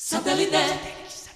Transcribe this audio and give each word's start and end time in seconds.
Satellite. 0.00 1.27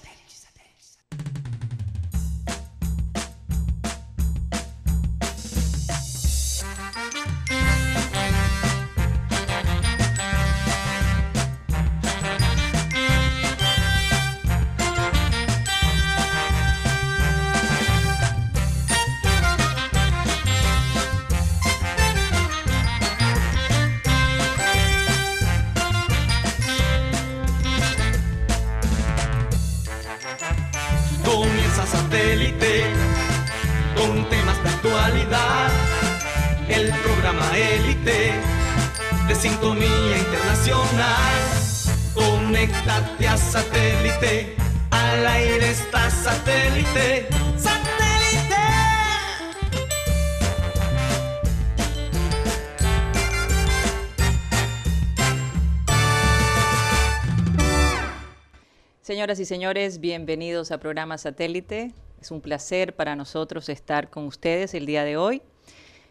Señoras 59.32 59.41
y 59.41 59.54
señores, 59.54 59.98
bienvenidos 59.98 60.72
a 60.72 60.78
programa 60.78 61.16
Satélite. 61.16 61.95
Es 62.20 62.30
un 62.30 62.42
placer 62.42 62.94
para 62.94 63.16
nosotros 63.16 63.70
estar 63.70 64.11
con 64.11 64.27
ustedes 64.27 64.74
el 64.74 64.84
día 64.84 65.05
de 65.05 65.16
hoy. 65.16 65.41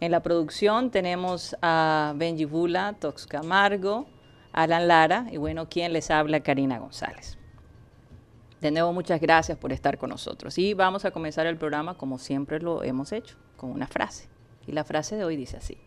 En 0.00 0.10
la 0.10 0.20
producción 0.20 0.90
tenemos 0.90 1.56
a 1.62 2.12
Benji 2.16 2.44
Bula, 2.44 2.96
Tox 2.98 3.26
Camargo, 3.26 4.06
Alan 4.52 4.88
Lara 4.88 5.26
y 5.30 5.36
bueno, 5.36 5.68
quien 5.68 5.92
les 5.92 6.10
habla, 6.10 6.40
Karina 6.40 6.78
González. 6.78 7.38
De 8.60 8.70
nuevo, 8.70 8.92
muchas 8.92 9.20
gracias 9.20 9.58
por 9.58 9.72
estar 9.72 9.98
con 9.98 10.10
nosotros. 10.10 10.56
Y 10.58 10.74
vamos 10.74 11.04
a 11.04 11.10
comenzar 11.10 11.46
el 11.46 11.56
programa 11.56 11.96
como 11.96 12.18
siempre 12.18 12.60
lo 12.60 12.84
hemos 12.84 13.10
hecho, 13.12 13.36
con 13.56 13.70
una 13.70 13.88
frase. 13.88 14.28
Y 14.66 14.72
la 14.72 14.84
frase 14.84 15.16
de 15.16 15.24
hoy 15.24 15.36
dice 15.36 15.56
así. 15.56 15.78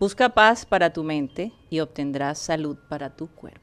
Busca 0.00 0.30
paz 0.30 0.66
para 0.66 0.92
tu 0.92 1.04
mente 1.04 1.52
y 1.70 1.78
obtendrás 1.78 2.38
salud 2.38 2.76
para 2.88 3.14
tu 3.14 3.28
cuerpo. 3.28 3.60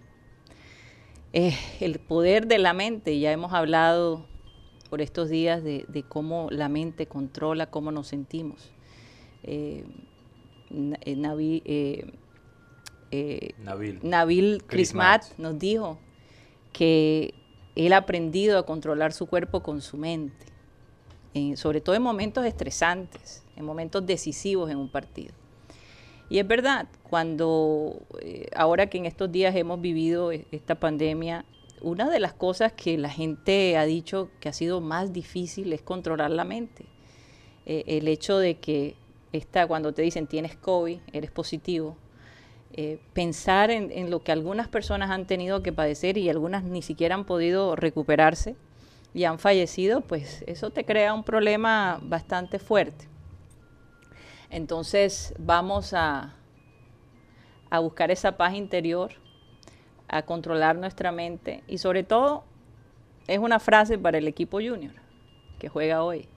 Eh, 1.34 1.58
el 1.82 2.00
poder 2.00 2.48
de 2.48 2.58
la 2.60 2.72
mente, 2.72 3.20
ya 3.20 3.34
hemos 3.34 3.52
hablado 3.52 4.29
por 4.90 5.02
estos 5.02 5.30
días 5.30 5.64
de, 5.64 5.86
de 5.88 6.04
cómo 6.04 6.48
la 6.52 6.70
mente 6.70 7.06
controla 7.08 7.68
cómo 7.68 7.92
nos 7.92 8.08
sentimos. 8.08 8.72
Eh, 9.44 9.84
eh, 10.72 11.16
Navi- 11.16 11.62
eh, 11.66 12.12
eh, 13.12 13.52
Nabil. 13.60 14.00
Nabil 14.04 14.64
Crismat 14.68 15.24
nos 15.38 15.58
dijo 15.58 15.98
que 16.74 17.34
él 17.76 17.94
ha 17.94 17.98
aprendido 17.98 18.58
a 18.58 18.66
controlar 18.66 19.14
su 19.14 19.26
cuerpo 19.28 19.62
con 19.64 19.82
su 19.82 19.98
mente, 19.98 20.46
en- 21.34 21.58
sobre 21.58 21.82
todo 21.82 21.96
en 21.96 22.02
momentos 22.02 22.46
estresantes, 22.46 23.44
en 23.56 23.66
momentos 23.66 24.06
decisivos 24.06 24.70
en 24.70 24.78
un 24.78 24.90
partido. 24.90 25.34
Y 26.30 26.38
es 26.38 26.48
verdad, 26.48 26.88
cuando 27.10 28.02
eh, 28.22 28.48
ahora 28.56 28.88
que 28.88 29.00
en 29.00 29.06
estos 29.08 29.32
días 29.32 29.56
hemos 29.56 29.82
vivido 29.82 30.32
e- 30.32 30.46
esta 30.52 30.76
pandemia, 30.80 31.44
una 31.82 32.10
de 32.10 32.20
las 32.20 32.34
cosas 32.34 32.74
que 32.74 32.98
la 32.98 33.10
gente 33.10 33.78
ha 33.78 33.86
dicho 33.86 34.30
que 34.40 34.50
ha 34.50 34.54
sido 34.54 34.82
más 34.82 35.14
difícil 35.14 35.72
es 35.74 35.82
controlar 35.82 36.32
la 36.32 36.44
mente. 36.44 36.86
Eh, 37.66 37.84
el 37.88 38.08
hecho 38.08 38.38
de 38.38 38.56
que 38.56 38.96
esta, 39.32 39.68
cuando 39.68 39.94
te 39.94 40.02
dicen 40.02 40.28
tienes 40.28 40.56
COVID, 40.56 41.00
eres 41.14 41.32
positivo, 41.32 41.98
eh, 42.74 43.00
pensar 43.14 43.72
en, 43.72 43.92
en 43.92 44.10
lo 44.10 44.24
que 44.24 44.32
algunas 44.32 44.68
personas 44.68 45.10
han 45.10 45.28
tenido 45.28 45.64
que 45.64 45.74
padecer 45.74 46.18
y 46.18 46.30
algunas 46.30 46.64
ni 46.64 46.82
siquiera 46.82 47.16
han 47.16 47.26
podido 47.26 47.76
recuperarse 47.76 48.56
y 49.14 49.24
han 49.24 49.40
fallecido, 49.40 50.02
pues 50.02 50.44
eso 50.48 50.70
te 50.70 50.86
crea 50.86 51.14
un 51.14 51.24
problema 51.24 52.00
bastante 52.04 52.60
fuerte. 52.60 53.08
Entonces 54.50 55.34
vamos 55.38 55.94
a, 55.94 56.36
a 57.70 57.80
buscar 57.80 58.12
esa 58.12 58.38
paz 58.38 58.54
interior, 58.54 59.12
a 60.10 60.24
controlar 60.24 60.76
nuestra 60.78 61.12
mente 61.12 61.64
y 61.68 61.78
sobre 61.78 62.04
todo 62.04 62.44
es 63.28 63.40
una 63.40 63.60
frase 63.60 63.98
para 63.98 64.18
el 64.18 64.28
equipo 64.28 64.58
junior 64.58 64.94
que 65.60 65.70
juega 65.70 66.04
hoy 66.04 66.28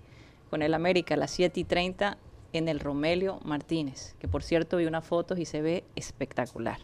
con 0.50 0.62
el 0.62 0.74
América 0.74 1.14
a 1.14 1.16
las 1.16 1.30
7 1.30 1.60
y 1.60 1.64
30 1.64 2.18
en 2.52 2.68
el 2.68 2.80
Romelio 2.80 3.38
Martínez, 3.44 4.14
que 4.18 4.28
por 4.28 4.42
cierto 4.42 4.76
vi 4.76 4.84
unas 4.84 5.04
fotos 5.06 5.38
y 5.38 5.46
se 5.46 5.62
ve 5.62 5.84
espectacular. 5.96 6.78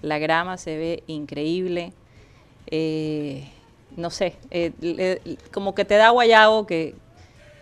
La 0.00 0.18
grama 0.18 0.56
se 0.56 0.78
ve 0.78 1.02
increíble. 1.06 1.92
eh, 2.68 3.48
no 3.96 4.10
sé, 4.10 4.34
eh, 4.50 5.36
como 5.52 5.74
que 5.74 5.84
te 5.84 5.94
da 5.94 6.10
guayabo 6.10 6.66
que, 6.66 6.94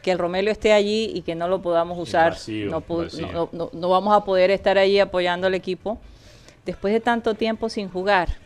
que 0.03 0.11
el 0.13 0.19
Romelio 0.19 0.51
esté 0.53 0.73
allí 0.73 1.11
y 1.15 1.23
que 1.23 1.35
no 1.35 1.49
lo 1.49 1.61
podamos 1.63 1.99
usar. 1.99 2.31
vacío, 2.33 2.71
no, 2.71 2.81
pu- 2.81 3.05
vacío. 3.05 3.27
no- 3.33 3.49
no- 3.53 3.71
no 3.73 3.89
vamos 3.89 4.15
a 4.15 4.25
poder 4.25 4.51
estar 4.51 4.79
allí 4.79 4.99
apoyando 5.01 5.47
al 5.47 5.55
equipo 5.55 5.99
después 6.65 6.93
de 6.95 7.01
tanto 7.01 7.35
tiempo 7.35 7.69
sin 7.69 7.89
jugar. 7.89 8.37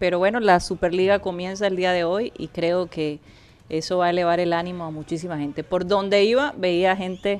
Pero 0.00 0.18
bueno, 0.18 0.40
la 0.40 0.58
Superliga 0.58 1.20
comienza 1.20 1.68
el 1.68 1.76
día 1.76 1.92
de 1.92 2.02
hoy 2.02 2.32
y 2.36 2.48
creo 2.48 2.86
que 2.88 3.20
eso 3.68 3.98
va 3.98 4.06
a 4.06 4.10
elevar 4.10 4.40
el 4.40 4.52
ánimo 4.52 4.84
a 4.84 4.90
muchísima 4.90 5.38
gente. 5.38 5.62
Por 5.62 5.86
donde 5.86 6.24
iba, 6.24 6.52
veía 6.56 6.96
gente 6.96 7.38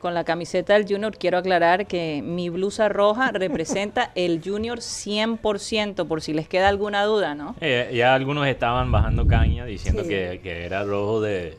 con 0.00 0.12
la 0.12 0.24
camiseta 0.24 0.74
del 0.74 0.86
Junior. 0.88 1.16
Quiero 1.16 1.38
aclarar 1.38 1.86
que 1.86 2.20
mi 2.22 2.48
blusa 2.50 2.88
roja 2.88 3.30
representa 3.32 4.10
el 4.16 4.42
Junior 4.44 4.80
100%, 4.80 6.06
por 6.06 6.20
si 6.20 6.32
les 6.34 6.48
queda 6.48 6.68
alguna 6.68 7.04
duda, 7.04 7.34
¿no? 7.34 7.54
Eh, 7.60 7.92
ya 7.94 8.14
algunos 8.14 8.46
estaban 8.48 8.90
bajando 8.90 9.26
caña 9.26 9.64
diciendo 9.64 10.02
Sí. 10.02 10.08
que, 10.08 10.40
que 10.42 10.64
era 10.64 10.82
rojo 10.84 11.20
de, 11.20 11.56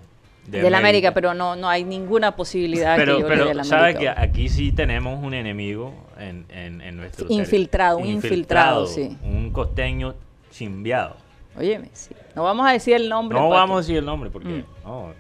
De, 0.48 0.70
la 0.70 0.80
América, 0.80 1.14
pero 1.14 1.34
no, 1.34 1.56
no 1.56 1.70
hay 1.70 1.84
ninguna 1.86 2.36
posibilidad 2.36 2.98
Pero, 2.98 3.16
que 3.18 3.22
yo 3.22 3.30
le 3.30 3.36
pero 3.36 3.48
dé 3.48 3.54
la 3.54 3.64
sabe 3.64 3.94
que 3.96 4.10
América. 4.10 4.22
aquí 4.22 4.50
sí 4.50 4.72
tenemos 4.74 5.24
un 5.24 5.34
enemigo 5.34 5.94
en, 6.20 6.46
en, 6.50 6.82
en 6.82 6.98
nuestro 6.98 7.28
ser- 7.28 7.38
Infiltrado, 7.38 8.00
un 8.00 8.08
infiltrado, 8.08 8.86
sí. 8.88 9.16
Un 9.24 9.52
costeño 9.52 10.14
chimbiado. 10.66 11.16
Óyeme, 11.58 11.90
sí. 11.94 12.16
No 12.36 12.44
vamos 12.44 12.68
a 12.68 12.72
decir 12.72 12.96
el 12.96 13.10
nombre. 13.10 13.38
No 13.38 13.50
vamos 13.50 13.76
a 13.78 13.80
decir 13.82 13.98
el 13.98 14.06
nombre 14.06 14.30
porque 14.30 14.48
Mm. 14.50 14.64
no, 14.86 15.14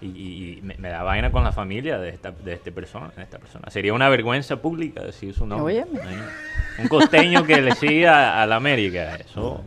y, 0.00 0.06
y- 0.06 0.58
y 0.58 0.62
me, 0.62 0.74
me 0.78 0.88
da 0.88 1.02
vaina 1.02 1.30
con 1.30 1.44
la 1.44 1.52
familia 1.52 1.98
de 1.98 2.08
esta, 2.10 2.30
de 2.30 2.54
este 2.54 2.72
persona, 2.72 3.10
de 3.16 3.22
esta 3.22 3.38
persona. 3.38 3.68
Sería 3.70 3.92
una 3.92 4.08
vergüenza 4.08 4.56
pública 4.56 5.02
decir 5.02 5.34
su 5.34 5.46
nombre. 5.46 5.74
Óyeme. 5.82 6.00
Ahí. 6.00 6.16
Un 6.78 6.88
costeño 6.88 7.44
que 7.44 7.60
le 7.62 7.72
sigue 7.74 8.06
a, 8.08 8.44
la 8.46 8.56
América. 8.56 9.16
Eso. 9.16 9.60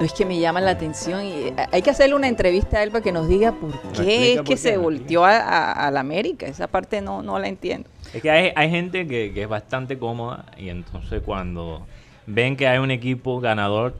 Es 0.00 0.12
que 0.14 0.24
me 0.24 0.38
llama 0.40 0.60
la 0.60 0.70
atención 0.72 1.24
y 1.24 1.32
eh, 1.48 1.54
hay 1.70 1.82
que 1.82 1.90
hacerle 1.90 2.14
una 2.16 2.26
entrevista 2.28 2.78
a 2.78 2.82
él 2.82 2.90
para 2.90 3.02
que 3.04 3.12
nos 3.12 3.28
diga 3.28 3.52
por 3.52 3.70
qué 3.92 4.32
es 4.34 4.38
que 4.38 4.44
qué, 4.44 4.56
se 4.56 4.76
volteó 4.76 5.24
a, 5.24 5.36
a- 5.36 5.72
a 5.86 5.90
la 5.90 6.00
América. 6.00 6.46
Esa 6.46 6.66
parte 6.66 7.00
no, 7.02 7.22
no 7.22 7.38
la 7.38 7.48
entiendo. 7.48 7.88
Es 8.14 8.22
que 8.22 8.30
hay, 8.30 8.52
hay 8.56 8.70
gente 8.70 9.06
que, 9.06 9.32
que 9.34 9.42
es 9.42 9.48
bastante 9.48 9.98
cómoda 9.98 10.46
y 10.56 10.70
entonces 10.70 11.22
cuando 11.24 11.86
ven 12.26 12.56
que 12.56 12.66
hay 12.68 12.78
un 12.78 12.90
equipo 12.90 13.40
ganador, 13.40 13.94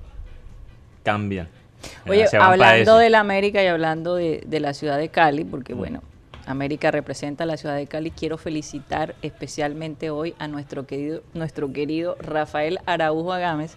cambian. 1.02 1.48
Oye, 2.08 2.26
hablando 2.40 2.96
ese. 2.96 3.04
de 3.04 3.10
la 3.10 3.20
América 3.20 3.62
y 3.62 3.66
hablando 3.66 4.14
de, 4.14 4.42
de 4.46 4.60
la 4.60 4.72
ciudad 4.74 4.98
de 4.98 5.08
Cali, 5.08 5.44
porque 5.44 5.74
bueno, 5.74 6.02
América 6.46 6.90
representa 6.90 7.44
a 7.44 7.46
la 7.46 7.56
ciudad 7.56 7.76
de 7.76 7.86
Cali. 7.86 8.10
Quiero 8.10 8.38
felicitar 8.38 9.14
especialmente 9.22 10.10
hoy 10.10 10.34
a 10.38 10.46
nuestro 10.48 10.86
querido, 10.86 11.22
nuestro 11.34 11.72
querido 11.72 12.16
Rafael 12.20 12.78
Araujo 12.86 13.32
Agámez, 13.32 13.76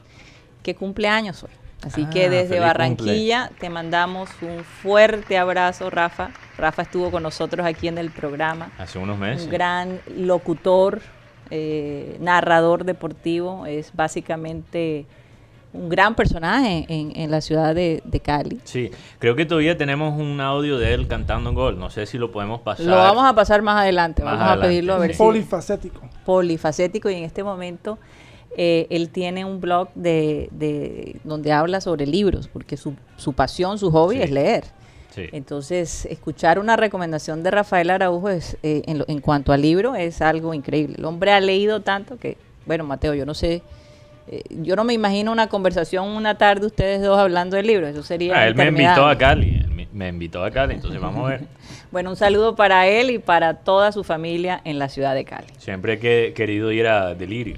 que 0.64 0.76
cumple 0.76 1.08
años 1.08 1.44
hoy. 1.44 1.52
Así 1.84 2.06
Ah, 2.08 2.10
que 2.10 2.30
desde 2.30 2.48
feliz 2.48 2.62
Barranquilla 2.62 3.52
te 3.60 3.70
mandamos 3.70 4.30
un 4.42 4.64
fuerte 4.64 5.38
abrazo, 5.38 5.90
Rafa. 5.90 6.32
Rafa 6.58 6.84
estuvo 6.84 7.12
con 7.12 7.22
nosotros 7.22 7.66
aquí 7.66 7.88
en 7.88 7.98
el 7.98 8.10
programa. 8.12 8.72
Hace 8.80 8.98
unos 8.98 9.18
meses. 9.18 9.46
Un 9.46 9.52
gran 9.52 10.00
locutor, 10.16 11.02
eh, 11.52 12.18
narrador 12.20 12.84
deportivo. 12.86 13.66
Es 13.66 13.92
básicamente 13.94 15.06
un 15.74 15.90
gran 15.90 16.16
personaje 16.16 16.86
en, 16.88 17.12
en 17.18 17.30
la 17.32 17.42
ciudad 17.42 17.76
de, 17.76 18.02
de 18.06 18.20
Cali. 18.22 18.62
Sí, 18.64 18.92
creo 19.20 19.36
que 19.36 19.46
todavía 19.46 19.78
tenemos 19.78 20.18
un 20.18 20.40
audio 20.40 20.78
de 20.78 20.94
él 20.94 21.08
cantando 21.08 21.50
un 21.50 21.56
gol. 21.56 21.78
No 21.78 21.90
sé 21.90 22.06
si 22.06 22.18
lo 22.18 22.32
podemos 22.32 22.62
pasar. 22.62 22.86
Lo 22.86 22.96
vamos 22.96 23.26
a 23.26 23.36
pasar 23.36 23.62
más 23.62 23.82
adelante. 23.82 24.24
Más 24.24 24.34
vamos 24.34 24.44
adelante. 24.48 24.66
a 24.66 24.70
pedirlo 24.70 24.94
a 24.94 24.98
ver 25.00 25.12
si 25.12 25.18
polifacético. 25.18 26.02
polifacético 26.26 27.10
y 27.10 27.16
en 27.16 27.24
este 27.26 27.44
momento 27.44 27.98
eh, 28.58 28.88
él 28.90 29.10
tiene 29.10 29.44
un 29.44 29.60
blog 29.60 29.90
de, 29.96 30.48
de- 30.52 31.20
donde 31.26 31.52
habla 31.52 31.82
sobre 31.82 32.08
libros 32.08 32.48
porque 32.48 32.78
su, 32.78 32.94
su 33.18 33.34
pasión, 33.34 33.78
su 33.78 33.92
hobby 33.92 34.16
Sí. 34.16 34.22
es 34.24 34.32
leer. 34.32 34.64
Sí. 35.16 35.30
Entonces, 35.32 36.06
escuchar 36.08 36.60
una 36.60 36.76
recomendación 36.76 37.42
de 37.42 37.52
Rafael 37.52 37.90
Araujo 37.90 38.30
es, 38.30 38.58
eh, 38.64 38.82
en, 38.86 38.98
lo- 39.00 39.06
en 39.08 39.22
cuanto 39.22 39.54
al 39.54 39.62
libro 39.62 39.96
es 39.96 40.22
algo 40.22 40.54
increíble. 40.54 40.96
El 40.98 41.06
hombre 41.06 41.32
ha 41.32 41.40
leído 41.40 41.80
tanto 41.82 42.18
que, 42.18 42.38
bueno, 42.66 42.84
Mateo, 42.84 43.14
yo 43.14 43.26
no 43.26 43.34
sé, 43.34 43.62
eh, 44.28 44.42
yo 44.50 44.76
no 44.76 44.84
me 44.84 44.94
imagino 44.94 45.32
una 45.32 45.48
conversación 45.48 46.08
una 46.08 46.38
tarde 46.38 46.66
ustedes 46.66 47.02
dos 47.02 47.18
hablando 47.18 47.56
del 47.56 47.68
libro, 47.68 47.88
eso 47.88 48.04
sería... 48.04 48.36
Ah, 48.38 48.48
él 48.48 48.56
me 48.56 48.66
invitó 48.68 49.08
a 49.08 49.18
Cali. 49.18 49.64
me- 49.74 49.88
me 49.94 50.10
invitó 50.10 50.44
a 50.44 50.52
Cali, 50.52 50.74
entonces 50.74 51.00
vamos 51.00 51.26
a 51.26 51.30
ver. 51.30 51.42
Bueno, 51.92 52.10
un 52.10 52.18
saludo 52.18 52.56
para 52.58 52.88
él 52.88 53.10
y 53.12 53.20
para 53.20 53.54
toda 53.54 53.94
su 53.94 54.04
familia 54.04 54.60
en 54.66 54.80
la 54.80 54.90
ciudad 54.90 55.16
de 55.16 55.24
Cali. 55.24 55.48
Siempre 55.60 55.94
he 55.94 56.00
que- 56.00 56.34
querido 56.36 56.70
ir 56.74 56.88
a 56.88 57.16
Delirio. 57.16 57.58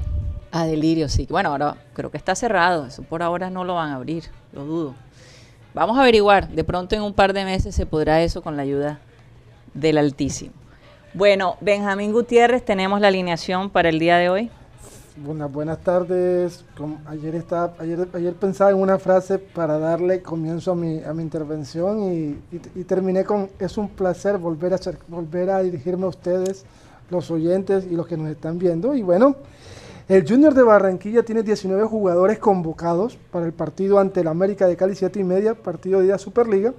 A 0.51 0.65
Delirio, 0.65 1.09
sí. 1.09 1.25
Bueno, 1.27 1.49
ahora 1.49 1.75
creo 1.93 2.11
que 2.11 2.17
está 2.17 2.35
cerrado. 2.35 2.85
Eso 2.85 3.01
por 3.01 3.23
ahora 3.23 3.49
no 3.49 3.63
lo 3.63 3.73
van 3.75 3.89
a 3.89 3.95
abrir, 3.95 4.25
lo 4.53 4.63
dudo. 4.65 4.95
Vamos 5.73 5.97
a 5.97 6.01
averiguar. 6.01 6.49
De 6.49 6.63
pronto 6.63 6.95
en 6.95 7.01
un 7.01 7.13
par 7.13 7.33
de 7.33 7.45
meses 7.45 7.75
se 7.75 7.85
podrá 7.85 8.21
eso 8.21 8.41
con 8.41 8.55
la 8.57 8.63
ayuda 8.63 8.99
del 9.73 9.97
Altísimo. 9.97 10.53
Bueno, 11.13 11.55
Benjamín 11.61 12.11
Gutiérrez, 12.11 12.63
tenemos 12.63 12.99
la 13.01 13.07
alineación 13.07 13.69
para 13.69 13.89
el 13.89 13.99
día 13.99 14.17
de 14.17 14.29
hoy. 14.29 14.51
Buenas, 15.17 15.51
buenas 15.51 15.79
tardes. 15.79 16.63
Ayer, 17.07 17.33
estaba, 17.35 17.73
ayer, 17.79 18.07
ayer 18.13 18.33
pensaba 18.33 18.69
en 18.69 18.77
una 18.77 18.99
frase 18.99 19.39
para 19.39 19.79
darle 19.79 20.21
comienzo 20.21 20.73
a 20.73 20.75
mi, 20.75 21.01
a 21.03 21.11
mi 21.13 21.23
intervención 21.23 22.13
y, 22.13 22.37
y- 22.79 22.83
terminé 22.83 23.23
con 23.23 23.49
es 23.57 23.77
un 23.79 23.89
placer 23.89 24.37
volver 24.37 24.75
a, 24.75 24.79
volver 25.07 25.49
a 25.49 25.63
dirigirme 25.63 26.05
a 26.05 26.09
ustedes, 26.09 26.65
los 27.09 27.31
oyentes 27.31 27.87
y 27.89 27.95
los 27.95 28.05
que 28.05 28.15
nos 28.15 28.29
están 28.29 28.59
viendo. 28.59 28.93
Y 28.93 29.01
bueno, 29.01 29.35
el 30.09 30.27
Junior 30.27 30.53
de 30.53 30.63
Barranquilla 30.63 31.23
tiene 31.23 31.43
19 31.43 31.83
jugadores 31.85 32.39
convocados 32.39 33.17
para 33.31 33.45
el 33.45 33.53
partido 33.53 33.99
ante 33.99 34.21
el 34.21 34.27
América 34.27 34.65
de 34.67 34.77
Cali 34.77 34.95
7 34.95 35.19
y 35.19 35.23
media, 35.23 35.53
partido 35.53 35.99
de 35.99 36.07
la 36.07 36.17
Superliga. 36.17 36.73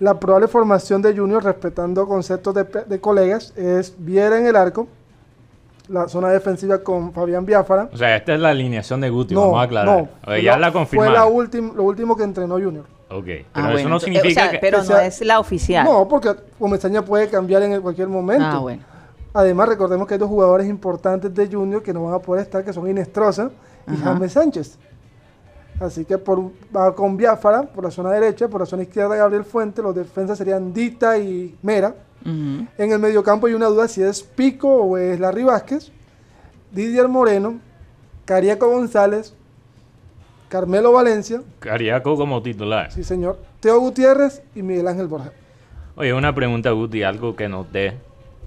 La 0.00 0.18
probable 0.20 0.48
formación 0.48 1.02
de 1.02 1.14
Junior, 1.16 1.42
respetando 1.44 2.06
conceptos 2.06 2.54
de, 2.54 3.00
colegas, 3.00 3.52
es 3.56 3.94
Viera 3.98 4.38
en 4.38 4.46
el 4.46 4.54
arco, 4.56 4.86
la 5.88 6.06
zona 6.08 6.28
defensiva 6.30 6.78
con 6.78 7.12
Fabián 7.12 7.44
Biafara. 7.44 7.88
O 7.92 7.96
sea, 7.96 8.16
esta 8.16 8.34
es 8.34 8.40
la 8.40 8.50
alineación 8.50 9.00
de 9.00 9.10
Guti, 9.10 9.34
No, 9.34 9.40
vamos 9.42 9.58
a 9.58 9.62
aclarar. 9.62 10.08
no, 10.26 10.36
ya 10.36 10.36
la- 10.36 10.38
la 10.38 10.42
Fue 10.42 10.56
la 10.58 10.72
confirmaron. 10.72 11.32
última, 11.34 11.72
lo 11.74 11.82
último 11.82 12.16
que 12.16 12.22
entrenó 12.22 12.54
Junior. 12.54 12.84
Ok, 13.10 13.24
pero 13.24 13.44
Ah, 13.54 13.60
eso 13.64 13.72
bueno, 13.72 13.88
no 13.88 14.00
significa 14.00 14.28
o 14.28 14.44
sea, 14.44 14.50
que... 14.52 14.58
Pero 14.58 14.78
que 14.78 14.82
no 14.84 14.88
sea- 14.96 15.06
es 15.06 15.20
la 15.22 15.40
oficial. 15.40 15.84
No, 15.84 16.06
porque 16.06 16.34
Comesaña 16.58 17.02
puede 17.02 17.28
cambiar 17.28 17.62
en 17.62 17.80
cualquier 17.80 18.08
momento. 18.08 18.44
ah, 18.46 18.58
bueno. 18.58 18.82
Además, 19.34 19.68
recordemos 19.68 20.06
que 20.08 20.14
hay 20.14 20.20
dos 20.20 20.28
jugadores 20.28 20.66
importantes 20.68 21.32
de 21.34 21.46
Junior 21.46 21.82
que 21.82 21.92
no 21.92 22.04
van 22.04 22.14
a 22.14 22.18
poder 22.18 22.42
estar, 22.42 22.64
que 22.64 22.72
son 22.72 22.88
Inestrosa 22.88 23.50
y 23.86 23.94
Ajá. 23.94 24.14
James 24.14 24.32
Sánchez. 24.32 24.78
Así 25.80 26.04
que 26.04 26.18
por, 26.18 26.50
va 26.74 26.94
con 26.94 27.16
Biafara 27.16 27.62
por 27.62 27.84
la 27.84 27.90
zona 27.90 28.10
derecha, 28.10 28.48
por 28.48 28.60
la 28.60 28.66
zona 28.66 28.82
izquierda 28.82 29.14
Gabriel 29.14 29.44
Fuente, 29.44 29.80
los 29.80 29.94
defensas 29.94 30.36
serían 30.38 30.72
Dita 30.72 31.18
y 31.18 31.56
Mera. 31.62 31.94
En 32.24 32.68
el 32.76 32.98
mediocampo 32.98 33.46
hay 33.46 33.54
una 33.54 33.66
duda 33.66 33.86
si 33.88 34.02
es 34.02 34.22
Pico 34.22 34.68
o 34.68 34.98
es 34.98 35.18
Larry 35.20 35.44
Vázquez, 35.44 35.92
Didier 36.72 37.08
Moreno, 37.08 37.60
Cariaco 38.26 38.68
González, 38.68 39.34
Carmelo 40.48 40.92
Valencia, 40.92 41.42
Cariaco 41.60 42.16
como 42.16 42.42
titular. 42.42 42.90
sí 42.90 43.04
señor, 43.04 43.38
Teo 43.60 43.78
Gutiérrez 43.80 44.42
y 44.54 44.62
Miguel 44.62 44.88
Ángel 44.88 45.06
Borja. 45.06 45.32
Oye, 45.96 46.12
una 46.12 46.34
pregunta, 46.34 46.70
Guti, 46.72 47.02
algo 47.02 47.34
que 47.36 47.48
noté, 47.48 47.98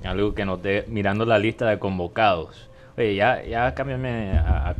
algo 0.07 0.33
que 0.33 0.45
noté 0.45 0.85
mirando 0.87 1.25
la 1.25 1.37
lista 1.39 1.67
de 1.69 1.79
convocados. 1.79 2.69
Oye, 2.97 3.15
ya, 3.15 3.41
ya 3.43 3.73
cámbiame 3.73 4.37
a, 4.37 4.67
a 4.69 4.75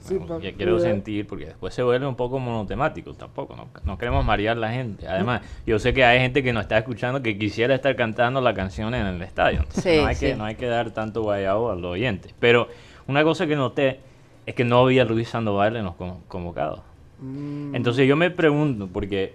Sí, 0.00 0.14
Ya 0.40 0.52
quiero 0.52 0.72
cuidado. 0.76 0.78
sentir, 0.80 1.26
porque 1.26 1.46
después 1.46 1.74
se 1.74 1.82
vuelve 1.82 2.06
un 2.06 2.14
poco 2.14 2.38
monotemático 2.38 3.14
tampoco, 3.14 3.56
no, 3.56 3.68
no 3.84 3.98
queremos 3.98 4.24
marear 4.24 4.56
la 4.56 4.70
gente. 4.72 5.08
Además, 5.08 5.42
yo 5.66 5.78
sé 5.78 5.92
que 5.92 6.04
hay 6.04 6.20
gente 6.20 6.42
que 6.42 6.52
nos 6.52 6.62
está 6.62 6.78
escuchando 6.78 7.22
que 7.22 7.36
quisiera 7.38 7.74
estar 7.74 7.94
cantando 7.96 8.40
la 8.40 8.54
canción 8.54 8.94
en 8.94 9.06
el 9.06 9.22
estadio. 9.22 9.58
entonces 9.60 9.82
Sí, 9.84 9.96
no, 10.00 10.06
hay 10.06 10.16
que, 10.16 10.36
no 10.36 10.44
hay 10.44 10.54
que 10.54 10.66
dar 10.66 10.90
tanto 10.92 11.22
guayabo 11.22 11.70
a 11.70 11.74
los 11.74 11.92
oyentes. 11.92 12.32
Pero 12.38 12.68
una 13.06 13.24
cosa 13.24 13.46
que 13.46 13.56
noté 13.56 14.00
es 14.46 14.54
que 14.54 14.64
no 14.64 14.78
había 14.80 15.04
Luis 15.04 15.28
Sandoval 15.28 15.76
en 15.76 15.84
los 15.84 15.94
con- 15.96 16.20
convocados. 16.28 16.80
Mm, 17.20 17.74
Entonces 17.74 18.06
yo 18.08 18.16
me 18.16 18.30
pregunto, 18.30 18.88
porque 18.92 19.34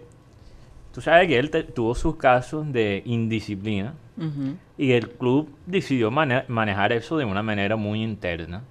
tú 0.97 1.01
sabes 1.01 1.27
que 1.27 1.37
él 1.37 1.51
te- 1.51 1.61
tuvo 1.61 1.93
sus 1.93 2.15
casos 2.15 2.73
de 2.73 3.03
indisciplina 3.05 3.93
y 4.79 4.93
el 4.93 5.11
club 5.11 5.47
decidió 5.67 6.09
mane- 6.09 6.45
manejar 6.47 6.91
eso 6.91 7.17
de 7.19 7.25
una 7.25 7.43
manera 7.43 7.75
muy 7.75 8.01
interna. 8.01 8.63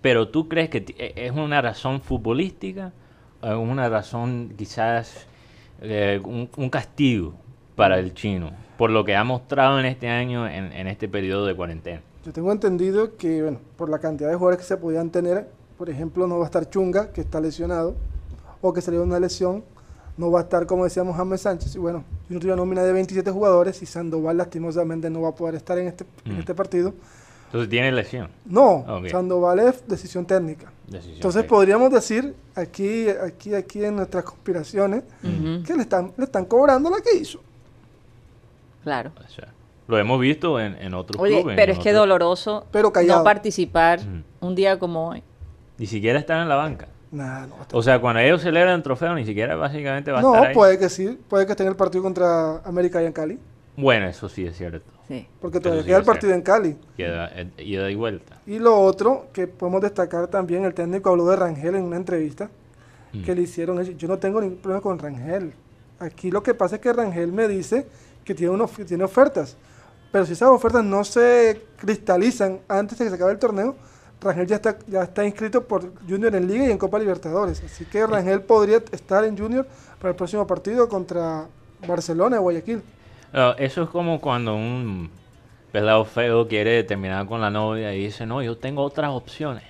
Pero 0.00 0.28
tú 0.28 0.48
crees 0.48 0.70
que 0.70 0.86
e- 0.96 1.12
es 1.26 1.32
una 1.32 1.60
razón 1.60 2.00
futbolística 2.00 2.92
o 3.42 3.46
es 3.46 3.56
una 3.58 3.90
razón 3.90 4.54
quizás 4.56 5.26
eh, 5.82 6.18
un, 6.24 6.48
un 6.56 6.70
castigo 6.70 7.34
para 7.76 7.98
el 7.98 8.14
chino 8.14 8.50
por 8.78 8.88
lo 8.90 9.04
que 9.04 9.14
ha 9.14 9.22
mostrado 9.22 9.78
en 9.80 9.84
este 9.84 10.08
año 10.08 10.48
en, 10.48 10.72
en 10.72 10.86
este 10.86 11.08
periodo 11.10 11.44
de 11.44 11.54
cuarentena. 11.54 12.00
Yo 12.24 12.32
tengo 12.32 12.50
entendido 12.52 13.18
que, 13.18 13.42
bueno, 13.42 13.58
por 13.76 13.90
la 13.90 13.98
cantidad 13.98 14.30
de 14.30 14.36
jugadores 14.36 14.60
que 14.60 14.66
se 14.66 14.78
podían 14.78 15.10
tener, 15.10 15.46
por 15.76 15.90
ejemplo, 15.90 16.26
no 16.26 16.38
va 16.38 16.44
a 16.44 16.46
estar 16.46 16.70
Chunga, 16.70 17.12
que 17.12 17.20
está 17.20 17.38
lesionado, 17.38 17.96
o 18.62 18.72
que 18.72 18.80
salió 18.80 19.00
de 19.00 19.06
una 19.06 19.20
lesión, 19.20 19.62
no 20.18 20.30
va 20.30 20.40
a 20.40 20.42
estar, 20.42 20.66
como 20.66 20.84
decíamos, 20.84 21.16
James 21.16 21.40
Sánchez, 21.40 21.74
y 21.76 21.78
bueno, 21.78 22.04
Junior 22.26 22.40
tiene 22.40 22.52
una 22.54 22.62
nómina 22.62 22.82
de 22.82 22.92
27 22.92 23.30
jugadores 23.30 23.80
y 23.82 23.86
Sandoval 23.86 24.36
lastimosamente 24.36 25.08
no 25.08 25.22
va 25.22 25.28
a 25.30 25.34
poder 25.34 25.54
estar 25.54 25.78
en 25.78 25.86
este, 25.88 26.04
en 26.26 26.36
Mm. 26.36 26.40
este 26.40 26.54
partido. 26.54 26.92
Entonces 27.46 27.70
tiene 27.70 27.90
lesión. 27.92 28.28
No. 28.44 28.84
Sandoval 29.10 29.60
es 29.60 29.82
decisión 29.88 30.26
técnica. 30.26 30.70
decisión 30.86 31.14
Entonces 31.14 31.40
técnica. 31.42 31.54
podríamos 31.56 31.90
decir 31.90 32.34
aquí, 32.54 33.08
aquí, 33.08 33.54
aquí 33.54 33.82
en 33.84 33.96
nuestras 33.96 34.24
conspiraciones 34.24 35.02
que 35.64 35.74
le 35.74 35.82
están, 35.82 36.12
le 36.18 36.24
están 36.24 36.44
cobrando 36.44 36.90
la 36.90 36.98
que 37.00 37.16
hizo. 37.16 37.40
Claro. 38.84 39.12
O 39.24 39.28
sea, 39.30 39.48
lo 39.86 39.98
hemos 39.98 40.20
visto 40.20 40.60
en, 40.60 40.74
en 40.76 40.92
otros 40.94 41.20
Oye, 41.22 41.40
clubes. 41.40 41.56
pero 41.56 41.72
en 41.72 41.78
es 41.78 41.84
que 41.84 41.92
doloroso 41.92 42.66
Pero 42.70 42.92
callado. 42.92 43.20
no 43.20 43.24
participar 43.24 44.00
un 44.40 44.54
día 44.54 44.78
como 44.78 45.08
hoy. 45.08 45.22
Ni 45.78 45.86
siquiera 45.86 46.18
estar 46.18 46.40
en 46.42 46.48
la 46.48 46.56
banca. 46.56 46.88
Nah, 47.10 47.46
no, 47.46 47.54
O 47.72 47.82
sea, 47.82 48.00
cuando 48.00 48.20
ellos 48.20 48.42
celebran 48.42 48.74
el 48.74 48.82
trofeo, 48.82 49.14
ni 49.14 49.24
siquiera 49.24 49.56
básicamente 49.56 50.10
va 50.12 50.18
a 50.18 50.22
no, 50.22 50.34
estar 50.34 50.48
ahí. 50.48 50.54
puede 50.54 50.78
que 50.78 50.88
sí, 50.90 51.18
puede 51.28 51.46
que 51.46 51.52
esté 51.52 51.62
en 51.62 51.70
el 51.70 51.76
partido 51.76 52.02
contra 52.02 52.58
América 52.58 53.02
y 53.02 53.06
en 53.06 53.12
Cali, 53.12 53.38
Bueno, 53.76 54.06
eso 54.06 54.28
sí 54.28 54.44
es 54.46 54.56
cierto. 54.56 54.84
Sí. 55.08 55.26
porque 55.40 55.58
todavía 55.58 55.82
sí 55.82 55.86
queda 55.88 55.98
el 55.98 56.04
partido 56.04 56.32
cierto. 56.34 56.52
en 56.52 56.60
Cali. 56.62 56.76
Queda 56.98 57.30
eh, 57.34 57.50
ida 57.58 57.90
y 57.90 57.94
vuelta. 57.94 58.36
Y 58.46 58.58
lo 58.58 58.78
otro 58.78 59.28
que 59.32 59.46
podemos 59.46 59.80
destacar 59.80 60.26
también, 60.26 60.64
el 60.66 60.74
técnico 60.74 61.08
habló 61.08 61.26
de 61.28 61.36
Rangel 61.36 61.74
en 61.76 61.84
una 61.84 61.96
entrevista 61.96 62.50
Mm. 63.10 63.22
que 63.24 63.34
le 63.34 63.40
hicieron. 63.40 63.82
Yo 63.96 64.06
no 64.06 64.18
tengo 64.18 64.38
ningún 64.38 64.58
problema 64.58 64.82
con 64.82 64.98
Rangel. 64.98 65.54
Aquí 65.98 66.30
lo 66.30 66.42
que 66.42 66.52
pasa 66.52 66.74
es 66.76 66.82
que 66.82 66.92
Rangel 66.92 67.32
me 67.32 67.48
dice 67.48 67.86
que 68.22 68.34
tiene, 68.34 68.52
unos, 68.52 68.70
que 68.72 68.84
tiene 68.84 69.02
ofertas. 69.02 69.56
Pero 70.12 70.26
si 70.26 70.34
esas 70.34 70.50
ofertas 70.50 70.84
no 70.84 71.02
se 71.04 71.58
cristalizan 71.78 72.60
antes 72.68 72.98
de 72.98 73.06
que 73.06 73.08
se 73.08 73.14
acabe 73.16 73.32
el 73.32 73.38
torneo, 73.38 73.76
Rangel 74.20 74.46
ya 74.46 74.56
está, 74.56 74.78
ya 74.86 75.02
está 75.02 75.24
inscrito 75.24 75.64
por 75.64 75.92
Junior 76.08 76.34
en 76.34 76.48
Liga 76.48 76.66
y 76.66 76.70
en 76.70 76.78
Copa 76.78 76.98
Libertadores. 76.98 77.62
Así 77.64 77.84
que 77.84 78.06
Rangel 78.06 78.42
podría 78.42 78.82
estar 78.90 79.24
en 79.24 79.38
Junior 79.38 79.66
para 80.00 80.10
el 80.10 80.16
próximo 80.16 80.46
partido 80.46 80.88
contra 80.88 81.46
Barcelona 81.86 82.38
o 82.38 82.42
Guayaquil. 82.42 82.82
Ah, 83.32 83.54
eso 83.58 83.82
es 83.82 83.90
como 83.90 84.20
cuando 84.20 84.54
un 84.54 85.10
pelado 85.70 86.04
feo 86.04 86.48
quiere 86.48 86.82
terminar 86.84 87.26
con 87.26 87.40
la 87.40 87.50
novia 87.50 87.94
y 87.94 88.04
dice, 88.04 88.26
no, 88.26 88.42
yo 88.42 88.56
tengo 88.56 88.82
otras 88.82 89.10
opciones. 89.10 89.64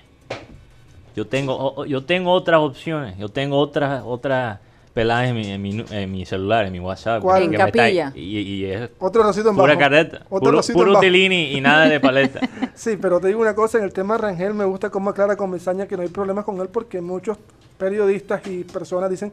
Yo 1.15 1.27
tengo, 1.27 1.85
yo 1.85 2.03
tengo 2.05 2.31
otras 2.31 2.61
opciones. 2.61 3.17
Yo 3.17 3.29
tengo 3.29 3.57
otras 3.57 4.03
otras 4.05 4.59
peladas 4.93 5.29
en 5.29 5.35
mi, 5.35 5.47
en 5.51 5.61
mi, 5.61 5.71
nu- 5.73 5.85
en 5.91 6.11
mi 6.11 6.25
celular, 6.25 6.65
en 6.65 6.71
mi 6.73 6.79
WhatsApp. 6.79 7.21
¿Cuál? 7.21 7.43
En 7.43 7.49
me 7.51 7.55
está- 7.57 7.65
capilla. 7.67 8.11
y, 8.15 8.39
y 8.39 8.65
es 8.65 8.89
Otro 8.99 9.23
rosito 9.23 9.49
en 9.49 9.55
pura 9.55 9.67
bajo. 9.75 9.79
careta. 9.79 10.17
Otro 10.29 10.51
Puro, 10.61 10.61
puro 10.73 10.99
tilini 10.99 11.51
y 11.53 11.61
nada 11.61 11.87
de 11.87 11.99
paleta. 11.99 12.39
Sí, 12.75 12.97
pero 12.99 13.19
te 13.19 13.27
digo 13.27 13.41
una 13.41 13.53
cosa, 13.55 13.77
en 13.77 13.83
el 13.83 13.91
tema 13.93 14.17
Rangel 14.17 14.53
me 14.53 14.63
gusta 14.65 14.89
cómo 14.89 15.09
aclara 15.09 15.35
con 15.35 15.49
Mesaña 15.49 15.85
que 15.85 15.97
no 15.97 16.03
hay 16.03 16.07
problemas 16.09 16.45
con 16.45 16.59
él 16.61 16.69
porque 16.69 17.01
muchos 17.01 17.37
periodistas 17.77 18.45
y 18.47 18.63
personas 18.63 19.09
dicen, 19.09 19.31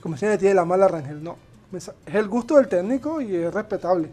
Comesaña 0.00 0.36
tiene 0.38 0.54
la 0.54 0.64
mala 0.64 0.88
Rangel. 0.88 1.22
No, 1.22 1.36
es 1.72 1.90
el 2.12 2.28
gusto 2.28 2.56
del 2.56 2.68
técnico 2.68 3.20
y 3.20 3.34
es 3.36 3.52
respetable. 3.52 4.08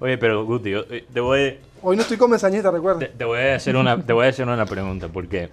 Oye, 0.00 0.18
pero 0.18 0.44
Guti, 0.44 0.70
yo, 0.70 0.80
eh, 0.90 1.04
te 1.12 1.20
voy, 1.20 1.58
Hoy 1.82 1.96
no 1.96 2.02
estoy 2.02 2.16
con 2.16 2.30
mesañita, 2.30 2.70
recuerda. 2.70 2.98
te, 3.00 3.06
te 3.06 3.24
voy 3.24 3.38
a 3.38 3.54
hacer 3.56 3.76
una, 3.76 4.00
te 4.04 4.12
voy 4.12 4.26
a 4.26 4.28
hacer 4.30 4.46
una 4.48 4.66
pregunta, 4.66 5.08
porque 5.08 5.48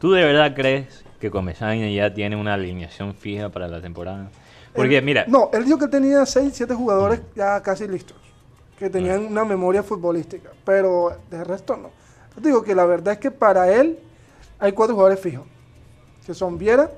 ¿tú 0.00 0.12
de 0.12 0.24
verdad 0.24 0.54
crees 0.54 1.04
que 1.20 1.30
Comesaña 1.30 1.88
ya 1.90 2.12
tiene 2.12 2.36
una 2.36 2.54
alineación 2.54 3.14
fija 3.14 3.48
para 3.48 3.68
la 3.68 3.80
temporada? 3.80 4.30
Porque 4.74 4.98
Él- 4.98 5.04
mira, 5.04 5.24
No, 5.26 5.50
él 5.52 5.64
dijo 5.64 5.78
que 5.78 5.88
tenía 5.88 6.24
6, 6.26 6.52
7 6.54 6.74
jugadores 6.74 7.20
ya 7.34 7.62
casi 7.62 7.88
listos. 7.88 8.16
Que 8.78 8.90
tenían 8.90 9.24
una 9.26 9.44
memoria 9.44 9.82
futbolística. 9.82 10.50
Pero 10.64 11.16
de 11.30 11.42
resto 11.44 11.76
no. 11.76 11.90
Yo 12.36 12.42
digo 12.42 12.62
que 12.62 12.74
la 12.74 12.84
verdad 12.84 13.14
es 13.14 13.18
que 13.18 13.30
para 13.30 13.72
él 13.72 13.98
hay 14.58 14.72
cuatro 14.72 14.94
jugadores 14.94 15.18
fijos. 15.18 15.46
Que 16.26 16.34
son 16.34 16.58
Viera, 16.58 16.90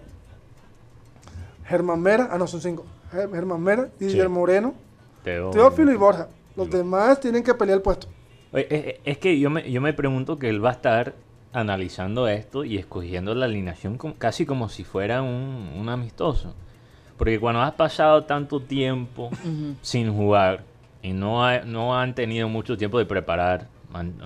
Germán 1.66 2.00
Mera, 2.00 2.28
ah 2.32 2.38
no, 2.38 2.46
son 2.46 2.60
cinco. 2.60 2.84
Ger- 3.12 3.30
Germán 3.32 3.62
Mera, 3.62 3.88
Didier 3.98 4.26
Sí. 4.26 4.28
Moreno, 4.32 4.74
Teo- 5.22 5.50
Teófilo 5.50 5.92
y 5.92 5.96
Borja. 5.96 6.28
Los 6.56 6.68
demás 6.70 7.20
tienen 7.20 7.42
que 7.44 7.54
pelear 7.54 7.76
el 7.76 7.82
puesto. 7.82 8.08
Oye, 8.52 8.66
es, 8.70 8.86
es- 8.86 9.00
es 9.04 9.18
que 9.18 9.38
yo 9.38 9.50
me, 9.50 9.70
yo 9.70 9.80
me 9.80 9.92
pregunto 9.92 10.38
que 10.38 10.48
él 10.48 10.64
va 10.64 10.70
a 10.70 10.72
estar 10.72 11.14
analizando 11.60 12.28
esto 12.28 12.64
y 12.64 12.78
escogiendo 12.78 13.34
la 13.34 13.46
alineación 13.46 13.96
como- 13.98 14.14
casi 14.14 14.46
como 14.46 14.68
si 14.68 14.84
fuera 14.84 15.22
un, 15.22 15.70
un 15.76 15.88
amistoso. 15.88 16.54
Porque 17.16 17.40
cuando 17.40 17.60
has 17.62 17.72
pasado 17.72 18.24
tanto 18.24 18.60
tiempo 18.60 19.30
sin 19.82 20.12
jugar 20.14 20.62
y 21.02 21.12
no, 21.12 21.44
ha- 21.44 21.60
no 21.60 21.98
han 21.98 22.14
tenido 22.14 22.48
mucho 22.48 22.76
tiempo 22.76 22.98
de 22.98 23.06
preparar, 23.06 23.66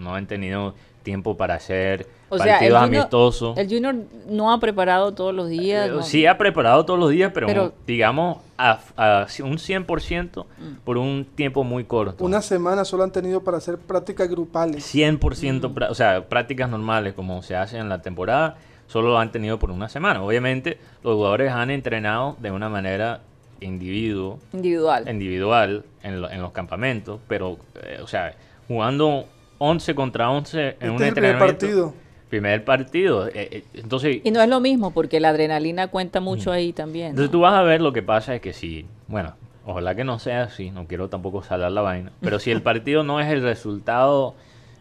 no 0.01 0.15
han 0.15 0.27
tenido 0.27 0.75
tiempo 1.03 1.37
para 1.37 1.55
hacer 1.55 2.07
O 2.31 2.37
sea, 2.39 2.45
el 2.45 2.51
partidos 2.73 2.81
Junior, 2.83 3.01
amistosos. 3.03 3.59
el 3.59 3.69
Junior 3.69 3.95
no 4.29 4.53
ha 4.53 4.59
preparado 4.61 5.13
todos 5.13 5.35
los 5.35 5.49
días. 5.49 5.89
Eh, 5.89 5.93
no. 5.93 6.03
Sí 6.03 6.27
ha 6.27 6.39
preparado 6.39 6.85
todos 6.87 6.99
los 6.99 7.11
días, 7.11 7.31
pero, 7.35 7.47
Pero- 7.47 7.73
digamos 7.87 8.39
a, 8.57 8.79
a 8.97 9.27
un 9.43 9.59
100% 9.59 10.47
por 10.85 10.97
un 10.99 11.27
tiempo 11.35 11.65
muy 11.65 11.85
corto. 11.85 12.25
Una 12.25 12.41
semana 12.43 12.85
solo 12.85 13.03
han 13.03 13.11
tenido 13.13 13.43
para 13.43 13.59
hacer 13.59 13.77
prácticas 13.79 14.29
grupales. 14.29 14.85
100%, 14.95 15.73
pra- 15.75 15.91
o 15.91 15.95
sea, 15.95 16.29
prácticas 16.29 16.71
normales 16.71 17.15
como 17.15 17.43
se 17.43 17.57
hace 17.57 17.79
en 17.79 17.89
la 17.89 18.01
temporada, 18.03 18.57
solo 18.87 19.09
lo 19.09 19.19
han 19.19 19.33
tenido 19.33 19.59
por 19.59 19.71
una 19.71 19.89
semana. 19.89 20.23
Obviamente, 20.23 20.79
los 21.03 21.15
jugadores 21.17 21.51
han 21.53 21.71
entrenado 21.71 22.37
de 22.41 22.51
una 22.51 22.69
manera 22.69 23.21
individuo, 23.61 24.39
Individual. 24.53 25.09
individual 25.09 25.85
en, 26.03 26.21
lo- 26.21 26.31
en 26.31 26.43
los 26.43 26.53
campamentos, 26.53 27.21
pero, 27.29 27.59
eh, 27.83 27.99
o 28.03 28.07
sea, 28.09 28.35
jugando 28.69 29.27
11 29.65 29.95
contra 29.95 30.29
11 30.31 30.61
en 30.61 30.67
Este 30.73 30.89
un 30.91 30.95
es 31.03 31.09
el 31.09 31.15
primer 31.15 31.31
entrenamiento. 31.31 31.67
partido. 31.67 31.95
Primer 32.29 32.65
partido. 32.65 33.29
eh, 33.29 33.33
eh, 33.35 33.65
entonces, 33.75 34.21
Y 34.25 34.31
no 34.31 34.41
es 34.43 34.49
lo 34.49 34.59
mismo 34.61 34.91
porque 34.93 35.21
la 35.21 35.29
adrenalina 35.29 35.89
cuenta 35.89 36.21
mucho 36.21 36.51
ahí 36.51 36.73
también. 36.73 37.11
Entonces 37.11 37.29
¿no? 37.29 37.33
tú 37.33 37.41
vas 37.41 37.55
a 37.55 37.63
ver 37.63 37.81
lo 37.81 37.93
que 37.93 38.03
pasa 38.03 38.35
es 38.35 38.41
que 38.41 38.53
si, 38.53 38.87
bueno, 39.07 39.35
ojalá 39.67 39.95
que 39.95 40.03
no 40.03 40.19
sea 40.19 40.43
así, 40.45 40.71
no 40.71 40.87
quiero 40.87 41.09
tampoco 41.09 41.43
salar 41.43 41.71
la 41.73 41.83
vaina, 41.83 42.11
pero 42.21 42.39
si 42.39 42.51
el 42.51 42.63
partido 42.71 43.05
no 43.05 43.21
es 43.21 43.29
el 43.31 43.43
resultado 43.43 44.35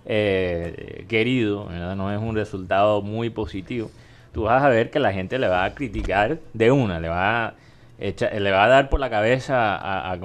eh, 0.05 1.05
querido, 1.07 1.65
¿verdad? 1.65 1.95
no 1.95 2.11
es 2.11 2.19
un 2.19 2.35
resultado 2.35 3.01
muy 3.01 3.29
positivo, 3.29 3.91
tú 4.33 4.43
vas 4.43 4.63
a 4.63 4.69
ver 4.69 4.89
que 4.89 4.99
la 4.99 5.13
gente 5.13 5.37
le 5.37 5.47
va 5.47 5.63
a 5.65 5.75
criticar 5.75 6.39
de 6.53 6.71
una, 6.71 6.99
le 6.99 7.09
va 7.09 7.45
a, 7.47 7.53
echa- 7.99 8.31
le 8.31 8.49
va 8.51 8.63
a 8.63 8.67
dar 8.67 8.89
por 8.89 8.99
la 8.99 9.09
cabeza 9.09 9.75
a, 9.75 10.11
a 10.11 10.17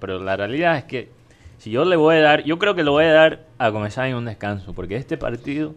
pero 0.00 0.18
la 0.18 0.36
realidad 0.36 0.78
es 0.78 0.84
que 0.84 1.08
si 1.58 1.70
yo 1.70 1.84
le 1.84 1.96
voy 1.96 2.16
a 2.16 2.20
dar, 2.20 2.44
yo 2.44 2.58
creo 2.58 2.74
que 2.74 2.82
le 2.84 2.90
voy 2.90 3.04
a 3.04 3.12
dar 3.12 3.40
a 3.66 3.72
Comesaña 3.72 4.16
un 4.16 4.24
descanso, 4.26 4.72
porque 4.74 4.96
este 4.96 5.16
partido, 5.16 5.74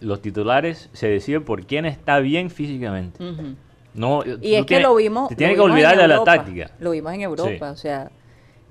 los 0.00 0.20
titulares 0.20 0.90
se 0.92 1.08
deciden 1.08 1.44
por 1.44 1.64
quién 1.64 1.84
está 1.86 2.18
bien 2.18 2.50
físicamente. 2.50 3.22
No, 3.94 4.22
Y 4.40 4.54
es 4.54 4.66
que 4.66 4.80
lo 4.80 4.94
vimos. 4.96 5.28
Te 5.28 5.34
lo 5.34 5.38
tienes 5.38 5.56
que 5.56 5.62
en 5.64 5.70
olvidar 5.70 5.96
de 5.96 6.08
la 6.08 6.14
Europa, 6.14 6.36
táctica. 6.36 6.70
Lo 6.80 6.90
vimos 6.90 7.12
en 7.12 7.20
Europa, 7.20 7.50
Sí. 7.50 7.62
o 7.62 7.76
sea, 7.76 8.10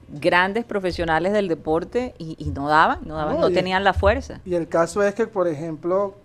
grandes 0.09 0.65
profesionales 0.65 1.31
del 1.31 1.47
deporte 1.47 2.13
y, 2.17 2.35
y 2.37 2.49
no 2.51 2.67
daban, 2.67 2.99
no 3.05 3.15
daban, 3.15 3.35
No, 3.35 3.41
no, 3.41 3.49
y- 3.49 3.53
tenían 3.53 3.83
la 3.85 3.93
fuerza. 3.93 4.41
Y 4.45 4.53
el 4.55 4.67
caso 4.67 5.01
es 5.01 5.15
que, 5.15 5.25
por 5.27 5.47
ejemplo, 5.47 6.15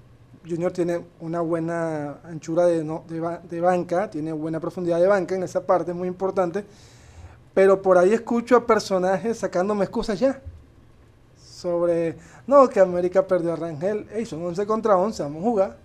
Junior 0.48 0.72
tiene 0.72 1.00
una 1.20 1.40
buena 1.42 2.16
anchura 2.25 2.66
de, 2.66 2.82
no- 2.82 3.04
de 3.08 3.60
banca, 3.60 4.10
tiene 4.10 4.32
buena 4.32 4.58
profundidad 4.58 4.98
de 5.00 5.06
banca 5.06 5.37
en 5.37 5.44
esa 5.44 5.64
parte, 5.64 5.92
es 5.92 5.96
muy 5.96 6.08
importante. 6.08 6.64
Pero 7.54 7.80
por 7.82 7.98
ahí 7.98 8.12
escucho 8.12 8.56
a 8.56 8.66
personajes 8.66 9.38
sacándome 9.38 9.84
excusas 9.84 10.18
ya. 10.18 10.40
Sobre, 11.62 12.15
no, 12.47 12.69
que 12.69 12.79
América 12.79 13.27
perdió 13.27 13.53
a 13.53 13.57
Rangel. 13.57 14.07
Ey, 14.15 14.25
son 14.25 14.45
11 14.47 14.65
contra 14.65 14.97
11, 14.97 15.25
vamos 15.25 15.43
a 15.43 15.45
jugar. 15.47 15.77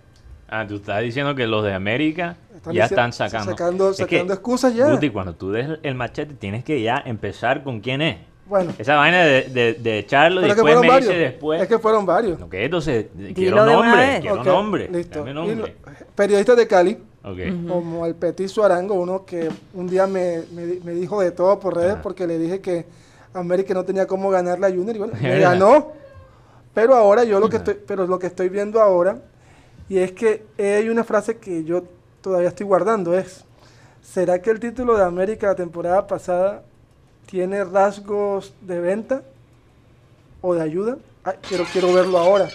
Ah, 0.48 0.64
tú 0.68 0.76
estás 0.76 1.02
diciendo 1.02 1.34
que 1.34 1.48
los 1.48 1.64
de 1.64 1.74
América 1.74 2.36
Están 2.54 2.74
ya 2.74 2.84
están 2.84 3.12
sacando. 3.12 3.50
sacando- 3.50 3.90
Es 3.90 3.96
que, 3.96 4.04
sacando 4.18 4.34
excusas 4.34 4.72
ya. 4.72 4.88
Guti, 4.88 5.10
cuando 5.10 5.34
tú 5.34 5.50
des 5.50 5.68
el 5.82 5.96
machete, 5.96 6.34
tienes 6.34 6.62
que 6.62 6.80
ya 6.80 7.02
empezar 7.04 7.64
con 7.64 7.80
quién 7.80 8.02
es. 8.02 8.18
Bueno, 8.46 8.72
Esa 8.78 8.94
vaina 8.96 9.24
de, 9.24 9.42
de, 9.48 9.72
de 9.74 9.98
echarlo 9.98 10.42
y 10.42 10.44
pero 10.44 10.52
es 10.54 10.60
que 10.60 10.64
después 10.64 10.80
me 10.82 10.88
varios. 10.92 11.08
dice 11.10 11.20
después. 11.20 11.62
Es 11.62 11.66
que 11.66 11.78
fueron 11.80 12.06
varios. 12.06 12.40
Ok, 12.40 12.54
entonces, 12.54 13.06
Dilo 13.14 13.34
quiero 13.34 13.66
nombre, 13.66 14.18
quiero 14.20 14.40
Ok, 14.40 14.46
nombre. 14.46 14.88
Listo. 14.92 15.24
Nombre. 15.26 15.56
lo- 15.56 15.68
periodistas 16.14 16.56
de 16.56 16.68
Cali, 16.68 16.98
Ok. 17.24 17.38
como 17.68 18.06
el 18.06 18.14
Petizo 18.14 18.62
Arango, 18.62 18.94
uno 18.94 19.24
que 19.24 19.48
un 19.72 19.88
día 19.88 20.06
me, 20.06 20.42
me 20.52 20.66
di- 20.66 20.80
me 20.84 20.92
dijo 20.92 21.20
de 21.20 21.32
todo 21.32 21.58
por 21.58 21.74
redes 21.74 21.94
Ajá. 21.94 22.02
porque 22.02 22.26
le 22.28 22.38
dije 22.38 22.60
que 22.60 22.84
América 23.34 23.74
no 23.74 23.84
tenía 23.84 24.06
cómo 24.06 24.30
ganarle 24.30 24.66
a 24.66 24.70
Junior 24.70 24.96
y 24.96 24.98
bueno, 24.98 25.14
me 25.20 25.40
ganó. 25.40 25.92
Pero 26.72 26.94
ahora 26.94 27.24
yo 27.24 27.38
lo 27.38 27.48
que 27.48 27.56
estoy, 27.56 27.74
pero 27.86 28.06
lo 28.06 28.18
que 28.18 28.26
estoy 28.26 28.48
viendo 28.48 28.80
ahora, 28.80 29.18
y 29.88 29.98
es 29.98 30.12
que 30.12 30.44
hay 30.58 30.88
una 30.88 31.04
frase 31.04 31.36
que 31.36 31.64
yo 31.64 31.84
todavía 32.20 32.48
estoy 32.48 32.66
guardando, 32.66 33.16
es, 33.16 33.44
¿será 34.02 34.40
que 34.40 34.50
el 34.50 34.58
título 34.58 34.96
de 34.96 35.04
América 35.04 35.48
la 35.48 35.54
temporada 35.54 36.06
pasada 36.06 36.62
tiene 37.26 37.62
rasgos 37.64 38.54
de 38.60 38.80
venta 38.80 39.22
o 40.40 40.54
de 40.54 40.62
ayuda? 40.62 40.96
Ay, 41.22 41.36
quiero, 41.46 41.64
quiero 41.72 41.92
verlo 41.92 42.18
ahora, 42.18 42.48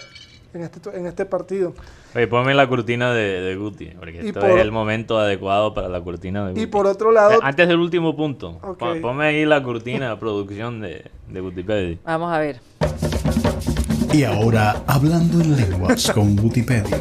en 0.52 0.62
este, 0.62 0.96
en 0.98 1.06
este 1.06 1.24
partido. 1.24 1.72
Oye, 2.14 2.26
ponme 2.26 2.54
la 2.54 2.68
cortina 2.68 3.12
de, 3.12 3.40
de 3.40 3.56
Guti, 3.56 3.86
porque 3.96 4.20
Y 4.22 4.28
esto 4.28 4.40
por- 4.40 4.50
es 4.50 4.60
el 4.60 4.72
momento 4.72 5.18
adecuado 5.18 5.74
para 5.74 5.88
la 5.88 6.02
cortina 6.02 6.44
de 6.44 6.50
Guti. 6.52 6.62
Y 6.62 6.66
por 6.66 6.86
otro 6.86 7.12
lado, 7.12 7.34
Eh, 7.34 7.38
Antes 7.40 7.68
del 7.68 7.78
último 7.78 8.16
punto, 8.16 8.58
Ok. 8.62 8.78
pon- 8.78 9.00
ponme 9.00 9.26
ahí 9.26 9.44
la 9.46 9.62
cortina 9.62 10.10
de 10.10 10.16
producción 10.16 10.80
de, 10.80 11.04
de 11.28 11.40
Gutipedia. 11.40 11.98
Vamos 12.04 12.32
a 12.32 12.38
ver. 12.40 12.60
Y 14.12 14.24
ahora, 14.24 14.82
hablando 14.88 15.40
en 15.40 15.56
lenguas 15.56 16.10
con 16.12 16.36
Wikipedia. 16.40 16.98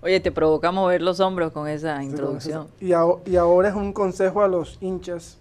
Oye, 0.00 0.20
te 0.20 0.32
provoca 0.32 0.70
mover 0.72 1.02
los 1.02 1.20
hombros 1.20 1.52
con 1.52 1.68
esa 1.68 2.02
introducción. 2.02 2.68
Y, 2.80 2.92
aho- 2.92 3.20
y 3.26 3.36
ahora 3.36 3.68
es 3.68 3.74
un 3.74 3.92
consejo 3.92 4.40
a 4.42 4.48
los 4.48 4.78
hinchas. 4.80 5.36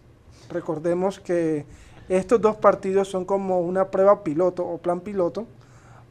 Recordemos 0.50 1.20
que 1.20 1.66
estos 2.10 2.42
dos 2.42 2.58
partidos 2.58 3.08
son 3.08 3.24
como 3.24 3.62
una 3.62 3.90
prueba 3.90 4.22
piloto 4.24 4.66
o 4.66 4.80
plan 4.80 5.00
piloto 5.00 5.46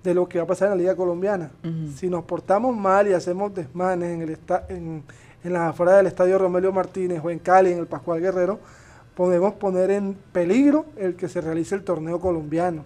de 0.05 0.15
lo 0.15 0.29
que 0.29 0.39
va 0.39 0.45
a 0.45 0.47
pasar 0.47 0.67
en 0.67 0.73
la 0.73 0.77
Liga 0.77 0.95
Colombiana. 0.95 1.51
Si 1.97 2.09
nos 2.09 2.25
portamos 2.25 2.77
mal 2.77 3.09
y 3.09 3.13
hacemos 3.15 3.53
desmanes 3.55 4.11
en, 4.13 4.23
el 4.23 4.31
esta- 4.31 4.67
en, 4.69 5.03
en 5.43 5.53
las 5.53 5.63
afueras 5.71 5.97
del 5.97 6.07
estadio 6.07 6.39
Romelio 6.39 6.73
Martínez 6.73 7.21
o 7.25 7.31
en 7.31 7.39
Cali, 7.41 7.73
en 7.73 7.79
el 7.79 7.87
Pascual 7.87 8.21
Guerrero, 8.21 8.61
podemos 9.17 9.55
poner 9.55 9.91
en 9.91 10.15
peligro 10.33 10.85
el 10.97 11.17
que 11.17 11.29
se 11.29 11.41
realice 11.41 11.75
el 11.75 11.83
torneo 11.83 12.21
colombiano. 12.21 12.85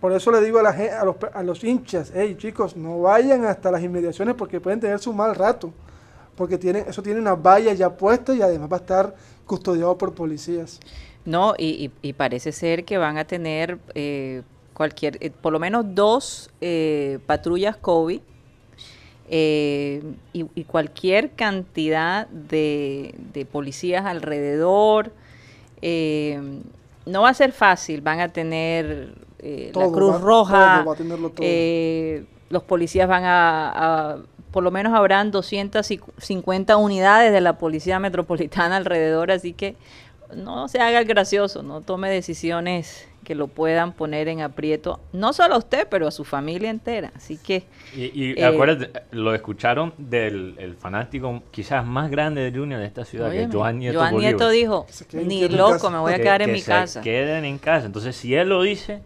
Por 0.00 0.12
eso 0.12 0.30
le 0.32 0.40
digo 0.40 0.58
a, 0.58 0.62
la, 0.62 0.70
a, 0.70 1.04
los, 1.04 1.16
a 1.32 1.42
los 1.42 1.62
hinchas, 1.62 2.10
hey 2.14 2.34
chicos, 2.38 2.74
no 2.76 3.00
vayan 3.02 3.44
hasta 3.44 3.70
las 3.70 3.82
inmediaciones 3.82 4.34
porque 4.34 4.60
pueden 4.60 4.80
tener 4.80 4.98
su 4.98 5.12
mal 5.12 5.34
rato. 5.34 5.72
Porque 6.36 6.56
tienen, 6.56 6.86
eso 6.88 7.02
tiene 7.02 7.20
una 7.20 7.34
valla 7.34 7.72
ya 7.74 7.90
puesta 7.94 8.34
y 8.34 8.40
además 8.40 8.72
va 8.72 8.78
a 8.78 8.80
estar 8.80 9.14
custodiado 9.44 9.96
por 9.98 10.14
policías. 10.14 10.80
No, 11.26 11.54
y, 11.58 11.92
y- 12.02 12.08
y 12.08 12.12
parece 12.14 12.50
ser 12.50 12.84
que 12.86 12.96
van 12.96 13.18
a 13.18 13.26
tener 13.26 13.78
eh, 13.94 14.42
cualquier, 14.80 15.18
eh, 15.20 15.28
por 15.28 15.52
lo 15.52 15.58
menos 15.58 15.84
dos 15.94 16.48
eh, 16.62 17.18
patrullas 17.26 17.76
COVID 17.76 18.18
eh, 19.28 20.02
y, 20.32 20.46
y 20.54 20.64
cualquier 20.64 21.32
cantidad 21.32 22.26
de, 22.28 23.14
de 23.34 23.44
policías 23.44 24.06
alrededor. 24.06 25.12
Eh, 25.82 26.40
no 27.04 27.20
va 27.20 27.28
a 27.28 27.34
ser 27.34 27.52
fácil, 27.52 28.00
van 28.00 28.20
a 28.20 28.28
tener 28.30 29.12
eh, 29.40 29.70
la 29.74 29.90
Cruz 29.92 30.14
va- 30.14 30.18
Roja, 30.18 30.52
todo, 30.78 30.86
va 30.86 30.92
a 30.92 30.96
eh, 31.42 32.24
los 32.48 32.62
policías 32.62 33.06
van 33.06 33.24
a, 33.24 34.12
a- 34.12 34.18
por 34.50 34.62
lo 34.64 34.70
menos 34.70 34.94
habrán 34.94 35.30
250 35.30 36.78
unidades 36.78 37.32
de 37.34 37.42
la 37.42 37.58
Policía 37.58 37.98
Metropolitana 37.98 38.76
alrededor, 38.78 39.30
así 39.30 39.52
que 39.52 39.76
no 40.34 40.68
se 40.68 40.80
haga 40.80 41.00
el 41.00 41.04
gracioso, 41.04 41.62
no 41.62 41.82
tome 41.82 42.08
decisiones 42.08 43.06
que 43.30 43.36
lo 43.36 43.46
puedan 43.46 43.92
poner 43.92 44.26
en 44.26 44.40
aprieto, 44.40 44.98
no 45.12 45.32
solo 45.32 45.54
a 45.54 45.58
usted, 45.58 45.86
pero 45.88 46.08
a 46.08 46.10
su 46.10 46.24
familia 46.24 46.68
entera. 46.68 47.12
Así 47.14 47.36
que 47.36 47.62
Y, 47.94 48.06
y 48.12 48.32
Eh, 48.36 48.44
acuérdate, 48.44 48.90
lo 49.12 49.32
escucharon 49.32 49.94
del 49.98 50.56
el 50.58 50.74
fanático 50.74 51.40
quizás 51.52 51.86
más 51.86 52.10
grande 52.10 52.50
de 52.50 52.58
Junior 52.58 52.80
de 52.80 52.86
esta 52.86 53.04
ciudad, 53.04 53.30
que 53.30 53.36
es 53.36 53.46
óyeme, 53.46 53.54
Joan 53.54 53.78
Nieto 53.78 53.98
Joan 54.00 54.12
Bolívar. 54.14 54.32
Nieto 54.34 54.50
dijo, 54.50 54.86
ni 55.12 55.48
loco, 55.48 55.72
casa". 55.74 55.90
me 55.90 55.98
voy 55.98 56.12
a 56.12 56.16
Que- 56.16 56.22
quedar 56.22 56.42
en 56.42 56.46
que 56.48 56.52
mi 56.54 56.58
se 56.60 56.70
casa. 56.72 57.00
queden 57.02 57.44
en 57.44 57.58
casa. 57.58 57.86
Entonces, 57.86 58.16
si 58.16 58.34
él 58.34 58.48
lo 58.48 58.62
dice, 58.62 59.00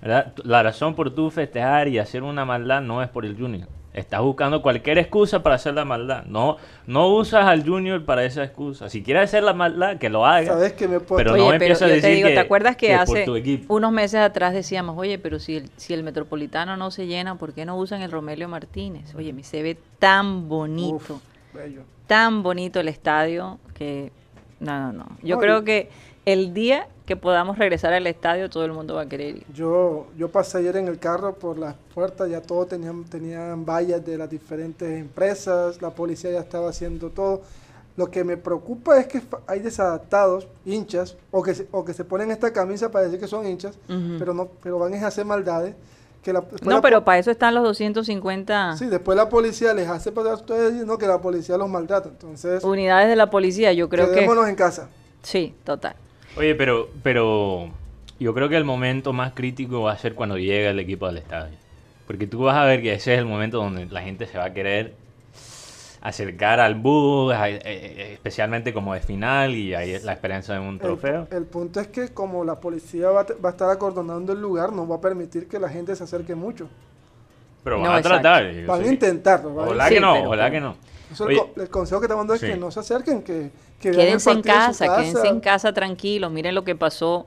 ¿verdad? 0.00 0.32
La 0.44 0.62
razón 0.62 0.94
por 0.94 1.12
tú 1.12 1.28
festejar 1.32 1.88
y 1.88 1.98
hacer 1.98 2.22
una 2.22 2.44
maldad 2.44 2.80
no 2.82 3.02
es 3.02 3.08
por 3.08 3.26
el 3.26 3.36
Junior. 3.36 3.66
Estás 3.92 4.20
buscando 4.22 4.62
cualquier 4.62 4.98
excusa 4.98 5.42
para 5.42 5.56
hacer 5.56 5.74
la 5.74 5.84
maldad. 5.84 6.24
No, 6.26 6.58
no 6.86 7.08
usas 7.08 7.46
al 7.46 7.66
Junior 7.66 8.04
para 8.04 8.24
esa 8.24 8.44
excusa. 8.44 8.88
Si 8.88 9.02
quieres 9.02 9.24
hacer 9.24 9.42
la 9.42 9.52
maldad, 9.52 9.98
que 9.98 10.08
lo 10.08 10.24
haga. 10.24 10.46
Sabes 10.46 10.74
que 10.74 10.86
me 10.86 11.00
puedo... 11.00 11.16
Pero 11.18 11.32
Oye, 11.32 11.42
no 11.42 11.48
pero 11.48 11.54
empieza 11.64 11.84
a 11.86 11.88
yo 11.88 11.94
decir 11.94 12.08
te 12.10 12.14
digo, 12.14 12.28
que- 12.28 12.34
¿te 12.34 12.40
acuerdas 12.40 12.76
que, 12.76 12.94
hace 12.94 13.26
unos 13.66 13.90
meses 13.92 14.20
atrás 14.20 14.52
decíamos, 14.54 14.96
oye, 14.96 15.18
pero 15.18 15.40
si 15.40 15.56
el, 15.56 15.70
si 15.76 15.92
el 15.92 16.04
Metropolitano 16.04 16.76
no 16.76 16.92
se 16.92 17.08
llena, 17.08 17.34
¿por 17.34 17.52
qué 17.52 17.64
no 17.64 17.76
usan 17.76 18.02
el 18.02 18.12
Romelio 18.12 18.48
Martínez? 18.48 19.12
Oye, 19.16 19.32
mi 19.32 19.42
se 19.42 19.60
ve 19.62 19.76
tan 19.98 20.48
bonito, 20.48 20.94
Uf, 20.94 21.10
bello. 21.52 21.82
tan 22.06 22.44
bonito 22.44 22.78
el 22.78 22.86
estadio 22.88 23.58
que... 23.74 24.12
No, 24.60 24.78
no, 24.78 24.92
no. 24.92 25.06
Yo 25.22 25.38
creo 25.38 25.64
que 25.64 25.88
el 26.24 26.54
día 26.54 26.88
que 27.06 27.16
podamos 27.16 27.58
regresar 27.58 27.92
al 27.92 28.06
estadio, 28.06 28.48
todo 28.48 28.64
el 28.64 28.72
mundo 28.72 28.94
va 28.94 29.02
a 29.02 29.08
querer 29.08 29.38
ir. 29.38 29.46
Yo, 29.52 30.06
yo 30.16 30.28
pasé 30.28 30.58
ayer 30.58 30.76
en 30.76 30.86
el 30.86 30.98
carro 30.98 31.34
por 31.34 31.58
las 31.58 31.74
puertas, 31.92 32.28
ya 32.30 32.40
todos 32.40 32.68
tenían, 32.68 33.04
tenían 33.04 33.64
vallas 33.64 34.04
de 34.04 34.16
las 34.16 34.30
diferentes 34.30 34.88
empresas, 34.88 35.82
la 35.82 35.90
policía 35.90 36.30
ya 36.30 36.40
estaba 36.40 36.68
haciendo 36.68 37.10
todo. 37.10 37.42
Lo 37.96 38.10
que 38.10 38.22
me 38.22 38.36
preocupa 38.36 38.98
es 38.98 39.08
que 39.08 39.20
hay 39.46 39.60
desadaptados, 39.60 40.46
hinchas, 40.64 41.16
o 41.32 41.42
que 41.42 41.54
se, 41.54 41.66
o 41.72 41.84
que 41.84 41.92
se 41.92 42.04
ponen 42.04 42.30
esta 42.30 42.52
camisa 42.52 42.90
para 42.90 43.06
decir 43.06 43.18
que 43.18 43.26
son 43.26 43.44
hinchas, 43.44 43.76
pero 44.18 44.32
no 44.32 44.48
pero 44.62 44.78
van 44.78 44.94
a 44.94 45.06
hacer 45.06 45.24
maldades. 45.24 45.74
Que 46.22 46.32
la, 46.32 46.40
después 46.42 46.62
No, 46.62 46.76
la 46.76 46.80
pero 46.82 47.02
para 47.02 47.18
eso 47.18 47.30
están 47.30 47.54
los 47.54 47.64
250 47.64 48.76
Sí, 48.76 48.86
después 48.86 49.16
la 49.16 49.30
policía 49.30 49.72
les 49.72 49.88
hace 49.88 50.12
pasar 50.12 50.32
a 50.32 50.34
ustedes 50.34 50.72
diciendo 50.72 50.98
que 50.98 51.06
la 51.06 51.18
policía 51.18 51.56
los 51.56 51.68
maltrata. 51.68 52.10
Entonces, 52.10 52.62
unidades 52.62 53.08
de 53.08 53.16
la 53.16 53.30
policía. 53.30 53.72
Yo 53.72 53.88
creo 53.88 54.12
que... 54.12 54.24
en 54.24 54.54
casa. 54.54 54.88
Sí, 55.22 55.54
total. 55.64 55.96
Oye, 56.36 56.54
pero, 56.54 56.88
pero 57.02 57.70
yo 58.18 58.34
creo 58.34 58.48
que 58.48 58.56
el 58.56 58.64
momento 58.64 59.12
más 59.12 59.32
crítico 59.32 59.82
va 59.82 59.92
a 59.92 59.98
ser 59.98 60.14
cuando 60.14 60.38
llega 60.38 60.70
el 60.70 60.78
equipo 60.78 61.06
al 61.06 61.18
estadio. 61.18 61.56
Porque 62.06 62.26
tú 62.26 62.40
vas 62.40 62.56
a 62.56 62.64
ver 62.64 62.82
que 62.82 62.92
ese 62.92 63.14
es 63.14 63.18
el 63.20 63.26
momento 63.26 63.58
donde 63.58 63.86
la 63.86 64.02
gente 64.02 64.26
se 64.26 64.38
va 64.38 64.46
a 64.46 64.52
querer 64.54 64.94
acercar 66.02 66.60
al 66.60 66.74
bus, 66.76 67.34
eh, 67.34 67.60
eh, 67.64 68.10
especialmente 68.14 68.72
como 68.72 68.94
de 68.94 69.00
final 69.00 69.54
y 69.54 69.74
ahí 69.74 69.90
es 69.92 70.02
la 70.04 70.12
esperanza 70.12 70.54
de 70.54 70.60
un 70.60 70.78
trofeo. 70.78 71.28
el 71.30 71.44
punto 71.46 71.80
es 71.80 71.88
que 71.88 72.08
como 72.08 72.44
la 72.44 72.60
policía 72.60 73.10
va, 73.10 73.20
a 73.20 73.26
te- 73.26 73.34
va 73.34 73.50
a 73.50 73.52
estar 73.52 73.70
acordonando 73.70 74.32
el 74.32 74.40
lugar, 74.40 74.72
no 74.72 74.86
va 74.88 74.96
a 74.96 75.00
permitir 75.00 75.46
que 75.48 75.58
la 75.58 75.68
gente 75.68 75.94
se 75.94 76.04
acerque 76.04 76.34
mucho. 76.34 76.68
Pero 77.62 77.78
van 77.80 77.86
No, 77.86 77.96
a 77.96 78.02
tratar. 78.02 78.66
Van 78.66 78.82
a 78.82 78.86
intentarlo. 78.86 79.54
Ojalá 79.54 79.88
Sí, 79.88 79.94
que 79.94 80.00
no, 80.00 80.24
ojalá 80.24 80.50
que 80.50 80.60
no. 80.60 80.76
Eso 81.12 81.24
el, 81.28 81.30
Oye, 81.38 81.52
co- 81.54 81.60
el 81.60 81.68
consejo 81.70 82.00
que 82.00 82.08
te 82.08 82.14
mando 82.14 82.34
es 82.34 82.40
sí. 82.40 82.46
que 82.46 82.56
no 82.56 82.70
se 82.70 82.80
acerquen, 82.80 83.22
que, 83.22 83.50
que 83.80 83.88
el 83.90 83.96
Quédense 83.96 84.30
en 84.30 84.36
su 84.38 84.42
casa, 84.42 84.86
quédense 84.96 85.14
casa. 85.14 85.28
en 85.28 85.40
casa 85.40 85.72
tranquilos. 85.72 86.30
Miren 86.30 86.54
lo 86.54 86.64
que 86.64 86.76
pasó 86.76 87.26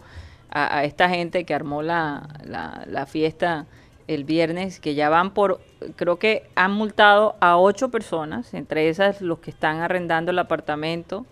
a, 0.50 0.78
a 0.78 0.84
esta 0.86 1.10
gente 1.10 1.44
que 1.46 1.54
armó 1.54 1.82
la, 1.82 2.28
la- 2.46 2.84
la 2.88 3.06
fiesta 3.06 3.66
el 4.08 4.26
viernes, 4.26 4.80
que 4.82 4.96
ya 4.96 5.08
van 5.10 5.34
por, 5.34 5.62
creo 5.96 6.18
que 6.20 6.44
han 6.56 6.74
multado 6.74 7.36
a 7.40 7.58
ocho 7.58 7.90
personas, 7.90 8.54
entre 8.54 8.90
esas 8.90 9.22
los 9.22 9.40
que 9.40 9.50
están 9.50 9.80
arrendando 9.80 10.32
el 10.32 10.40
apartamento, 10.40 11.26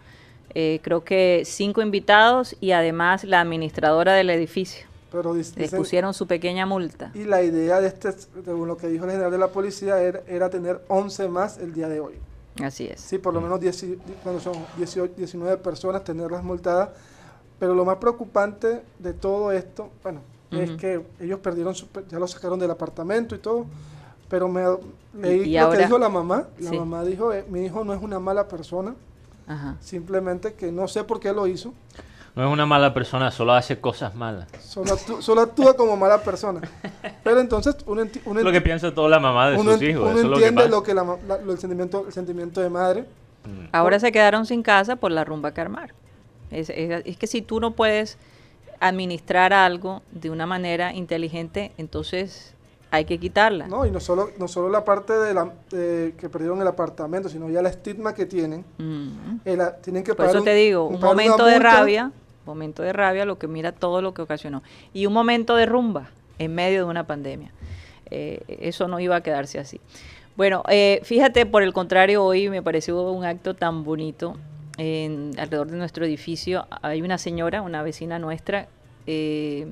eh, 0.54 0.80
creo 0.82 1.04
que 1.04 1.44
cinco 1.46 1.82
invitados 1.82 2.56
y 2.62 2.72
además 2.72 3.24
la 3.26 3.42
administradora 3.42 4.14
del 4.14 4.30
edificio. 4.30 4.88
Pero 5.12 5.36
dic- 5.36 5.56
Les 5.58 5.72
pusieron 5.74 6.14
su 6.14 6.28
pequeña 6.28 6.66
multa. 6.66 7.12
y 7.14 7.26
la 7.26 7.42
idea 7.44 7.82
de 7.82 7.88
este, 7.90 8.14
según 8.14 8.70
lo 8.70 8.78
que 8.78 8.88
dijo 8.88 9.04
el 9.04 9.12
general 9.12 9.32
de 9.32 9.38
la 9.38 9.50
policía, 9.50 10.02
era, 10.02 10.22
era 10.28 10.50
tener 10.50 10.82
11 10.88 11.28
más 11.28 11.58
el 11.58 11.74
día 11.74 11.90
de 11.90 12.00
hoy. 12.00 12.14
Así 12.62 12.88
es. 12.88 13.00
Sí, 13.02 13.18
por 13.18 13.34
lo 13.34 13.42
menos 13.42 13.60
10 13.60 13.84
y- 13.84 13.98
cuando 14.24 14.42
son 14.42 14.54
18, 14.78 15.14
19 15.18 15.58
personas, 15.58 16.04
tenerlas 16.04 16.44
multadas. 16.44 16.90
Pero 17.60 17.76
lo 17.76 17.86
más 17.86 17.98
preocupante 17.98 18.82
de 19.00 19.14
todo 19.14 19.52
esto, 19.52 19.90
bueno, 20.04 20.22
es 20.52 20.70
Ujú. 20.72 20.78
que 20.80 21.06
ellos 21.20 21.40
perdieron, 21.40 21.76
su, 21.76 21.88
ya 22.10 22.18
lo 22.20 22.28
sacaron 22.28 22.60
del 22.60 22.72
apartamento 22.72 23.36
y 23.36 23.38
todo. 23.40 23.66
Pero 24.30 24.48
me 24.48 24.64
leí 25.14 25.50
y 25.50 25.54
lo 25.54 25.62
ahora- 25.66 25.78
que 25.78 25.84
dijo 25.86 25.98
la 25.98 26.10
mamá. 26.10 26.48
La 26.60 26.70
Sí. 26.72 26.78
mamá 26.78 27.04
dijo, 27.04 27.32
eh, 27.34 27.46
mi 27.50 27.66
hijo 27.66 27.84
no 27.84 27.94
es 27.94 28.02
una 28.02 28.20
mala 28.20 28.48
persona, 28.48 28.96
Ajá. 29.48 29.78
simplemente 29.82 30.54
que 30.54 30.72
no 30.72 30.88
sé 30.88 31.04
por 31.04 31.20
qué 31.20 31.32
lo 31.34 31.48
hizo. 31.48 31.74
No 32.36 32.46
es 32.48 32.52
una 32.52 32.66
mala 32.66 32.94
persona, 32.94 33.30
solo 33.32 33.54
hace 33.54 33.80
cosas 33.80 34.16
malas. 34.16 34.48
Solo, 34.62 34.92
actú- 34.96 35.22
solo 35.22 35.42
actúa 35.42 35.76
como 35.76 35.98
mala 35.98 36.22
persona. 36.22 36.62
Pero 37.24 37.40
entonces 37.40 37.76
uno, 37.86 38.04
enti- 38.04 38.22
uno 38.26 38.42
lo 38.42 38.52
que 38.52 38.62
piensa 38.62 38.94
toda 38.94 39.10
la 39.10 39.20
mamá 39.20 39.50
de 39.52 39.58
uno 39.58 39.74
sus 39.74 39.82
hijos. 39.82 40.04
uno 40.04 40.12
eso 40.12 40.20
es 40.20 40.26
lo 40.26 40.38
que 40.38 40.48
entiende 40.48 40.62
pasa. 40.64 40.70
lo 40.70 40.84
que 40.84 40.94
la 40.94 41.04
lo- 41.44 41.52
el, 41.52 41.60
sentimiento, 41.60 42.06
el 42.08 42.14
sentimiento 42.14 42.62
de 42.62 42.70
madre. 42.70 43.02
Mm. 43.46 43.68
Ahora 43.74 44.00
se 44.00 44.12
quedaron 44.12 44.46
sin 44.46 44.64
casa 44.64 44.96
por 44.96 45.12
la 45.12 45.24
rumba 45.24 45.54
que 45.54 45.62
armaron. 45.62 45.96
Es, 46.52 46.70
es- 46.70 47.02
es 47.06 47.18
que 47.18 47.28
si 47.28 47.42
tú 47.42 47.60
no 47.60 47.72
puedes 47.72 48.18
administrar 48.80 49.54
algo 49.54 50.02
de 50.12 50.30
una 50.30 50.46
manera 50.46 50.94
inteligente, 50.94 51.72
entonces 51.78 52.54
hay 52.90 53.06
que 53.06 53.18
quitarla. 53.20 53.68
¿no? 53.68 53.86
Y 53.86 53.92
no 53.92 54.00
solo, 54.00 54.30
no 54.38 54.48
solo 54.48 54.70
la 54.70 54.84
parte 54.84 55.14
de 55.14 55.34
la, 55.34 55.50
de 55.70 56.14
que 56.18 56.28
perdieron 56.30 56.62
el 56.62 56.68
apartamento, 56.68 57.30
sino 57.30 57.50
ya 57.50 57.62
la 57.62 57.70
estigma 57.70 58.14
que 58.14 58.26
tienen. 58.26 58.66
Mm. 58.80 59.38
El 59.46 59.62
a- 59.62 59.76
tienen 59.78 60.04
que 60.04 60.14
Por 60.14 60.26
eso 60.26 60.34
pagar 60.34 60.44
te 60.46 60.52
un- 60.52 60.58
digo, 60.58 60.86
un- 60.88 61.00
momento 61.00 61.46
de 61.46 61.60
rabia, 61.60 62.12
momento 62.46 62.84
de 62.84 62.94
rabia, 62.94 63.26
lo 63.26 63.38
que 63.38 63.48
mira 63.48 63.72
todo 63.72 64.02
lo 64.02 64.14
que 64.14 64.22
ocasionó. 64.22 64.64
Y 64.94 65.06
un 65.06 65.14
momento 65.14 65.56
de 65.56 65.66
rumba 65.66 66.10
en 66.40 66.54
medio 66.56 66.80
de 66.86 66.90
una 66.90 67.06
pandemia. 67.06 67.52
Eh, 68.10 68.42
eso 68.62 68.88
no 68.88 69.00
iba 69.00 69.16
a 69.16 69.22
quedarse 69.22 69.60
así. 69.60 69.80
Bueno, 70.36 70.64
eh, 70.70 71.02
fíjate, 71.04 71.46
por 71.46 71.62
el 71.64 71.74
contrario, 71.74 72.24
hoy 72.24 72.50
me 72.50 72.62
pareció 72.62 73.02
un 73.12 73.26
acto 73.26 73.54
tan 73.54 73.84
bonito. 73.84 74.36
En, 74.78 75.32
alrededor 75.38 75.68
de 75.70 75.78
nuestro 75.78 76.06
edificio 76.06 76.66
hay 76.82 77.02
una 77.02 77.18
señora, 77.18 77.62
una 77.62 77.84
vecina 77.84 78.18
nuestra, 78.20 78.68
eh, 79.06 79.68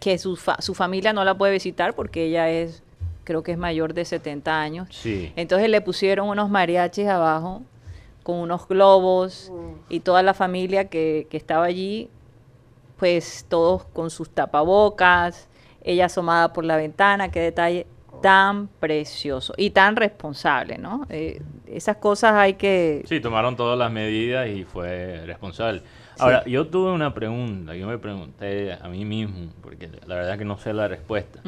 que 0.00 0.18
su, 0.18 0.36
fa- 0.36 0.60
su 0.60 0.74
familia 0.74 1.12
no 1.12 1.24
la 1.24 1.34
puede 1.36 1.52
visitar 1.52 1.94
porque 1.94 2.24
ella 2.26 2.48
es, 2.50 2.82
creo 3.24 3.42
que 3.42 3.52
es 3.52 3.58
mayor 3.58 3.94
de 3.94 4.04
70 4.04 4.60
años. 4.60 4.88
Sí. 4.90 5.32
Entonces 5.36 5.68
le 5.68 5.80
pusieron 5.80 6.28
unos 6.28 6.50
mariachis 6.50 7.06
abajo 7.06 7.62
con 8.26 8.38
unos 8.38 8.66
globos 8.66 9.52
y 9.88 10.00
toda 10.00 10.20
la 10.24 10.34
familia 10.34 10.88
que, 10.88 11.28
que 11.30 11.36
estaba 11.36 11.64
allí, 11.64 12.10
pues 12.96 13.46
todos 13.48 13.84
con 13.84 14.10
sus 14.10 14.30
tapabocas, 14.30 15.48
ella 15.84 16.06
asomada 16.06 16.52
por 16.52 16.64
la 16.64 16.76
ventana, 16.76 17.30
qué 17.30 17.38
detalle 17.38 17.86
tan 18.20 18.66
precioso 18.66 19.54
y 19.56 19.70
tan 19.70 19.94
responsable, 19.94 20.76
¿no? 20.76 21.06
Eh, 21.08 21.40
esas 21.68 21.98
cosas 21.98 22.32
hay 22.32 22.54
que... 22.54 23.04
Sí, 23.06 23.20
tomaron 23.20 23.54
todas 23.54 23.78
las 23.78 23.92
medidas 23.92 24.48
y 24.48 24.64
fue 24.64 25.22
responsable. 25.24 25.82
Ahora, 26.18 26.44
yo 26.46 26.66
tuve 26.66 26.90
una 26.90 27.14
pregunta, 27.14 27.76
yo 27.76 27.86
me 27.86 27.98
pregunté 27.98 28.72
a 28.72 28.88
mí 28.88 29.04
mismo, 29.04 29.52
porque 29.62 29.88
la 30.04 30.16
verdad 30.16 30.36
que 30.36 30.44
no 30.44 30.58
sé 30.58 30.72
la 30.72 30.88
respuesta. 30.88 31.42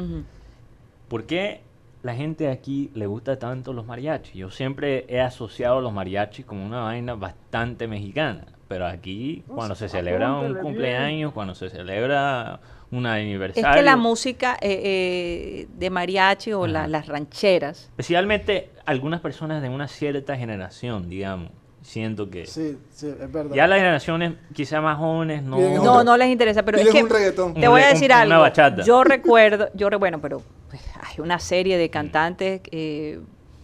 ¿Por 1.09 1.25
qué 1.25 1.59
la 2.01 2.15
gente 2.15 2.49
aquí 2.49 2.91
le 2.93 3.05
gusta 3.07 3.37
tanto 3.39 3.73
los 3.73 3.85
mariachis? 3.85 4.33
Yo 4.33 4.49
siempre 4.51 5.05
he 5.09 5.19
asociado 5.21 5.81
los 5.81 5.91
mariachis 5.93 6.45
como 6.45 6.65
una 6.65 6.81
vaina 6.81 7.15
bastante 7.15 7.87
mexicana, 7.87 8.45
pero 8.67 8.85
aquí 8.87 9.43
No, 9.47 9.55
cuando 9.55 9.75
se 9.75 9.89
celebra 9.89 10.33
un 10.33 10.53
bien. 10.53 10.63
cumpleaños, 10.63 11.33
cuando 11.33 11.55
se 11.55 11.69
celebra 11.69 12.59
un 12.91 13.05
Es 13.05 13.11
aniversario, 13.11 13.73
que 13.75 13.81
la 13.85 13.97
música 13.97 14.57
eh, 14.61 14.81
eh, 14.83 15.67
de 15.77 15.89
mariachi 15.89 16.53
o 16.53 16.65
la- 16.67 16.87
las 16.87 17.07
rancheras, 17.07 17.83
especialmente 17.89 18.69
algunas 18.85 19.19
personas 19.21 19.61
de 19.61 19.69
una 19.69 19.87
cierta 19.87 20.35
generación, 20.37 21.09
digamos, 21.09 21.51
siento 21.89 22.29
que 22.29 22.45
Sí, 22.45 22.77
sí, 22.91 23.07
es 23.07 23.31
verdad. 23.31 23.55
ya 23.55 23.65
las 23.65 23.79
generaciones 23.79 24.33
quizá 24.53 24.79
más 24.79 24.97
jóvenes 24.99 25.41
no... 25.41 25.57
Piden 25.57 25.75
no, 25.83 25.99
un- 25.99 26.05
no 26.05 26.17
les 26.17 26.27
interesa, 26.29 26.61
pero 26.63 26.77
es 26.77 26.87
que 26.89 27.01
un 27.03 27.09
reggaetón. 27.09 27.53
te 27.55 27.67
voy 27.67 27.81
a 27.81 27.87
Un- 27.87 27.93
decir 27.93 28.11
una 28.11 28.21
algo. 28.21 28.39
bachata. 28.41 28.83
Yo 28.83 29.03
recuerdo, 29.03 29.69
yo 29.73 29.89
re- 29.89 29.97
bueno, 29.97 30.21
pero 30.21 30.41
pues, 30.69 30.81
hay 31.01 31.19
una 31.19 31.39
serie 31.39 31.77
de 31.79 31.89
cantantes 31.89 32.61
eh, 32.71 33.19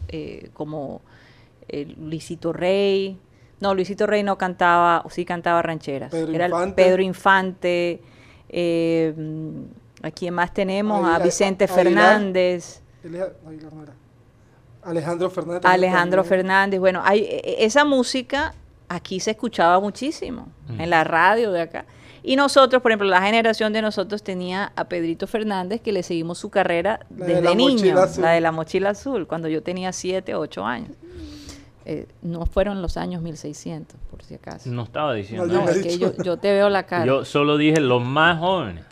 eh, 0.07 0.49
como 0.53 1.01
eh, 1.67 1.85
Luisito 1.99 2.51
Rey. 2.51 3.19
No, 3.59 3.75
Luisito 3.75 4.07
Rey 4.07 4.23
no 4.23 4.38
cantaba, 4.39 5.01
o 5.05 5.09
sí 5.11 5.23
cantaba 5.23 5.61
rancheras. 5.61 6.09
Pedro 6.11 6.33
Era 6.33 6.45
el. 6.47 6.73
Pedro 6.73 7.01
Infante. 7.03 8.01
eh, 8.49 9.13
¿A 10.01 10.11
quién 10.11 10.33
más 10.33 10.51
tenemos? 10.53 11.07
A 11.07 11.19
Vicente 11.19 11.65
Aguilar. 11.65 11.83
Fernández. 11.83 12.81
Aguilar 13.03 13.33
no 13.73 13.83
era. 13.83 13.93
Alejandro 14.85 15.29
Fernández. 15.29 15.65
Alejandro 15.65 16.21
también. 16.23 16.39
Fernández. 16.41 16.79
Bueno, 16.79 17.01
hay, 17.03 17.19
e- 17.21 17.41
e- 17.43 17.65
esa 17.65 17.83
música 17.85 18.53
aquí 18.87 19.19
se 19.19 19.31
escuchaba 19.31 19.79
muchísimo, 19.79 20.47
Mm. 20.67 20.81
en 20.81 20.89
la 20.89 21.03
radio 21.03 21.51
de 21.51 21.61
acá. 21.61 21.85
Y 22.23 22.35
nosotros, 22.37 22.81
por 22.81 22.91
ejemplo, 22.91 23.07
la 23.07 23.21
generación 23.21 23.71
de 23.73 23.81
nosotros 23.83 24.23
tenía 24.23 24.71
a 24.75 24.85
Pedrito 24.85 25.27
Fernández, 25.27 25.81
que 25.81 25.91
le 25.91 26.01
seguimos 26.03 26.37
su 26.39 26.49
carrera 26.49 26.99
La 27.15 27.25
de 27.25 27.33
desde 27.35 27.45
la 27.49 27.55
niño, 27.55 27.73
mochila 27.73 28.03
azul. 28.03 28.23
la 28.23 28.31
de 28.31 28.41
la 28.41 28.51
mochila 28.51 28.89
azul, 28.91 29.27
cuando 29.27 29.47
yo 29.47 29.61
tenía 29.61 29.91
7, 29.93 30.33
8 30.35 30.65
años. 30.65 30.91
Eh, 31.87 32.07
no 32.23 32.47
fueron 32.47 32.81
los 32.81 32.97
años 32.97 33.21
1600, 33.21 33.95
por 34.09 34.23
si 34.23 34.33
acaso. 34.33 34.69
No 34.71 34.83
estaba 34.83 35.13
diciendo 35.13 35.45
No, 35.45 35.69
es 35.69 35.83
que 35.83 35.99
yo, 35.99 36.13
yo 36.23 36.37
te 36.37 36.51
veo 36.51 36.67
la 36.69 36.83
cara. 36.87 37.05
Yo 37.05 37.23
solo 37.25 37.57
dije 37.57 37.79
los 37.79 38.03
más 38.03 38.39
jóvenes. 38.39 38.83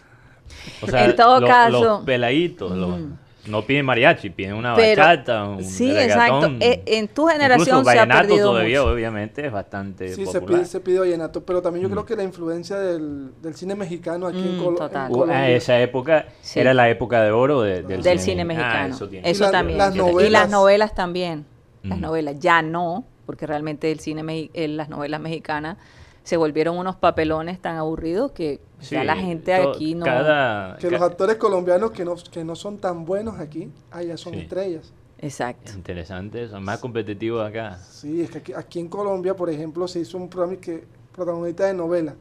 O 0.84 0.88
sea, 0.88 1.06
En 1.06 1.16
todo 1.16 1.40
lo- 1.40 1.48
caso. 1.48 1.84
los 1.84 2.04
peladitos. 2.04 2.72
los- 2.78 3.00
Mm. 3.00 3.14
No 3.48 3.62
piden 3.66 3.86
mariachi, 3.86 4.30
piden 4.30 4.54
una 4.54 4.74
Pero- 4.76 5.02
bachata, 5.02 5.44
un 5.46 5.64
sí, 5.64 5.92
exacto. 5.92 6.50
Eh, 6.62 6.82
en 6.86 7.08
tu 7.10 7.26
generación 7.28 7.80
Incluso 7.80 7.84
se 7.84 8.00
ha 8.00 8.02
vallenato 8.06 8.28
perdido 8.28 8.50
todavía, 8.52 8.80
mucho. 8.82 8.92
obviamente, 8.94 9.46
es 9.46 9.52
bastante 9.52 10.10
Sí, 10.16 10.26
se 10.26 10.40
popular. 10.40 10.60
pide, 10.62 10.66
se 10.66 10.80
pide 10.80 11.00
vallenato, 11.00 11.44
pero 11.44 11.62
también 11.62 11.84
yo 11.84 11.90
Mm. 11.90 11.92
creo 11.92 12.06
que 12.06 12.16
la 12.16 12.24
influencia 12.24 12.78
del, 12.78 13.32
del 13.42 13.54
cine 13.56 13.76
mexicano 13.76 14.28
aquí 14.28 14.38
en, 14.40 14.58
Mm, 14.58 14.64
Colo- 14.64 14.78
total. 14.78 15.06
en 15.08 15.12
Uh, 15.12 15.20
Colombia. 15.20 15.38
ah, 15.44 15.50
esa 15.50 15.80
época 15.82 16.26
Sí. 16.42 16.60
era 16.62 16.74
la 16.74 16.90
época 16.90 17.22
de 17.22 17.32
oro 17.32 17.62
de- 17.62 17.84
del, 17.84 18.02
del 18.02 18.20
cine 18.20 18.44
Ah, 18.44 18.46
mexicano. 18.46 18.96
eso 18.96 19.10
tiene- 19.10 19.28
Y 19.28 19.32
eso 19.32 19.44
la- 19.46 19.52
también. 19.52 19.78
las 19.78 19.94
y 19.96 19.98
las 20.30 20.50
novelas. 20.50 20.96
también. 20.96 21.46
Las 21.84 21.98
Mm. 21.98 22.02
novelas. 22.02 22.40
Ya 22.40 22.62
no, 22.62 23.04
porque 23.26 23.46
realmente 23.46 23.92
el 23.92 24.00
cine 24.00 24.24
las 24.54 24.88
novelas 24.88 25.20
mexicanas 25.20 25.78
se 26.24 26.38
volvieron 26.38 26.78
unos 26.78 26.96
papelones 26.96 27.60
tan 27.62 27.76
aburridos 27.76 28.32
que 28.32 28.62
ya 28.90 29.02
Sí, 29.02 29.06
la 29.06 29.16
gente 29.16 29.54
aquí 29.54 29.96
no. 29.96 30.06
Cada, 30.06 30.78
que 30.78 30.90
los 30.92 31.02
actores 31.02 31.38
colombianos 31.38 31.92
que 31.92 32.06
no, 32.06 32.16
que 32.16 32.44
no 32.44 32.56
son 32.56 32.78
tan 32.78 33.06
buenos 33.06 33.40
aquí, 33.40 33.70
allá 33.92 34.18
son 34.18 34.34
Sí. 34.34 34.40
estrellas. 34.42 34.94
Exacto. 35.20 35.72
Interesante, 35.74 36.48
son 36.50 36.64
más 36.64 36.80
competitivos 36.80 37.46
acá. 37.48 37.78
Sí, 37.78 38.22
es 38.22 38.30
que 38.30 38.38
aquí, 38.40 38.54
aquí 38.54 38.80
en 38.80 38.90
Colombia, 38.90 39.36
por 39.36 39.50
ejemplo, 39.50 39.88
se 39.88 40.00
hizo 40.02 40.18
un 40.18 40.28
programa 40.30 40.60
que 40.60 40.84
protagonista 41.14 41.66
de 41.66 41.74
novela. 41.74 42.16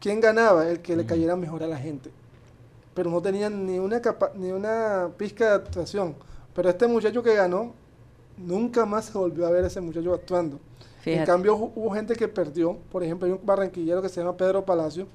¿Quién 0.00 0.20
ganaba? 0.20 0.68
El 0.68 0.80
que 0.80 0.96
le 0.96 1.06
cayera 1.06 1.36
mejor 1.36 1.62
a 1.62 1.66
la 1.66 1.78
gente. 1.78 2.10
Pero 2.94 3.08
no 3.10 3.22
tenían 3.22 3.64
ni 3.66 3.78
una 3.78 4.00
capa- 4.02 4.32
ni 4.34 4.50
una 4.50 5.08
pizca 5.16 5.48
de 5.48 5.54
actuación. 5.54 6.14
Pero 6.54 6.68
este 6.68 6.86
muchacho 6.86 7.22
que 7.22 7.34
ganó, 7.34 7.72
nunca 8.36 8.84
más 8.84 9.06
se 9.06 9.16
volvió 9.16 9.46
a 9.46 9.50
ver 9.50 9.64
a 9.64 9.68
ese 9.68 9.80
muchacho 9.80 10.12
actuando. 10.12 10.58
En 11.04 11.24
cambio, 11.26 11.56
hu- 11.56 11.72
hubo 11.74 11.90
gente 11.90 12.14
que 12.14 12.28
perdió. 12.28 12.76
Por 12.90 13.02
ejemplo, 13.02 13.26
hay 13.26 13.32
un 13.32 13.40
barranquillero 13.44 14.00
que 14.02 14.08
se 14.08 14.20
llama 14.20 14.36
Pedro 14.36 14.64
Palacio. 14.64 15.06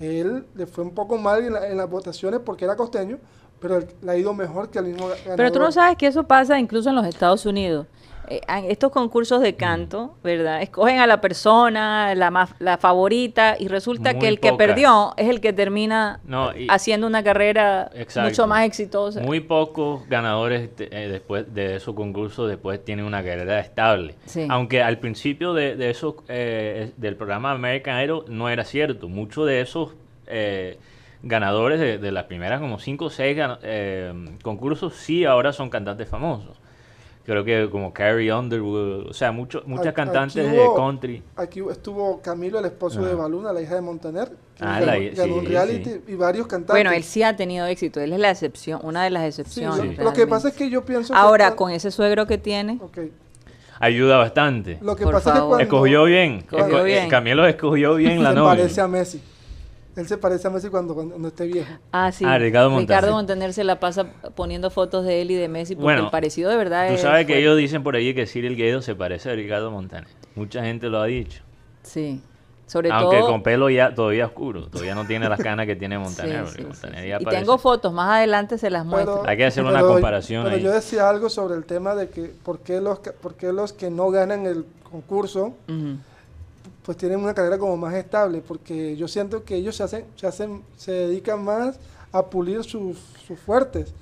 Él 0.00 0.44
le 0.54 0.66
fue 0.66 0.84
un 0.84 0.90
poco 0.94 1.18
mal 1.18 1.44
en, 1.44 1.52
la- 1.52 1.68
en 1.68 1.76
las 1.76 1.90
votaciones 1.90 2.40
porque 2.44 2.64
era 2.64 2.76
costeño, 2.76 3.18
pero 3.60 3.80
le 4.02 4.10
ha 4.12 4.16
ido 4.16 4.32
mejor 4.32 4.68
que 4.70 4.78
al 4.78 4.84
mismo 4.86 5.08
Pero 5.36 5.50
tú 5.52 5.58
no 5.58 5.72
sabes 5.72 5.96
que 5.96 6.06
eso 6.06 6.22
pasa 6.24 6.58
incluso 6.60 6.88
en 6.90 6.94
los 6.96 7.06
Estados 7.06 7.44
Unidos. 7.46 7.86
Eh, 8.30 8.40
en 8.48 8.70
estos 8.70 8.92
concursos 8.92 9.40
de 9.40 9.54
canto, 9.54 10.16
¿verdad? 10.22 10.60
Escogen 10.62 10.98
a 10.98 11.06
la 11.06 11.20
persona, 11.20 12.14
la 12.14 12.30
más, 12.30 12.54
la 12.58 12.76
favorita, 12.76 13.56
y 13.58 13.68
resulta 13.68 14.12
Muy 14.12 14.20
que 14.20 14.28
el 14.28 14.40
que 14.40 14.52
perdió 14.52 15.14
es 15.16 15.28
el 15.28 15.40
que 15.40 15.52
termina 15.52 16.20
No, 16.24 16.54
y- 16.56 16.66
haciendo 16.68 17.06
una 17.06 17.22
carrera 17.22 17.90
Exacto. 17.94 18.28
mucho 18.28 18.46
más 18.46 18.64
exitosa. 18.64 19.20
Muy 19.22 19.40
pocos 19.40 20.06
ganadores 20.08 20.76
de- 20.76 20.88
eh, 20.92 21.08
después 21.08 21.52
de 21.54 21.76
esos 21.76 21.94
concursos 21.94 22.48
después 22.48 22.84
tienen 22.84 23.04
una 23.06 23.22
carrera 23.22 23.60
estable. 23.60 24.14
Sí. 24.26 24.46
Aunque 24.50 24.82
al 24.82 24.98
principio 24.98 25.54
de, 25.54 25.76
de 25.76 25.90
esos 25.90 26.16
eh, 26.28 26.92
del 26.96 27.16
programa 27.16 27.52
American 27.52 28.02
Idol 28.04 28.24
no 28.28 28.48
era 28.48 28.64
cierto. 28.64 29.08
Muchos 29.08 29.46
de 29.46 29.60
esos 29.60 29.94
eh, 30.26 30.78
ganadores 31.22 31.80
de, 31.80 31.98
de 31.98 32.12
las 32.12 32.24
primeras 32.24 32.60
como 32.60 32.78
5 32.78 33.06
o 33.06 33.10
6 33.10 33.38
concursos 34.42 34.94
sí 34.94 35.24
ahora 35.24 35.52
son 35.52 35.70
cantantes 35.70 36.08
famosos. 36.08 36.58
Creo 37.28 37.44
que 37.44 37.68
como 37.70 37.92
Carrie 37.92 38.32
Underwood, 38.32 39.08
o 39.10 39.12
sea, 39.12 39.32
muchos 39.32 39.66
muchas 39.66 39.88
Aquí 39.88 39.96
cantantes 39.96 40.46
hubo- 40.50 40.70
de 40.72 40.74
country. 40.74 41.22
Aquí 41.36 41.60
estuvo 41.70 42.22
Camilo, 42.22 42.58
el 42.58 42.64
esposo 42.64 43.00
Ah. 43.04 43.06
de 43.08 43.14
Baluna, 43.14 43.52
la 43.52 43.60
hija 43.60 43.74
de 43.74 43.82
Montaner. 43.82 44.28
que 44.56 44.64
Ah, 44.64 44.80
ganó, 44.80 44.86
la- 44.86 44.98
ganó 45.10 45.34
un 45.36 45.44
reality 45.44 45.84
sí. 45.90 46.00
y 46.08 46.14
varios 46.14 46.46
cantantes. 46.46 46.72
Bueno, 46.72 46.90
él 46.90 47.04
sí 47.04 47.22
ha 47.22 47.36
tenido 47.36 47.66
éxito, 47.66 48.00
él 48.00 48.14
es 48.14 48.18
la 48.18 48.30
excepción, 48.30 48.80
una 48.82 49.04
de 49.04 49.10
las 49.10 49.24
excepciones. 49.24 49.76
lo, 49.76 49.84
Sí. 49.92 49.96
lo 50.02 50.12
que 50.14 50.26
pasa 50.26 50.48
es 50.48 50.54
que 50.54 50.70
yo 50.70 50.84
pienso 50.86 51.12
que 51.12 51.20
Ahora, 51.20 51.54
con 51.54 51.70
ese 51.70 51.90
suegro 51.90 52.26
que 52.26 52.38
tiene, 52.38 52.80
Ayuda 53.80 54.16
bastante. 54.16 54.78
Lo 54.80 54.96
que 54.96 55.04
Por 55.04 55.12
pasa 55.12 55.34
favor. 55.34 55.60
es 55.60 55.66
que 55.66 55.68
cuando 55.70 55.86
Escogió 55.86 56.04
bien. 56.04 56.32
Escogió 56.38 56.66
Esco- 56.78 56.84
bien. 56.84 57.08
Camilo 57.08 57.46
escogió 57.46 57.94
bien 57.94 58.22
la 58.24 58.30
se 58.30 58.34
novia. 58.36 58.48
parece 58.62 58.80
a 58.80 58.88
Messi. 58.88 59.22
Él 59.98 60.06
se 60.06 60.16
parece 60.16 60.46
a 60.46 60.50
Messi 60.50 60.68
cuando, 60.68 60.94
cuando 60.94 61.28
esté 61.28 61.46
viejo. 61.46 61.70
ah, 61.92 62.12
sí, 62.12 62.24
Ah, 62.24 62.38
Ricardo 62.38 62.70
Montaner. 62.70 63.10
Montaner 63.10 63.52
se 63.52 63.64
la 63.64 63.80
pasa 63.80 64.06
poniendo 64.36 64.70
fotos 64.70 65.04
de 65.04 65.20
él 65.22 65.30
y 65.32 65.34
de 65.34 65.48
Messi, 65.48 65.74
porque 65.74 65.84
Bueno, 65.84 66.04
el 66.04 66.10
parecido 66.10 66.50
de 66.50 66.56
verdad 66.56 66.86
Tú 66.88 66.94
es 66.94 67.00
sabes 67.00 67.26
que 67.26 67.38
ellos 67.38 67.56
dicen 67.56 67.82
por 67.82 67.96
ahí 67.96 68.14
que 68.14 68.26
Cyril 68.26 68.56
Guedo 68.56 68.80
se 68.82 68.94
parece 68.94 69.30
a 69.30 69.34
Ricardo 69.34 69.70
Montaner. 69.70 70.08
Mucha 70.36 70.62
gente 70.62 70.88
lo 70.88 71.00
ha 71.00 71.06
dicho. 71.06 71.42
Sí, 71.82 72.20
sobre 72.66 72.90
Aunque 72.92 73.18
todo... 73.18 73.28
con 73.30 73.42
pelo 73.42 73.70
ya 73.70 73.94
todavía 73.94 74.26
oscuro. 74.26 74.66
Todavía 74.68 74.94
no 74.94 75.04
tiene 75.06 75.28
las 75.28 75.40
canas 75.40 75.66
que 75.66 75.74
tiene 75.74 75.98
Montaner. 75.98 76.46
sí, 76.46 76.58
porque 76.58 76.62
sí, 76.62 76.68
Montaner 76.68 77.02
sí. 77.02 77.08
ya 77.08 77.16
Y 77.20 77.24
tengo 77.24 77.58
fotos, 77.58 77.92
más 77.92 78.18
adelante 78.18 78.56
se 78.58 78.70
las 78.70 78.84
muestro. 78.86 79.24
Hay 79.26 79.36
que 79.36 79.46
hacer 79.46 79.64
una 79.64 79.72
pero- 79.80 79.88
comparación 79.88 80.44
Pero 80.44 80.56
ahí. 80.56 80.62
yo 80.62 80.70
decía 80.70 81.08
algo 81.08 81.28
sobre 81.28 81.56
el 81.56 81.64
tema 81.64 81.94
de 81.96 82.08
que 82.10 82.30
por 82.44 82.60
qué 82.60 82.80
los, 82.80 83.00
que- 83.00 83.10
por 83.12 83.34
qué 83.34 83.52
los 83.52 83.72
que 83.72 83.90
no 83.90 84.10
ganan 84.10 84.46
el 84.46 84.64
concurso. 84.88 85.54
Pues 86.88 86.96
tienen 86.96 87.20
una 87.20 87.34
carrera 87.34 87.58
como 87.58 87.76
más 87.76 87.92
estable, 87.92 88.40
porque 88.40 88.96
yo 88.96 89.08
siento 89.08 89.44
que 89.44 89.56
ellos 89.56 89.76
se 89.76 89.82
hacen, 89.82 90.06
se 90.16 90.26
hacen, 90.26 90.62
se 90.78 90.90
dedican 90.90 91.44
más 91.44 91.78
a 92.12 92.24
pulir 92.24 92.64
sus, 92.64 92.96
sus 93.26 93.38
fuertes, 93.38 93.92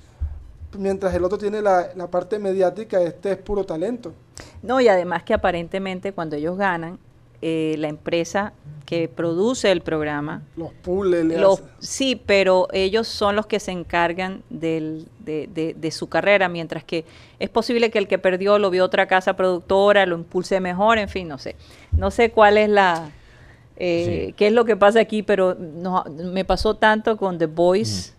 mientras 0.79 1.13
el 1.13 1.25
otro 1.25 1.37
tiene 1.37 1.61
la, 1.61 1.89
la 1.97 2.07
parte 2.07 2.39
mediática, 2.39 3.01
este 3.01 3.33
es 3.33 3.37
puro 3.39 3.65
talento. 3.65 4.13
No, 4.63 4.79
y 4.79 4.87
además 4.87 5.23
que 5.23 5.33
aparentemente 5.33 6.13
cuando 6.13 6.37
ellos 6.37 6.57
ganan, 6.57 6.97
eh, 7.41 7.75
la 7.77 7.87
empresa 7.87 8.53
que 8.85 9.09
produce 9.09 9.69
el 9.71 9.81
programa, 9.81 10.43
Los 10.55 10.71
pule, 10.73 11.23
le 11.25 11.37
los, 11.37 11.61
sí, 11.79 12.15
pero 12.25 12.67
ellos 12.71 13.05
son 13.07 13.35
los 13.35 13.45
que 13.45 13.59
se 13.59 13.71
encargan 13.71 14.43
del- 14.49 15.07
de, 15.19 15.47
de- 15.53 15.73
de 15.73 15.91
su 15.91 16.07
carrera, 16.07 16.47
mientras 16.47 16.85
que 16.85 17.03
es 17.37 17.49
posible 17.49 17.91
que 17.91 17.97
el 17.99 18.07
que 18.07 18.17
perdió 18.17 18.57
lo 18.59 18.69
vio 18.69 18.85
otra 18.85 19.05
casa 19.05 19.35
productora, 19.35 20.05
lo 20.05 20.15
impulse 20.15 20.61
mejor, 20.61 20.99
en 20.99 21.09
fin, 21.09 21.27
no 21.27 21.37
sé. 21.37 21.57
No 21.91 22.11
sé 22.11 22.31
cuál 22.31 22.57
es 22.57 22.69
la... 22.69 23.09
eh, 23.75 24.27
Sí. 24.29 24.33
qué 24.37 24.47
es 24.47 24.53
lo 24.53 24.63
que 24.63 24.77
pasa 24.77 25.01
aquí, 25.01 25.21
pero 25.21 25.53
no, 25.55 26.05
me 26.07 26.45
pasó 26.45 26.75
tanto 26.75 27.17
con 27.17 27.37
The 27.37 27.47
Voice, 27.47 28.13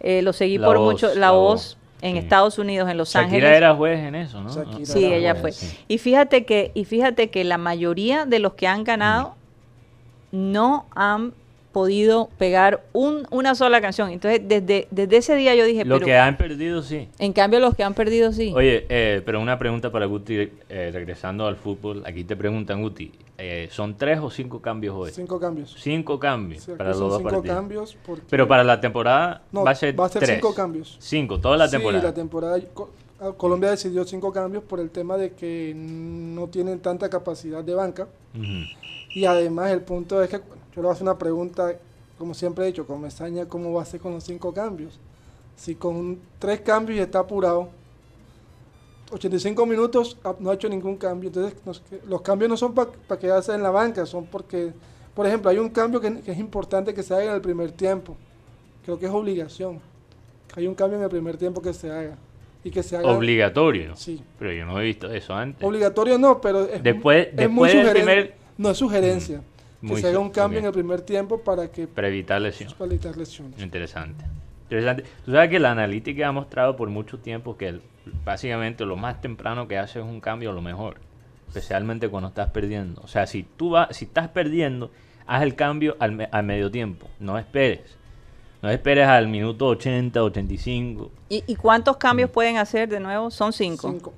eh, 0.00 0.22
lo 0.22 0.32
seguí 0.32 0.56
La 0.56 0.66
por 0.66 0.78
Voz, 0.78 0.92
mucho, 0.94 1.08
La, 1.08 1.14
La 1.14 1.30
Voz, 1.32 1.76
Voz, 1.76 1.78
en 2.06 2.12
sí. 2.12 2.18
Estados 2.18 2.58
Unidos, 2.58 2.88
en 2.90 2.96
Los 2.96 3.10
Shakira 3.10 3.26
Ángeles. 3.36 3.56
era 3.56 3.74
juez 3.74 3.98
en 4.00 4.14
eso, 4.14 4.40
¿no? 4.42 4.52
Shakira 4.54 4.86
Sí, 4.86 5.04
ella 5.04 5.32
juez, 5.32 5.58
fue. 5.58 5.68
sí. 5.68 5.78
Y 5.88 5.98
fíjate 5.98 6.44
que, 6.44 6.70
y 6.74 6.84
fíjate 6.84 7.30
que 7.30 7.44
la 7.44 7.58
mayoría 7.58 8.24
de 8.26 8.38
los 8.38 8.54
que 8.54 8.66
han 8.66 8.84
ganado 8.84 9.34
no 10.32 10.86
han 10.94 11.32
podido 11.76 12.30
pegar 12.38 12.84
un, 12.94 13.26
una 13.30 13.54
sola 13.54 13.82
canción. 13.82 14.08
Entonces, 14.08 14.40
desde, 14.48 14.88
desde 14.90 15.16
ese 15.18 15.34
día 15.36 15.54
yo 15.54 15.66
dije, 15.66 15.84
Lo 15.84 15.96
pero 15.96 16.06
que 16.06 16.16
han 16.16 16.38
perdido, 16.38 16.82
sí. 16.82 17.06
en 17.18 17.34
cambio 17.34 17.60
los 17.60 17.74
que 17.74 17.84
han 17.84 17.92
perdido 17.92 18.32
sí. 18.32 18.50
Oye, 18.56 18.86
eh, 18.88 19.20
pero 19.26 19.42
una 19.42 19.58
pregunta 19.58 19.92
para 19.92 20.06
Guti, 20.06 20.50
eh, 20.70 20.90
regresando 20.90 21.46
al 21.46 21.56
fútbol. 21.56 22.02
Aquí 22.06 22.24
te 22.24 22.34
preguntan, 22.34 22.80
Guti, 22.80 23.12
eh, 23.36 23.68
¿son 23.70 23.94
tres 23.94 24.20
o 24.20 24.30
cinco 24.30 24.62
cambios 24.62 24.94
hoy? 24.96 25.10
Cinco 25.10 25.38
cambios. 25.38 25.76
Cinco 25.78 26.18
cambios 26.18 26.62
Sí, 26.62 26.72
para 26.78 26.88
los 26.88 26.98
dos 26.98 27.18
cinco 27.18 27.28
partidos. 27.30 27.54
cambios. 27.56 27.96
Porque 28.06 28.22
Pero 28.30 28.48
para 28.48 28.64
la 28.64 28.80
temporada 28.80 29.42
No, 29.52 29.62
va 29.62 29.72
a 29.72 29.74
ser 29.74 30.00
va 30.00 30.06
a 30.06 30.08
ser 30.08 30.22
tres. 30.22 30.36
cinco 30.36 30.54
cambios. 30.54 30.96
Cinco, 30.98 31.38
toda 31.40 31.58
la 31.58 31.66
Sí, 31.68 31.72
temporada. 31.72 32.02
la 32.04 32.14
temporada. 32.14 32.58
Ah, 33.20 33.32
Colombia 33.36 33.68
decidió 33.68 34.02
cinco 34.06 34.32
cambios 34.32 34.64
por 34.64 34.80
el 34.80 34.88
tema 34.88 35.18
de 35.18 35.32
que 35.32 35.74
no 35.76 36.46
tienen 36.46 36.80
tanta 36.80 37.10
capacidad 37.10 37.62
de 37.62 37.74
banca. 37.74 38.08
Y 39.14 39.26
además 39.26 39.72
el 39.72 39.82
punto 39.82 40.22
es 40.22 40.30
que 40.30 40.40
yo 40.76 40.82
le 40.82 40.88
una 41.02 41.16
pregunta, 41.18 41.74
como 42.18 42.34
siempre 42.34 42.64
he 42.64 42.66
dicho, 42.68 42.86
con 42.86 43.00
Mesaña, 43.00 43.46
¿cómo 43.46 43.72
va 43.72 43.82
a 43.82 43.86
ser 43.86 43.98
con 44.00 44.12
los 44.12 44.22
cinco 44.24 44.52
cambios? 44.52 44.98
Si 45.56 45.74
con 45.74 46.18
tres 46.38 46.60
cambios 46.60 46.98
y 46.98 47.02
está 47.02 47.20
apurado, 47.20 47.70
85 49.10 49.64
minutos 49.66 50.18
ah, 50.24 50.34
no 50.38 50.50
ha 50.50 50.54
hecho 50.54 50.68
ningún 50.68 50.96
cambio, 50.96 51.28
entonces 51.28 51.54
nos- 51.64 51.82
los 52.08 52.20
cambios 52.22 52.48
no 52.50 52.56
son 52.56 52.74
para 52.74 52.90
quedarse 53.20 53.54
en 53.54 53.62
la 53.62 53.70
banca, 53.70 54.04
son 54.04 54.26
porque, 54.26 54.72
por 55.14 55.26
ejemplo, 55.26 55.50
hay 55.50 55.58
un 55.58 55.68
cambio 55.70 56.00
que, 56.00 56.20
que 56.20 56.32
es 56.32 56.38
importante 56.38 56.92
que 56.92 57.02
se 57.02 57.14
haga 57.14 57.24
en 57.24 57.30
el 57.34 57.40
primer 57.40 57.70
tiempo, 57.72 58.16
creo 58.84 58.98
que 58.98 59.06
es 59.06 59.12
obligación, 59.12 59.80
hay 60.56 60.66
un 60.66 60.74
cambio 60.74 60.98
en 60.98 61.04
el 61.04 61.10
primer 61.10 61.36
tiempo 61.36 61.62
que 61.62 61.72
se 61.72 61.90
haga 61.90 62.16
y 62.64 62.70
que 62.70 62.82
se 62.82 62.96
haga 62.96 63.08
Obligatorio. 63.12 63.94
Sí. 63.94 64.20
Pero 64.40 64.52
yo 64.52 64.66
no 64.66 64.80
he 64.80 64.84
visto 64.84 65.08
eso 65.10 65.32
antes. 65.34 65.62
Obligatorio 65.64 66.18
no, 66.18 66.40
pero 66.40 66.64
es, 66.64 66.82
Después- 66.82 67.28
es 67.28 67.36
después 67.36 67.72
del 67.72 67.82
sugeren- 67.86 67.94
primer- 68.04 68.34
No 68.58 68.70
es 68.70 68.76
sugerencia. 68.78 69.40
Muy 69.86 70.00
se 70.00 70.08
haga 70.08 70.18
un 70.18 70.30
cambio 70.30 70.58
en 70.58 70.64
el 70.66 70.72
primer 70.72 71.00
tiempo 71.02 71.40
para 71.40 71.70
que 71.70 71.86
Para 71.86 72.08
evitar 72.08 72.40
lesión. 72.40 72.72
para 72.78 72.90
evitar 72.92 73.16
lesiones. 73.16 73.60
Interesante. 73.60 74.24
Interesante. 74.64 75.04
Tú 75.24 75.32
sabes 75.32 75.48
que 75.50 75.58
la 75.60 75.70
analítica 75.70 76.28
ha 76.28 76.32
mostrado 76.32 76.76
por 76.76 76.88
mucho 76.90 77.18
tiempo 77.18 77.56
que 77.56 77.68
el- 77.68 77.82
básicamente 78.24 78.84
lo 78.84 78.96
más 78.96 79.20
temprano 79.20 79.68
que 79.68 79.78
haces 79.78 80.02
un 80.02 80.20
cambio 80.20 80.52
lo 80.52 80.60
mejor. 80.62 80.98
Especialmente 81.48 82.08
cuando 82.08 82.28
estás 82.28 82.50
perdiendo. 82.50 83.00
O 83.02 83.08
sea, 83.08 83.26
si 83.26 83.44
tú 83.44 83.70
vas, 83.70 83.96
si 83.96 84.06
estás 84.06 84.28
perdiendo, 84.28 84.90
haz 85.26 85.42
el 85.42 85.54
cambio 85.54 85.96
al, 86.00 86.12
me- 86.12 86.28
al 86.32 86.42
medio 86.44 86.70
tiempo. 86.70 87.06
No 87.20 87.38
esperes. 87.38 87.96
No 88.62 88.70
esperes 88.70 89.06
al 89.06 89.28
minuto 89.28 89.66
80, 89.66 90.22
85. 90.24 91.10
¿Y, 91.28 91.44
y 91.46 91.54
cuántos 91.54 91.96
cambios 91.98 92.30
pueden 92.30 92.56
hacer 92.56 92.88
de 92.88 92.98
nuevo? 92.98 93.30
Son 93.30 93.52
cinco. 93.52 93.90
Cinco. 93.92 94.12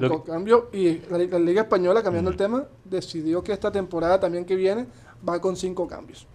Cinco 0.00 0.24
que- 0.24 0.30
cambios. 0.30 0.62
Y 0.72 1.00
la, 1.10 1.18
la 1.18 1.38
Liga 1.38 1.62
Española, 1.62 2.02
cambiando 2.02 2.30
el 2.30 2.36
tema, 2.36 2.64
decidió 2.84 3.42
que 3.42 3.52
esta 3.52 3.70
temporada 3.72 4.20
también 4.20 4.44
que 4.44 4.56
viene 4.56 4.86
va 5.28 5.40
con 5.40 5.56
cinco 5.56 5.86
cambios. 5.88 6.26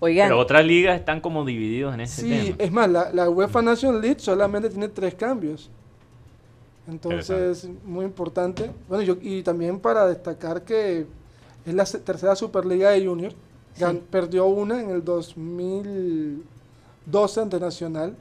Oigan, 0.00 0.28
Pero 0.28 0.38
otras 0.40 0.64
ligas 0.64 0.98
están 0.98 1.20
como 1.20 1.44
divididos 1.44 1.94
en 1.94 2.00
ese 2.00 2.22
Sí, 2.22 2.28
tema. 2.28 2.56
es 2.58 2.72
más, 2.72 2.90
la, 2.90 3.12
la 3.12 3.30
UEFA 3.30 3.62
Nation 3.62 4.00
League 4.00 4.18
solamente 4.18 4.68
tiene 4.68 4.88
tres 4.88 5.14
cambios. 5.14 5.70
Entonces, 6.86 7.68
muy 7.84 8.04
importante. 8.04 8.70
Bueno, 8.88 9.02
yo, 9.04 9.16
y 9.22 9.42
también 9.42 9.78
para 9.80 10.06
destacar 10.06 10.62
que 10.62 11.06
es 11.64 11.74
la 11.74 11.84
tercera 11.84 12.36
Superliga 12.36 12.90
de 12.90 13.06
Junior. 13.06 13.32
Gan- 13.78 14.00
Perdió 14.10 14.44
una 14.46 14.80
en 14.82 14.90
el 14.90 15.02
2012 15.04 17.40
ante 17.40 17.58
Nacional. 17.58 18.14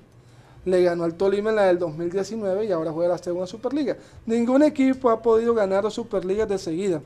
Le 0.65 0.83
ganó 0.83 1.03
al 1.03 1.15
Tolima 1.15 1.49
en 1.49 1.55
la 1.57 1.63
del 1.65 1.79
2019 1.79 2.65
y 2.65 2.71
ahora 2.71 2.91
juega 2.91 3.13
la 3.13 3.17
segunda 3.17 3.47
Superliga. 3.47 3.97
Ningún 4.25 4.63
equipo 4.63 5.09
ha 5.09 5.21
podido 5.21 5.53
ganar 5.53 5.83
dos 5.83 5.93
Superligas 5.93 6.47
de 6.47 6.57
seguida. 6.57 7.01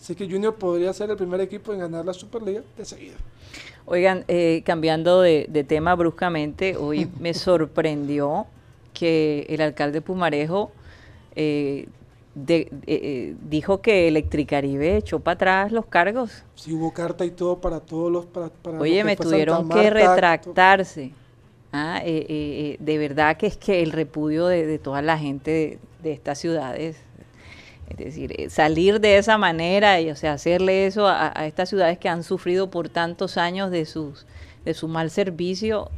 Así 0.00 0.14
que 0.14 0.28
Junior 0.30 0.54
podría 0.54 0.92
ser 0.92 1.10
el 1.10 1.16
primer 1.16 1.40
equipo 1.40 1.72
en 1.72 1.80
ganar 1.80 2.04
la 2.04 2.12
Superliga 2.14 2.62
de 2.76 2.84
seguida. 2.84 3.16
Oigan, 3.86 4.24
eh, 4.28 4.62
cambiando 4.64 5.20
de, 5.20 5.46
de 5.48 5.64
tema 5.64 5.94
bruscamente, 5.94 6.76
hoy 6.76 7.08
me 7.20 7.34
sorprendió 7.34 8.46
que 8.94 9.46
el 9.48 9.60
alcalde 9.60 10.00
Pumarejo 10.00 10.70
eh, 11.36 11.86
de- 12.34 12.60
eh, 12.60 12.70
eh, 12.86 13.36
dijo 13.48 13.80
que 13.80 14.08
Electricaribe 14.08 14.96
echó 14.96 15.20
para 15.20 15.34
atrás 15.34 15.72
los 15.72 15.86
cargos. 15.86 16.44
Si 16.54 16.72
hubo 16.72 16.92
carta 16.92 17.24
y 17.24 17.30
todo 17.30 17.60
para 17.60 17.80
todos 17.80 18.10
los... 18.12 18.26
Para, 18.26 18.48
para 18.50 18.78
Oye, 18.78 19.02
me 19.04 19.16
tuvieron 19.16 19.68
que 19.68 19.90
retractarse. 19.90 21.12
Ah, 21.72 22.00
eh, 22.04 22.26
eh, 22.28 22.28
eh, 22.28 22.76
de 22.80 22.98
verdad 22.98 23.36
que 23.36 23.46
es 23.46 23.56
que 23.56 23.82
el 23.82 23.92
repudio 23.92 24.46
de, 24.46 24.78
toda 24.78 25.02
la 25.02 25.18
gente 25.18 25.78
de, 26.02 26.12
estas 26.12 26.38
ciudades, 26.38 26.96
es 27.88 27.96
decir, 27.96 28.34
eh, 28.40 28.50
salir 28.50 29.00
de 29.00 29.18
esa 29.18 29.38
manera 29.38 30.00
y 30.00 30.10
o 30.10 30.16
sea, 30.16 30.32
hacerle 30.32 30.86
eso 30.86 31.06
a, 31.06 31.32
a 31.34 31.46
estas 31.46 31.68
ciudades 31.68 31.98
que 31.98 32.08
han 32.08 32.24
sufrido 32.24 32.70
por 32.70 32.88
tantos 32.88 33.36
años 33.36 33.70
de 33.70 33.86
sus 33.86 34.26
de 34.64 34.74
su 34.74 34.88
mal 34.88 35.10
servicio, 35.10 35.90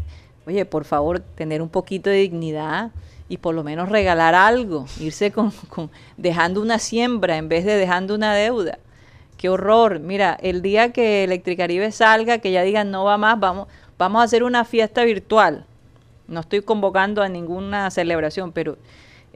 oye, 0.47 0.65
por 0.65 0.85
favor, 0.85 1.21
tener 1.21 1.63
un 1.63 1.69
poquito 1.69 2.11
de 2.11 2.17
dignidad 2.17 2.91
y 3.29 3.39
por 3.39 3.55
lo 3.55 3.65
menos 3.65 3.89
regalar 3.89 4.35
algo, 4.35 4.87
irse 5.01 5.33
con, 5.33 5.51
con- 5.69 5.91
dejando 6.17 6.61
una 6.61 6.79
siembra 6.79 7.37
en 7.39 7.49
vez 7.49 7.65
de 7.65 7.77
dejando 7.77 8.15
una 8.15 8.35
deuda. 8.35 8.79
Qué 9.37 9.49
horror. 9.49 9.99
Mira, 9.99 10.39
el 10.41 10.63
día 10.63 10.93
que 10.93 11.25
Electricaribe 11.25 11.91
salga, 11.91 12.39
que 12.39 12.53
ya 12.53 12.63
digan 12.63 12.91
no 12.93 13.05
va 13.05 13.19
más, 13.19 13.41
vamos, 13.41 13.67
vamos 13.99 14.21
a 14.21 14.25
hacer 14.25 14.43
una 14.43 14.65
fiesta 14.65 15.05
virtual. 15.05 15.67
No 16.29 16.41
estoy 16.41 16.63
convocando 16.63 17.23
a 17.23 17.29
ninguna 17.29 17.91
celebración, 17.91 18.53
pero 18.53 18.79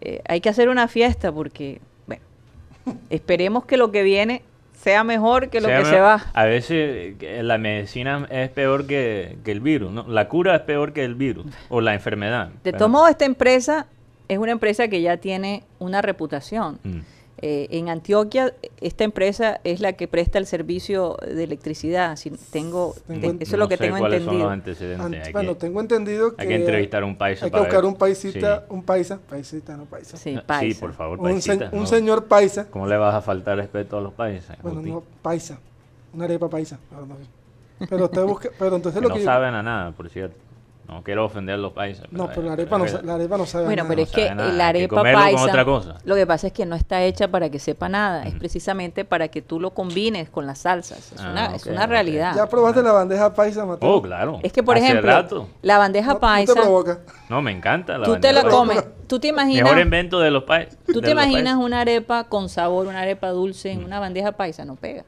eh, 0.00 0.20
hay 0.28 0.40
que 0.40 0.48
hacer 0.48 0.68
una 0.68 0.88
fiesta 0.88 1.32
porque, 1.32 1.80
bueno, 2.06 2.22
esperemos 3.10 3.64
que 3.64 3.76
lo 3.76 3.90
que 3.90 4.02
viene 4.02 4.42
sea 4.74 5.04
mejor 5.04 5.48
que 5.48 5.60
lo 5.60 5.68
sea, 5.68 5.78
que 5.78 5.84
se 5.86 6.00
va. 6.00 6.26
A 6.32 6.44
veces 6.44 7.16
eh, 7.20 7.40
la 7.42 7.58
medicina 7.58 8.26
es 8.30 8.50
peor 8.50 8.86
que, 8.86 9.36
que 9.44 9.52
el 9.52 9.60
virus, 9.60 9.90
¿no? 9.90 10.06
La 10.06 10.28
cura 10.28 10.54
es 10.54 10.62
peor 10.62 10.92
que 10.92 11.04
el 11.04 11.14
virus 11.14 11.46
o 11.68 11.80
la 11.80 11.94
enfermedad. 11.94 12.50
De 12.62 12.72
todos 12.72 12.90
modos, 12.90 13.10
esta 13.10 13.24
empresa 13.24 13.86
es 14.28 14.38
una 14.38 14.52
empresa 14.52 14.88
que 14.88 15.00
ya 15.00 15.16
tiene 15.16 15.64
una 15.78 16.02
reputación. 16.02 16.78
Mm. 16.82 17.00
Eh, 17.42 17.66
en 17.72 17.90
Antioquia, 17.90 18.54
esta 18.80 19.04
empresa 19.04 19.60
es 19.62 19.80
la 19.80 19.92
que 19.92 20.08
presta 20.08 20.38
el 20.38 20.46
servicio 20.46 21.18
de 21.22 21.44
electricidad. 21.44 22.16
Si 22.16 22.30
tengo, 22.30 22.94
Tengo 23.06 23.20
te- 23.36 23.44
eso 23.44 23.52
es 23.56 23.58
lo 23.58 23.64
No 23.64 23.68
que 23.68 23.76
sé 23.76 23.84
tengo 23.84 23.98
entendido. 24.06 24.32
los 24.44 24.52
antecedentes. 24.52 25.06
Ant- 25.22 25.26
Hay 25.26 25.32
bueno, 25.34 25.52
que- 25.52 25.60
tengo 25.60 25.80
entendido 25.82 26.34
que... 26.34 26.42
hay 26.42 26.48
que 26.48 26.54
entrevistar 26.54 27.04
un 27.04 27.16
paisa 27.18 27.44
Hay 27.44 27.50
que 27.50 27.58
buscar 27.58 27.76
ver. 27.82 27.84
un 27.84 27.94
paisita, 27.96 28.60
Sí. 28.60 28.64
un 28.70 28.82
paisa, 28.84 29.18
paisita, 29.28 29.76
no 29.76 29.84
paisa. 29.84 30.16
Sí, 30.16 30.34
Sí, 30.34 30.40
paisa. 30.46 30.80
por 30.80 30.92
favor, 30.94 31.20
Un, 31.20 31.42
se- 31.42 31.50
paisita. 31.50 31.70
un 31.76 31.80
¿no? 31.80 31.86
señor 31.86 32.24
paisa. 32.24 32.68
¿Cómo 32.70 32.86
le 32.86 32.96
vas 32.96 33.14
a 33.14 33.20
faltar 33.20 33.58
respeto 33.58 33.98
a 33.98 34.00
los 34.00 34.14
paisas? 34.14 34.56
Bueno, 34.62 34.78
Guti? 34.78 34.90
no, 34.92 35.02
paisa. 35.20 35.58
Una 36.14 36.24
arepa 36.24 36.48
paisa. 36.48 36.78
Pero, 36.88 37.04
no- 37.04 37.16
pero 37.90 38.04
usted 38.06 38.22
busca, 38.24 38.48
pero 38.58 38.76
entonces 38.76 38.98
Que 38.98 39.02
lo 39.02 39.10
no 39.10 39.14
que... 39.16 39.24
saben 39.24 39.52
a 39.52 39.62
nada, 39.62 39.92
por 39.92 40.08
cierto. 40.08 40.36
No 40.88 41.02
quiero 41.02 41.24
ofender 41.24 41.56
a 41.56 41.58
los 41.58 41.72
paisas. 41.72 42.06
no, 42.12 42.28
pero 42.28 42.42
la 42.42 42.52
arepa 42.52 42.78
no, 42.78 42.84
la 43.02 43.14
arepa 43.16 43.36
no 43.36 43.44
sabe 43.46 43.64
Bueno, 43.64 43.82
nada. 43.82 43.88
pero 43.88 43.98
No 43.98 44.04
es 44.04 44.10
que 44.12 44.22
sabe 44.22 44.34
nada, 44.36 44.52
la 44.52 44.56
que 44.72 44.78
arepa 44.78 44.94
con 44.94 45.02
paisa, 45.12 45.42
otra 45.44 45.64
cosa. 45.64 45.94
lo 46.04 46.14
que 46.14 46.26
pasa 46.28 46.46
es 46.46 46.52
que 46.52 46.64
no 46.64 46.76
está 46.76 47.02
hecha 47.02 47.26
para 47.28 47.50
que 47.50 47.58
sepa 47.58 47.88
nada, 47.88 48.22
es 48.22 48.34
precisamente 48.34 49.04
para 49.04 49.26
que 49.26 49.42
tú 49.42 49.58
lo 49.58 49.70
combines 49.70 50.30
con 50.30 50.46
las 50.46 50.60
salsas. 50.60 51.12
Es, 51.12 51.20
Ah, 51.20 51.30
una, 51.32 51.46
es 51.56 51.66
ok, 51.66 51.72
una 51.72 51.86
realidad. 51.88 52.34
¿Ya 52.36 52.48
probaste 52.48 52.82
la 52.84 52.92
bandeja 52.92 53.34
paisa, 53.34 53.66
Mateo? 53.66 53.90
Oh, 53.90 54.00
claro. 54.00 54.38
Es 54.44 54.52
que, 54.52 54.62
por 54.62 54.76
Hace 54.76 54.86
ejemplo, 54.86 55.10
rato. 55.10 55.48
la 55.62 55.78
bandeja 55.78 56.06
No- 56.08 56.14
no 56.14 56.20
paisa, 56.20 56.54
te 56.54 56.60
provoca. 56.60 56.98
No, 57.28 57.42
me 57.42 57.50
encanta 57.50 57.98
la 57.98 58.04
tú 58.04 58.12
te 58.12 58.28
bandeja 58.28 58.34
la 58.34 58.42
paisa. 58.42 58.56
comes, 58.56 58.84
tú 59.08 59.18
te 59.18 59.26
imaginas, 59.28 59.64
Mejor 59.64 59.78
invento 59.80 60.20
de 60.20 60.30
los 60.30 60.44
paisas. 60.44 60.78
tú 60.86 61.00
te 61.00 61.10
imaginas 61.10 61.56
una 61.56 61.80
arepa 61.80 62.24
con 62.28 62.48
sabor, 62.48 62.86
una 62.86 63.00
arepa 63.00 63.30
dulce 63.30 63.72
en 63.72 63.82
una 63.84 63.98
bandeja 63.98 64.32
paisa, 64.32 64.64
no 64.64 64.76
pega. 64.76 65.02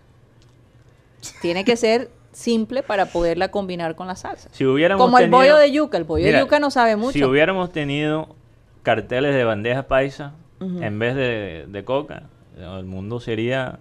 Tiene 1.41 1.65
que 1.65 1.77
ser 1.77 2.11
simple 2.33 2.83
para 2.83 3.07
poderla 3.07 3.49
combinar 3.51 3.95
con 3.97 4.07
la 4.07 4.17
salsa. 4.17 4.49
Si 4.53 4.65
hubiéramos 4.65 5.05
Como 5.05 5.19
el 5.19 5.25
tenido- 5.25 5.39
bollo 5.39 5.57
de 5.57 5.73
yuca, 5.73 5.97
el 5.99 6.05
bollo 6.05 6.25
Mira, 6.25 6.39
de 6.39 6.45
yuca 6.45 6.59
no 6.61 6.71
sabe 6.71 6.97
mucho. 6.97 7.13
Si 7.13 7.25
hubiéramos 7.25 7.73
tenido 7.73 8.35
carteles 8.83 9.35
de 9.35 9.45
bandeja 9.45 9.85
paisa 9.85 10.35
Ujú. 10.61 10.83
en 10.83 10.99
vez 10.99 11.15
de, 11.15 11.67
de 11.69 11.85
coca, 11.85 12.25
el 12.57 12.85
mundo 12.85 13.21
sería. 13.21 13.79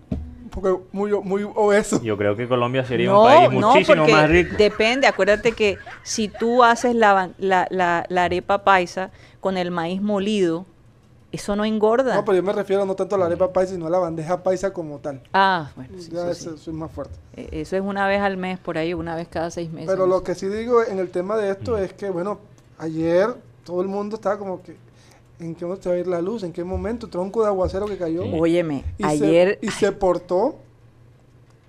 Porque 0.52 0.76
muy, 0.92 1.12
muy 1.22 1.44
obeso. 1.56 2.02
Yo 2.02 2.18
creo 2.18 2.36
que 2.36 2.48
Colombia 2.48 2.84
sería 2.84 3.14
un 3.16 3.26
país 3.26 3.52
muchísimo 3.52 3.98
porque 3.98 4.12
más 4.14 4.30
rico. 4.30 4.56
Depende, 4.58 5.06
acuérdate 5.06 5.52
que 5.52 5.78
si 6.04 6.30
tú 6.30 6.64
haces 6.64 6.96
la, 6.96 7.30
la, 7.38 7.68
la- 7.70 8.06
la 8.10 8.24
arepa 8.24 8.64
paisa 8.64 9.12
con 9.40 9.58
el 9.58 9.70
maíz 9.72 10.02
molido, 10.02 10.66
eso 11.32 11.56
no 11.56 11.66
engorda. 11.66 12.16
No, 12.16 12.24
pero 12.26 12.38
yo 12.38 12.44
me 12.44 12.54
refiero 12.54 12.86
no 12.86 12.96
tanto 12.96 13.16
a 13.16 13.20
la 13.20 13.26
arepa 13.26 13.52
paisa, 13.52 13.74
sino 13.74 13.88
a 13.88 13.90
la 13.90 14.00
bandeja 14.00 14.42
paisa 14.44 14.72
como 14.72 15.00
tal. 15.00 15.22
Ah, 15.34 15.72
bueno, 15.76 15.94
sí, 16.00 16.10
ya 16.12 16.22
eso, 16.22 16.32
eso, 16.32 16.50
sí. 16.52 16.56
eso 16.62 16.72
es 16.72 16.78
más 16.78 16.92
fuerte. 16.92 17.14
Eh, 17.36 17.50
Eso 17.52 17.76
es 17.76 17.82
una 17.82 18.08
vez 18.08 18.22
al 18.22 18.38
mes, 18.38 18.60
por 18.60 18.78
ahí, 18.78 18.94
una 18.94 19.16
vez 19.16 19.28
cada 19.28 19.52
seis 19.52 19.72
meses. 19.72 19.90
Pero 19.90 20.08
lo 20.08 20.24
que 20.24 20.36
sí 20.36 20.48
digo 20.48 20.84
en 20.84 21.00
el 21.00 21.10
tema 21.10 21.36
de 21.38 21.52
esto 21.52 21.78
es 21.78 21.94
que, 21.94 22.10
bueno, 22.10 22.40
ayer 22.78 23.36
todo 23.64 23.82
el 23.82 23.88
mundo 23.88 24.16
estaba 24.16 24.38
como 24.40 24.62
que, 24.62 24.76
¿en 25.40 25.54
qué 25.54 25.66
momento 25.66 25.84
se 25.84 25.90
va 25.90 25.96
a 25.96 26.00
ir 26.00 26.08
la 26.08 26.22
luz? 26.22 26.44
¿En 26.44 26.54
qué 26.54 26.64
momento? 26.64 27.08
Tronco 27.10 27.42
de 27.42 27.48
aguacero 27.48 27.86
que 27.86 27.98
cayó. 27.98 28.24
Sí. 28.24 28.32
Óyeme, 28.34 28.84
Y 28.98 29.06
ayer 29.06 29.60
Se, 29.62 29.66
y 29.66 29.70
se 29.70 29.92
portó, 29.92 30.56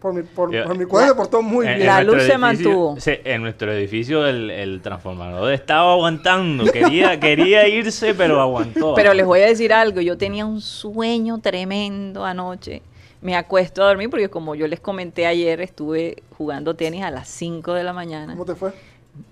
por 0.01 0.15
mi, 0.15 0.23
por, 0.23 0.53
Yo- 0.53 0.65
por 0.65 0.79
mi 0.79 0.85
cuadro 0.85 1.09
se 1.11 1.15
portó 1.17 1.43
muy 1.43 1.67
En- 1.67 1.73
en 1.73 1.79
bien. 1.79 1.87
La 1.89 2.03
luz 2.03 2.23
se 2.23 2.39
mantuvo. 2.39 3.01
se- 3.01 3.21
en 3.25 3.43
nuestro 3.43 3.73
edificio 3.73 4.27
el, 4.27 4.51
el 4.51 4.81
transformador 4.81 5.53
estaba 5.53 5.93
aguantando. 5.93 6.65
Quería, 6.71 7.19
quería 7.21 7.67
irse, 7.69 8.15
pero 8.15 8.41
aguantó. 8.41 8.95
Pero 8.95 9.13
les 9.15 9.27
voy 9.27 9.41
a 9.41 9.47
decir 9.47 9.73
algo, 9.73 10.01
yo 10.01 10.17
tenía 10.17 10.47
un 10.47 10.61
sueño 10.61 11.39
tremendo 11.39 12.25
anoche. 12.25 12.83
Me 13.21 13.35
acuesto 13.35 13.83
a 13.83 13.89
dormir 13.89 14.09
porque 14.11 14.29
como 14.29 14.55
yo 14.55 14.69
les 14.69 14.79
comenté 14.79 15.27
ayer, 15.27 15.61
estuve 15.61 16.23
jugando 16.37 16.75
tenis 16.75 17.03
a 17.03 17.11
las 17.11 17.27
5 17.29 17.75
de 17.75 17.83
la 17.83 17.93
mañana. 17.93 18.35
¿Cómo 18.35 18.45
te 18.45 18.55
fue? 18.55 18.71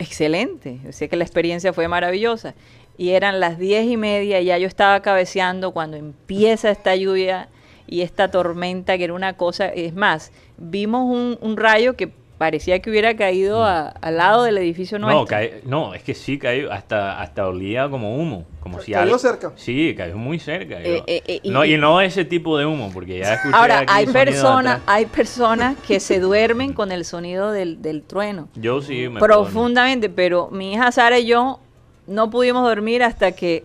Excelente, 0.00 0.80
yo 0.84 0.92
sé 0.92 1.08
que 1.08 1.16
la 1.16 1.24
experiencia 1.24 1.72
fue 1.72 1.88
maravillosa. 1.88 2.54
Y 2.98 3.10
eran 3.10 3.40
las 3.40 3.58
diez 3.58 3.86
y 3.86 3.96
media 3.96 4.40
y 4.40 4.46
ya 4.46 4.58
yo 4.58 4.66
estaba 4.66 5.00
cabeceando 5.00 5.70
cuando 5.70 5.96
empieza 5.96 6.70
esta 6.70 6.96
lluvia 6.96 7.48
y 7.86 8.02
esta 8.02 8.30
tormenta 8.30 8.96
que 8.98 9.04
era 9.04 9.12
una 9.14 9.36
cosa, 9.36 9.66
es 9.68 9.94
más, 9.94 10.32
vimos 10.58 11.04
un, 11.10 11.38
un 11.40 11.56
rayo 11.56 11.94
que 11.96 12.10
parecía 12.38 12.80
que 12.80 12.90
hubiera 12.90 13.16
caído 13.16 13.64
a- 13.64 13.88
al 13.88 14.18
lado 14.18 14.42
del 14.42 14.58
edificio 14.58 14.98
nuestro. 14.98 15.20
No, 15.20 15.26
cae- 15.26 15.62
no, 15.64 15.94
es 15.94 16.02
que 16.02 16.12
sí 16.14 16.38
cayó, 16.38 16.70
hasta, 16.70 17.18
hasta 17.22 17.46
olía 17.48 17.88
como 17.88 18.14
humo. 18.16 18.44
Como 18.60 18.78
si 18.80 18.92
¿Cayó 18.92 19.04
algo- 19.14 19.18
cerca? 19.18 19.52
Sí, 19.56 19.94
cayó 19.96 20.18
muy 20.18 20.38
cerca. 20.38 20.82
Eh, 20.82 21.02
eh, 21.06 21.22
eh, 21.26 21.40
y- 21.42 21.48
no, 21.50 21.64
y 21.64 21.78
no 21.78 22.00
ese 22.02 22.26
tipo 22.26 22.58
de 22.58 22.66
humo, 22.66 22.90
porque 22.92 23.20
ya 23.20 23.34
escuché 23.34 23.56
Ahora, 23.56 23.78
aquí 23.78 23.92
hay 23.94 24.06
personas, 24.08 24.80
hay 24.86 25.06
personas 25.06 25.76
que 25.86 25.98
se 25.98 26.20
duermen 26.20 26.74
con 26.74 26.92
el 26.92 27.06
sonido 27.06 27.52
del, 27.52 27.80
del 27.80 28.02
trueno. 28.02 28.48
Yo 28.56 28.82
sí 28.82 29.08
me. 29.08 29.18
Profundamente, 29.20 30.10
pero 30.10 30.48
mi 30.50 30.74
hija 30.74 30.92
Sara 30.92 31.18
y 31.18 31.24
yo 31.26 31.60
no 32.06 32.28
pudimos 32.28 32.64
dormir 32.68 33.02
hasta 33.02 33.32
que 33.32 33.64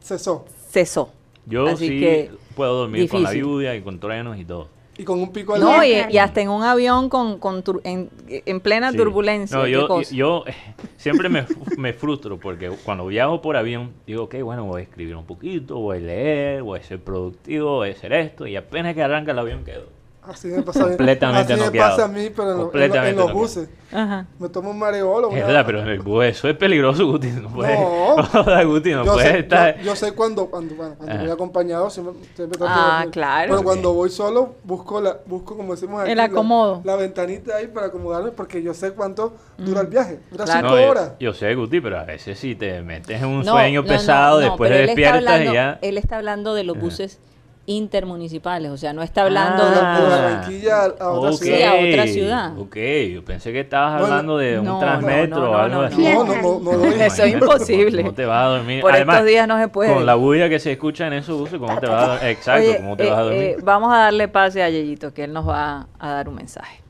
Cesó. 0.00 0.46
cesó. 0.70 1.12
Yo 1.46 1.66
Así 1.68 1.88
sí 1.88 2.00
que, 2.00 2.30
puedo 2.54 2.74
dormir 2.74 3.08
con 3.08 3.22
la 3.22 3.32
lluvia 3.34 3.74
y 3.76 3.82
con 3.82 4.00
truenos 4.00 4.38
y 4.38 4.44
todo. 4.44 4.68
Y 4.98 5.04
con 5.04 5.20
un 5.20 5.30
pico 5.30 5.54
al 5.54 5.60
No, 5.60 5.84
y, 5.84 5.92
y 6.08 6.18
hasta 6.18 6.40
en 6.40 6.48
un 6.48 6.62
avión 6.62 7.10
con, 7.10 7.38
con 7.38 7.62
tur- 7.62 7.82
en, 7.84 8.08
en 8.28 8.60
plena 8.60 8.92
Sí. 8.92 8.96
turbulencia. 8.96 9.58
No, 9.58 9.66
yo, 9.66 10.44
siempre 10.96 11.28
me, 11.28 11.44
me 11.76 11.92
frustro 11.92 12.38
porque 12.38 12.70
cuando 12.82 13.06
viajo 13.06 13.42
por 13.42 13.56
avión 13.56 13.92
digo, 14.06 14.24
ok, 14.24 14.36
bueno, 14.42 14.64
voy 14.64 14.80
a 14.80 14.84
escribir 14.84 15.14
un 15.16 15.26
poquito, 15.26 15.76
voy 15.78 15.98
a 15.98 16.00
leer, 16.00 16.62
voy 16.62 16.80
a 16.80 16.82
ser 16.82 16.98
productivo, 17.00 17.76
voy 17.76 17.90
a 17.90 17.92
hacer 17.92 18.12
esto 18.14 18.46
y 18.46 18.56
apenas 18.56 18.94
que 18.94 19.02
arranca 19.02 19.32
el 19.32 19.38
avión 19.38 19.64
quedo. 19.64 19.95
Así 20.28 20.48
me 20.48 20.62
pasa 20.62 20.80
a 20.80 20.86
mí. 20.86 20.96
Completamente 20.96 21.52
Así 21.52 21.60
me 21.60 21.66
noqueado. 21.66 21.90
pasa 21.90 22.04
a 22.04 22.08
mí, 22.08 22.30
pero 22.34 22.42
en, 22.42 22.48
lo- 22.48 22.52
en 22.52 22.58
lo- 22.58 22.62
en 22.64 22.70
Completamente 22.70 23.16
los 23.16 23.20
noqueado. 23.26 23.38
buses. 23.38 23.68
Ajá. 23.92 24.26
Me 24.40 24.48
tomo 24.48 24.70
un 24.70 24.78
mareolo. 24.78 25.28
Es 25.28 25.34
una- 25.36 25.46
verdad, 25.46 25.62
pero 25.66 25.80
en 25.82 25.88
el 25.88 26.00
bus 26.00 26.24
eso 26.24 26.48
es 26.48 26.56
peligroso, 26.56 27.06
Guti. 27.06 27.28
No 27.28 27.48
puedes. 27.48 27.78
No. 27.78 28.16
No, 28.46 28.68
Guti, 28.68 28.90
no 28.90 29.04
yo, 29.04 29.12
puedes 29.12 29.30
sé, 29.30 29.38
estar. 29.40 29.76
yo, 29.78 29.82
yo 29.84 29.96
sé 29.96 30.12
cuando, 30.12 30.46
cuando, 30.46 30.74
bueno, 30.74 30.94
cuando 30.96 31.14
Ajá. 31.14 31.22
voy 31.22 31.30
acompañado, 31.32 31.88
siempre, 31.90 32.14
siempre 32.34 32.58
trato 32.58 32.64
de 32.74 32.80
Ah, 32.80 32.92
dormir. 32.96 33.10
claro. 33.12 33.50
Pero 33.52 33.62
cuando 33.62 33.92
voy 33.94 34.10
solo, 34.10 34.54
busco, 34.64 35.00
la, 35.00 35.16
busco 35.26 35.56
como 35.56 35.74
decimos 35.74 36.00
aquí, 36.02 36.10
El 36.10 36.16
la- 36.16 36.24
acomodo. 36.24 36.80
La, 36.84 36.96
ventanita 36.96 37.56
ahí 37.56 37.68
para 37.68 37.86
acomodarme, 37.86 38.30
porque 38.32 38.60
yo 38.62 38.74
sé 38.74 38.90
cuánto 38.92 39.34
dura 39.58 39.82
el 39.82 39.86
viaje. 39.86 40.18
Dura 40.30 40.44
Claro. 40.44 40.60
cinco 40.60 40.74
No, 40.76 40.80
yo- 40.82 40.90
horas. 40.90 41.12
Yo, 41.20 41.32
sé, 41.34 41.54
Guti, 41.54 41.80
pero 41.80 41.98
a 42.00 42.04
veces 42.04 42.38
si 42.38 42.54
te 42.56 42.82
metes 42.82 43.20
en 43.22 43.28
un 43.28 43.44
No, 43.44 43.52
sueño 43.52 43.82
no, 43.82 43.88
no, 43.88 43.94
pesado, 43.94 44.40
no, 44.40 44.46
después 44.48 44.68
pero 44.70 44.82
él 44.82 44.88
está 44.90 45.00
despiertas 45.00 45.32
hablando- 45.34 45.50
y 45.52 45.54
ya. 45.54 45.78
Él 45.82 45.98
está 45.98 46.16
hablando 46.16 46.54
de 46.54 46.64
los 46.64 46.76
Ajá. 46.76 46.84
buses 46.84 47.18
intermunicipales, 47.66 48.70
o 48.70 48.76
sea, 48.76 48.92
no 48.92 49.02
está 49.02 49.22
hablando 49.22 49.64
De, 49.64 49.70
de 49.70 49.80
bus- 49.80 50.10
Barranquilla 50.10 50.76
a, 50.82 50.84
a 50.84 51.10
otra 51.10 51.30
Ok, 51.30 51.42
Sí, 51.42 51.44
ciudad. 51.44 51.68
a 51.68 51.74
otra 51.74 52.06
ciudad. 52.06 52.58
Ok, 52.58 52.76
yo 53.12 53.24
pensé 53.24 53.52
que 53.52 53.60
estabas 53.60 53.92
Bueno, 54.00 54.06
hablando 54.06 54.38
de 54.38 54.60
no, 54.60 54.74
un 54.74 54.80
transmetro 54.80 55.36
no, 55.36 55.44
no, 55.46 55.50
o 55.50 55.56
algo 55.56 55.76
no, 55.76 55.82
así. 55.82 55.96
No, 56.02 56.24
no, 56.24 56.34
no, 56.34 56.60
no, 56.60 56.76
no, 56.76 56.90
Eso 56.92 57.24
es 57.24 57.32
imposible. 57.34 58.02
¿Cómo 58.02 58.14
te 58.14 58.24
vas 58.24 58.44
a 58.44 58.48
dormir? 58.48 58.80
Por 58.80 58.92
Además, 58.92 59.16
estos 59.16 59.28
días 59.28 59.48
no 59.48 59.58
se 59.58 59.68
puede. 59.68 59.94
Con 59.94 60.06
la 60.06 60.14
bulla 60.14 60.48
que 60.48 60.58
se 60.60 60.72
escucha 60.72 61.06
en 61.08 61.12
esos 61.14 61.38
buses, 61.38 61.58
¿cómo 61.58 61.78
te 61.80 61.86
vas 61.86 62.02
a 62.04 62.08
dormir? 62.12 62.28
Exacto, 62.30 62.60
Oye, 62.70 62.76
¿cómo 62.78 62.96
te 62.96 63.04
eh, 63.04 63.10
vas 63.10 63.18
a 63.18 63.22
dormir? 63.22 63.42
eh, 63.42 63.56
vamos 63.62 63.92
a 63.92 63.98
darle 63.98 64.28
pase 64.28 64.62
a 64.62 64.70
Yeyito, 64.70 65.12
que 65.12 65.24
él 65.24 65.32
nos 65.32 65.48
va 65.48 65.88
a 65.98 66.08
dar 66.10 66.28
un 66.28 66.36
mensaje. 66.36 66.80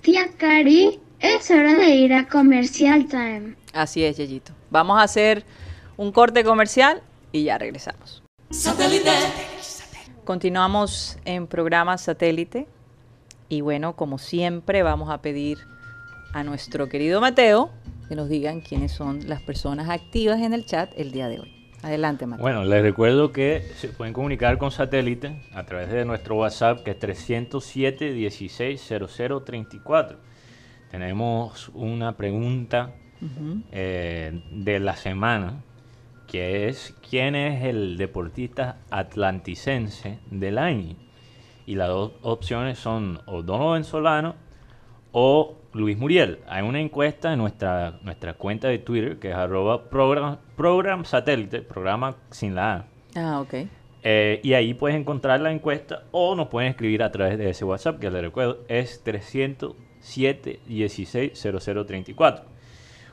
Tía 0.00 0.28
Cari, 0.38 1.00
Es 1.20 1.50
hora 1.50 1.74
de 1.74 1.88
ir 1.96 2.12
a 2.14 2.26
Comercial 2.28 3.06
Time. 3.08 3.56
Así 3.72 4.04
es, 4.04 4.16
Yeyito. 4.16 4.52
Vamos 4.70 4.98
a 4.98 5.02
hacer 5.02 5.44
un 5.96 6.12
corte 6.12 6.44
comercial 6.44 7.02
y 7.32 7.44
ya 7.44 7.58
regresamos. 7.58 8.22
Continuamos 10.26 11.18
en 11.24 11.46
programa 11.46 11.96
satélite 11.98 12.66
y 13.48 13.60
bueno, 13.60 13.94
como 13.94 14.18
siempre 14.18 14.82
vamos 14.82 15.08
a 15.08 15.22
pedir 15.22 15.58
a 16.32 16.42
nuestro 16.42 16.88
querido 16.88 17.20
Mateo 17.20 17.70
que 18.08 18.16
nos 18.16 18.28
digan 18.28 18.60
quiénes 18.60 18.90
son 18.90 19.28
las 19.28 19.40
personas 19.40 19.88
activas 19.88 20.40
en 20.40 20.52
el 20.52 20.66
chat 20.66 20.90
el 20.96 21.12
día 21.12 21.28
de 21.28 21.38
hoy. 21.38 21.52
Adelante, 21.80 22.26
Mateo. 22.26 22.42
Bueno, 22.42 22.64
les 22.64 22.82
recuerdo 22.82 23.30
que 23.30 23.70
se 23.76 23.86
pueden 23.86 24.12
comunicar 24.12 24.58
con 24.58 24.72
satélite 24.72 25.44
a 25.54 25.62
través 25.62 25.92
de 25.92 26.04
nuestro 26.04 26.34
WhatsApp 26.34 26.82
que 26.82 26.90
es 26.90 26.98
307 26.98 28.12
16 28.12 28.94
34. 29.44 30.18
Tenemos 30.90 31.68
una 31.72 32.16
pregunta 32.16 32.96
eh, 33.70 34.42
de 34.50 34.80
la 34.80 34.96
semana 34.96 35.62
que 36.26 36.68
es 36.68 36.94
quién 37.08 37.34
es 37.34 37.64
el 37.64 37.96
deportista 37.96 38.78
atlanticense 38.90 40.18
del 40.30 40.58
año. 40.58 40.96
Y 41.66 41.74
las 41.74 41.88
dos 41.88 42.12
opciones 42.22 42.78
son 42.78 43.20
o 43.26 43.42
Donovan 43.42 43.84
Solano 43.84 44.34
o 45.12 45.56
Luis 45.72 45.98
Muriel. 45.98 46.40
Hay 46.48 46.62
una 46.62 46.80
encuesta 46.80 47.32
en 47.32 47.38
nuestra, 47.38 47.98
nuestra 48.02 48.34
cuenta 48.34 48.68
de 48.68 48.78
Twitter 48.78 49.18
que 49.18 49.30
es 49.30 49.34
arroba 49.34 49.88
program, 49.88 51.04
satélite, 51.04 51.62
programa 51.62 52.16
sin 52.30 52.54
la 52.54 52.74
A. 52.74 52.84
Ah, 53.16 53.40
ok. 53.40 53.54
Eh, 54.02 54.40
y 54.42 54.52
ahí 54.52 54.74
puedes 54.74 54.96
encontrar 54.96 55.40
la 55.40 55.50
encuesta 55.50 56.04
o 56.12 56.34
nos 56.36 56.48
pueden 56.48 56.70
escribir 56.70 57.02
a 57.02 57.10
través 57.10 57.38
de 57.38 57.50
ese 57.50 57.64
WhatsApp 57.64 57.98
que 57.98 58.10
les 58.10 58.22
recuerdo 58.22 58.60
es 58.68 59.02
307 59.02 60.60
16 60.66 61.32
0034. 61.34 62.55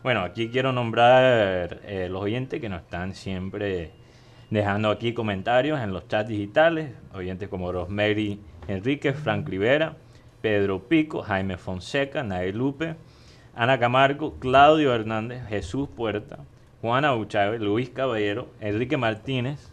Bueno, 0.04 0.20
aquí 0.24 0.50
quiero 0.50 0.74
nombrar 0.74 1.80
eh, 1.86 2.10
los 2.12 2.24
oyentes 2.24 2.60
que 2.60 2.68
nos 2.68 2.82
están 2.82 3.14
siempre 3.14 3.92
dejando 4.50 4.90
aquí 4.90 5.14
comentarios 5.14 5.80
en 5.80 5.94
los 5.94 6.10
chats 6.10 6.28
digitales. 6.28 6.92
Oyentes 7.14 7.48
como 7.48 7.72
Rosemary 7.72 8.38
Enrique, 8.68 9.14
Frank 9.14 9.48
Rivera, 9.48 9.96
Pedro 10.42 10.90
Pico, 10.90 11.22
Jaime 11.22 11.56
Fonseca, 11.56 12.22
Nael 12.22 12.58
Lupe, 12.58 12.96
Ana 13.56 13.80
Camargo, 13.80 14.38
Claudio 14.40 14.94
Hernández, 14.94 15.48
Jesús 15.48 15.88
Puerta, 15.88 16.40
Juana 16.82 17.16
Uchave, 17.16 17.58
Luis 17.58 17.90
Caballero, 17.90 18.50
Enrique 18.60 18.98
Martínez, 18.98 19.70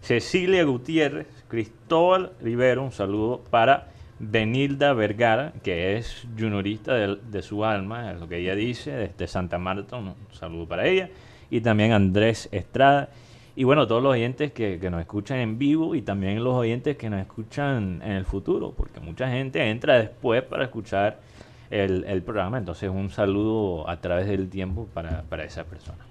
Cecilia 0.00 0.62
Gutiérrez, 0.62 1.26
Cristóbal 1.48 2.34
Rivero, 2.40 2.84
un 2.84 2.92
saludo 2.92 3.42
para 3.50 3.91
Benilda 4.24 4.92
Vergara, 4.92 5.52
que 5.64 5.96
es 5.96 6.28
juniorista 6.38 6.94
de, 6.94 7.42
su 7.42 7.64
alma, 7.64 8.12
es 8.12 8.20
lo 8.20 8.28
que 8.28 8.38
ella 8.38 8.54
dice, 8.54 8.92
desde 8.92 9.26
Santa 9.26 9.58
Marta, 9.58 9.96
un 9.96 10.14
saludo 10.30 10.68
para 10.68 10.86
ella. 10.86 11.10
Y 11.50 11.60
también 11.60 11.90
Andrés 11.90 12.48
Estrada. 12.52 13.08
Y 13.56 13.64
bueno, 13.64 13.88
todos 13.88 14.00
los 14.00 14.12
oyentes 14.12 14.52
que, 14.52 14.78
nos 14.90 15.00
escuchan 15.00 15.38
en 15.38 15.58
vivo 15.58 15.96
y 15.96 16.02
también 16.02 16.42
los 16.44 16.54
oyentes 16.54 16.96
que 16.96 17.10
nos 17.10 17.20
escuchan 17.20 18.00
en 18.04 18.12
el 18.12 18.24
futuro, 18.24 18.72
porque 18.76 19.00
mucha 19.00 19.28
gente 19.28 19.68
entra 19.68 19.98
después 19.98 20.44
para 20.44 20.64
escuchar 20.64 21.18
el, 21.68 22.22
programa. 22.22 22.58
Entonces, 22.58 22.88
un 22.90 23.10
saludo 23.10 23.90
a 23.90 24.00
través 24.00 24.28
del 24.28 24.48
tiempo 24.48 24.86
para, 24.94 25.22
para 25.22 25.42
esa 25.42 25.64
persona. 25.64 26.06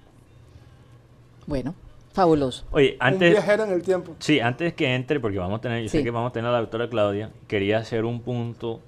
Bueno, 1.46 1.74
Fabuloso. 2.12 2.66
Oye, 2.70 2.96
antes. 3.00 3.28
Un 3.28 3.32
viajero 3.34 3.64
en 3.64 3.72
el 3.72 3.82
tiempo. 3.82 4.14
Sí, 4.18 4.40
antes 4.40 4.74
que 4.74 4.94
entre, 4.94 5.18
porque 5.18 5.38
vamos 5.38 5.58
a 5.58 5.60
tener, 5.62 5.82
yo 5.82 5.88
sé 5.88 6.02
que 6.04 6.10
vamos 6.10 6.30
a 6.30 6.32
tener 6.32 6.50
a 6.50 6.52
la 6.52 6.60
doctora 6.60 6.88
Claudia, 6.88 7.30
quería 7.48 7.78
hacer 7.78 8.04
un 8.04 8.20
punto 8.20 8.80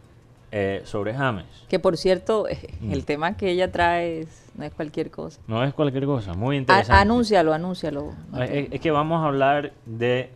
eh, 0.53 0.83
sobre 0.85 1.15
James. 1.15 1.47
Que 1.69 1.79
por 1.79 1.97
cierto, 1.97 2.47
mm. 2.81 2.93
el 2.93 3.05
tema 3.05 3.37
que 3.37 3.51
ella 3.51 3.73
trae 3.73 4.27
no 4.57 4.65
es 4.65 4.73
cualquier 4.73 5.11
cosa. 5.11 5.41
No 5.47 5.65
es 5.65 5.73
cualquier 5.75 6.05
cosa, 6.05 6.35
muy 6.35 6.57
interesante. 6.57 7.01
anúncialo, 7.01 7.53
anúncialo. 7.53 8.13
Es, 8.39 8.81
que 8.81 8.91
vamos 8.91 9.25
a 9.25 9.27
hablar 9.27 9.73
de 9.87 10.31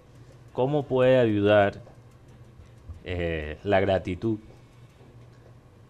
cómo 0.55 0.85
puede 0.85 1.19
ayudar 1.19 1.75
eh, 3.05 3.59
la 3.65 3.81
gratitud 3.81 4.39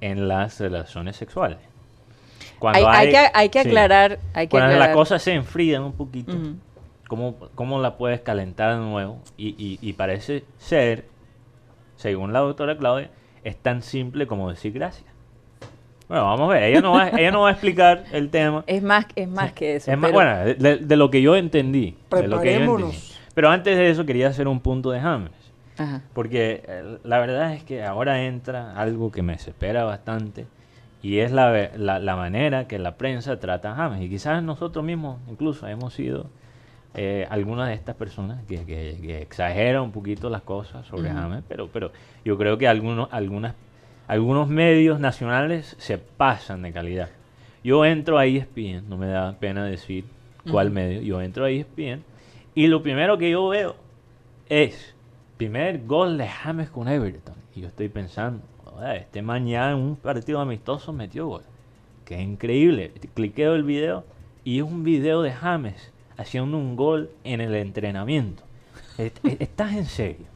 en 0.00 0.28
las 0.28 0.60
relaciones 0.60 1.16
sexuales. 1.16 1.58
Cuando 2.58 2.88
hay, 2.88 3.10
que, 3.10 3.30
hay 3.32 3.48
que 3.48 3.60
aclarar. 3.60 4.18
Hay 4.34 4.48
que 4.48 4.50
cuando 4.50 4.76
las 4.76 4.88
cosas 4.88 5.22
se 5.22 5.32
enfrían 5.32 5.84
un 5.84 5.92
poquito 5.92 6.32
cómo, 7.08 7.36
cómo 7.56 7.80
la 7.80 7.96
puedes 7.96 8.20
calentar 8.20 8.74
de 8.74 8.80
nuevo. 8.80 9.20
Y, 9.36 9.78
y, 9.80 9.92
parece 9.94 10.44
ser, 10.58 11.06
según 11.96 12.32
la 12.32 12.38
doctora 12.40 12.76
Claudia, 12.78 13.10
es 13.42 13.56
tan 13.56 13.82
simple 13.82 14.28
como 14.28 14.48
decir 14.48 14.72
gracias. 14.72 15.08
Bueno, 16.08 16.24
vamos 16.24 16.50
a 16.50 16.54
ver, 16.54 16.62
ella 16.64 16.80
no 16.80 16.92
va, 16.92 17.08
ella 17.18 17.30
no 17.32 17.42
va 17.42 17.48
a 17.48 17.52
explicar 17.52 18.04
el 18.12 18.30
tema. 18.30 18.62
Es 18.66 18.82
más, 18.82 19.06
es 19.16 19.28
más 19.28 19.52
que 19.52 19.76
eso. 19.76 19.90
Es 19.90 19.98
más, 19.98 20.12
bueno, 20.12 20.36
de, 20.44 20.96
lo 20.96 21.10
que 21.10 21.20
yo 21.20 21.34
entendí. 21.34 21.96
Pero 23.34 23.50
antes 23.50 23.76
de 23.76 23.90
eso 23.90 24.06
quería 24.06 24.28
hacer 24.28 24.46
un 24.46 24.60
punto 24.60 24.90
de 24.90 25.00
James. 25.00 25.32
Porque 26.12 26.64
eh, 26.66 26.98
la 27.04 27.20
verdad 27.20 27.54
es 27.54 27.62
que 27.62 27.84
ahora 27.84 28.24
entra 28.24 28.72
algo 28.72 29.12
que 29.12 29.22
me 29.22 29.34
desespera 29.34 29.84
bastante 29.84 30.46
y 31.02 31.20
es 31.20 31.30
la, 31.30 31.70
la, 31.76 32.00
la 32.00 32.16
manera 32.16 32.66
que 32.66 32.80
la 32.80 32.96
prensa 32.96 33.38
trata 33.38 33.72
a 33.72 33.74
James. 33.76 34.02
Y 34.02 34.08
quizás 34.08 34.42
nosotros 34.42 34.84
mismos 34.84 35.20
incluso 35.28 35.68
hemos 35.68 35.94
sido 35.94 36.26
eh, 36.94 37.26
algunas 37.30 37.68
de 37.68 37.74
estas 37.74 37.96
personas 37.96 38.42
que, 38.46 38.64
que, 38.64 39.22
exageran 39.22 39.82
un 39.82 39.92
poquito 39.92 40.30
las 40.30 40.42
cosas 40.42 40.86
sobre 40.86 41.10
James, 41.10 41.44
pero, 41.46 41.68
pero 41.68 41.92
yo 42.24 42.38
creo 42.38 42.58
que 42.58 42.66
algunos, 42.66 43.08
algunas, 43.12 43.54
algunos 44.06 44.48
medios 44.48 44.98
nacionales 44.98 45.76
se 45.78 45.98
pasan 45.98 46.62
de 46.62 46.72
calidad. 46.72 47.10
Yo 47.62 47.84
entro 47.84 48.18
a 48.18 48.26
ESPN, 48.26 48.88
no 48.88 48.96
me 48.96 49.06
da 49.08 49.36
pena 49.38 49.64
decir 49.64 50.04
cuál 50.50 50.70
medio, 50.70 51.02
yo 51.02 51.20
entro 51.20 51.44
a 51.44 51.50
ESPN 51.50 52.02
y 52.54 52.66
lo 52.66 52.82
primero 52.82 53.18
que 53.18 53.30
yo 53.30 53.46
veo 53.48 53.76
es 54.48 54.94
primer 55.36 55.84
gol 55.84 56.18
de 56.18 56.26
James 56.26 56.70
con 56.70 56.88
Everton. 56.88 57.34
Y 57.54 57.60
yo 57.60 57.68
estoy 57.68 57.88
pensando, 57.88 58.42
este 58.94 59.22
mañana 59.22 59.72
en 59.72 59.78
un 59.78 59.96
partido 59.96 60.40
amistoso 60.40 60.92
metió 60.92 61.26
gol. 61.26 61.42
Qué 62.04 62.20
increíble. 62.20 62.92
Cliqueo 63.14 63.54
el 63.54 63.62
video 63.62 64.04
y 64.42 64.58
es 64.58 64.64
un 64.64 64.82
video 64.82 65.22
de 65.22 65.32
James 65.32 65.92
haciendo 66.18 66.58
un 66.58 66.76
gol 66.76 67.10
en 67.24 67.40
el 67.40 67.54
entrenamiento. 67.54 68.42
¿Estás 68.98 69.74
en 69.74 69.86
serio? 69.86 70.26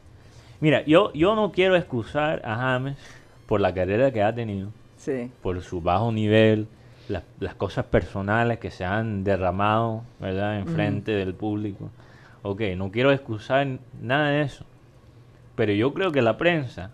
Mira, 0.59 0.83
yo, 0.85 1.11
yo 1.13 1.35
no 1.35 1.51
quiero 1.51 1.75
excusar 1.75 2.41
a 2.45 2.55
James 2.55 2.97
por 3.45 3.59
la 3.61 3.73
carrera 3.73 4.11
que 4.11 4.23
ha 4.23 4.33
tenido, 4.33 4.69
por 5.41 5.61
su 5.61 5.81
bajo 5.81 6.11
nivel, 6.11 6.67
las, 7.09 7.55
cosas 7.55 7.85
personales 7.85 8.59
que 8.59 8.71
se 8.71 8.85
han 8.85 9.25
derramado, 9.25 10.03
¿verdad?, 10.21 10.57
en 10.57 10.67
frente 10.67 11.11
del 11.11 11.33
público. 11.33 11.89
Ok, 12.41 12.61
no 12.77 12.89
quiero 12.91 13.11
excusar 13.11 13.67
nada 14.01 14.29
de 14.29 14.41
eso. 14.43 14.65
Pero 15.55 15.73
yo 15.73 15.93
creo 15.93 16.13
que 16.13 16.21
la 16.21 16.37
prensa, 16.37 16.91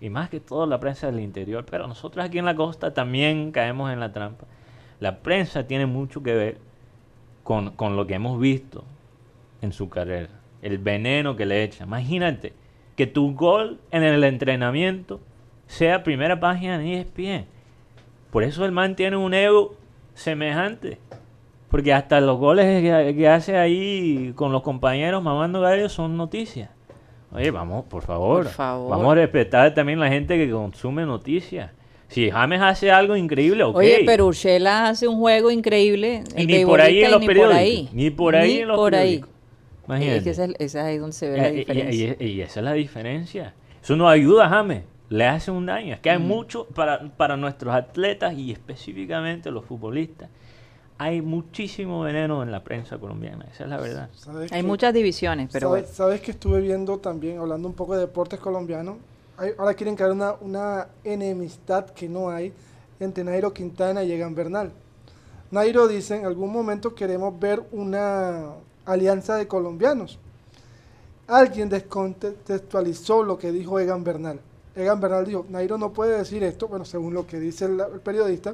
y 0.00 0.08
más 0.08 0.30
que 0.30 0.40
todo 0.40 0.66
la 0.66 0.80
prensa 0.80 1.08
del 1.08 1.20
interior, 1.20 1.66
pero 1.70 1.86
nosotros 1.86 2.24
aquí 2.24 2.38
en 2.38 2.46
la 2.46 2.56
costa 2.56 2.94
también 2.94 3.52
caemos 3.52 3.92
en 3.92 4.00
la 4.00 4.14
trampa. 4.14 4.46
La 4.98 5.18
prensa 5.18 5.66
tiene 5.66 5.84
mucho 5.84 6.22
que 6.22 6.34
ver 6.34 6.69
con, 7.42 7.70
con 7.72 7.96
lo 7.96 8.06
que 8.06 8.14
hemos 8.14 8.38
visto 8.40 8.84
en 9.62 9.72
su 9.72 9.88
carrera. 9.88 10.28
El 10.62 10.78
veneno 10.78 11.36
que 11.36 11.46
le 11.46 11.62
echa. 11.62 11.84
Imagínate 11.84 12.52
que 12.96 13.06
tu 13.06 13.34
gol 13.34 13.80
en 13.90 14.02
el 14.02 14.22
entrenamiento 14.24 15.20
sea 15.66 16.02
primera 16.02 16.38
página 16.40 16.74
en 16.76 16.86
ESPN. 16.86 17.46
Por 18.30 18.42
eso 18.42 18.64
el 18.64 18.72
man 18.72 18.96
tiene 18.96 19.16
un 19.16 19.34
ego 19.34 19.74
semejante. 20.14 20.98
Porque 21.70 21.94
hasta 21.94 22.20
los 22.20 22.38
goles 22.38 22.82
que, 22.82 23.28
hace 23.28 23.56
ahí 23.56 24.32
con 24.34 24.50
los 24.50 24.62
compañeros 24.62 25.22
mamando 25.22 25.60
gallos 25.60 25.92
son 25.92 26.16
noticias. 26.16 26.68
Oye, 27.32 27.52
vamos, 27.52 27.84
por 27.84 28.02
favor, 28.02 28.44
por 28.44 28.52
favor. 28.52 28.90
Vamos 28.90 29.12
a 29.12 29.14
respetar 29.14 29.72
también 29.72 30.00
la 30.00 30.08
gente 30.08 30.36
que 30.36 30.50
consume 30.50 31.06
noticias. 31.06 31.70
Si 32.10 32.28
James 32.28 32.60
hace 32.60 32.90
algo 32.90 33.16
increíble, 33.16 33.62
ok. 33.62 33.76
Oye, 33.76 34.02
pero 34.04 34.26
Urshela 34.26 34.88
hace 34.88 35.06
un 35.06 35.18
juego 35.18 35.50
increíble. 35.50 36.24
Y 36.36 36.46
ni 36.46 36.64
por 36.64 36.80
ahí 36.80 37.04
en 37.04 37.10
los 37.12 37.24
periódicos. 37.24 37.94
Ni 37.94 38.10
por 38.10 38.36
ahí 38.36 38.58
en 38.58 38.68
los 38.68 38.76
por 38.76 38.92
periódicos. 38.92 39.30
Ahí. 39.88 40.08
Es 40.08 40.22
que 40.24 40.30
esa, 40.30 40.46
es 40.58 40.76
ahí 40.76 40.98
donde 40.98 41.14
se 41.14 41.30
ve 41.30 41.36
la 41.36 41.50
diferencia. 41.50 42.16
Y, 42.20 42.40
esa 42.40 42.60
es 42.60 42.64
la 42.64 42.72
diferencia. 42.72 43.54
Eso 43.82 43.96
no 43.96 44.08
ayuda 44.08 44.46
a 44.46 44.48
James. 44.48 44.82
Le 45.08 45.26
hace 45.26 45.50
un 45.50 45.66
daño. 45.66 45.94
Es 45.94 46.00
que 46.00 46.10
hay 46.10 46.18
mm. 46.18 46.26
mucho 46.26 46.66
para, 46.66 47.10
para 47.16 47.36
nuestros 47.36 47.74
atletas 47.74 48.34
y 48.34 48.52
específicamente 48.52 49.50
los 49.50 49.64
futbolistas. 49.64 50.28
Hay 50.98 51.22
muchísimo 51.22 52.02
veneno 52.02 52.42
en 52.42 52.52
la 52.52 52.62
prensa 52.62 52.98
colombiana, 52.98 53.46
esa 53.50 53.64
es 53.64 53.70
la 53.70 53.78
verdad. 53.78 54.10
Hay 54.50 54.62
muchas 54.62 54.92
divisiones, 54.92 55.48
pero... 55.50 55.70
¿sabes, 55.70 55.88
sabes 55.88 56.20
que 56.20 56.32
estuve 56.32 56.60
viendo 56.60 56.98
también, 56.98 57.38
hablando 57.38 57.68
un 57.68 57.74
poco 57.74 57.94
de 57.94 58.00
deportes 58.00 58.38
colombianos, 58.38 58.96
ahora 59.58 59.74
quieren 59.74 59.96
crear 59.96 60.12
una, 60.12 60.34
una 60.40 60.88
enemistad 61.04 61.86
que 61.90 62.08
no 62.08 62.30
hay 62.30 62.52
entre 62.98 63.24
Nairo 63.24 63.52
Quintana 63.52 64.04
y 64.04 64.12
Egan 64.12 64.34
Bernal. 64.34 64.72
Nairo 65.50 65.88
dice, 65.88 66.16
en 66.16 66.26
algún 66.26 66.52
momento 66.52 66.94
queremos 66.94 67.38
ver 67.38 67.62
una 67.72 68.50
alianza 68.84 69.36
de 69.36 69.48
colombianos. 69.48 70.18
Alguien 71.26 71.68
descontextualizó 71.68 73.22
lo 73.22 73.38
que 73.38 73.50
dijo 73.50 73.78
Egan 73.80 74.04
Bernal. 74.04 74.40
Egan 74.76 75.00
Bernal 75.00 75.26
dijo, 75.26 75.46
Nairo 75.48 75.78
no 75.78 75.92
puede 75.92 76.18
decir 76.18 76.42
esto, 76.44 76.68
bueno, 76.68 76.84
según 76.84 77.14
lo 77.14 77.26
que 77.26 77.40
dice 77.40 77.64
el, 77.64 77.80
el 77.80 78.00
periodista, 78.00 78.52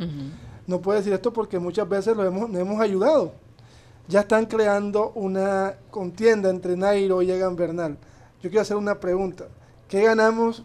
no 0.67 0.81
puede 0.81 0.99
decir 0.99 1.13
esto 1.13 1.33
porque 1.33 1.59
muchas 1.59 1.89
veces 1.89 2.17
lo 2.17 2.25
hemos, 2.25 2.49
nos 2.49 2.61
hemos 2.61 2.81
ayudado. 2.81 3.33
Ya 4.09 4.21
están 4.21 4.47
creando 4.47 5.11
una 5.17 5.75
contienda 5.91 6.49
entre 6.49 6.77
Nairo 6.77 7.23
y 7.23 7.31
Egan 7.31 7.57
Bernal. 7.57 7.99
Yo 8.43 8.51
quiero 8.51 8.63
hacer 8.63 8.77
una 8.77 9.01
pregunta. 9.01 9.47
¿Qué 9.89 10.03
ganamos 10.03 10.65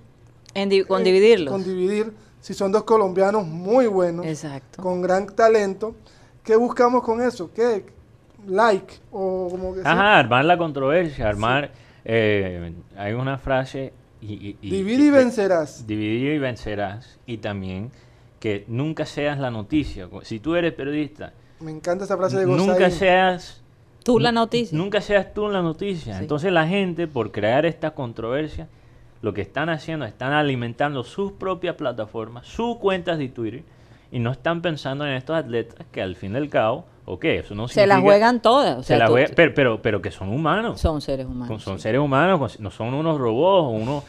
En 0.54 0.70
di- 0.70 0.84
con 0.84 1.02
eh, 1.02 1.06
dividirlos. 1.06 1.52
con 1.52 1.64
dividir 1.64 2.14
si 2.40 2.54
son 2.54 2.72
dos 2.72 2.84
colombianos 2.84 3.46
muy 3.46 3.88
buenos, 3.88 4.26
Exacto. 4.26 4.82
con 4.82 5.02
gran 5.02 5.28
talento? 5.28 5.96
¿Qué 6.44 6.56
buscamos 6.56 7.04
con 7.04 7.22
eso? 7.22 7.52
¿Qué? 7.54 7.86
Like 8.48 8.96
o 9.12 9.48
como 9.52 9.74
que? 9.76 9.82
Ajá, 9.82 10.18
armar 10.18 10.46
la 10.46 10.58
controversia, 10.58 11.28
armar... 11.30 11.72
eh, 12.04 12.74
hay 12.98 13.14
una 13.14 13.38
frase... 13.38 13.94
Y, 14.22 14.34
y- 14.34 14.58
y- 14.62 14.70
Divide 14.72 15.06
y 15.06 15.10
vencerás. 15.12 15.86
Dividir 15.88 16.34
y 16.34 16.38
vencerás. 16.40 17.20
Y 17.26 17.38
también 17.38 17.92
que 18.40 18.66
nunca 18.68 19.06
seas 19.06 19.40
la 19.40 19.50
noticia. 19.52 20.08
Si 20.24 20.40
tú 20.40 20.56
eres 20.56 20.74
periodista, 20.74 21.34
Me 21.60 21.72
encanta 21.72 22.06
esa 22.06 22.18
frase 22.18 22.38
de 22.40 22.46
nunca 22.48 22.74
Gozaín. 22.74 22.92
seas 22.92 23.62
Tú 24.04 24.20
la 24.20 24.32
noticia. 24.32 24.76
Nunca 24.76 25.00
seas 25.02 25.32
tú 25.34 25.48
la 25.50 25.62
noticia. 25.62 26.16
Sí. 26.16 26.22
Entonces 26.24 26.52
la 26.52 26.68
gente, 26.68 27.08
por 27.08 27.32
crear 27.32 27.68
esta 27.68 27.92
controversia, 27.92 28.68
lo 29.22 29.34
que 29.34 29.42
están 29.42 29.70
haciendo, 29.70 30.06
están 30.06 30.34
alimentando 30.34 31.04
sus 31.04 31.32
propias 31.34 31.76
plataformas, 31.76 32.48
sus 32.48 32.78
cuentas 32.78 33.18
de 33.18 33.30
Twitter, 33.30 33.64
y 34.12 34.20
no 34.20 34.32
están 34.32 34.62
pensando 34.62 35.06
en 35.06 35.14
estos 35.14 35.36
atletas 35.38 35.86
que 35.92 36.02
al 36.02 36.16
fin 36.16 36.34
del 36.34 36.50
cabo, 36.50 36.86
ok, 37.06 37.24
eso 37.26 37.56
no 37.56 37.68
se 37.68 37.86
la 37.88 37.96
significa- 37.96 38.02
juegan 38.02 38.42
todas. 38.42 38.78
O 38.80 38.82
se 38.82 38.88
sea, 38.90 38.98
la 38.98 39.06
tú- 39.06 39.12
juegan- 39.14 39.32
pero, 39.36 39.54
pero, 39.54 39.82
pero 39.82 40.02
que 40.02 40.12
son 40.12 40.30
humanos. 40.30 40.82
son 40.82 41.02
seres 41.02 41.26
humanos. 41.28 41.62
son 41.64 41.78
sí. 41.78 41.84
seres 41.84 42.02
humanos, 42.02 42.60
no 42.60 42.72
son 42.72 42.94
unos 42.94 43.18
robots 43.20 43.66
o 43.68 43.70
unos 43.70 44.04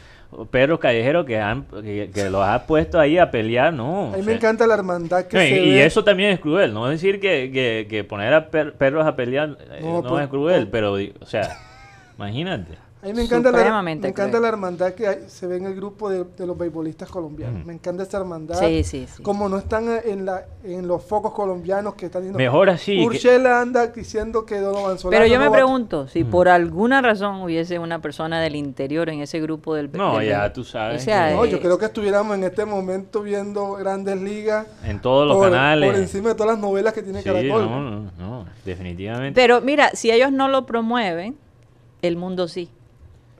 perros 0.51 0.79
callejeros 0.81 1.27
que, 1.27 1.39
han, 1.39 1.65
que, 1.83 2.11
que 2.13 2.31
los 2.31 2.43
has 2.43 2.63
puesto 2.63 2.99
ahí 2.99 3.19
a 3.19 3.31
pelear, 3.31 3.75
no. 3.75 4.07
A 4.07 4.11
mí 4.13 4.17
me 4.19 4.23
sea, 4.25 4.35
encanta 4.37 4.67
la 4.67 4.75
hermandad 4.75 5.27
que 5.27 5.37
no, 5.37 5.43
y, 5.45 5.49
se 5.49 5.61
y 5.63 5.71
ve. 5.75 5.85
eso 5.85 6.03
también 6.05 6.31
es 6.31 6.41
cruel, 6.41 6.73
no 6.73 6.87
decir 6.89 7.21
que, 7.21 7.51
que- 7.53 7.87
que 7.89 8.03
poner 8.03 8.33
a 8.33 8.49
per- 8.49 8.73
perros 8.75 9.07
a 9.07 9.15
pelear 9.15 9.59
eh, 9.73 9.81
No, 9.83 10.01
no, 10.01 10.09
por- 10.09 10.23
es 10.23 10.29
cruel, 10.29 10.63
por- 10.63 10.71
pero, 10.71 10.95
o 10.95 11.27
sea, 11.27 11.49
imagínate. 12.17 12.79
A 13.03 13.07
mí 13.07 13.15
me 13.15 13.23
encanta, 13.23 13.51
la, 13.51 13.83
me 13.83 13.91
encanta 13.93 14.39
la 14.39 14.47
hermandad 14.47 14.93
que 14.95 15.09
hay- 15.09 15.25
se 15.27 15.49
ve 15.49 15.57
en 15.57 15.67
el 15.67 15.75
grupo 15.75 16.09
de, 16.09 16.23
de 16.23 16.47
los 16.47 16.57
beisbolistas 16.57 17.09
colombianos. 17.09 17.65
Mm. 17.65 17.67
Me 17.67 17.73
encanta 17.73 18.05
esa 18.05 18.19
hermandad. 18.19 18.55
Sí, 18.61 18.85
sí, 18.85 19.09
sí. 19.13 19.25
Como 19.25 19.49
no 19.49 19.59
están 19.59 19.87
en, 20.05 20.25
la, 20.25 20.45
en 20.63 20.87
los 20.87 21.03
focos 21.03 21.33
colombianos 21.33 21.95
que 21.95 22.07
están 22.07 22.23
diciendo. 22.23 22.39
Mejor 22.39 22.71
así. 22.71 22.97
que- 22.97 23.05
Urshela 23.05 23.61
anda 23.61 23.89
diciendo 23.89 24.47
que 24.47 24.61
Donovan 24.61 25.01
Solano 25.01 25.21
Pero 25.21 25.27
yo 25.27 25.35
no 25.41 25.45
me 25.47 25.49
va- 25.49 25.53
pregunto, 25.57 26.07
si 26.07 26.23
Mm. 26.23 26.31
por 26.31 26.49
alguna 26.49 27.03
razón 27.03 27.43
hubiese 27.43 27.81
una 27.81 28.01
persona 28.01 28.41
del 28.41 28.55
interior 28.55 29.09
en 29.09 29.21
ese 29.21 29.41
grupo 29.41 29.75
del... 29.75 29.91
No, 29.91 30.19
del- 30.19 30.29
ya 30.29 30.53
tú 30.53 30.63
sabes 30.63 31.03
O 31.03 31.05
sea, 31.05 31.31
que- 31.31 31.35
No, 31.35 31.45
yo 31.45 31.59
creo 31.59 31.79
que 31.79 31.87
estuviéramos 31.87 32.37
en 32.37 32.45
este 32.45 32.65
momento 32.65 33.21
viendo 33.23 33.73
grandes 33.73 34.21
ligas 34.21 34.69
en 34.85 35.01
todos 35.01 35.27
los 35.27 35.39
por, 35.39 35.51
canales. 35.51 35.91
por 35.91 36.01
encima 36.01 36.29
de 36.29 36.35
todas 36.37 36.53
las 36.53 36.61
novelas 36.61 36.93
que 36.93 37.03
tiene 37.03 37.19
Sí, 37.21 37.25
Caracol. 37.29 37.65
no, 37.69 37.81
no, 37.91 38.11
no, 38.17 38.47
definitivamente. 38.65 39.41
Pero 39.41 39.61
mira, 39.61 39.91
si 39.95 40.13
ellos 40.13 40.31
no 40.31 40.47
lo 40.47 40.67
promueven, 40.67 41.37
el 42.01 42.17
mundo 42.17 42.47
sí. 42.47 42.71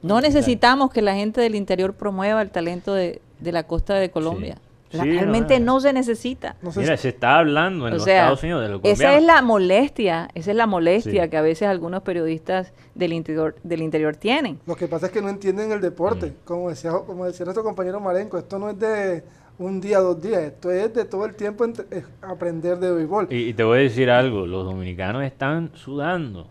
No 0.03 0.21
necesitamos 0.21 0.91
que 0.91 1.01
la 1.01 1.15
gente 1.15 1.41
del 1.41 1.55
interior 1.55 1.93
promueva 1.95 2.41
el 2.41 2.51
talento 2.51 2.93
de, 2.93 3.21
de 3.39 3.51
la 3.51 3.63
costa 3.63 3.95
de 3.95 4.11
Colombia. 4.11 4.57
Sí, 4.91 4.97
La- 4.97 5.05
no, 5.05 5.11
realmente 5.11 5.59
no. 5.59 5.65
no 5.73 5.79
se 5.79 5.91
necesita. 5.91 6.55
Mira, 6.75 6.95
se 6.97 7.09
está 7.09 7.39
hablando 7.39 7.87
en 7.87 7.93
O 7.93 7.95
los 7.95 8.03
sea, 8.03 8.17
Estados 8.23 8.43
Unidos 8.43 8.61
de 8.61 8.69
los 8.69 8.81
esa 8.83 9.15
es 9.17 9.23
la 9.23 9.41
molestia, 9.41 10.29
esa 10.35 10.51
es 10.51 10.57
la 10.57 10.67
molestia 10.67 11.23
Sí. 11.23 11.29
que 11.31 11.37
a 11.37 11.41
veces 11.41 11.67
algunos 11.67 12.03
periodistas 12.03 12.73
del 12.93 13.13
interior, 13.13 13.55
del 13.63 13.81
interior 13.81 14.15
tienen. 14.15 14.59
Lo 14.67 14.75
que 14.75 14.87
pasa 14.87 15.07
es 15.07 15.11
que 15.11 15.19
no 15.21 15.29
entienden 15.29 15.71
el 15.71 15.81
deporte. 15.81 16.27
Mm. 16.27 16.33
Como, 16.45 16.69
decía, 16.69 16.91
como 17.07 17.25
decía 17.25 17.43
nuestro 17.45 17.63
compañero 17.63 17.99
Marenco, 17.99 18.37
esto 18.37 18.59
no 18.59 18.69
es 18.69 18.77
de 18.77 19.23
un 19.57 19.81
día, 19.81 19.99
dos 19.99 20.21
días. 20.21 20.41
Esto 20.43 20.69
es 20.71 20.93
de 20.93 21.05
todo 21.05 21.25
el 21.25 21.33
tiempo 21.35 21.65
eh, 21.65 22.03
aprender 22.21 22.77
de 22.77 22.91
béisbol. 22.91 23.29
Y, 23.31 23.37
y 23.49 23.53
te 23.55 23.63
voy 23.63 23.79
a 23.79 23.81
decir 23.81 24.11
algo, 24.11 24.45
los 24.45 24.63
dominicanos 24.65 25.23
están 25.23 25.71
sudando. 25.73 26.49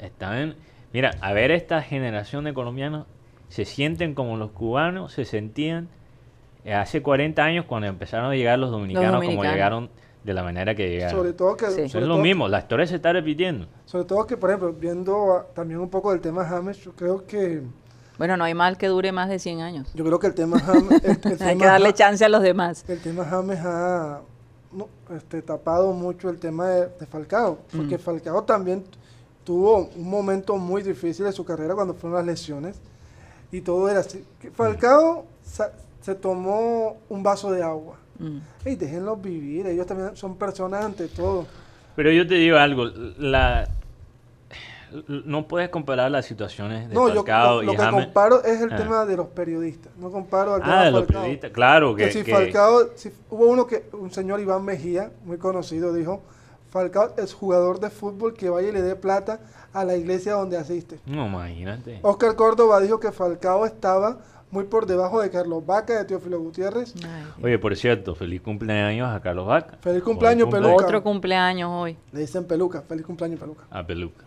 Están, 0.00 0.56
mira, 0.94 1.10
a 1.20 1.32
ver 1.34 1.50
esta 1.50 1.82
generación 1.82 2.44
de 2.44 2.54
colombianos 2.54 3.06
se 3.50 3.66
sienten 3.66 4.14
como 4.14 4.38
los 4.38 4.50
cubanos 4.52 5.12
se 5.12 5.26
sentían 5.26 5.88
eh, 6.64 6.72
hace 6.72 7.02
40 7.02 7.44
años 7.44 7.66
cuando 7.66 7.86
empezaron 7.88 8.30
a 8.32 8.34
llegar 8.34 8.58
los 8.58 8.70
dominicanos, 8.70 9.10
como 9.10 9.20
dominicanos. 9.24 9.52
llegaron 9.54 9.90
de 10.24 10.32
la 10.32 10.42
manera 10.42 10.74
que 10.74 10.88
llegaron. 10.88 11.14
Sobre 11.18 11.32
todo 11.34 11.54
que, 11.56 11.66
Sí. 11.66 11.80
Eso 11.82 11.88
sobre 11.92 12.04
es 12.04 12.08
lo 12.08 12.16
mismo, 12.16 12.48
la 12.48 12.60
historia 12.60 12.86
se 12.86 12.94
está 12.96 13.12
repitiendo. 13.12 13.66
Sobre 13.84 14.06
todo 14.06 14.26
que, 14.26 14.38
por 14.38 14.48
ejemplo, 14.48 14.72
viendo 14.72 15.46
también 15.54 15.80
un 15.80 15.90
poco 15.90 16.10
del 16.12 16.22
tema 16.22 16.46
James, 16.46 16.78
yo 16.82 16.92
creo 16.92 17.26
que 17.26 17.60
Bueno, 18.16 18.36
no 18.38 18.44
hay 18.44 18.54
mal 18.54 18.78
que 18.78 18.86
dure 18.86 19.12
más 19.12 19.28
de 19.28 19.38
100 19.38 19.60
años. 19.60 19.92
yo 19.92 20.02
creo 20.04 20.18
que 20.18 20.28
el 20.28 20.34
tema 20.34 20.58
James, 20.60 21.04
el, 21.04 21.10
el 21.24 21.32
Hay 21.32 21.36
tema 21.36 21.60
que 21.60 21.66
darle 21.66 21.92
chance 21.92 22.24
a 22.24 22.28
los 22.30 22.42
demás. 22.42 22.82
el 22.88 23.00
tema 23.00 23.24
James 23.26 23.58
ha 23.62 24.20
no, 24.72 24.88
este, 25.14 25.42
tapado 25.42 25.92
mucho 25.92 26.30
el 26.30 26.38
tema 26.40 26.66
de, 26.68 26.88
de 26.98 27.06
Falcao, 27.06 27.58
porque 27.76 27.96
Mm. 27.96 28.00
Falcao 28.00 28.42
también 28.44 28.82
tuvo 29.44 29.90
un 29.96 30.08
momento 30.08 30.56
muy 30.56 30.82
difícil 30.82 31.24
de 31.26 31.32
su 31.32 31.44
carrera 31.44 31.74
cuando 31.74 31.94
fueron 31.94 32.16
las 32.18 32.26
lesiones 32.26 32.80
y 33.52 33.60
todo 33.60 33.88
era 33.88 34.00
así. 34.00 34.24
Falcao 34.54 35.26
se 36.00 36.14
tomó 36.14 36.96
un 37.08 37.22
vaso 37.22 37.50
de 37.52 37.62
agua. 37.62 37.96
Mm. 38.18 38.38
Ey, 38.64 38.76
déjenlos 38.76 39.20
vivir, 39.20 39.66
ellos 39.66 39.86
también 39.86 40.16
son 40.16 40.36
personas 40.36 40.84
ante 40.84 41.08
todo. 41.08 41.46
Pero 41.96 42.10
yo 42.10 42.26
te 42.26 42.34
digo 42.34 42.56
algo, 42.58 42.86
la 43.18 43.68
no 45.08 45.48
puedes 45.48 45.70
comparar 45.70 46.08
las 46.10 46.24
situaciones 46.24 46.88
de 46.88 46.94
No, 46.94 47.08
yo 47.08 47.16
Falcao 47.16 47.56
lo, 47.56 47.62
y 47.62 47.66
lo 47.66 47.72
que 47.72 47.78
James. 47.78 48.04
comparo 48.04 48.44
es 48.44 48.60
el 48.60 48.72
Ah. 48.72 48.76
tema 48.76 49.04
de 49.04 49.16
los 49.16 49.26
periodistas. 49.28 49.92
No 49.96 50.10
comparo 50.12 50.54
al 50.54 50.60
tema 50.62 50.80
Ah, 50.82 50.84
de 50.84 50.90
los 50.92 51.04
periodistas, 51.04 51.50
claro 51.50 51.96
que, 51.96 52.04
Que 52.06 52.12
si 52.12 52.22
que- 52.22 52.32
Falcao, 52.32 52.90
si- 52.94 53.10
hubo 53.30 53.46
uno 53.46 53.66
que, 53.66 53.86
un 53.92 54.12
señor 54.12 54.38
Iván 54.40 54.64
Mejía, 54.64 55.10
muy 55.24 55.36
conocido, 55.38 55.92
dijo, 55.92 56.22
Falcao 56.74 57.14
es 57.18 57.32
jugador 57.32 57.78
de 57.78 57.88
fútbol 57.88 58.34
que 58.34 58.50
vaya 58.50 58.68
y 58.68 58.72
le 58.72 58.82
dé 58.82 58.96
plata 58.96 59.38
a 59.72 59.84
la 59.84 59.94
iglesia 59.94 60.32
donde 60.32 60.56
asiste. 60.56 60.98
no 61.06 61.26
imagínate. 61.26 62.00
Oscar 62.02 62.34
Córdoba 62.34 62.80
dijo 62.80 62.98
que 62.98 63.12
Falcao 63.12 63.64
estaba 63.64 64.18
muy 64.50 64.64
por 64.64 64.84
debajo 64.84 65.20
de 65.20 65.30
Carlos 65.30 65.64
Vaca, 65.64 65.96
de 65.98 66.04
Teófilo 66.04 66.40
Gutiérrez. 66.40 66.92
Ay. 67.04 67.44
Oye, 67.44 67.58
por 67.60 67.76
cierto, 67.76 68.16
feliz 68.16 68.40
cumpleaños 68.42 69.08
a 69.08 69.20
Carlos 69.20 69.46
Vaca. 69.46 69.76
Feliz 69.80 70.02
cumpleaños, 70.02 70.48
Peluca. 70.50 70.74
Otro 70.84 71.00
cumpleaños 71.04 71.70
hoy. 71.72 71.96
Le 72.12 72.20
dicen 72.20 72.44
peluca, 72.44 72.82
feliz 72.82 73.06
cumpleaños 73.06 73.38
peluca. 73.38 73.64
A 73.70 73.86
Peluca. 73.86 74.24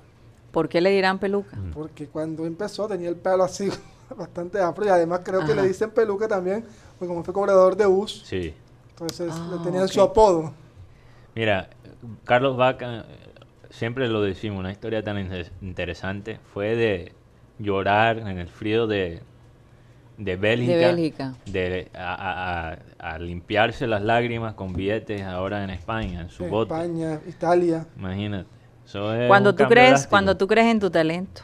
¿Por 0.52 0.70
qué 0.70 0.80
le 0.80 0.90
dirán 0.92 1.20
peluca? 1.20 1.58
Mm. 1.58 1.72
Porque 1.72 2.08
cuando 2.08 2.46
empezó 2.46 2.88
tenía 2.88 3.10
el 3.10 3.18
pelo 3.18 3.44
así 3.44 3.70
bastante 4.18 4.62
afro 4.62 4.86
y 4.86 4.90
además 4.90 5.20
creo 5.22 5.46
que 5.46 5.54
le 5.54 5.64
dicen 5.68 5.92
peluca 5.92 6.30
también, 6.30 6.64
porque 6.98 7.10
como 7.10 7.26
fue 7.26 7.34
cobrador 7.34 7.76
de 7.76 7.86
US, 7.88 8.22
Sí. 8.26 8.54
entonces 8.92 9.34
Ah, 9.36 9.50
le 9.52 9.58
tenían 9.66 9.88
su 9.90 10.02
apodo. 10.02 10.54
Mira, 11.36 11.70
Carlos 12.24 12.58
Vaca, 12.58 13.00
eh, 13.00 13.04
siempre 13.70 14.08
lo 14.08 14.22
decimos, 14.22 14.60
una 14.60 14.72
historia 14.72 15.04
tan 15.04 15.20
inter- 15.20 15.52
interesante, 15.62 16.40
fue 16.54 16.76
de 16.76 17.14
llorar 17.60 18.20
en 18.20 18.38
el 18.38 18.48
frío 18.48 18.88
de, 18.88 19.22
de 20.18 20.36
Bélgica. 20.36 20.74
De 20.78 20.86
Bélgica. 20.86 21.34
de- 21.46 21.90
a, 21.96 22.72
a- 22.74 23.14
a- 23.14 23.20
limpiarse 23.20 23.88
las 23.88 24.02
lágrimas 24.02 24.54
con 24.54 24.74
billetes 24.74 25.22
ahora 25.24 25.64
en 25.64 25.70
España, 25.72 26.22
en 26.22 26.30
su 26.30 26.44
En 26.46 26.50
bote. 26.52 26.74
España, 26.74 27.20
Italia. 27.28 27.86
Imagínate. 27.98 28.48
Eso 28.86 29.14
es 29.14 29.28
Cuando 29.28 29.54
tú 29.54 29.66
crees, 29.66 29.90
drástico. 29.90 30.10
cuando 30.12 30.38
tú 30.38 30.48
crees 30.48 30.68
en 30.68 30.80
tu 30.80 30.90
talento, 30.90 31.42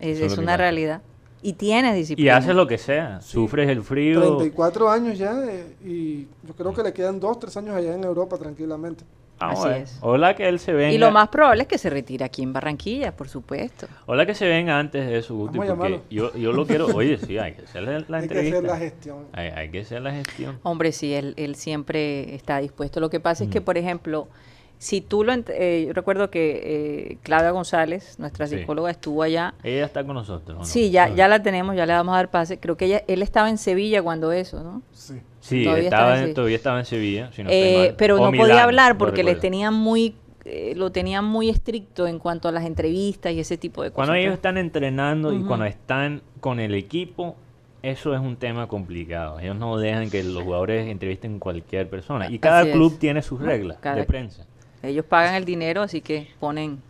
es, 0.00 0.18
es 0.20 0.32
una 0.36 0.46
pasa. 0.46 0.56
realidad. 0.56 1.02
Y 1.44 1.54
tienes 1.54 1.94
Y 1.94 1.98
disciplina. 1.98 2.36
haces 2.36 2.54
lo 2.54 2.66
que 2.66 2.78
sea, 2.78 3.20
sufres 3.20 3.68
el 3.68 3.82
frío. 3.82 4.20
34 4.20 4.90
años 4.90 5.18
ya 5.18 5.32
eh, 5.44 5.76
y 5.84 6.22
yo 6.46 6.54
creo 6.56 6.72
que 6.72 6.82
le 6.82 6.92
quedan 6.92 7.18
2, 7.20 7.38
3 7.40 7.56
años 7.56 7.74
allá 7.76 7.94
en 7.94 8.04
Europa 8.04 8.36
tranquilamente. 8.38 9.04
Ah, 9.38 9.50
Así 9.50 9.60
bueno. 9.62 9.76
es. 9.76 9.98
Hola 10.02 10.36
que 10.36 10.48
él 10.48 10.58
se 10.60 10.72
venga. 10.72 10.92
Y 10.92 10.98
lo 10.98 11.10
más 11.10 11.28
probable 11.28 11.62
es 11.62 11.68
que 11.68 11.76
se 11.78 11.90
retire 11.90 12.24
aquí 12.24 12.42
en 12.44 12.52
Barranquilla, 12.52 13.10
por 13.16 13.28
supuesto. 13.28 13.88
Hola 14.06 14.24
que 14.24 14.34
se 14.34 14.46
venga 14.46 14.78
antes 14.78 15.04
de 15.04 15.18
eso, 15.18 15.34
Guti, 15.34 15.58
porque 15.58 16.00
yo, 16.10 16.32
yo 16.36 16.52
lo 16.52 16.64
quiero. 16.64 16.86
Oye, 16.94 17.18
sí, 17.18 17.38
hay 17.38 17.54
que 17.54 17.62
hacer 17.62 17.82
la, 17.82 18.04
la 18.06 18.18
Hay 18.18 18.28
que 18.28 18.38
hacer 18.38 18.62
la 18.62 18.76
gestión. 18.76 19.26
Hay, 19.32 19.48
hay 19.48 19.70
que 19.70 19.80
hacer 19.80 20.00
la 20.02 20.12
gestión. 20.12 20.60
Hombre, 20.62 20.92
sí, 20.92 21.12
él, 21.12 21.34
él 21.36 21.56
siempre 21.56 22.34
está 22.36 22.58
dispuesto. 22.58 23.00
Lo 23.00 23.10
que 23.10 23.18
pasa 23.18 23.42
es 23.42 23.48
Mm. 23.50 23.52
que, 23.52 23.60
por 23.60 23.76
ejemplo, 23.78 24.28
si 24.82 25.00
tú 25.00 25.22
lo... 25.22 25.32
ent- 25.32 25.52
eh, 25.54 25.84
yo 25.86 25.92
recuerdo 25.92 26.28
que 26.28 26.60
eh, 27.12 27.18
Claudia 27.22 27.52
González, 27.52 28.18
nuestra 28.18 28.48
Sí. 28.48 28.58
psicóloga, 28.58 28.90
estuvo 28.90 29.22
allá. 29.22 29.54
Ella 29.62 29.84
está 29.84 30.02
con 30.04 30.14
nosotros. 30.16 30.66
Sí, 30.68 30.90
ya, 30.90 31.04
Ah. 31.04 31.14
ya 31.14 31.28
la 31.28 31.40
tenemos, 31.40 31.76
ya 31.76 31.86
le 31.86 31.92
vamos 31.92 32.14
a 32.14 32.16
dar 32.16 32.30
pase. 32.32 32.58
Creo 32.58 32.76
que 32.76 32.86
ella, 32.86 33.02
él 33.06 33.22
estaba 33.22 33.48
en 33.48 33.58
Sevilla 33.58 34.02
cuando 34.02 34.32
eso, 34.32 34.60
¿no? 34.64 34.82
Sí. 34.90 35.20
Sí, 35.38 35.62
Todavía 35.62 35.84
estaba 35.84 36.14
estaba 36.14 36.28
en 36.28 36.34
todavía 36.34 36.56
estaba 36.56 36.78
en 36.80 36.84
Sevilla. 36.86 37.30
si 37.32 37.44
no 37.44 37.50
estoy 37.50 37.68
Eh, 37.68 37.86
mal. 37.88 37.94
pero 37.96 38.16
O 38.16 38.24
no 38.24 38.32
Milán, 38.32 38.46
podía 38.48 38.62
hablar 38.64 38.98
porque 38.98 39.22
le 39.22 39.30
recuerdo. 39.34 39.40
tenían 39.42 39.74
muy... 39.74 40.16
eh, 40.44 40.72
lo 40.76 40.90
tenían 40.90 41.24
muy 41.24 41.48
estricto 41.48 42.08
en 42.08 42.18
cuanto 42.18 42.48
a 42.48 42.52
las 42.52 42.64
entrevistas 42.64 43.32
y 43.32 43.38
ese 43.38 43.56
tipo 43.56 43.84
de 43.84 43.90
cosas. 43.90 43.94
Cuando 43.94 44.14
ellos 44.14 44.34
están 44.34 44.58
entrenando 44.58 45.32
y 45.32 45.42
cuando 45.44 45.64
están 45.66 46.22
con 46.40 46.58
el 46.58 46.74
equipo, 46.74 47.36
eso 47.82 48.12
es 48.14 48.20
un 48.20 48.34
tema 48.36 48.66
complicado. 48.66 49.38
Ellos 49.38 49.54
no 49.56 49.76
dejan 49.78 50.10
que 50.10 50.24
los 50.24 50.42
jugadores 50.42 50.88
entrevisten 50.88 51.38
cualquier 51.38 51.88
persona. 51.88 52.28
Y 52.28 52.40
cada 52.40 52.60
Así 52.62 52.70
es. 52.70 52.74
club 52.74 52.98
tiene 52.98 53.22
sus 53.22 53.40
reglas 53.40 53.78
Cada- 53.80 53.94
de 53.96 54.04
prensa. 54.04 54.44
Ellos 54.82 55.06
pagan 55.06 55.34
el 55.34 55.44
dinero, 55.44 55.82
así 55.82 56.02
que 56.02 56.30
ponen, 56.38 56.82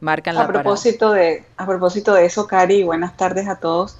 marcan 0.00 0.38
la 0.38 0.42
A 0.42 0.46
parada. 0.48 0.52
propósito, 0.52 1.12
de, 1.12 1.44
a 1.56 1.66
propósito 1.66 2.14
de 2.14 2.24
eso, 2.26 2.46
Cari, 2.46 2.82
buenas 2.84 3.16
tardes 3.16 3.48
a 3.48 3.56
todos. 3.58 3.98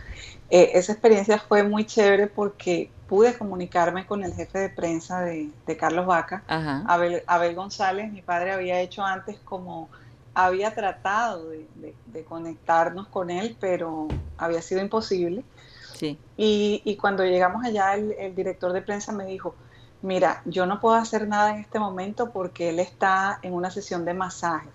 Eh, 0.48 0.70
esa 0.74 0.92
experiencia 0.92 1.38
fue 1.38 1.62
muy 1.64 1.86
chévere 1.86 2.26
porque 2.28 2.92
pude 3.06 3.36
comunicarme 3.36 4.06
con 4.06 4.22
el 4.22 4.32
jefe 4.34 4.58
de 4.60 4.68
prensa 4.70 5.22
de, 5.22 5.52
de 5.66 5.76
Carlos 5.76 6.06
Vaca. 6.06 6.44
Abel, 6.84 7.22
Abel 7.26 7.54
González. 7.56 8.12
Mi 8.12 8.22
padre 8.22 8.52
había 8.52 8.80
hecho 8.80 9.04
antes 9.04 9.40
como 9.40 9.90
había 10.34 10.72
tratado 10.74 11.48
de, 11.50 11.68
de- 11.74 11.96
de 12.04 12.24
conectarnos 12.24 13.08
con 13.08 13.30
él, 13.30 13.56
pero 13.60 14.14
había 14.36 14.62
sido 14.62 14.80
imposible. 14.80 15.44
Sí. 15.92 16.18
Y, 16.36 16.82
y 16.84 16.96
cuando 16.96 17.24
llegamos 17.24 17.64
allá, 17.64 17.94
el, 17.94 18.12
el 18.18 18.34
director 18.34 18.72
de 18.72 18.82
prensa 18.82 19.12
me 19.12 19.26
dijo, 19.26 19.56
mira, 20.03 20.42
yo 20.44 20.66
no 20.66 20.80
puedo 20.80 20.96
hacer 20.96 21.28
nada 21.28 21.51
en 21.51 21.61
este 21.61 21.78
momento 21.78 22.32
porque 22.32 22.70
él 22.70 22.78
está 22.80 23.38
en 23.42 23.55
una 23.55 23.70
sesión 23.70 24.05
de 24.05 24.14
masaje. 24.14 24.68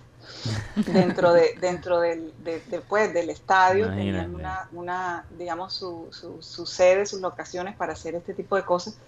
Dentro 0.86 1.34
de 1.34 1.56
dentro 1.60 2.00
del, 2.00 2.34
de- 2.44 2.62
de, 2.68 2.82
pues, 2.82 3.14
del 3.14 3.30
estadio 3.30 3.94
tenían 3.94 4.36
una, 4.36 4.68
una 4.72 5.26
digamos 5.32 5.74
su, 5.74 6.10
su, 6.12 6.42
su 6.42 6.66
sede 6.66 7.06
sus 7.06 7.22
locaciones 7.22 7.76
para 7.76 7.94
hacer 7.94 8.16
este 8.16 8.34
tipo 8.34 8.56
de 8.56 8.66
cosas. 8.66 9.00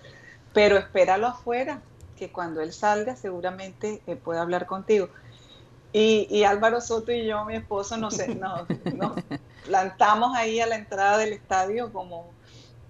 Pero 0.53 0.77
espéralo 0.77 1.27
afuera 1.27 1.83
que 2.15 2.31
cuando 2.31 2.61
él 2.61 2.73
salga 2.73 3.15
seguramente 3.15 4.03
eh, 4.07 4.15
pueda 4.17 4.41
hablar 4.41 4.65
contigo. 4.67 5.09
Y, 5.93 6.27
y 6.29 6.43
Álvaro 6.43 6.81
Soto 6.81 7.11
y 7.11 7.25
yo 7.27 7.45
mi 7.45 7.55
esposo 7.55 7.97
nos, 7.97 8.17
nos, 8.35 8.67
nos 8.91 9.21
plantamos 9.63 10.35
ahí 10.37 10.59
a 10.59 10.67
la 10.67 10.75
entrada 10.75 11.17
del 11.17 11.33
estadio 11.33 11.91
como 11.93 12.36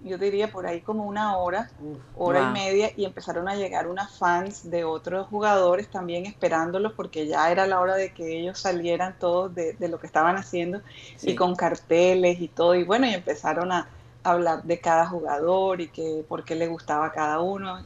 yo 0.00 0.18
diría 0.18 0.50
por 0.50 0.66
ahí 0.66 0.80
como 0.80 1.04
una 1.04 1.36
hora 1.38 1.70
hora 2.14 2.40
Wow. 2.40 2.50
y 2.50 2.52
media 2.52 2.90
y 2.96 3.04
empezaron 3.04 3.48
a 3.48 3.54
llegar 3.54 3.86
unas 3.88 4.16
fans 4.16 4.68
de 4.70 4.84
otros 4.84 5.28
jugadores 5.28 5.88
también 5.90 6.26
esperándolos 6.26 6.92
porque 6.94 7.26
ya 7.26 7.50
era 7.50 7.66
la 7.66 7.80
hora 7.80 7.94
de 7.96 8.12
que 8.12 8.38
ellos 8.40 8.58
salieran 8.58 9.16
todos 9.18 9.54
de, 9.54 9.74
de 9.74 9.88
lo 9.88 9.98
que 10.00 10.06
estaban 10.06 10.36
haciendo 10.36 10.82
Sí. 11.16 11.30
y 11.30 11.34
con 11.34 11.54
carteles 11.56 12.40
y 12.40 12.48
todo 12.48 12.74
y 12.74 12.84
bueno 12.84 13.06
y 13.06 13.14
empezaron 13.14 13.70
a 13.72 13.88
hablar 14.24 14.62
de 14.64 14.80
cada 14.80 15.06
jugador 15.06 15.80
y 15.80 15.88
que 15.90 16.24
por 16.28 16.44
qué 16.44 16.54
le 16.56 16.66
gustaba 16.66 17.06
a 17.06 17.12
cada 17.12 17.40
uno 17.40 17.80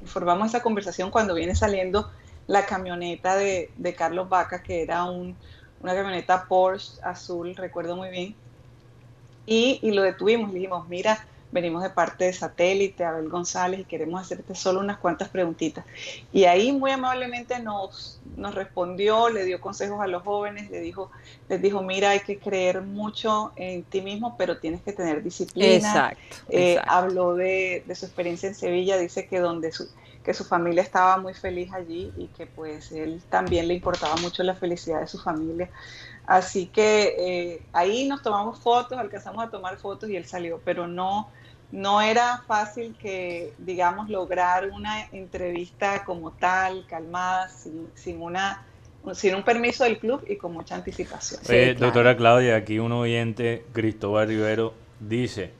y 0.00 0.06
formamos 0.06 0.48
esa 0.48 0.62
conversación 0.62 1.10
cuando 1.10 1.34
viene 1.34 1.54
saliendo 1.54 2.10
la 2.46 2.66
camioneta 2.66 3.36
de, 3.36 3.72
de 3.76 3.94
Carlos 3.94 4.28
Vaca 4.28 4.62
que 4.62 4.82
era 4.82 5.04
un, 5.04 5.36
una 5.80 5.94
camioneta 5.94 6.46
Porsche 6.48 7.00
azul 7.02 7.54
recuerdo 7.56 7.96
muy 7.96 8.10
bien 8.10 8.36
y, 9.46 9.78
y 9.82 9.92
lo 9.92 10.02
detuvimos, 10.02 10.48
le 10.50 10.56
dijimos, 10.58 10.88
mira, 10.88 11.18
venimos 11.52 11.82
de 11.82 11.90
parte 11.90 12.24
de 12.24 12.32
satélite, 12.32 13.04
Abel 13.04 13.28
González, 13.28 13.80
y 13.80 13.84
queremos 13.84 14.20
hacerte 14.20 14.54
solo 14.54 14.80
unas 14.80 14.98
cuantas 14.98 15.28
preguntitas. 15.28 15.84
Y 16.32 16.44
ahí 16.44 16.72
muy 16.72 16.90
amablemente 16.90 17.58
nos, 17.60 18.20
nos 18.36 18.54
respondió, 18.54 19.28
le 19.28 19.44
dio 19.44 19.60
consejos 19.60 20.00
a 20.00 20.06
los 20.06 20.22
jóvenes, 20.22 20.70
le 20.70 20.80
dijo, 20.80 21.10
les 21.48 21.62
dijo, 21.62 21.82
mira, 21.82 22.10
hay 22.10 22.20
que 22.20 22.38
creer 22.38 22.82
mucho 22.82 23.52
en 23.56 23.84
ti 23.84 24.02
mismo, 24.02 24.36
pero 24.36 24.58
tienes 24.58 24.82
que 24.82 24.92
tener 24.92 25.22
disciplina. 25.22 25.76
Exacto. 25.76 26.36
Eh, 26.48 26.72
exacto. 26.72 26.92
habló 26.92 27.34
de, 27.34 27.84
de 27.86 27.94
su 27.94 28.06
experiencia 28.06 28.48
en 28.48 28.54
Sevilla, 28.54 28.98
dice 28.98 29.26
que 29.26 29.38
donde 29.38 29.72
su, 29.72 29.88
que 30.26 30.34
su 30.34 30.44
familia 30.44 30.82
estaba 30.82 31.18
muy 31.18 31.34
feliz 31.34 31.72
allí 31.72 32.12
y 32.16 32.26
que 32.26 32.46
pues 32.46 32.90
él 32.90 33.22
también 33.30 33.68
le 33.68 33.74
importaba 33.74 34.16
mucho 34.16 34.42
la 34.42 34.56
felicidad 34.56 35.00
de 35.00 35.06
su 35.06 35.18
familia. 35.18 35.70
Así 36.26 36.66
que 36.66 37.14
eh, 37.18 37.62
ahí 37.72 38.08
nos 38.08 38.22
tomamos 38.22 38.60
fotos, 38.60 38.98
alcanzamos 38.98 39.44
a 39.44 39.50
tomar 39.50 39.76
fotos 39.78 40.10
y 40.10 40.16
él 40.16 40.24
salió, 40.24 40.60
pero 40.64 40.88
no, 40.88 41.30
no 41.70 42.00
era 42.02 42.42
fácil 42.46 42.96
que, 42.98 43.54
digamos, 43.58 44.08
lograr 44.10 44.68
una 44.70 45.06
entrevista 45.12 46.04
como 46.04 46.32
tal, 46.32 46.84
calmada, 46.86 47.48
sin, 47.48 47.88
sin 47.94 48.20
una 48.20 48.66
sin 49.14 49.34
un 49.34 49.44
permiso 49.44 49.84
del 49.84 49.98
club 49.98 50.24
y 50.26 50.36
con 50.36 50.52
mucha 50.52 50.74
anticipación. 50.74 51.40
Sí, 51.44 51.52
Oye, 51.52 51.74
claro. 51.74 51.92
doctora 51.92 52.16
Claudia, 52.16 52.56
aquí 52.56 52.78
un 52.78 52.92
oyente, 52.92 53.64
Cristóbal 53.72 54.28
Rivero, 54.28 54.74
dice, 54.98 55.50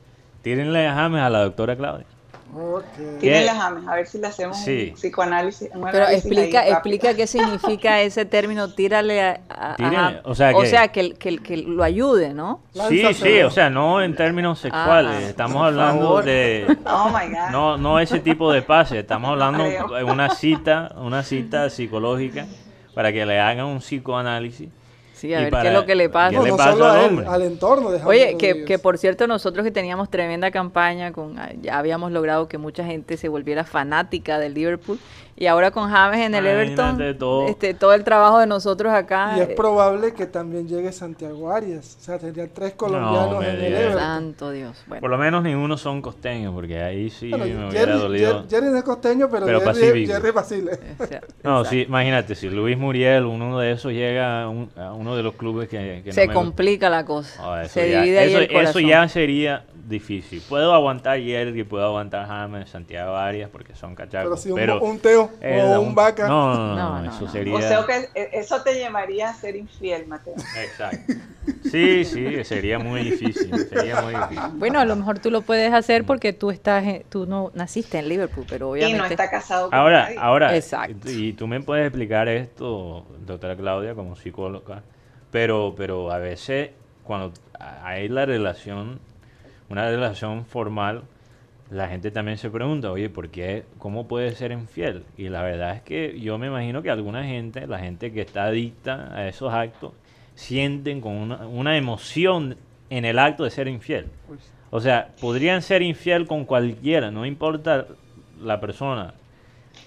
tírenle 0.41 0.87
a 0.87 0.95
James 0.95 1.21
a 1.21 1.29
la 1.29 1.43
doctora 1.43 1.75
Claudia. 1.77 2.16
Ok. 2.55 2.83
Tienen 3.19 3.19
¿Qué? 3.41 3.45
las 3.45 3.57
James, 3.57 3.87
a 3.87 3.95
ver 3.95 4.07
si 4.07 4.17
le 4.19 4.27
hacemos 4.27 4.57
Sí. 4.57 4.87
un 4.91 4.95
psicoanálisis. 4.95 5.69
un 5.73 5.83
Pero 5.91 6.05
ahí 6.05 6.15
explica, 6.15 6.67
explica 6.67 7.13
qué 7.13 7.27
significa 7.27 8.01
ese 8.01 8.25
término, 8.25 8.69
tírale 8.73 9.21
a, 9.21 9.41
a- 9.49 9.75
Tírale, 9.75 9.97
ajá. 9.97 10.21
o 10.23 10.33
sea 10.33 10.55
o 10.55 10.61
que- 10.61 10.67
sea, 10.67 10.87
que, 10.87 11.13
que, 11.13 11.37
que 11.39 11.57
lo 11.57 11.83
ayude, 11.83 12.33
¿no? 12.33 12.61
Sí, 12.87 13.03
sí, 13.13 13.41
o 13.41 13.51
sea, 13.51 13.69
no 13.69 14.01
en 14.01 14.15
términos 14.15 14.59
sexuales, 14.59 15.11
Ah, 15.25 15.29
estamos 15.29 15.61
hablando 15.61 16.03
favor. 16.05 16.23
de... 16.25 16.77
Oh 16.85 17.09
my 17.09 17.29
God. 17.33 17.49
No, 17.51 17.77
no 17.77 17.99
ese 17.99 18.19
tipo 18.19 18.51
de 18.51 18.61
pase, 18.61 18.99
estamos 18.99 19.29
hablando 19.31 19.63
de 19.63 20.03
una 20.03 20.29
cita, 20.29 20.93
una 20.97 21.23
cita 21.23 21.69
psicológica 21.69 22.45
para 22.95 23.11
que 23.13 23.25
le 23.25 23.39
hagan 23.39 23.65
un 23.65 23.79
psicoanálisis. 23.79 24.69
Sí, 25.17 25.33
a 25.33 25.39
Y 25.39 25.43
ver 25.45 25.51
para- 25.51 25.63
qué 25.63 25.67
es 25.69 25.73
lo 25.73 25.85
que 25.85 25.95
le 25.95 26.03
¿Qué 26.05 26.09
pasa. 26.09 26.31
No, 26.37 26.43
le 26.43 26.49
no 26.51 26.57
pasa 26.57 26.71
solo 26.73 26.85
al 26.85 26.95
a 26.95 26.99
él, 27.03 27.09
hombre? 27.09 27.25
al 27.27 27.41
entorno 27.41 27.89
Oye, 28.05 28.37
que, 28.37 28.65
que 28.65 28.77
por 28.77 28.97
cierto 28.99 29.25
nosotros 29.25 29.63
que 29.63 29.71
teníamos 29.71 30.09
tremenda 30.11 30.51
campaña, 30.51 31.11
con 31.11 31.39
ah, 31.39 31.49
ya 31.59 31.79
habíamos 31.79 32.11
logrado 32.11 32.47
que 32.47 32.57
mucha 32.59 32.83
gente 32.85 33.17
se 33.17 33.27
volviera 33.27 33.63
fanática 33.63 34.37
del 34.37 34.53
Liverpool 34.53 34.99
y 35.39 35.45
ahora 35.45 35.69
con 35.71 35.89
James 35.89 36.19
en 36.19 36.33
el 36.35 36.45
Imagínate 36.45 36.63
Everton, 37.03 37.17
todo. 37.19 37.47
este, 37.47 37.73
todo 37.75 37.93
el 37.93 38.03
trabajo 38.03 38.39
de 38.39 38.47
nosotros 38.47 38.91
acá. 38.91 39.35
Y 39.37 39.41
es 39.41 39.49
eh, 39.49 39.53
probable 39.55 40.13
que 40.13 40.25
también 40.25 40.67
llegue 40.67 40.91
Santiago 40.91 41.51
Arias. 41.51 41.95
O 42.01 42.03
sea, 42.03 42.17
tendría 42.17 42.47
tres 42.51 42.73
colombianos 42.73 43.39
me 43.39 43.49
en 43.49 43.55
el. 43.55 43.73
Everton. 43.73 43.99
Santo 43.99 44.51
Dios. 44.51 44.83
Bueno, 44.87 45.01
Por 45.01 45.09
lo 45.11 45.17
menos 45.19 45.43
ninguno 45.43 45.77
son 45.77 46.01
costeños, 46.01 46.53
porque 46.53 46.81
ahí 46.81 47.09
sí 47.11 47.29
Bueno, 47.29 47.45
me 47.45 47.69
hubiera 47.69 47.85
Jerry, 47.85 47.99
dolido. 47.99 48.33
Jerry- 48.33 48.49
Jerry 48.49 48.65
no 48.71 48.77
es 48.77 48.83
costeño, 48.83 49.29
pero, 49.29 49.45
Pero 49.45 49.73
Jerry. 49.73 50.07
Jerry 50.07 50.31
Basile. 50.31 50.79
No, 51.43 51.63
sí, 51.65 51.83
imagínate, 51.87 52.35
si 52.35 52.49
Luis 52.49 52.77
Muriel, 52.77 53.23
uno 53.25 53.59
de 53.59 53.71
esos, 53.71 53.91
llega 53.93 54.43
a, 54.43 54.49
un- 54.49 54.69
a 54.75 54.91
uno 54.93 55.15
de 55.15 55.23
los 55.23 55.35
clubes 55.35 55.69
que, 55.69 56.01
que 56.03 56.09
no 56.09 56.13
se 56.13 56.25
gusta. 56.25 56.33
complica 56.33 56.89
la 56.89 57.05
cosa. 57.05 57.39
Ah, 57.43 57.63
eso 57.63 57.73
se 57.75 57.91
ya- 57.91 58.01
divide 58.01 58.19
ahí 58.19 58.29
eso, 58.29 58.37
el 58.39 58.43
eso 58.45 58.53
corazón. 58.53 58.85
ya 58.85 59.07
sería 59.07 59.65
difícil. 59.87 60.41
Puedo 60.47 60.73
aguantar 60.73 61.19
Jerry, 61.19 61.63
puedo 61.63 61.85
aguantar 61.85 62.27
James, 62.27 62.69
Santiago 62.69 63.15
Arias, 63.15 63.49
porque 63.51 63.73
son 63.75 63.95
Pero 63.95 64.09
cachacos. 64.09 64.41
si 64.41 64.49
un, 64.51 64.55
pero 64.55 64.81
un 64.81 64.99
Teo 64.99 65.31
el- 65.41 65.59
o 65.61 65.81
un 65.81 65.95
Vaca. 65.95 66.27
No, 66.27 66.53
no, 66.53 66.57
no, 66.67 66.75
No, 66.75 66.75
no, 66.97 67.01
no, 67.03 67.09
eso 67.11 67.25
no. 67.25 67.31
sería... 67.31 67.53
O 67.55 67.61
sea 67.61 67.85
que 67.85 68.09
eh, 68.21 68.29
eso 68.33 68.61
te 68.63 68.73
llevaría 68.75 69.29
a 69.29 69.33
ser 69.33 69.55
infiel, 69.55 70.07
Mateo. 70.07 70.33
Exacto. 70.35 71.13
Sí, 71.71 72.03
sí, 72.05 72.43
sería 72.43 72.77
muy 72.79 73.01
difícil. 73.03 73.55
Sería 73.67 74.01
muy 74.01 74.13
difícil. 74.13 74.51
Bueno, 74.55 74.79
a 74.79 74.85
lo 74.85 74.95
mejor 74.95 75.19
tú 75.19 75.31
lo 75.31 75.41
puedes 75.41 75.71
hacer 75.73 76.03
porque 76.05 76.33
tú 76.33 76.51
estás, 76.51 76.83
en- 76.85 77.03
tú 77.09 77.25
no 77.25 77.51
naciste 77.55 77.97
en 77.99 78.09
Liverpool, 78.09 78.45
pero 78.49 78.75
Y 78.75 78.81
no 78.81 78.87
obviamente. 78.87 79.13
está 79.13 79.29
casado 79.29 79.69
con 79.69 79.79
Ahora, 79.79 80.03
nadie. 80.03 80.17
ahora, 80.19 80.55
Exacto. 80.55 81.09
y 81.09 81.33
tú 81.33 81.47
me 81.47 81.61
puedes 81.61 81.87
explicar 81.87 82.27
esto, 82.27 83.05
doctora 83.25 83.55
Claudia, 83.55 83.95
como 83.95 84.15
psicóloga, 84.15 84.83
pero, 85.31 85.73
pero 85.77 86.11
a 86.11 86.17
veces 86.19 86.71
cuando 87.03 87.31
hay 87.59 88.07
la 88.09 88.25
relación, 88.25 88.99
una 89.69 89.89
relación 89.89 90.45
formal, 90.45 91.03
la 91.69 91.89
gente 91.89 92.11
también 92.11 92.37
se 92.37 92.49
pregunta, 92.49 92.91
oye, 92.91 93.09
¿por 93.09 93.29
qué? 93.29 93.65
¿Cómo 93.77 94.07
puede 94.07 94.33
ser 94.35 94.51
infiel? 94.51 95.03
Y 95.17 95.29
la 95.29 95.41
verdad 95.41 95.75
es 95.75 95.81
que 95.81 96.19
yo 96.19 96.37
me 96.37 96.47
imagino 96.47 96.81
que 96.81 96.89
alguna 96.89 97.25
gente, 97.25 97.67
la 97.67 97.79
gente 97.79 98.13
que 98.13 98.21
está 98.21 98.45
adicta 98.45 99.13
a 99.13 99.27
esos 99.27 99.53
actos, 99.53 99.91
sienten 100.35 101.01
con 101.01 101.13
una, 101.13 101.47
una 101.47 101.77
emoción 101.77 102.55
en 102.89 103.05
el 103.05 103.19
acto 103.19 103.43
de 103.43 103.49
ser 103.49 103.67
infiel. 103.67 104.07
O 104.69 104.79
sea, 104.79 105.09
podrían 105.19 105.61
ser 105.61 105.81
infiel 105.81 106.25
con 106.25 106.45
cualquiera, 106.45 107.11
no 107.11 107.25
importa 107.25 107.87
la 108.41 108.59
persona. 108.59 109.13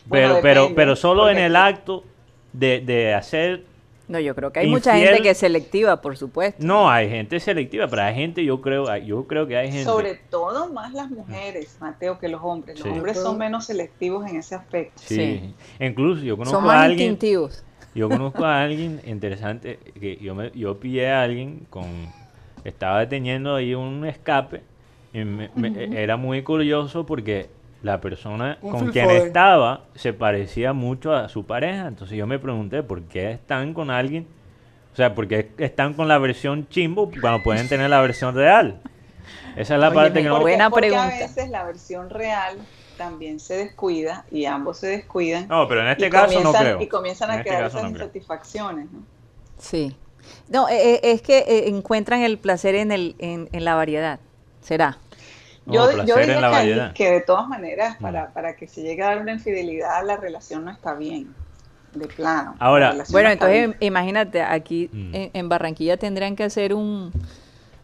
Bueno, 0.07 0.29
Pero, 0.29 0.43
pero, 0.43 0.61
depende, 0.63 0.77
pero 0.77 0.97
solo 0.97 1.31
en 1.31 1.39
el 1.39 1.57
acto 1.57 2.05
de, 2.53 2.81
de 2.81 3.15
hacer... 3.15 3.65
No, 4.11 4.19
yo 4.19 4.35
creo 4.35 4.53
que 4.53 4.61
hay 4.61 4.67
mucha 4.69 4.97
gente 4.97 5.23
que 5.23 5.31
es 5.31 5.39
selectiva, 5.39 6.01
por 6.01 6.17
supuesto. 6.17 6.63
No, 6.67 6.91
hay 6.91 7.09
gente 7.09 7.39
selectiva, 7.39 7.87
pero 7.89 8.03
hay 8.03 8.15
gente, 8.15 8.45
yo 8.45 8.61
creo, 8.61 8.97
yo 8.99 9.25
creo 9.29 9.47
que 9.47 9.57
hay 9.57 9.69
gente... 9.69 9.85
Sobre 9.85 10.17
todo 10.17 10.73
más 10.73 10.93
las 10.93 11.09
mujeres, 11.11 11.77
Mateo, 11.81 12.19
que 12.19 12.29
los 12.29 12.41
hombres. 12.43 12.79
Los 12.81 12.89
Sí. 12.89 12.93
hombres 12.95 13.19
son 13.19 13.39
menos 13.39 13.67
selectivos 13.67 14.29
en 14.29 14.37
ese 14.37 14.57
aspecto. 14.57 15.01
Sí. 15.05 15.15
Sí. 15.15 15.55
Incluso 15.79 16.23
yo 16.25 16.37
conozco 16.37 16.61
Son 16.61 16.69
a 16.71 16.83
alguien... 16.83 17.11
instintivos. 17.13 17.63
Yo 17.95 18.09
conozco 18.09 18.45
a 18.45 18.63
alguien 18.65 19.01
interesante 19.07 19.79
que 19.99 20.17
yo 20.17 20.35
me, 20.35 20.51
yo 20.55 20.79
pillé 20.81 21.09
a 21.11 21.23
alguien 21.23 21.67
con 21.71 21.85
estaba 22.65 23.01
deteniendo 23.01 23.55
ahí 23.55 23.75
un 23.75 24.05
escape 24.05 24.63
y 25.15 25.25
me- 25.25 25.51
me- 25.55 26.03
era 26.03 26.17
muy 26.17 26.43
curioso 26.43 27.07
porque 27.07 27.49
la 27.83 28.01
persona 28.01 28.59
Un 28.63 28.71
con 28.73 28.93
quien 28.93 29.09
estaba 29.11 29.85
se 29.95 30.13
parecía 30.13 30.73
mucho 30.73 31.15
a 31.15 31.29
su 31.29 31.45
pareja, 31.47 31.87
entonces 31.89 32.17
yo 32.17 32.27
me 32.27 32.39
pregunté 32.39 32.83
por 32.83 33.03
qué 33.03 33.33
están 33.33 33.73
con 33.75 33.91
alguien, 33.91 34.27
o 34.93 34.97
sea, 34.97 35.15
por 35.15 35.27
qué 35.29 35.51
están 35.59 35.95
con 35.95 36.07
la 36.09 36.19
versión 36.19 36.69
chimbo 36.69 37.11
cuando 37.21 37.43
pueden 37.43 37.69
tener 37.69 37.89
la 37.91 38.01
versión 38.01 38.35
real. 38.35 38.81
Esa 39.57 39.75
es 39.75 39.81
la 39.81 39.89
Oye, 39.89 39.95
parte 39.97 40.23
que 40.23 40.29
no 40.29 40.41
Buena 40.41 40.69
porque 40.71 40.89
pregunta. 40.89 41.15
a 41.15 41.19
veces 41.21 41.49
la 41.51 41.65
versión 41.65 42.11
real 42.11 42.57
también 42.99 43.41
se 43.41 43.55
descuida 43.57 44.25
y 44.31 44.45
ambos 44.45 44.79
se 44.79 44.89
descuidan. 44.89 45.49
No, 45.49 45.67
pero 45.67 45.81
en 45.83 45.89
este 45.89 46.07
y 46.09 46.11
caso 46.11 46.27
no 46.41 46.53
comienzan- 46.53 46.63
creo. 46.63 46.81
Y 46.83 46.87
comienzan 46.87 47.31
En 47.31 47.35
a 47.37 47.39
este 47.39 47.49
quedar 47.51 47.63
caso 47.65 47.79
esas 47.79 47.91
no 47.93 47.97
insatisfacciones. 47.99 48.93
¿no? 48.93 48.99
Sí. 49.59 49.97
No, 50.49 50.69
eh, 50.69 50.95
eh, 50.97 51.01
es 51.05 51.23
que 51.23 51.39
eh, 51.39 51.69
encuentran 51.69 52.21
el 52.21 52.39
placer 52.39 52.75
en, 52.75 52.93
el, 52.93 53.15
en, 53.19 53.49
en 53.53 53.65
la 53.65 53.75
variedad. 53.75 54.21
¿Será? 54.61 54.99
No, 55.67 55.75
yo, 55.75 55.91
placer 55.91 56.07
yo 56.07 56.15
en 56.17 56.21
diría 56.23 56.41
la 56.41 56.49
que, 56.95 57.11
de 57.11 57.21
todas 57.21 57.47
maneras, 57.49 57.97
Mm. 57.99 58.03
para, 58.03 58.31
para 58.33 58.57
que 58.57 58.67
se 58.67 58.83
llegue 58.83 59.03
a 59.03 59.07
dar 59.09 59.21
una 59.21 59.33
infidelidad, 59.33 60.05
la 60.05 60.17
relación 60.17 60.65
no 60.65 60.71
está 60.71 60.95
bien, 60.95 61.35
de 61.95 62.07
plano. 62.07 62.55
Ahora- 62.59 62.95
Bueno, 63.11 63.31
entonces 63.31 63.69
bien. 63.69 63.77
imagínate, 63.81 64.43
aquí 64.43 64.89
Mm. 64.93 65.15
en, 65.15 65.31
en 65.35 65.49
Barranquilla 65.49 65.97
tendrían 65.97 66.37
que 66.37 66.45
hacer 66.45 66.73
un 66.75 67.13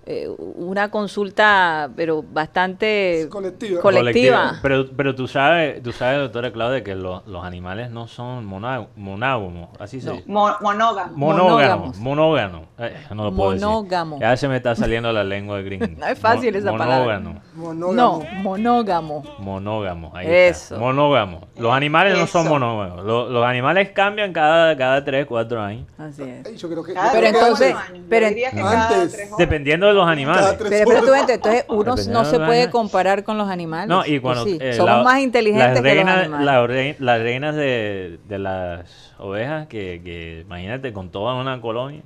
eh, 0.06 0.28
una 0.38 0.88
consulta, 0.90 1.90
pero 1.96 2.22
bastante 2.22 3.26
Colectiva. 3.30 3.80
colectiva. 3.82 4.52
Pero, 4.62 4.86
pero 4.96 5.14
tú 5.14 5.26
sabes, 5.26 5.82
tú 5.82 5.92
sabes, 5.92 6.18
doctora 6.20 6.52
Claudia, 6.52 6.84
que 6.84 6.94
lo- 6.94 7.22
los 7.26 7.44
animales 7.44 7.90
no 7.90 8.06
son 8.06 8.46
monógamos, 8.46 9.68
así 9.80 10.00
se 10.00 10.06
No. 10.08 10.12
dice. 10.14 10.24
Mo- 10.28 10.56
monógamo. 10.60 11.16
Monógamos, 11.16 11.98
Monógamos. 11.98 11.98
monógamo. 11.98 12.66
Eh, 12.78 12.96
no 13.14 13.24
lo 13.24 13.34
puedo 13.34 13.50
decir. 13.52 13.66
Monógamo. 13.66 14.20
Ya 14.20 14.36
se 14.36 14.48
me 14.48 14.56
está 14.56 14.74
saliendo 14.76 15.12
la 15.12 15.24
lengua 15.24 15.56
de 15.58 15.62
gringo. 15.64 15.86
No 15.98 16.06
es 16.06 16.18
fácil 16.18 16.54
esa 16.54 16.70
palabra. 16.76 17.18
Monógamo. 17.18 17.40
Monógamo. 17.54 17.92
No, 17.94 18.42
monógamo. 18.42 19.22
Monógamo, 19.38 20.12
ahí 20.14 20.26
Eso. 20.28 20.74
está. 20.74 20.78
Monógamo. 20.78 21.48
Los 21.58 21.72
animales 21.72 22.16
no 22.18 22.26
son 22.26 22.48
monógamos. 22.48 23.04
Los, 23.04 23.30
los 23.30 23.44
animales 23.44 23.90
cambian 23.90 24.32
cada, 24.32 24.76
cada 24.76 25.04
3, 25.04 25.26
4 25.26 25.60
años. 25.60 25.86
Así 25.98 26.22
es. 26.22 26.46
Ay, 26.46 26.56
Yo 26.56 26.68
creo 26.68 26.82
que. 26.82 26.94
Cada 26.94 27.12
Pero 27.12 27.26
entonces-. 27.26 27.74
Yo 27.94 28.00
pero- 28.08 28.28
diría 28.28 28.50
que 28.50 28.56
cada 28.58 28.88
Antes. 28.88 29.12
tres 29.12 29.26
horas. 29.28 29.38
Dependiendo 29.38 29.86
de 29.86 29.94
los 29.96 30.06
animales. 30.08 30.54
Pero, 30.58 30.84
pero 30.88 31.04
tú 31.04 31.10
ves, 31.12 31.28
entonces 31.28 31.64
uno 31.68 31.94
no 32.10 32.24
se 32.24 32.38
puede 32.38 32.70
comparar 32.70 33.24
con 33.24 33.36
los 33.38 33.48
animales. 33.48 33.88
No, 33.88 34.06
y 34.06 34.18
¿o 34.18 34.22
cuando 34.22 34.44
sí? 34.44 34.58
eh, 34.60 34.74
somos 34.74 34.98
la- 34.98 35.02
más 35.02 35.20
inteligentes 35.20 35.68
las 35.68 35.80
que 35.80 35.88
los 35.88 35.94
reinas, 35.96 36.18
animales. 36.18 36.46
la 36.46 36.66
rei- 36.66 36.96
las 36.98 37.20
reinas 37.20 37.54
de, 37.56 38.18
de 38.28 38.38
las 38.38 39.14
ovejas 39.18 39.66
que, 39.66 40.00
que 40.04 40.40
imagínate 40.46 40.92
con 40.92 41.10
toda 41.10 41.34
una 41.34 41.60
colonia 41.60 42.02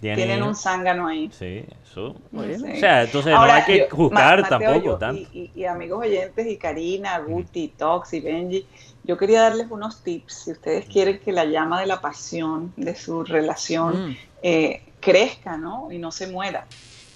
tienen, 0.00 0.26
Tienen 0.26 0.42
un 0.44 0.54
zángano 0.54 1.08
ahí. 1.08 1.28
sí, 1.32 1.64
eso. 1.82 2.14
Sí. 2.30 2.36
O 2.76 2.76
sea, 2.78 3.02
entonces 3.02 3.34
Ahora, 3.34 3.54
no 3.54 3.58
hay 3.58 3.64
que 3.64 3.78
yo- 3.78 3.96
juzgar 3.96 4.42
Mateo, 4.42 4.58
tampoco 4.60 4.84
yo- 4.86 4.96
tanto. 4.96 5.20
Y, 5.32 5.50
y- 5.56 5.60
y 5.60 5.64
amigos 5.64 5.98
oyentes, 6.06 6.46
y 6.46 6.56
Karina, 6.56 7.18
Guti, 7.18 7.68
Tox 7.76 8.12
y 8.14 8.20
Benji, 8.20 8.64
yo 9.02 9.16
quería 9.16 9.42
darles 9.42 9.66
unos 9.70 10.04
tips. 10.04 10.34
Si 10.34 10.52
ustedes 10.52 10.84
quieren 10.86 11.18
que 11.18 11.32
la 11.32 11.46
llama 11.46 11.80
de 11.80 11.86
la 11.86 12.00
pasión 12.00 12.72
de 12.76 12.94
su 12.94 13.24
relación 13.24 14.10
Mm. 14.10 14.16
eh, 14.42 14.82
crezca, 15.10 15.56
¿no? 15.56 15.90
Y 15.92 15.98
no 15.98 16.12
se 16.12 16.26
muera. 16.26 16.66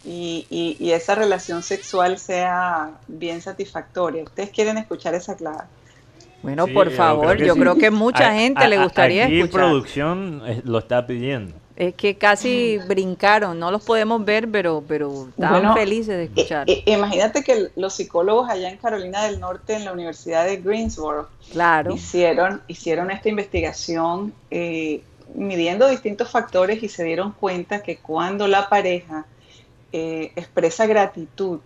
Y, 0.05 0.47
y- 0.51 0.76
y 0.80 0.93
esa 0.93 1.14
relación 1.14 1.62
sexual 1.62 2.18
sea 2.18 2.90
bien 3.07 3.40
satisfactoria. 3.40 4.24
¿Ustedes 4.24 4.51
quieren 4.51 4.76
escuchar 4.78 5.14
esa 5.14 5.36
clave? 5.36 5.62
Bueno, 6.43 6.66
Sí, 6.66 6.72
por 6.72 6.90
yo 6.90 6.97
favor, 6.97 7.26
creo 7.26 7.36
que 7.38 7.47
yo 7.47 7.55
sí. 7.55 7.61
creo 7.61 7.74
que 7.76 7.90
mucha 7.93 8.30
A- 8.30 8.34
gente 8.34 8.64
a- 8.64 8.68
le 8.68 8.82
gustaría 8.82 9.26
aquí 9.26 9.40
escuchar. 9.40 9.61
producción 9.61 10.43
eh, 10.45 10.61
lo 10.64 10.78
está 10.80 11.07
pidiendo. 11.07 11.55
Es 11.76 11.95
que 11.95 12.16
casi 12.18 12.78
brincaron, 12.86 13.59
no 13.59 13.70
los 13.70 13.82
podemos 13.84 14.22
ver, 14.24 14.47
pero, 14.51 14.84
pero 14.86 15.28
estaban 15.30 15.61
Bueno, 15.62 15.74
felices 15.74 16.16
de 16.16 16.24
escuchar. 16.24 16.68
I- 16.68 16.82
i- 16.84 16.93
imagínate 16.93 17.43
que 17.45 17.68
los 17.76 17.95
psicólogos 17.95 18.51
allá 18.51 18.68
en 18.70 18.76
Carolina 18.76 19.24
del 19.24 19.38
Norte, 19.40 19.74
en 19.74 19.84
la 19.84 19.93
Universidad 19.93 20.45
de 20.45 20.57
Greensboro, 20.59 21.28
claro. 21.51 21.95
hicieron, 21.95 22.61
hicieron 22.68 23.11
esta 23.12 23.28
investigación 23.28 24.34
eh, 24.51 25.03
midiendo 25.35 25.89
distintos 25.89 26.30
factores 26.30 26.83
y 26.83 26.89
se 26.89 27.05
dieron 27.05 27.33
cuenta 27.33 27.83
que 27.83 27.97
cuando 27.99 28.49
la 28.49 28.68
pareja 28.68 29.26
eh, 29.93 30.33
expresa 30.37 30.87
gratitud 30.87 31.61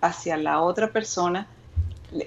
hacia 0.00 0.36
la 0.36 0.60
otra 0.60 0.88
persona, 0.88 1.46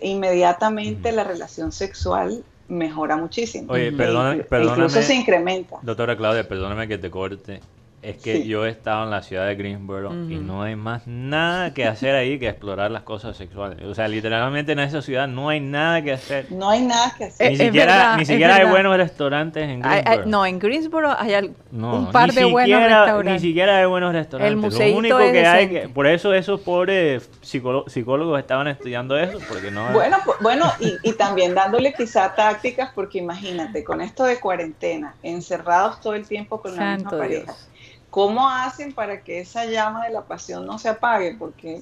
inmediatamente 0.01 1.11
la 1.11 1.23
relación 1.23 1.71
sexual 1.71 2.43
mejora 2.67 3.17
muchísimo. 3.17 3.71
Oye, 3.73 3.89
Ujú. 3.89 3.97
perdona- 3.97 4.35
E- 4.35 4.43
perdóname. 4.43 4.83
Incluso 4.85 5.01
se 5.05 5.15
incrementa. 5.15 5.77
Doctora 5.81 6.15
Claudia, 6.15 6.47
perdóname 6.47 6.87
que 6.87 6.97
te 6.97 7.09
corte. 7.09 7.61
Es 8.03 8.17
que 8.17 8.37
Sí. 8.41 8.47
yo 8.47 8.65
he 8.65 8.69
estado 8.69 9.05
en 9.05 9.11
la 9.11 9.21
ciudad 9.21 9.47
de 9.47 9.55
Greensboro 9.55 10.11
y 10.13 10.35
no 10.35 10.61
hay 10.61 10.75
más 10.75 11.07
nada 11.07 11.73
que 11.73 11.85
hacer 11.87 12.13
ahí 12.15 12.37
que 12.37 12.49
explorar 12.49 12.91
las 12.91 13.03
cosas 13.03 13.37
sexuales. 13.37 13.81
O 13.85 13.95
sea, 13.95 14.09
literalmente 14.09 14.73
en 14.73 14.79
esa 14.79 15.01
ciudad 15.01 15.25
no 15.27 15.47
hay 15.47 15.61
nada 15.61 16.01
que 16.01 16.11
hacer. 16.11 16.47
No 16.51 16.69
hay 16.69 16.81
nada 16.81 17.15
que 17.17 17.23
hacer. 17.25 17.47
Ni 17.47 17.53
es 17.53 17.59
siquiera, 17.61 17.93
verdad, 17.95 18.17
ni 18.17 18.25
siquiera 18.25 18.55
hay 18.57 18.65
buenos 18.67 18.97
restaurantes 18.97 19.63
en 19.69 19.85
Hay- 19.85 19.99
hay- 19.99 20.03
Greensboro. 20.03 20.27
no, 20.29 20.45
en 20.45 20.59
Greensboro 20.59 21.15
hay 21.17 21.33
al- 21.33 21.55
No, 21.71 21.95
un 21.99 22.11
par 22.11 22.33
de 22.33 22.43
buenos 22.43 22.81
restaurantes. 22.83 23.33
Ni 23.33 23.39
siquiera 23.39 23.77
hay 23.77 23.85
buenos 23.85 24.13
restaurantes. 24.13 24.51
El 24.53 24.55
Lo 24.55 24.61
museíto 24.67 24.97
único 24.97 25.19
es 25.19 25.31
que 25.31 25.45
hay, 25.47 25.67
que, 25.67 25.73
decente. 25.75 25.93
por 25.93 26.07
eso 26.07 26.33
esos 26.33 26.59
pobres 26.59 27.29
psicólogos 27.41 28.39
estaban 28.39 28.67
estudiando 28.67 29.17
eso, 29.17 29.39
porque 29.47 29.71
no. 29.71 29.91
Bueno, 29.93 30.17
bueno 30.41 30.71
y, 30.79 30.97
y 31.03 31.13
también 31.13 31.55
dándole 31.55 31.93
quizá 31.93 32.35
tácticas, 32.35 32.91
porque 32.93 33.19
imagínate, 33.19 33.83
con 33.83 34.01
esto 34.01 34.25
de 34.25 34.39
cuarentena, 34.39 35.15
encerrados 35.23 36.01
todo 36.01 36.15
el 36.15 36.27
tiempo 36.27 36.61
con 36.61 36.75
la 36.75 36.95
misma 36.95 37.11
pareja, 37.11 37.43
Dios. 37.43 37.69
¿Cómo 38.15 38.47
hacen 38.49 38.93
para 38.93 39.23
que 39.23 39.39
esa 39.41 39.65
llama 39.65 40.05
de 40.05 40.13
la 40.13 40.27
pasión 40.27 40.65
no 40.65 40.77
se 40.79 40.89
apague? 40.89 41.35
Porque 41.39 41.81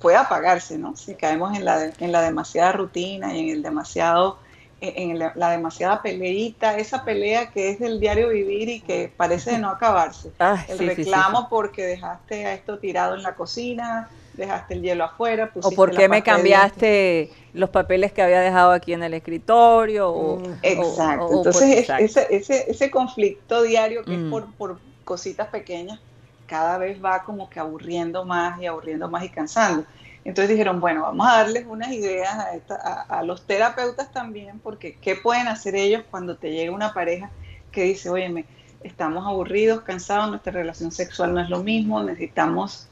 puede 0.00 0.16
apagarse, 0.16 0.78
¿no? 0.78 0.96
Si 0.96 1.14
caemos 1.14 1.56
en 1.56 1.64
la, 1.64 1.92
en 1.98 2.12
la 2.12 2.22
demasiada 2.22 2.72
rutina 2.72 3.34
y 3.34 3.40
en 3.40 3.48
el 3.56 3.62
demasiado, 3.62 4.38
en 4.80 5.10
el- 5.12 5.32
la 5.34 5.50
demasiada 5.50 6.02
peleita, 6.02 6.76
esa 6.76 7.04
pelea 7.04 7.50
que 7.50 7.70
es 7.70 7.78
del 7.78 8.00
diario 8.00 8.28
vivir 8.28 8.68
y 8.68 8.80
que 8.80 9.12
parece 9.16 9.52
de 9.52 9.58
no 9.58 9.70
acabarse. 9.70 10.32
Ay, 10.38 10.58
El 10.68 10.78
sí, 10.78 10.84
sí, 10.88 10.94
sí, 10.96 11.04
reclamo 11.04 11.40
sí. 11.40 11.46
porque 11.50 11.86
dejaste 11.86 12.46
a 12.46 12.54
esto 12.54 12.78
tirado 12.78 13.14
en 13.14 13.22
la 13.22 13.34
cocina, 13.34 14.10
dejaste 14.34 14.74
el 14.74 14.82
hielo 14.82 15.04
afuera, 15.04 15.46
O 15.48 15.52
pusiste 15.62 15.76
por 15.76 15.92
la 15.92 15.98
qué 16.00 16.08
me 16.08 16.22
cambiaste 16.22 17.30
los 17.52 17.70
papeles 17.70 18.12
que 18.12 18.22
había 18.22 18.40
dejado 18.40 18.70
aquí 18.72 18.92
en 18.92 19.02
el 19.02 19.14
escritorio. 19.14 20.08
O, 20.10 20.36
Mm. 20.36 20.42
o- 20.42 20.52
Exacto. 20.62 21.24
o- 21.26 21.30
o 21.32 21.36
Entonces, 21.36 21.78
exacto. 21.80 22.04
Ese, 22.04 22.26
ese, 22.30 22.70
ese 22.70 22.90
conflicto 22.90 23.62
diario 23.62 24.04
que 24.04 24.12
Mm. 24.12 24.24
es 24.24 24.30
por, 24.30 24.54
por 24.56 24.80
cositas 25.12 25.48
pequeñas, 25.48 26.00
cada 26.46 26.78
vez 26.78 27.02
va 27.04 27.24
como 27.24 27.48
que 27.50 27.60
aburriendo 27.60 28.24
más 28.24 28.60
y 28.60 28.66
aburriendo 28.66 29.08
más 29.08 29.24
y 29.24 29.30
cansando. 29.30 29.84
Entonces 30.24 30.50
dijeron, 30.50 30.80
bueno, 30.80 31.02
vamos 31.02 31.26
a 31.28 31.38
darles 31.38 31.66
unas 31.66 31.90
ideas 31.92 32.32
a, 32.38 32.54
esta- 32.54 32.76
a- 32.76 33.02
a 33.18 33.22
los 33.24 33.46
terapeutas 33.46 34.12
también, 34.12 34.60
porque 34.60 34.98
¿qué 35.02 35.16
pueden 35.16 35.48
hacer 35.48 35.74
ellos 35.76 36.04
cuando 36.10 36.36
te 36.36 36.50
llega 36.52 36.72
una 36.72 36.92
pareja 36.94 37.32
que 37.72 37.82
dice, 37.84 38.10
óyeme, 38.10 38.46
estamos 38.80 39.26
aburridos, 39.26 39.82
cansados, 39.82 40.28
nuestra 40.30 40.52
relación 40.52 40.92
sexual 40.92 41.34
no 41.34 41.40
es 41.40 41.48
lo 41.50 41.62
mismo, 41.62 42.02
necesitamos 42.02 42.88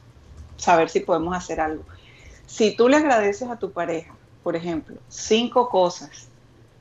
saber 0.57 0.89
si 0.91 1.01
podemos 1.01 1.37
hacer 1.37 1.61
algo? 1.61 1.85
Si 2.47 2.77
tú 2.77 2.89
le 2.89 2.97
agradeces 2.97 3.49
a 3.51 3.59
tu 3.59 3.73
pareja, 3.73 4.19
por 4.43 4.57
ejemplo, 4.57 5.01
cinco 5.09 5.69
cosas, 5.69 6.29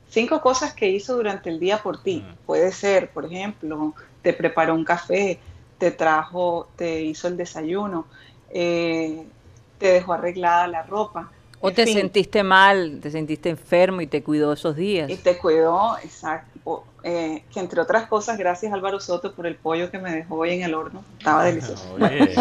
cinco 0.08 0.40
cosas 0.40 0.74
que 0.74 0.88
hizo 0.90 1.16
durante 1.16 1.50
el 1.50 1.60
día 1.60 1.78
por 1.82 2.02
ti. 2.02 2.28
Puede 2.46 2.72
ser, 2.72 3.12
por 3.12 3.26
ejemplo, 3.26 3.94
te 4.28 4.34
preparó 4.34 4.74
un 4.74 4.84
café, 4.84 5.42
te 5.78 5.90
trajo, 5.90 6.74
te 6.76 7.00
hizo 7.02 7.28
el 7.28 7.36
desayuno, 7.38 8.10
eh, 8.50 9.32
te 9.78 9.86
dejó 9.94 10.12
arreglada 10.12 10.68
la 10.68 10.82
ropa. 10.82 11.32
O 11.60 11.68
en 11.70 11.74
te 11.74 11.84
fin, 11.86 11.94
sentiste 11.96 12.42
mal, 12.42 13.00
te 13.02 13.10
sentiste 13.10 13.48
enfermo 13.50 14.00
y 14.00 14.06
te 14.06 14.22
cuidó 14.22 14.52
esos 14.52 14.76
días. 14.76 15.10
Y 15.10 15.16
te 15.16 15.38
cuidó, 15.38 15.96
exacto. 16.02 16.84
Eh, 17.04 17.44
que 17.54 17.60
entre 17.60 17.80
otras 17.80 18.06
cosas, 18.08 18.36
gracias 18.36 18.72
Álvaro 18.72 18.98
Soto 19.00 19.32
por 19.32 19.46
el 19.46 19.54
pollo 19.54 19.90
que 19.90 19.98
me 19.98 20.12
dejó 20.12 20.36
hoy 20.36 20.50
en 20.50 20.62
el 20.62 20.74
horno. 20.74 21.02
Estaba 21.18 21.44
delicioso. 21.44 21.94
Oye, 21.94 22.34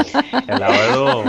el 0.47 0.63
abuelo 0.63 1.23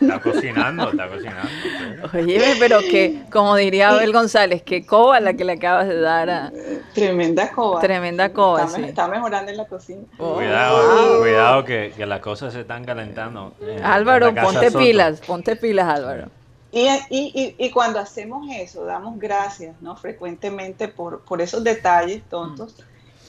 está 0.00 0.20
cocinando, 0.20 0.90
está 0.90 1.08
cocinando. 1.08 2.08
Oye, 2.14 2.40
pero 2.58 2.78
que, 2.80 3.22
como 3.32 3.56
diría 3.56 3.88
Abel 3.90 4.12
González, 4.12 4.62
que 4.62 4.86
coba 4.86 5.18
la 5.20 5.34
que 5.34 5.44
le 5.44 5.52
acabas 5.54 5.88
de 5.88 6.00
dar 6.00 6.30
a... 6.30 6.52
Tremenda 6.94 7.50
coba. 7.50 7.80
Tremenda 7.80 8.32
coba, 8.32 8.64
Está, 8.64 8.78
me- 8.78 8.84
sí. 8.84 8.88
está 8.90 9.08
mejorando 9.08 9.50
en 9.50 9.56
la 9.56 9.64
cocina. 9.66 10.02
Oh. 10.18 10.34
Cuidado, 10.34 11.18
cuidado 11.20 11.64
que, 11.64 11.92
que 11.96 12.06
las 12.06 12.20
cosas 12.20 12.52
se 12.52 12.60
están 12.60 12.84
calentando. 12.84 13.54
en- 13.60 13.78
en 13.78 13.84
Álvaro, 13.84 14.34
ponte 14.34 14.66
Soto. 14.70 14.78
pilas, 14.78 15.20
ponte 15.26 15.56
pilas, 15.56 15.88
Álvaro. 15.88 16.26
Y, 16.72 16.86
y- 17.10 17.54
y- 17.58 17.70
cuando 17.70 17.98
hacemos 17.98 18.46
eso, 18.54 18.84
damos 18.84 19.18
gracias, 19.18 19.74
¿no? 19.82 19.96
Frecuentemente 19.96 20.86
por, 20.88 21.20
por 21.22 21.40
esos 21.40 21.64
detalles 21.64 22.22
tontos, 22.30 22.76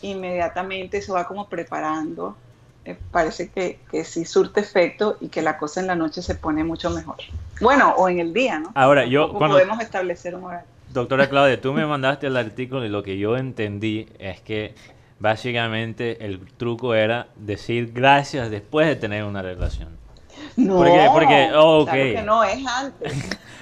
inmediatamente 0.01 0.97
eso 0.97 1.13
va 1.13 1.27
como 1.27 1.47
preparando. 1.47 2.35
eh, 2.83 2.97
parece 3.11 3.49
que, 3.51 3.79
que 3.91 4.03
sí 4.03 4.25
surte 4.25 4.59
efecto 4.59 5.15
y 5.21 5.27
que 5.27 5.43
la 5.43 5.57
cosa 5.59 5.81
en 5.81 5.87
la 5.87 5.95
noche 5.95 6.23
se 6.23 6.33
pone 6.33 6.63
mucho 6.63 6.89
mejor. 6.89 7.17
Bueno, 7.59 7.93
o 7.95 8.09
en 8.09 8.17
el 8.19 8.33
día, 8.33 8.57
¿no? 8.59 8.71
Ahora, 8.73 9.05
yo 9.05 9.31
cuando- 9.33 9.55
podemos 9.57 9.79
establecer 9.81 10.33
un 10.33 10.45
horario. 10.45 10.65
Doctora 10.91 11.29
Claudia, 11.29 11.61
tú 11.61 11.73
me 11.73 11.85
mandaste 11.87 12.25
el 12.27 12.35
artículo 12.37 12.83
y 12.83 12.89
lo 12.89 13.03
que 13.03 13.17
yo 13.19 13.37
entendí 13.37 14.07
es 14.17 14.41
que 14.41 14.73
básicamente 15.19 16.25
el 16.25 16.39
truco 16.57 16.95
era 16.95 17.27
decir 17.35 17.91
gracias 17.93 18.49
después 18.49 18.87
de 18.87 18.95
tener 18.95 19.23
una 19.23 19.41
relación. 19.43 19.89
No, 20.57 20.77
¿Por 20.77 20.87
qué? 20.87 21.09
Porque- 21.13 21.49
oh, 21.55 21.85
claro 21.85 22.01
ok. 22.09 22.15
que 22.15 22.21
no, 22.23 22.43
es 22.43 22.65
antes. 22.67 23.13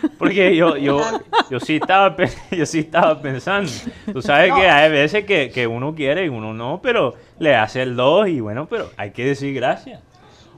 Porque 0.18 0.56
yo, 0.56 0.78
yo, 0.78 1.02
yo 1.50 1.60
sí 1.60 1.76
estaba 1.76 2.16
yo 2.52 2.66
sí 2.66 2.80
estaba 2.80 3.22
pensando. 3.22 3.70
Tú 4.14 4.22
sabes 4.22 4.54
que 4.54 4.70
hay 4.70 4.90
veces 4.90 5.26
que, 5.26 5.52
que 5.52 5.68
uno 5.68 5.94
quiere 5.94 6.26
y 6.26 6.30
uno 6.30 6.54
no, 6.54 6.80
pero 6.82 7.16
le 7.38 7.56
hace 7.56 7.82
el 7.82 7.96
dos 7.98 8.28
y 8.30 8.40
bueno, 8.40 8.66
pero 8.70 8.90
hay 8.98 9.12
que 9.12 9.26
decir 9.26 9.54
gracias. 9.54 10.02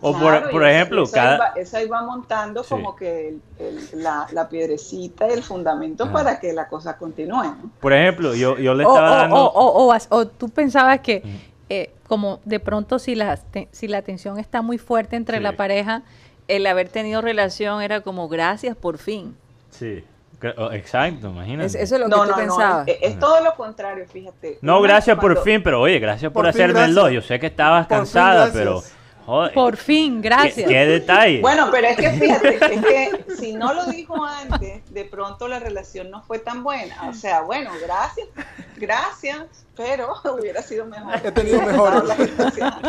O 0.04 0.14
Claro, 0.18 0.42
por, 0.44 0.52
por 0.52 0.68
ejemplo, 0.68 1.04
eso 1.04 1.16
ahí 1.16 1.22
cada... 1.22 1.54
eso 1.56 1.78
ahí 1.78 1.88
va 1.88 2.02
montando 2.04 2.64
Sí. 2.64 2.70
como 2.70 2.96
que 2.96 3.30
el- 3.30 3.42
el- 3.60 4.04
la, 4.04 4.26
la 4.32 4.50
piedrecita 4.50 5.28
y 5.30 5.34
el 5.34 5.44
fundamento 5.44 6.06
Ajá. 6.06 6.14
para 6.14 6.40
que 6.40 6.54
la 6.54 6.68
cosa 6.68 6.98
continúe, 6.98 7.44
¿no? 7.44 7.72
Por 7.80 7.94
ejemplo, 7.94 8.34
yo, 8.36 8.58
yo 8.58 8.74
le 8.74 8.84
estaba 8.84 9.12
o- 9.12 9.16
dando... 9.16 9.36
o- 9.36 9.86
o- 9.88 9.94
o 9.94 9.98
o 10.10 10.28
tú 10.28 10.50
pensabas 10.50 11.00
que 11.02 11.22
Mm. 11.24 11.30
eh, 11.70 11.92
como 12.08 12.40
de 12.46 12.60
pronto 12.60 12.98
si 13.00 13.14
la, 13.16 13.38
te- 13.38 13.70
si 13.72 13.88
la 13.88 14.02
tensión 14.02 14.40
está 14.40 14.62
muy 14.64 14.78
fuerte 14.80 15.16
entre 15.16 15.38
Sí. 15.38 15.44
la 15.44 15.52
pareja, 15.56 16.02
El 16.56 16.66
haber 16.68 16.90
tenido 16.90 17.22
relación 17.22 17.82
era 17.82 18.02
como 18.02 18.28
gracias 18.28 18.76
por 18.76 18.98
fin. 18.98 19.36
Sí, 19.70 20.04
que- 20.40 20.54
oh, 20.58 20.72
exacto, 20.72 21.30
imagínate. 21.30 21.68
Es- 21.68 21.76
eso 21.76 21.96
es 21.96 22.02
lo 22.02 22.08
que 22.08 22.12
No, 22.12 22.18
tú 22.24 22.24
no, 22.24 22.32
no, 22.32 22.36
pensabas. 22.38 22.88
es, 22.88 22.98
es 23.02 23.20
todo 23.20 23.42
lo 23.44 23.56
contrario, 23.56 24.06
fíjate. 24.12 24.58
No, 24.62 24.82
gracias 24.82 25.16
por 25.18 25.34
cuando- 25.34 25.44
fin, 25.44 25.64
pero 25.64 25.80
oye, 25.82 26.00
gracias 26.00 26.32
por, 26.32 26.44
Por 26.46 26.54
fin, 26.54 26.62
hacerme 26.64 26.86
el 26.86 26.94
dos. 26.96 27.12
Yo 27.12 27.22
sé 27.22 27.40
que 27.40 27.48
estabas 27.48 27.88
Por 27.88 27.98
cansada, 27.98 28.50
pero 28.52 28.82
Joder, 29.26 29.54
Por 29.54 29.78
fin, 29.78 30.22
¿qué, 30.22 30.30
gracias. 30.30 30.68
qué 30.68 30.86
detalle. 30.86 31.42
Bueno, 31.42 31.70
pero 31.72 31.88
es 31.88 31.98
que 31.98 32.10
fíjate, 32.12 32.56
es 32.56 32.82
que 32.82 33.36
si 33.36 33.54
no 33.54 33.74
lo 33.74 33.86
dijo 33.86 34.24
antes, 34.24 34.82
de 34.92 35.06
pronto 35.06 35.48
la 35.48 35.60
relación 35.60 36.10
no 36.10 36.22
fue 36.24 36.40
tan 36.40 36.64
buena. 36.64 37.10
O 37.10 37.14
sea, 37.14 37.42
bueno, 37.42 37.72
gracias, 37.82 38.28
gracias, 38.78 39.66
pero 39.76 40.14
hubiera 40.40 40.62
sido 40.62 40.86
mejor. 40.86 41.16
He 41.24 41.32
tenido 41.32 41.62
mejor. 41.62 42.06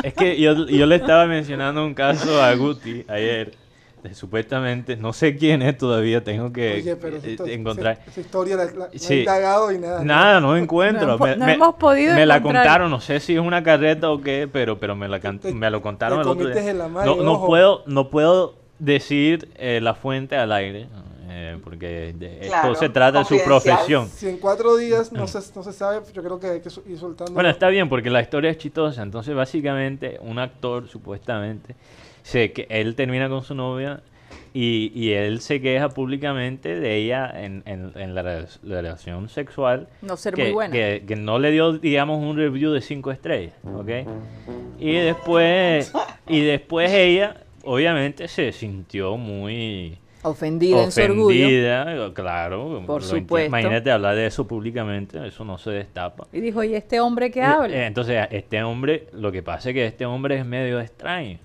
Es 0.03 0.15
que 0.15 0.41
yo, 0.41 0.67
yo 0.67 0.87
le 0.87 0.97
estaba 0.97 1.27
mencionando 1.27 1.85
un 1.85 1.95
caso 1.95 2.43
a 2.43 2.55
Guti 2.55 3.05
ayer. 3.09 3.62
supuestamente, 4.15 4.97
no 4.97 5.13
sé 5.13 5.37
quién 5.37 5.63
es 5.63 5.79
todavía, 5.79 6.23
tengo 6.25 6.53
que 6.53 6.75
Oye, 6.75 6.97
pero 6.97 7.17
eh, 7.17 7.21
esto- 7.25 7.47
encontrar. 7.47 7.99
Esa, 8.03 8.11
esa 8.11 8.21
historia 8.21 8.57
la, 8.57 8.65
la- 8.67 8.71
no 8.73 8.91
he 9.11 9.15
indagado 9.19 9.73
y 9.73 9.79
nada. 9.79 10.05
Nada, 10.05 10.41
no 10.41 10.57
encuentro. 10.57 11.07
No 11.07 11.15
hemos- 11.15 11.29
me, 11.29 11.37
no 11.37 11.47
me- 11.47 11.53
hemos 11.55 11.75
podido 11.77 12.15
Me 12.15 12.27
la 12.27 12.43
contaron, 12.43 12.91
no 12.91 13.01
sé 13.01 13.21
si 13.21 13.35
es 13.35 13.41
una 13.41 13.63
carreta 13.63 14.11
o 14.11 14.21
qué, 14.21 14.49
pero, 14.53 14.79
pero 14.79 14.95
me, 14.97 15.09
la 15.09 15.21
can- 15.21 15.39
Te- 15.39 15.53
me 15.53 15.71
lo 15.71 15.81
contaron 15.83 16.19
te 16.19 16.23
el 16.23 16.29
otro 16.29 16.49
día. 16.49 16.71
en 16.71 16.79
la 16.79 16.89
mar 16.89 17.07
No, 17.07 17.17
no 17.17 17.47
puedo, 17.47 17.83
no 17.87 18.11
puedo 18.11 18.55
decir 18.79 19.49
eh, 19.57 19.81
la 19.81 19.95
fuente 19.95 20.37
al 20.37 20.51
aire, 20.53 20.89
eh, 21.29 21.57
porque 21.63 22.13
de- 22.19 22.41
Claro, 22.49 22.73
esto 22.73 22.81
se 22.85 22.89
trata 22.91 23.21
de 23.21 23.25
su 23.25 23.39
profesión. 23.45 24.09
Si 24.09 24.29
en 24.29 24.39
cuatro 24.39 24.77
días 24.77 25.13
no 25.13 25.27
se, 25.29 25.39
no 25.55 25.63
se 25.63 25.73
sabe, 25.73 26.01
yo 26.13 26.23
creo 26.23 26.39
que 26.41 26.47
hay 26.49 26.61
que 26.61 26.69
ir 26.91 26.99
soltando. 26.99 27.33
Bueno, 27.33 27.49
está 27.49 27.69
bien 27.69 27.89
porque 27.89 28.11
la 28.11 28.21
historia 28.21 28.51
es 28.51 28.59
chistosa. 28.59 29.03
Entonces, 29.03 29.35
básicamente, 29.35 30.19
un 30.21 30.39
actor, 30.39 30.89
supuestamente, 30.89 31.75
se, 32.23 32.53
que 32.53 32.67
él 32.71 32.95
termina 32.95 33.29
con 33.29 33.43
su 33.43 33.55
novia 33.55 34.01
y, 34.55 34.93
y 34.95 35.13
él 35.13 35.41
se 35.41 35.61
queja 35.61 35.89
públicamente 35.89 36.79
de 36.79 36.97
ella 36.97 37.31
en, 37.35 37.63
en- 37.67 37.93
en 37.97 38.15
la, 38.15 38.23
re- 38.23 38.47
la 38.63 38.77
relación 38.83 39.29
sexual. 39.29 39.89
No 40.03 40.17
ser 40.17 40.35
que, 40.35 40.45
muy 40.45 40.53
buena. 40.53 40.73
Que, 40.73 41.05
que 41.07 41.17
no 41.17 41.39
le 41.39 41.51
dio, 41.51 41.73
digamos, 41.73 42.23
un 42.23 42.37
review 42.37 42.71
de 42.73 42.81
cinco 42.83 43.11
estrellas, 43.11 43.55
¿ok? 43.65 43.91
Y 44.79 44.93
después, 44.93 45.93
y 46.29 46.41
después 46.41 46.91
ella, 46.93 47.37
obviamente, 47.65 48.29
se 48.29 48.53
sintió 48.53 49.17
muy 49.17 49.99
Ofendida 50.25 50.85
en 50.85 50.93
su 50.93 51.01
orgullo. 51.03 51.45
ofendida, 51.47 52.13
claro. 52.15 52.83
Por 52.87 53.03
supuesto. 53.03 53.47
Imagínate 53.49 53.91
hablar 53.91 54.15
de 54.17 54.27
eso 54.27 54.47
públicamente, 54.47 55.27
eso 55.27 55.45
no 55.45 55.59
se 55.59 55.71
destapa. 55.71 56.27
Y 56.33 56.41
dijo, 56.41 56.63
¿y 56.63 56.75
este 56.75 57.01
hombre 57.01 57.31
que 57.31 57.43
habla? 57.43 57.87
Entonces, 57.87 58.27
este 58.31 58.63
hombre, 58.63 59.07
lo 59.13 59.33
que 59.33 59.43
pasa 59.43 59.71
es 59.71 59.75
que 59.75 59.87
este 59.87 60.05
hombre 60.07 60.39
es 60.39 60.45
medio 60.47 60.79
extraño. 60.81 61.39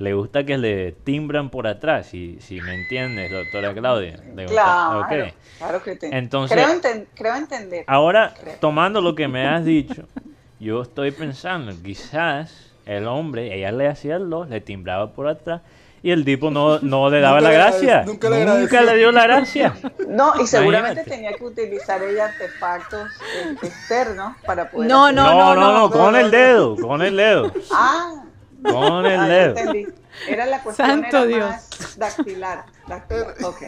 Le 0.00 0.14
gusta 0.14 0.44
que 0.44 0.56
le 0.56 0.92
timbran 0.92 1.50
por 1.50 1.66
atrás, 1.66 2.06
si, 2.06 2.38
si 2.40 2.58
me 2.62 2.74
entiendes, 2.74 3.30
doctora 3.30 3.74
Claudia. 3.74 4.16
Le 4.34 4.46
gusta- 4.46 5.06
Claro, 5.06 5.32
claro 5.58 5.82
que 5.82 5.94
te 5.96 6.16
Entonces- 6.16 6.56
creo, 6.56 6.68
enten- 6.74 7.06
creo 7.14 7.34
entender. 7.36 7.84
Ahora, 7.86 8.32
Creo. 8.40 8.54
tomando 8.60 9.02
lo 9.02 9.14
que 9.14 9.28
me 9.28 9.46
has 9.46 9.62
dicho, 9.62 10.04
yo 10.58 10.80
estoy 10.82 11.10
pensando, 11.10 11.72
quizás 11.84 12.72
el 12.86 13.06
hombre, 13.06 13.54
ella 13.54 13.72
le 13.72 13.88
hacía 13.88 14.16
el 14.16 14.30
dos, 14.30 14.48
le 14.48 14.62
timbraba 14.62 15.12
por 15.12 15.28
atrás, 15.28 15.60
y 16.02 16.12
el 16.12 16.24
tipo 16.24 16.50
no, 16.50 16.78
no 16.80 17.10
le 17.10 17.20
daba 17.20 17.40
Nunca 17.40 17.50
la 17.50 17.54
gracia. 17.54 18.02
nunca 18.06 18.30
le 18.30 18.36
agradeció. 18.40 18.80
le 18.80 18.96
dio 18.96 19.12
la 19.12 19.22
gracia. 19.24 19.74
No, 20.08 20.32
y 20.42 20.46
seguramente 20.46 21.02
Imagínate. 21.02 21.10
tenía 21.10 21.32
que 21.36 21.44
utilizar 21.44 22.02
ella 22.02 22.24
artefactos 22.24 23.06
eh, 23.36 23.54
externos 23.62 24.34
para 24.46 24.70
poder. 24.70 24.88
No, 24.88 25.12
no, 25.12 25.24
No, 25.24 25.54
no, 25.54 25.60
no, 25.60 25.78
no, 25.78 25.90
con 25.90 26.12
no, 26.14 26.18
el 26.18 26.24
no. 26.24 26.30
dedo, 26.30 26.76
con 26.76 27.02
el 27.02 27.16
dedo, 27.16 27.52
Ah, 27.70 28.24
con 28.62 29.06
el 29.06 29.20
ah, 29.20 29.26
dedo. 29.26 29.56
entendí. 29.58 29.86
Era 30.28 30.46
la 30.46 30.62
cuestión 30.62 30.88
Santo 30.88 31.16
era 31.18 31.26
Dios. 31.26 31.50
más 31.50 31.98
dactilar. 31.98 32.64
dactilar. 32.86 33.34
Ok. 33.44 33.62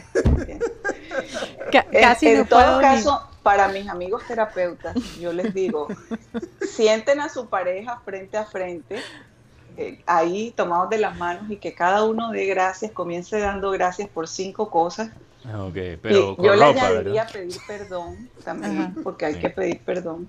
bien. 0.47 0.59
Ca- 1.71 1.87
En, 1.93 2.01
casi 2.03 2.29
en 2.29 2.39
no 2.39 2.45
todo 2.47 2.61
puedo 2.61 2.77
ni- 2.79 2.83
caso, 2.83 3.29
para 3.43 3.69
mis 3.69 3.89
amigos 3.89 4.23
terapeutas, 4.27 4.95
yo 5.21 5.33
les 5.33 5.53
digo, 5.55 5.89
sienten 6.61 7.21
a 7.21 7.29
su 7.29 7.47
pareja 7.49 8.01
frente 8.05 8.37
a 8.37 8.45
frente, 8.45 9.01
eh, 9.77 10.03
ahí 10.07 10.53
tomados 10.57 10.91
de 10.91 10.99
las 10.99 11.17
manos 11.17 11.51
y 11.51 11.57
que 11.57 11.75
cada 11.75 12.05
uno 12.05 12.31
dé 12.31 12.45
gracias, 12.47 12.91
comience 12.93 13.39
dando 13.39 13.71
gracias 13.71 14.09
por 14.09 14.29
cinco 14.29 14.71
cosas. 14.71 15.11
Ah, 15.45 15.65
Ok, 15.65 15.77
Y 15.77 15.97
pero 15.97 16.37
con 16.37 16.45
yo 16.45 16.55
le 16.55 16.65
añadiría 16.67 17.25
¿verdad? 17.25 17.33
pedir 17.33 17.57
perdón 17.67 18.29
también, 18.45 18.81
Ajá. 18.81 18.93
porque 19.03 19.25
hay 19.27 19.35
Sí. 19.35 19.41
que 19.41 19.51
pedir 19.51 19.81
perdón. 19.81 20.29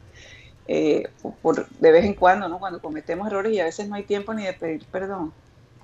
Eh, 0.68 1.10
por, 1.42 1.68
de 1.70 1.92
vez 1.92 2.06
en 2.06 2.14
cuando, 2.14 2.48
¿no? 2.48 2.60
Cuando 2.60 2.82
cometemos 2.82 3.28
errores 3.28 3.54
y 3.54 3.60
a 3.60 3.66
veces 3.66 3.88
no 3.90 3.96
hay 3.96 4.04
tiempo 4.04 4.34
ni 4.34 4.46
de 4.46 4.54
pedir 4.54 4.86
perdón. 4.92 5.34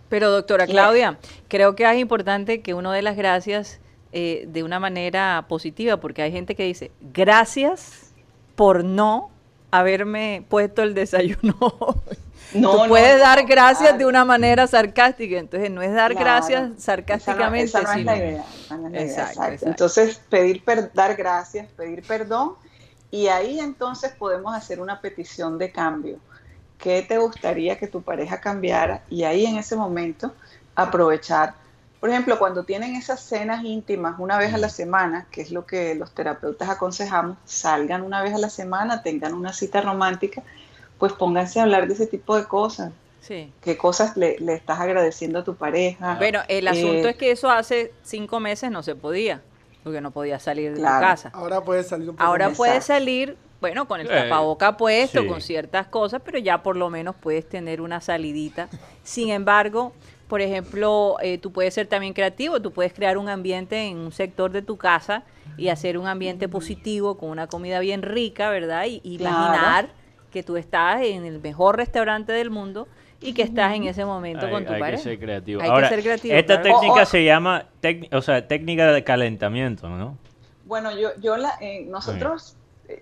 Pero 0.10 0.32
doctora. 0.32 0.66
Claudia, 0.66 1.18
creo 1.48 1.76
que 1.76 1.84
es 1.90 1.98
importante 2.00 2.62
que 2.62 2.74
uno 2.74 2.92
dé 2.92 3.02
las 3.02 3.16
gracias 3.16 3.80
eh, 4.12 4.46
de 4.48 4.64
una 4.64 4.80
manera 4.80 5.46
positiva, 5.48 5.98
porque 5.98 6.22
hay 6.24 6.32
gente 6.32 6.56
que 6.56 6.64
dice, 6.64 6.92
gracias 7.14 8.12
por 8.56 8.84
no 8.84 9.30
haberme 9.72 10.44
puesto 10.50 10.82
el 10.82 10.94
desayuno. 10.96 11.56
hoy". 11.60 12.18
No, 12.52 12.72
Tú 12.72 12.88
puedes 12.88 13.18
no, 13.18 13.22
dar 13.22 13.46
gracias 13.46 13.96
de 14.00 14.08
una 14.08 14.26
manera 14.26 14.66
sarcástica, 14.66 15.38
entonces 15.38 15.70
no 15.70 15.84
es 15.84 15.94
dar 15.94 16.14
Claro. 16.14 16.26
gracias 16.26 16.72
Esa 16.72 16.82
sarcásticamente, 16.82 17.72
no, 17.74 17.80
esa 17.80 17.82
no 17.84 17.92
es 17.92 17.98
sino... 18.00 18.12
la 18.12 18.18
idea. 18.18 18.46
esa 18.66 18.78
no 18.78 18.88
es 18.88 18.94
la 18.94 19.02
idea, 19.02 19.08
Exacto, 19.08 19.30
exacto. 19.32 19.54
exacto. 19.54 19.70
Entonces, 19.70 20.22
pedir 20.30 20.64
per- 20.64 20.92
dar 20.94 21.16
gracias, 21.16 21.68
pedir 21.74 22.02
perdón, 22.02 22.54
y 23.12 23.28
ahí 23.28 23.60
entonces 23.60 24.12
podemos 24.12 24.56
hacer 24.56 24.80
una 24.80 25.02
petición 25.02 25.58
de 25.58 25.72
cambio. 25.72 26.18
¿Qué 26.78 27.02
te 27.02 27.18
gustaría 27.18 27.78
que 27.78 27.88
tu 27.88 28.02
pareja 28.02 28.40
cambiara? 28.40 29.04
Y 29.10 29.24
ahí 29.24 29.46
en 29.46 29.58
ese 29.58 29.76
momento 29.76 30.34
aprovechar. 30.76 31.56
Por 32.00 32.10
ejemplo, 32.10 32.40
cuando 32.40 32.64
tienen 32.64 32.96
esas 32.96 33.20
cenas 33.20 33.66
íntimas 33.66 34.16
una 34.20 34.38
vez 34.38 34.54
a 34.54 34.58
la 34.58 34.70
semana, 34.70 35.28
que 35.32 35.42
es 35.42 35.52
lo 35.52 35.66
que 35.66 35.96
los 35.96 36.12
terapeutas 36.12 36.70
aconsejamos, 36.70 37.38
salgan 37.44 38.04
una 38.04 38.24
vez 38.24 38.34
a 38.34 38.38
la 38.38 38.50
semana, 38.50 39.04
tengan 39.04 39.34
una 39.34 39.52
cita 39.52 39.82
romántica, 39.82 40.42
pues 40.98 41.12
pónganse 41.12 41.60
a 41.60 41.64
hablar 41.64 41.88
de 41.88 41.96
ese 41.96 42.08
tipo 42.08 42.38
de 42.38 42.46
cosas. 42.46 42.94
Sí. 43.20 43.52
¿Qué 43.62 43.76
cosas 43.76 44.16
le, 44.16 44.38
le 44.40 44.54
estás 44.54 44.80
agradeciendo 44.80 45.40
a 45.40 45.44
tu 45.44 45.56
pareja? 45.56 46.16
Bueno, 46.16 46.40
el 46.48 46.70
asunto 46.70 47.08
Eh, 47.08 47.10
es 47.10 47.16
que 47.18 47.32
eso 47.32 47.50
hace 47.50 47.92
cinco 48.02 48.40
meses 48.40 48.72
no 48.72 48.82
se 48.82 48.96
podía, 48.96 49.42
porque 49.84 50.02
no 50.02 50.12
podía 50.12 50.40
salir 50.40 50.72
de 50.74 50.80
Claro. 50.80 51.00
tu 51.00 51.02
casa. 51.12 51.32
Ahora 51.34 51.62
puede 51.64 51.84
salir 51.84 52.10
un 52.10 52.16
poco 52.16 52.26
Ahora 52.28 52.50
puedes 52.52 52.86
salir, 52.86 53.38
bueno, 53.62 53.88
con 53.88 54.00
el 54.02 54.08
Eh, 54.08 54.14
tapaboca 54.16 54.78
puesto, 54.78 55.22
sí. 55.22 55.28
con 55.28 55.42
ciertas 55.42 55.88
cosas, 55.88 56.22
pero 56.24 56.38
ya 56.40 56.62
por 56.64 56.76
lo 56.76 56.90
menos 56.90 57.16
puedes 57.16 57.48
tener 57.48 57.82
una 57.82 58.02
salidita. 58.02 58.70
Sin 59.04 59.30
embargo, 59.30 59.94
por 60.28 60.42
ejemplo, 60.42 61.18
eh, 61.22 61.38
tú 61.40 61.52
puedes 61.52 61.74
ser 61.74 61.88
también 61.88 62.14
creativo, 62.14 62.62
tú 62.62 62.72
puedes 62.72 62.94
crear 62.94 63.18
un 63.18 63.30
ambiente 63.30 63.88
en 63.88 63.98
un 63.98 64.12
sector 64.12 64.52
de 64.52 64.62
tu 64.62 64.78
casa 64.78 65.24
y 65.58 65.70
hacer 65.70 65.98
un 65.98 66.08
ambiente 66.08 66.48
positivo 66.48 67.18
con 67.18 67.30
una 67.30 67.48
comida 67.48 67.80
bien 67.80 68.02
rica, 68.02 68.50
¿verdad? 68.50 68.86
Y, 68.86 69.02
y 69.04 69.18
Claro. 69.18 69.38
imaginar 69.46 69.90
que 70.32 70.44
tú 70.44 70.58
estás 70.58 71.02
en 71.02 71.26
el 71.26 71.40
mejor 71.40 71.78
restaurante 71.78 72.32
del 72.32 72.52
mundo 72.52 72.88
y 73.22 73.34
que 73.34 73.42
estás 73.42 73.74
en 73.76 73.84
ese 73.86 74.06
momento 74.06 74.46
Hay, 74.46 74.52
con 74.52 74.64
tu 74.66 74.72
hay 74.72 74.78
que 74.78 74.80
pareja. 74.80 75.04
ser 75.04 75.20
creativo. 75.20 75.62
Hay 75.62 75.82
que 75.82 75.88
ser 75.90 76.02
creativo, 76.04 76.36
esta 76.36 76.62
claro. 76.62 76.64
técnica 76.80 77.00
O- 77.00 77.04
o- 77.04 77.06
se 77.06 77.24
llama, 77.26 77.66
tec- 77.82 78.08
o 78.14 78.22
sea, 78.22 78.48
técnica 78.48 78.92
de 78.92 79.04
calentamiento, 79.04 79.90
¿no? 79.90 80.18
Bueno, 80.66 80.98
yo, 80.98 81.10
yo 81.20 81.36
la, 81.38 81.54
eh, 81.62 81.86
nosotros, 81.88 82.56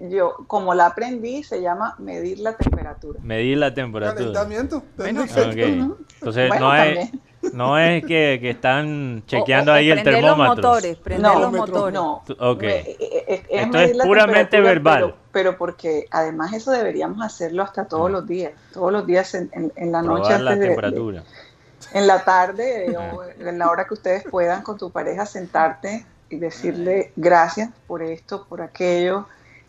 yo 0.09 0.35
como 0.47 0.73
la 0.73 0.87
aprendí, 0.87 1.43
se 1.43 1.61
llama 1.61 1.95
medir 1.99 2.39
la 2.39 2.53
temperatura. 2.57 3.19
Medir 3.23 3.57
la 3.57 3.73
temperatura. 3.73 4.15
Calentamiento. 4.15 4.83
Bueno. 4.97 5.21
Entonces 5.23 6.49
Bueno, 6.49 6.59
no 6.59 6.75
es, 6.75 7.09
no 7.53 7.77
es 7.79 8.03
que, 8.05 8.37
que 8.41 8.49
están 8.49 9.23
chequeando 9.25 9.71
O- 9.71 9.73
o- 9.73 9.77
o 9.77 9.79
ahí 9.79 9.89
el 9.91 10.01
prender 10.01 10.23
los 10.23 10.31
termómetro. 10.37 10.55
motores, 10.69 10.97
prender 10.97 11.31
No, 11.33 11.39
los 11.39 11.51
motores. 11.51 11.93
No, 11.93 12.23
Tú- 12.25 12.35
ok. 12.39 12.61
me- 12.61 12.67
eh, 12.79 12.97
eh, 12.99 13.25
es 13.27 13.41
Esto 13.61 13.67
medir 13.77 13.89
es 13.91 13.97
la 13.97 14.03
puramente 14.03 14.57
temperatura, 14.57 14.63
verbal. 14.73 14.99
Pero, 15.03 15.17
pero 15.31 15.57
porque 15.57 16.05
además 16.11 16.53
eso 16.53 16.71
deberíamos 16.71 17.23
hacerlo 17.25 17.63
hasta 17.63 17.85
todos 17.85 18.07
Ah. 18.07 18.11
los 18.11 18.27
días, 18.27 18.51
todos 18.73 18.91
los 18.91 19.05
días 19.05 19.33
en, 19.35 19.49
en- 19.53 19.71
en 19.75 19.91
la 19.91 20.01
noche 20.01 20.23
Probar 20.23 20.41
la 20.41 20.51
antes 20.51 20.59
de- 20.59 20.69
de, 20.69 20.75
temperatura. 20.75 21.23
en 21.93 22.07
la 22.07 22.23
tarde 22.25 22.97
o 22.97 23.23
en 23.23 23.57
la 23.59 23.69
hora 23.69 23.85
que 23.85 23.93
ustedes 23.93 24.23
puedan 24.29 24.61
con 24.63 24.77
tu 24.77 24.91
pareja 24.91 25.25
sentarte 25.25 26.05
y 26.29 26.37
decirle 26.37 27.13
gracias 27.15 27.69
por 27.87 28.01
esto, 28.03 28.45
por 28.49 28.61
aquello. 28.61 29.27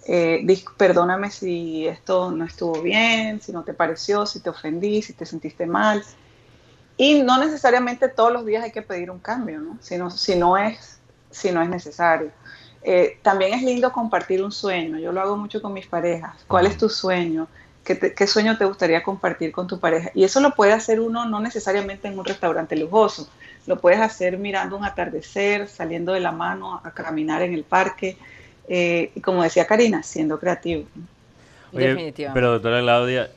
Eh, 0.08 0.46
perdóname 0.78 1.30
si 1.30 1.86
esto 1.88 2.32
no 2.32 2.44
estuvo 2.46 2.82
bien, 2.82 3.40
si 3.42 3.52
no 3.52 3.64
te 3.64 3.74
pareció, 3.74 4.26
si 4.26 4.40
te 4.42 4.50
ofendí, 4.50 5.02
si 5.02 5.14
te 5.14 5.26
sentiste 5.26 5.66
mal. 5.66 6.04
Y 6.96 7.22
no 7.22 7.38
necesariamente 7.38 8.08
todos 8.08 8.32
los 8.32 8.44
días 8.44 8.64
hay 8.64 8.72
que 8.72 8.82
pedir 8.82 9.10
un 9.10 9.20
cambio, 9.20 9.60
¿no? 9.60 9.78
Si 9.80 9.96
no, 9.98 10.10
si 10.10 10.34
no, 10.36 10.56
es, 10.58 11.00
si 11.30 11.52
no 11.52 11.62
es 11.62 11.68
necesario. 11.68 12.32
Eh, 12.82 13.20
también 13.22 13.54
es 13.54 13.62
lindo 13.62 13.92
compartir 13.92 14.42
un 14.42 14.52
sueño. 14.52 14.98
Yo 14.98 15.12
lo 15.12 15.20
hago 15.20 15.36
mucho 15.36 15.62
con 15.62 15.72
mis 15.72 15.86
parejas. 15.86 16.44
¿Cuál 16.48 16.66
es 16.66 16.76
tu 16.76 16.88
sueño? 16.88 17.48
¿Qué, 17.84 17.94
te- 17.94 18.14
qué 18.14 18.26
sueño 18.26 18.58
te 18.58 18.64
gustaría 18.64 19.02
compartir 19.02 19.52
con 19.52 19.66
tu 19.68 19.78
pareja? 19.80 20.10
Y 20.14 20.24
eso 20.24 20.40
lo 20.40 20.54
puede 20.54 20.72
hacer 20.72 21.00
uno 21.00 21.24
no 21.26 21.40
necesariamente 21.40 22.08
en 22.08 22.18
un 22.18 22.24
restaurante 22.24 22.76
lujoso. 22.76 23.30
Lo 23.66 23.80
puedes 23.80 24.00
hacer 24.00 24.38
mirando 24.38 24.76
un 24.76 24.84
atardecer, 24.84 25.68
saliendo 25.68 26.12
de 26.12 26.20
la 26.20 26.32
mano 26.32 26.80
a 26.84 26.92
caminar 26.94 27.42
en 27.42 27.52
el 27.54 27.64
parque. 27.64 28.18
Eh, 28.68 29.10
y 29.14 29.20
como 29.20 29.42
decía 29.42 29.66
Karina, 29.66 30.02
siendo 30.02 30.38
creativo. 30.38 30.84
Oye, 31.74 31.92
Definitivamente. 31.94 32.32
pero 32.32 32.52
doctora 32.52 32.80
Claudia, 32.80 33.30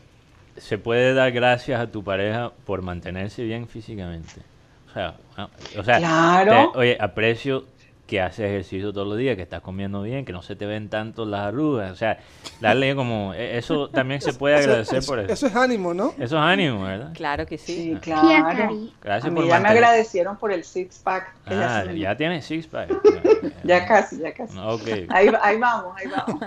¿se 0.58 0.78
puede 0.78 1.14
dar 1.14 1.32
gracias 1.32 1.82
a 1.82 1.92
tu 1.92 2.04
pareja 2.04 2.52
por 2.66 2.82
mantenerse 2.82 3.44
bien 3.44 3.68
físicamente? 3.68 4.42
O 4.90 4.94
sea, 4.94 5.16
ah, 5.38 5.50
o 5.78 5.84
sea 5.84 6.00
Claro. 6.00 6.72
te- 6.74 6.78
oye, 6.78 6.98
aprecio 7.00 7.66
que 8.12 8.20
haces 8.20 8.40
ejercicio 8.46 8.92
todos 8.92 9.08
los 9.08 9.18
días, 9.18 9.38
que 9.38 9.42
estás 9.42 9.62
comiendo 9.62 10.02
bien, 10.02 10.26
que 10.26 10.34
no 10.34 10.42
se 10.42 10.58
te 10.58 10.66
ven 10.66 10.90
tanto 10.90 11.24
las 11.26 11.48
arrugas. 11.48 11.90
O 11.94 11.96
sea, 11.96 12.20
darle 12.60 12.94
como... 12.96 13.34
e- 13.34 13.58
Eso 13.58 13.90
también 13.90 14.20
se 14.20 14.34
puede 14.34 14.56
agradecer 14.58 15.00
eso, 15.00 15.08
por 15.10 15.20
eso. 15.20 15.32
eso 15.32 15.48
es 15.48 15.56
ánimo, 15.56 15.94
¿no? 15.94 16.10
Eso 16.20 16.36
es 16.38 16.44
ánimo, 16.44 16.84
¿verdad? 16.84 17.14
Claro 17.14 17.46
que 17.46 17.58
sí. 17.58 17.74
Sí, 17.74 17.98
Tía 18.02 18.20
claro. 18.22 18.78
Gracias 19.02 19.32
A 19.32 19.34
por 19.34 19.44
mí 19.46 19.50
ya 19.50 19.60
me 19.62 19.70
agradecieron 19.70 20.36
por 20.36 20.52
el 20.52 20.66
six 20.66 21.00
pack. 21.00 21.34
que 21.48 21.56
ya 21.56 21.80
Ah, 21.80 21.86
ya 21.94 22.18
tienes 22.18 22.44
six 22.46 22.68
pack. 22.68 22.90
ya 23.64 23.88
casi, 23.88 24.18
ya 24.20 24.34
casi. 24.34 24.58
Ok. 24.60 25.08
Ahí, 25.10 25.32
ahí 25.42 25.58
vamos, 25.58 25.94
ahí 25.98 26.08
vamos. 26.10 26.42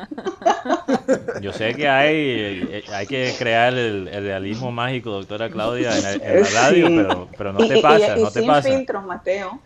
Yo 1.40 1.52
sé 1.52 1.74
que 1.74 1.88
hay, 1.88 2.14
eh, 2.14 2.84
hay 2.92 3.06
que 3.06 3.34
crear 3.38 3.72
el, 3.72 4.08
el 4.08 4.22
realismo 4.24 4.70
mágico, 4.70 5.10
doctora 5.10 5.48
Claudia, 5.48 5.96
en, 5.96 6.02
la- 6.02 6.12
en 6.12 6.42
la 6.42 6.48
radio, 6.50 6.86
Sí. 6.88 6.94
pero, 6.96 7.28
pero 7.38 7.52
no 7.54 7.64
Y- 7.64 7.68
te 7.68 7.78
y- 7.78 7.82
pasa, 7.82 8.18
y 8.18 8.22
no 8.22 8.30
te 8.30 8.40
sin 8.40 8.46
pasa. 8.48 8.68
filtros, 8.68 9.04
Mateo. 9.04 9.60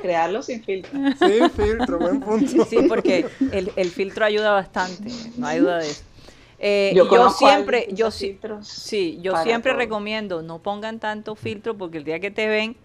Crearlo 0.00 0.42
sin 0.42 0.62
filtros. 0.64 0.92
Filtro, 1.50 1.98
buen 2.00 2.20
punto. 2.22 2.64
Sí, 2.64 2.82
porque 2.82 3.26
el, 3.50 3.72
el 3.76 3.92
filtro 3.92 4.24
ayuda 4.24 4.52
bastante, 4.52 5.10
no 5.36 5.46
hay 5.46 5.60
duda 5.60 5.78
de 5.78 5.90
eso. 5.90 6.04
Eh, 6.58 6.92
Yo 6.94 7.28
siempre, 7.30 7.88
yo 7.92 8.10
sí, 8.10 8.28
filtros 8.28 8.68
sí, 8.68 9.18
yo 9.22 9.36
siempre 9.36 9.72
todo. 9.72 9.78
recomiendo 9.78 10.42
no 10.42 10.60
pongan 10.62 11.00
tanto 11.00 11.34
filtro 11.34 11.76
porque 11.76 11.98
el 11.98 12.04
día 12.04 12.20
que 12.20 12.30
te 12.30 12.48
ven, 12.48 12.76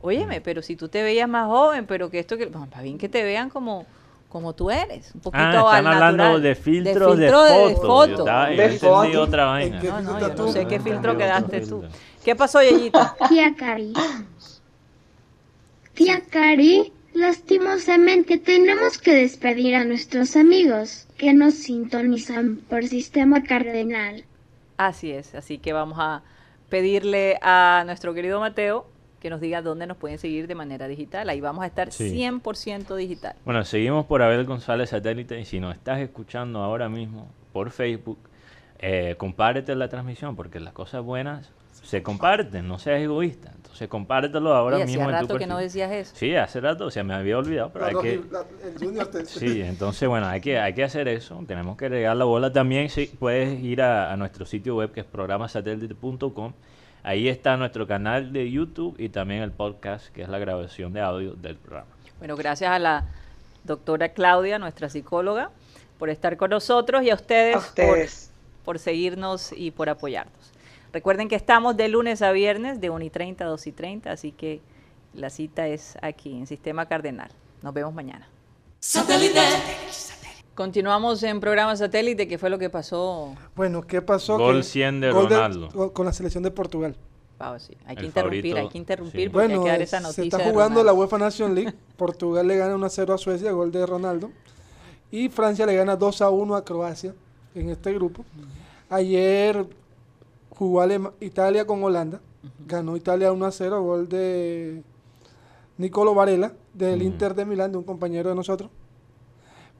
óyeme, 0.00 0.40
pero 0.40 0.62
si 0.62 0.76
tú 0.76 0.88
te 0.88 1.02
veías 1.02 1.28
más 1.28 1.46
joven, 1.46 1.86
pero 1.86 2.10
que 2.10 2.18
esto 2.18 2.36
que, 2.36 2.46
bueno, 2.46 2.68
bien 2.82 2.98
que 2.98 3.08
te 3.08 3.22
vean 3.22 3.50
como 3.50 3.86
como 4.28 4.52
tú 4.54 4.68
eres, 4.70 5.14
un 5.14 5.20
poquito 5.20 5.56
Ah, 5.58 5.60
están 5.60 5.86
al 5.86 5.86
hablando 5.86 6.24
natural. 6.24 6.42
de 6.42 6.54
filtros 6.56 7.16
de, 7.18 7.26
filtro 7.26 7.44
foto. 7.46 8.24
De 8.46 8.70
foto. 8.76 9.22
otra 9.22 9.44
vaina. 9.46 9.76
¿En 9.76 9.80
qué 9.80 9.92
No, 9.92 10.00
no, 10.02 10.10
filtro 10.10 10.28
yo 10.28 10.34
no 10.34 10.46
tú? 10.46 10.52
sé 10.52 10.66
qué 10.66 10.80
filtro 10.80 11.16
quedaste 11.16 11.60
tú. 11.62 11.84
¿Qué 12.24 12.34
pasó, 12.34 12.60
Yeyita? 12.62 13.16
Tía 13.28 13.54
Cari. 13.56 13.92
Tía 15.94 16.20
Cari, 16.30 16.92
lastimosamente 17.14 18.38
tenemos 18.38 18.98
que 18.98 19.14
despedir 19.14 19.76
a 19.76 19.84
nuestros 19.84 20.36
amigos 20.36 21.06
que 21.16 21.32
nos 21.32 21.54
sintonizan 21.54 22.56
por 22.68 22.84
sistema 22.84 23.42
cardenal. 23.42 24.24
Así 24.76 25.12
es, 25.12 25.34
así 25.34 25.58
que 25.58 25.72
vamos 25.72 25.98
a 26.00 26.22
pedirle 26.68 27.38
a 27.40 27.84
nuestro 27.86 28.12
querido 28.14 28.40
Mateo 28.40 28.86
que 29.20 29.30
nos 29.30 29.40
diga 29.40 29.62
dónde 29.62 29.86
nos 29.86 29.96
pueden 29.96 30.18
seguir 30.18 30.46
de 30.46 30.54
manera 30.54 30.86
digital. 30.86 31.30
Ahí 31.30 31.40
vamos 31.40 31.64
a 31.64 31.66
estar 31.66 31.90
Sí. 31.92 32.10
100% 32.10 32.94
digital. 32.94 33.34
Bueno, 33.46 33.64
seguimos 33.64 34.04
por 34.04 34.20
Abel 34.20 34.44
González 34.44 34.90
Satélite 34.90 35.40
y 35.40 35.46
si 35.46 35.60
nos 35.60 35.74
estás 35.74 36.00
escuchando 36.00 36.58
ahora 36.62 36.90
mismo 36.90 37.28
por 37.52 37.70
Facebook, 37.70 38.18
eh, 38.80 39.14
compártete 39.16 39.74
la 39.76 39.88
transmisión 39.88 40.36
porque 40.36 40.60
las 40.60 40.74
cosas 40.74 41.02
buenas 41.02 41.50
se 41.82 42.02
comparten, 42.02 42.68
no 42.68 42.78
seas 42.78 43.00
egoísta. 43.00 43.52
Entonces 43.74 43.88
compártelo 43.88 44.54
ahora 44.54 44.78
mismo 44.86 45.02
en 45.02 45.08
tu 45.08 45.12
rato 45.22 45.36
que 45.36 45.48
no 45.48 45.58
decías 45.58 45.90
eso. 45.90 46.12
Sí, 46.14 46.36
hace 46.36 46.60
rato, 46.60 46.86
o 46.86 46.90
sea, 46.92 47.02
me 47.02 47.12
había 47.12 47.36
olvidado, 47.36 47.70
pero 47.72 47.86
La 47.90 47.90
hay 47.90 47.96
que... 48.04 48.20
La- 48.30 48.44
el 48.64 48.78
Junior 48.78 49.06
te- 49.08 49.26
Sí, 49.26 49.62
entonces 49.62 50.08
bueno, 50.08 50.28
hay 50.28 50.40
que, 50.40 50.60
hay 50.60 50.74
que 50.74 50.84
hacer 50.84 51.08
eso, 51.08 51.42
tenemos 51.44 51.76
que 51.76 51.88
regar 51.88 52.16
la 52.16 52.24
bola. 52.24 52.52
También 52.52 52.88
sí, 52.88 53.12
puedes 53.18 53.60
ir 53.60 53.82
a, 53.82 54.12
a 54.12 54.16
nuestro 54.16 54.46
sitio 54.46 54.76
web 54.76 54.92
que 54.92 55.00
es 55.00 55.06
programasatélite.com. 55.06 56.52
Ahí 57.02 57.28
está 57.28 57.56
nuestro 57.56 57.84
canal 57.88 58.32
de 58.32 58.48
YouTube 58.48 58.94
y 58.96 59.08
también 59.08 59.42
el 59.42 59.50
podcast, 59.50 60.06
que 60.12 60.22
es 60.22 60.28
la 60.28 60.38
grabación 60.38 60.92
de 60.92 61.00
audio 61.00 61.32
del 61.34 61.56
programa. 61.56 61.88
Bueno, 62.20 62.36
gracias 62.36 62.70
a 62.70 62.78
la 62.78 63.06
doctora 63.64 64.10
Claudia, 64.10 64.60
nuestra 64.60 64.88
psicóloga, 64.88 65.50
por 65.98 66.10
estar 66.10 66.36
con 66.36 66.50
nosotros 66.50 67.02
y 67.02 67.10
a 67.10 67.14
ustedes, 67.14 67.56
A 67.56 67.58
ustedes. 67.58 68.30
Por, 68.64 68.76
por 68.76 68.78
seguirnos 68.78 69.52
y 69.52 69.72
por 69.72 69.88
apoyarnos. 69.88 70.52
Recuerden 70.94 71.26
que 71.28 71.34
estamos 71.34 71.76
de 71.76 71.88
lunes 71.88 72.22
a 72.22 72.30
viernes 72.30 72.80
de 72.80 72.88
1 72.88 73.04
y 73.04 73.10
30 73.10 73.44
a 73.44 73.48
2 73.48 73.66
y 73.66 73.72
30, 73.72 74.12
así 74.12 74.30
que 74.30 74.60
la 75.12 75.28
cita 75.28 75.66
es 75.66 75.98
aquí 76.02 76.30
en 76.38 76.46
Sistema 76.46 76.86
Cardenal. 76.86 77.30
Nos 77.62 77.74
vemos 77.74 77.92
mañana. 77.92 78.28
Continuamos 80.54 81.20
en 81.24 81.40
programa 81.40 81.74
satélite, 81.74 82.28
que 82.28 82.38
fue 82.38 82.48
lo 82.48 82.58
que 82.60 82.70
pasó. 82.70 83.34
Bueno, 83.56 83.82
¿qué 83.82 84.02
pasó? 84.02 84.38
Gol 84.38 84.58
Que- 84.58 84.62
100 84.62 85.00
de 85.00 85.10
gol 85.10 85.24
Ronaldo. 85.28 85.68
gol- 85.74 85.92
con 85.92 86.06
la 86.06 86.12
selección 86.12 86.44
de 86.44 86.52
Portugal. 86.52 86.94
Vamos, 87.40 87.62
sí, 87.64 87.76
Hay 87.86 87.96
que 87.96 88.02
El 88.02 88.06
interrumpir, 88.06 88.42
favorito, 88.42 88.56
hay 88.60 88.68
que 88.68 88.78
interrumpir 88.78 89.20
sí. 89.22 89.28
porque 89.30 89.46
Bueno, 89.48 89.60
hay 89.62 89.64
que 89.64 89.70
dar 89.72 89.82
esa 89.82 89.96
se 89.96 90.02
noticia. 90.04 90.22
está 90.22 90.38
de 90.38 90.44
jugando 90.52 90.84
la. 90.84 90.92
UEFA 90.92 91.18
Nation 91.18 91.56
League. 91.56 91.74
Portugal 91.96 92.46
le 92.46 92.56
gana 92.56 92.76
1 92.76 92.86
a 92.86 92.90
0 92.90 93.14
a 93.14 93.18
Suecia, 93.18 93.50
gol 93.50 93.72
de 93.72 93.84
Ronaldo. 93.84 94.30
Y 95.10 95.28
Francia 95.28 95.66
le 95.66 95.74
gana 95.74 95.96
2 95.96 96.22
a 96.22 96.30
1 96.30 96.54
a 96.54 96.64
Croacia 96.64 97.12
en 97.56 97.70
este 97.70 97.92
grupo. 97.92 98.24
Ayer 98.88 99.66
jugó 100.56 100.80
Alema- 100.82 101.12
Italia 101.20 101.66
con 101.66 101.82
Holanda. 101.82 102.20
Ganó 102.66 102.96
Italia 102.96 103.32
1 103.32 103.46
a 103.46 103.50
0, 103.50 103.82
gol 103.82 104.08
de 104.08 104.82
Nicolo 105.78 106.14
Varela, 106.14 106.52
del. 106.72 107.02
Inter 107.02 107.34
de 107.34 107.44
Milán, 107.44 107.72
de 107.72 107.78
un 107.78 107.84
compañero 107.84 108.28
de 108.28 108.34
nosotros. 108.34 108.70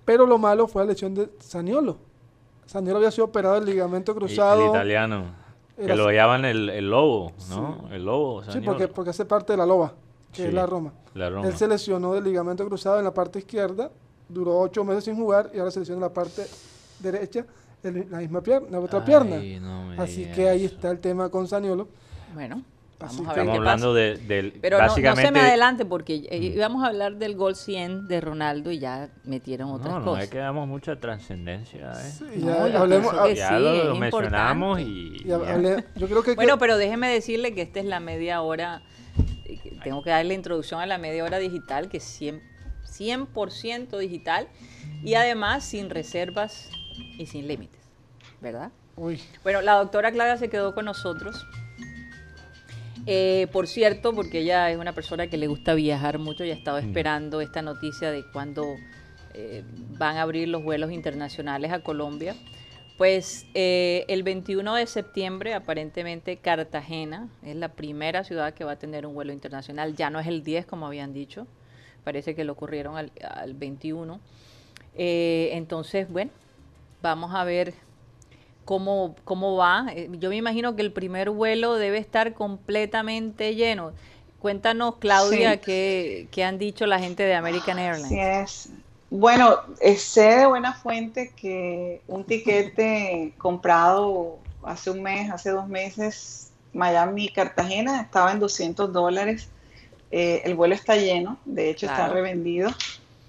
Pero 0.05 0.27
lo 0.27 0.39
malo 0.39 0.67
fue 0.67 0.83
la 0.83 0.91
lesión 0.93 1.15
de 1.15 1.29
Saniolo. 1.41 1.97
Saniolo 2.67 2.99
había 2.99 3.11
sido 3.11 3.27
operado 3.27 3.55
del 3.57 3.67
ligamento 3.67 4.15
cruzado. 4.15 4.63
El 4.63 4.69
italiano, 4.71 5.25
que 5.77 5.95
lo 5.95 6.11
llaman 6.11 6.45
el, 6.45 6.69
el 6.71 6.91
lobo, 6.91 7.33
¿no? 7.51 7.89
El 7.91 8.05
lobo. 8.05 8.43
Sí, 8.43 8.53
Saniolo. 8.53 8.73
porque, 8.73 8.89
porque 8.89 9.11
hace 9.11 9.25
parte 9.25 9.53
de 9.53 9.57
la 9.59 9.67
loba, 9.67 9.93
que 10.33 10.43
Sí, 10.43 10.49
es 10.49 10.55
la 10.55 10.67
Roma. 10.67 10.93
La 11.15 11.31
Roma. 11.31 11.47
Él 11.47 11.57
se 11.57 11.69
lesionó 11.69 12.15
del 12.15 12.25
ligamento 12.25 12.65
cruzado 12.67 12.99
en 12.99 13.05
la 13.05 13.13
parte 13.15 13.39
izquierda, 13.39 13.91
duró 14.29 14.59
ocho 14.59 14.85
meses 14.85 15.05
sin 15.05 15.17
jugar 15.17 15.51
y 15.55 15.59
ahora 15.59 15.71
se 15.71 15.81
lesiona 15.81 15.99
en 15.99 16.03
la 16.03 16.13
parte 16.13 16.47
derecha, 17.01 17.45
en 17.85 18.11
la 18.11 18.19
misma 18.19 18.41
pierna, 18.43 18.69
la 18.71 18.81
otra 18.81 19.01
Ay, 19.01 19.05
pierna. 19.07 19.37
no 19.61 20.03
Así 20.03 20.23
digas 20.23 20.37
que 20.37 20.49
ahí 20.49 20.65
está 20.65 20.91
el 20.91 20.99
tema 21.01 21.29
con 21.29 21.47
Saniolo. 21.49 21.89
Bueno, 22.35 22.63
Así 23.01 23.17
vamos 23.19 23.31
a 23.33 23.35
que- 23.35 23.41
ver 23.41 23.49
Estamos 23.49 23.53
qué 23.53 23.59
hablando 23.59 23.87
pasa. 23.89 23.99
de, 23.99 24.17
del. 24.35 24.53
Pero 24.61 24.77
no, 24.79 24.83
no 24.83 24.89
básicamente, 24.89 25.27
se 25.27 25.33
me 25.33 25.41
adelante 25.41 25.85
porque 25.85 26.15
eh, 26.31 26.37
íbamos 26.39 26.83
a 26.85 26.87
hablar 26.89 27.17
del 27.17 27.37
gol 27.37 27.55
100 27.55 28.09
de 28.09 28.21
Ronaldo 28.21 28.71
y 28.73 28.79
ya 28.79 29.09
metieron 29.25 29.71
otras 29.71 29.93
No, 29.93 29.99
no, 30.01 30.05
cosas. 30.07 30.25
es 30.25 30.31
que 30.31 30.39
damos 30.39 30.67
mucha 30.67 30.97
trascendencia. 30.99 31.93
¿eh? 31.93 32.11
Sí, 32.19 32.25
No, 32.39 32.67
ya 32.67 32.73
yo 32.73 32.79
hablemos, 32.81 33.13
que 33.27 33.35
ya 33.37 33.49
sí, 33.49 33.55
lo, 33.55 33.85
lo 33.85 33.95
mencionamos 33.97 34.81
y. 34.81 35.23
ya. 35.25 35.37
hable- 35.37 35.85
yo 35.97 36.07
creo 36.09 36.23
que, 36.23 36.35
Bueno, 36.35 36.59
pero 36.59 36.77
déjeme 36.77 37.09
decirle 37.09 37.55
que 37.55 37.63
esta 37.63 37.81
es 37.81 37.87
la 37.87 38.01
media 38.01 38.41
hora. 38.41 38.83
eh, 39.45 39.59
que 39.63 39.71
Tengo 39.85 40.03
que 40.03 40.11
darle 40.11 40.35
introducción 40.35 40.81
a 40.81 40.87
la 40.87 40.97
media 40.99 41.25
hora 41.25 41.39
digital, 41.39 41.89
que 41.89 41.99
es 41.99 42.05
100%, 42.21 43.51
100 43.51 43.89
digital 44.01 44.49
y 45.03 45.15
además 45.15 45.65
sin 45.65 45.91
reservas 45.91 46.71
y 47.19 47.27
sin 47.27 47.47
límites, 47.49 47.81
¿verdad? 48.41 48.71
uy, 48.97 49.21
Bueno, 49.43 49.61
la 49.63 49.75
doctora 49.75 50.13
Claudia 50.13 50.37
se 50.37 50.49
quedó 50.49 50.75
con 50.75 50.85
nosotros. 50.85 51.47
Eh, 53.07 53.49
por 53.53 53.67
cierto, 53.67 54.15
porque 54.15 54.41
ella 54.41 54.71
es 54.71 54.79
una 54.79 54.93
persona 54.93 55.27
que 55.27 55.37
le 55.37 55.47
gusta 55.47 55.75
viajar 55.75 56.19
mucho 56.19 56.45
y 56.45 56.51
ha 56.51 56.55
estado 56.55 56.79
esperando 56.79 57.41
esta 57.41 57.61
noticia 57.61 58.11
de 58.11 58.25
cuándo 58.33 58.77
eh, 59.35 59.63
van 59.99 60.17
a 60.17 60.23
abrir 60.23 60.49
los 60.49 60.63
vuelos 60.63 60.91
internacionales 60.91 61.73
a 61.73 61.81
Colombia. 61.81 62.35
Pues 62.97 63.47
eh, 63.55 64.05
el 64.09 64.23
21 64.23 64.77
de 64.77 64.87
septiembre, 64.87 65.53
aparentemente 65.53 66.37
Cartagena 66.37 67.29
es 67.43 67.57
la 67.57 67.69
primera 67.69 68.23
ciudad 68.23 68.55
que 68.55 68.65
va 68.65 68.73
a 68.73 68.79
tener 68.79 69.05
un 69.05 69.15
vuelo 69.15 69.33
internacional. 69.33 69.97
Ya 69.97 70.11
no 70.11 70.21
es 70.21 70.29
el 70.29 70.45
10 70.45 70.65
como 70.65 70.87
habían 70.87 71.13
dicho, 71.13 71.47
parece 72.05 72.37
que 72.37 72.45
lo 72.45 72.53
ocurrieron 72.53 72.97
al, 72.97 73.11
al 73.23 73.55
21. 73.55 74.21
Eh, 74.97 75.51
entonces, 75.53 76.09
bueno, 76.09 76.31
vamos 77.05 77.35
a 77.35 77.45
ver 77.45 77.75
cómo, 78.65 79.15
cómo 79.25 79.57
va. 79.57 79.87
Eh, 79.95 80.09
Yo 80.19 80.31
me 80.31 80.37
imagino 80.37 80.75
que 80.75 80.83
el 80.83 80.93
primer 80.93 81.31
vuelo 81.31 81.75
debe 81.75 81.99
estar 81.99 82.35
completamente 82.35 83.55
lleno. 83.55 83.93
Cuéntanos, 84.41 84.97
Claudia, 84.97 85.55
Sí. 85.55 85.61
qué, 85.65 86.29
qué 86.31 86.45
han 86.45 86.59
dicho 86.59 86.87
la 86.87 86.99
gente 86.99 87.23
de 87.23 87.35
American 87.35 87.79
Airlines. 87.79 88.07
Así 88.07 88.19
es. 88.19 88.69
Bueno, 89.11 89.61
eh, 89.81 89.97
sé 89.97 90.39
de 90.39 90.47
buena 90.47 90.73
fuente 90.73 91.33
que 91.37 92.03
un 92.09 92.25
tiquete 92.25 93.33
comprado 93.39 94.39
hace 94.65 94.91
un 94.91 95.03
mes, 95.03 95.31
hace 95.31 95.51
dos 95.51 95.69
meses, 95.69 96.51
Miami-Cartagena, 96.73 98.01
estaba 98.01 98.33
en 98.33 98.41
200 98.41 98.93
dólares. 98.93 99.49
Eh, 100.11 100.43
el 100.45 100.55
vuelo 100.55 100.75
está 100.75 100.97
lleno, 100.97 101.39
de 101.45 101.71
hecho 101.71 101.87
está 101.87 102.09
revendido. 102.09 102.71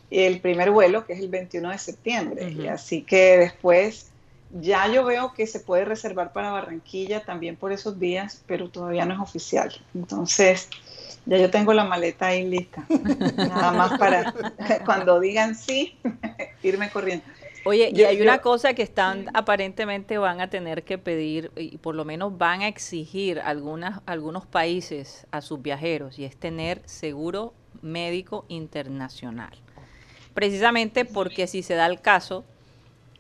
Y 0.10 0.22
el 0.24 0.40
primer 0.40 0.72
vuelo, 0.72 1.06
que 1.06 1.14
es 1.14 1.20
el 1.20 1.30
21 1.30 1.70
de 1.72 1.78
septiembre. 1.78 2.50
Y 2.52 2.68
así 2.68 3.02
que 3.02 3.38
después 3.38 4.12
ya 4.52 4.88
yo 4.88 5.04
veo 5.04 5.34
que 5.34 5.48
se 5.48 5.60
puede 5.60 5.84
reservar 5.86 6.32
para 6.32 6.52
Barranquilla 6.52 7.24
también 7.26 7.56
por 7.56 7.72
esos 7.72 8.00
días, 8.00 8.44
pero 8.46 8.70
todavía 8.70 9.06
no 9.06 9.14
es 9.16 9.20
oficial. 9.20 9.74
Entonces, 9.94 10.70
ya 11.26 11.38
yo 11.38 11.50
tengo 11.50 11.74
la 11.74 11.84
maleta 11.84 12.28
ahí 12.28 12.48
lista. 12.48 12.86
Nada 13.38 13.72
más 13.72 13.98
para 13.98 14.34
cuando 14.86 15.20
digan 15.20 15.56
sí, 15.56 15.98
irme 16.64 16.90
corriendo. 16.90 17.26
Oye, 17.66 17.90
y 17.92 17.96
Yo- 17.98 18.08
hay 18.08 18.18
yo- 18.18 18.24
una 18.24 18.38
cosa 18.42 18.76
que 18.76 18.84
están, 18.84 19.26
aparentemente 19.34 20.20
van 20.20 20.40
a 20.40 20.52
tener 20.52 20.84
que 20.84 21.00
pedir, 21.00 21.52
y 21.58 21.80
por 21.80 21.96
lo 21.96 22.06
menos 22.06 22.38
van 22.38 22.62
a 22.62 22.68
exigir 22.68 23.40
algunas, 23.40 24.02
algunos 24.06 24.46
países 24.46 25.26
a 25.32 25.42
sus 25.42 25.60
viajeros, 25.64 26.20
y 26.20 26.26
es 26.26 26.38
tener 26.38 26.84
seguro 26.86 27.56
médico 27.82 28.46
internacional. 28.50 29.65
Precisamente 30.36 31.06
porque 31.06 31.48
si 31.48 31.64
se 31.64 31.74
da 31.74 31.88
el 31.88 32.02
caso 32.02 32.44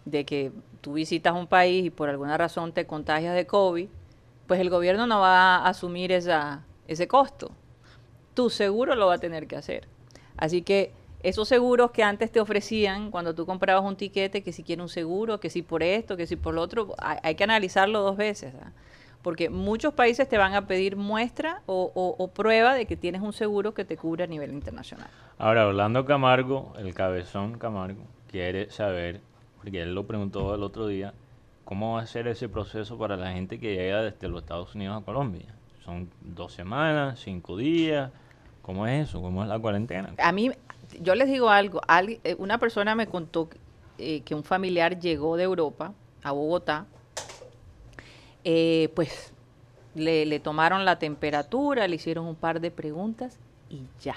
de 0.04 0.26
que 0.26 0.52
tú 0.82 0.94
visitas 0.94 1.34
un 1.34 1.48
país 1.48 1.86
y 1.86 1.90
por 1.90 2.10
alguna 2.10 2.38
razón 2.38 2.74
te 2.74 2.86
contagias 2.86 3.34
de 3.34 3.48
COVID, 3.48 3.88
pues 4.46 4.60
el 4.60 4.70
gobierno 4.70 5.08
no 5.08 5.22
va 5.22 5.56
a 5.56 5.70
asumir 5.70 6.12
esa, 6.12 6.64
ese 6.88 7.08
costo. 7.08 7.50
Tu 8.36 8.52
seguro 8.52 8.96
lo 8.96 9.08
va 9.08 9.16
a 9.16 9.18
tener 9.18 9.48
que 9.48 9.56
hacer. 9.56 9.88
Así 10.38 10.62
que 10.62 10.92
esos 11.24 11.48
seguros 11.48 11.90
que 11.92 12.04
antes 12.04 12.32
te 12.32 12.40
ofrecían 12.40 13.10
cuando 13.10 13.34
tú 13.34 13.46
comprabas 13.46 13.84
un 13.84 13.96
tiquete, 13.96 14.44
que 14.44 14.52
si 14.52 14.62
quiere 14.62 14.82
un 14.82 14.90
seguro, 14.90 15.40
que 15.40 15.50
si 15.50 15.64
por 15.64 15.82
esto, 15.82 16.18
que 16.18 16.28
si 16.28 16.36
por 16.36 16.54
lo 16.54 16.62
otro, 16.62 16.94
hay, 17.00 17.34
que 17.36 17.44
analizarlo 17.44 18.02
dos 18.02 18.18
veces. 18.18 18.54
Porque 19.26 19.50
muchos 19.50 19.92
países 19.96 20.30
te 20.30 20.38
van 20.38 20.54
a 20.54 20.68
pedir 20.68 20.96
muestra 20.98 21.64
o, 21.66 21.92
o- 21.96 22.16
o 22.24 22.28
prueba 22.28 22.76
de 22.76 22.86
que 22.86 22.96
tienes 22.96 23.24
un 23.24 23.34
seguro 23.34 23.74
que 23.74 23.84
te 23.84 23.98
cubre 23.98 24.24
a 24.24 24.28
nivel 24.28 24.54
internacional. 24.54 25.08
Ahora, 25.40 25.66
Orlando 25.66 26.06
Camargo, 26.06 26.74
el 26.78 26.94
cabezón 26.94 27.58
Camargo, 27.58 28.04
quiere 28.30 28.70
saber, 28.70 29.22
porque 29.58 29.82
él 29.82 29.96
lo 29.96 30.06
preguntó 30.06 30.54
el 30.54 30.62
otro 30.62 30.86
día, 30.86 31.16
cómo 31.64 31.96
va 31.96 32.02
a 32.02 32.06
ser 32.06 32.28
ese 32.28 32.48
proceso 32.50 33.00
para 33.00 33.18
la 33.18 33.32
gente 33.32 33.60
que 33.60 33.74
llega 33.76 34.04
desde 34.04 34.28
los 34.28 34.44
Estados 34.44 34.76
Unidos 34.76 35.02
a 35.02 35.04
Colombia. 35.04 35.56
Son 35.84 36.08
dos 36.22 36.54
semanas, 36.54 37.20
cinco 37.20 37.58
días. 37.58 38.12
¿Cómo 38.62 38.86
es 38.86 39.10
eso? 39.10 39.24
¿Cómo 39.24 39.42
es 39.42 39.50
la 39.50 39.58
cuarentena? 39.58 40.14
A 40.20 40.32
mí, 40.34 40.52
yo 41.02 41.16
les 41.16 41.28
digo 41.28 41.50
algo, 41.50 41.82
algui- 41.88 42.20
eh, 42.24 42.36
una 42.38 42.60
persona 42.60 42.94
me 42.94 43.08
contó 43.08 43.50
eh, 43.98 44.22
que 44.22 44.36
un 44.36 44.44
familiar 44.44 45.00
llegó 45.00 45.36
de 45.36 45.46
Europa 45.46 45.94
a 46.22 46.32
Bogotá, 46.32 46.86
eh, 48.46 48.90
pues 48.96 49.34
le, 49.96 50.26
le 50.26 50.40
tomaron 50.40 50.86
la 50.86 50.98
temperatura, 51.00 51.88
le 51.88 51.96
hicieron 51.98 52.26
un 52.26 52.36
par 52.36 52.62
de 52.62 52.72
preguntas 52.72 53.38
y 53.70 53.82
ya. 54.02 54.16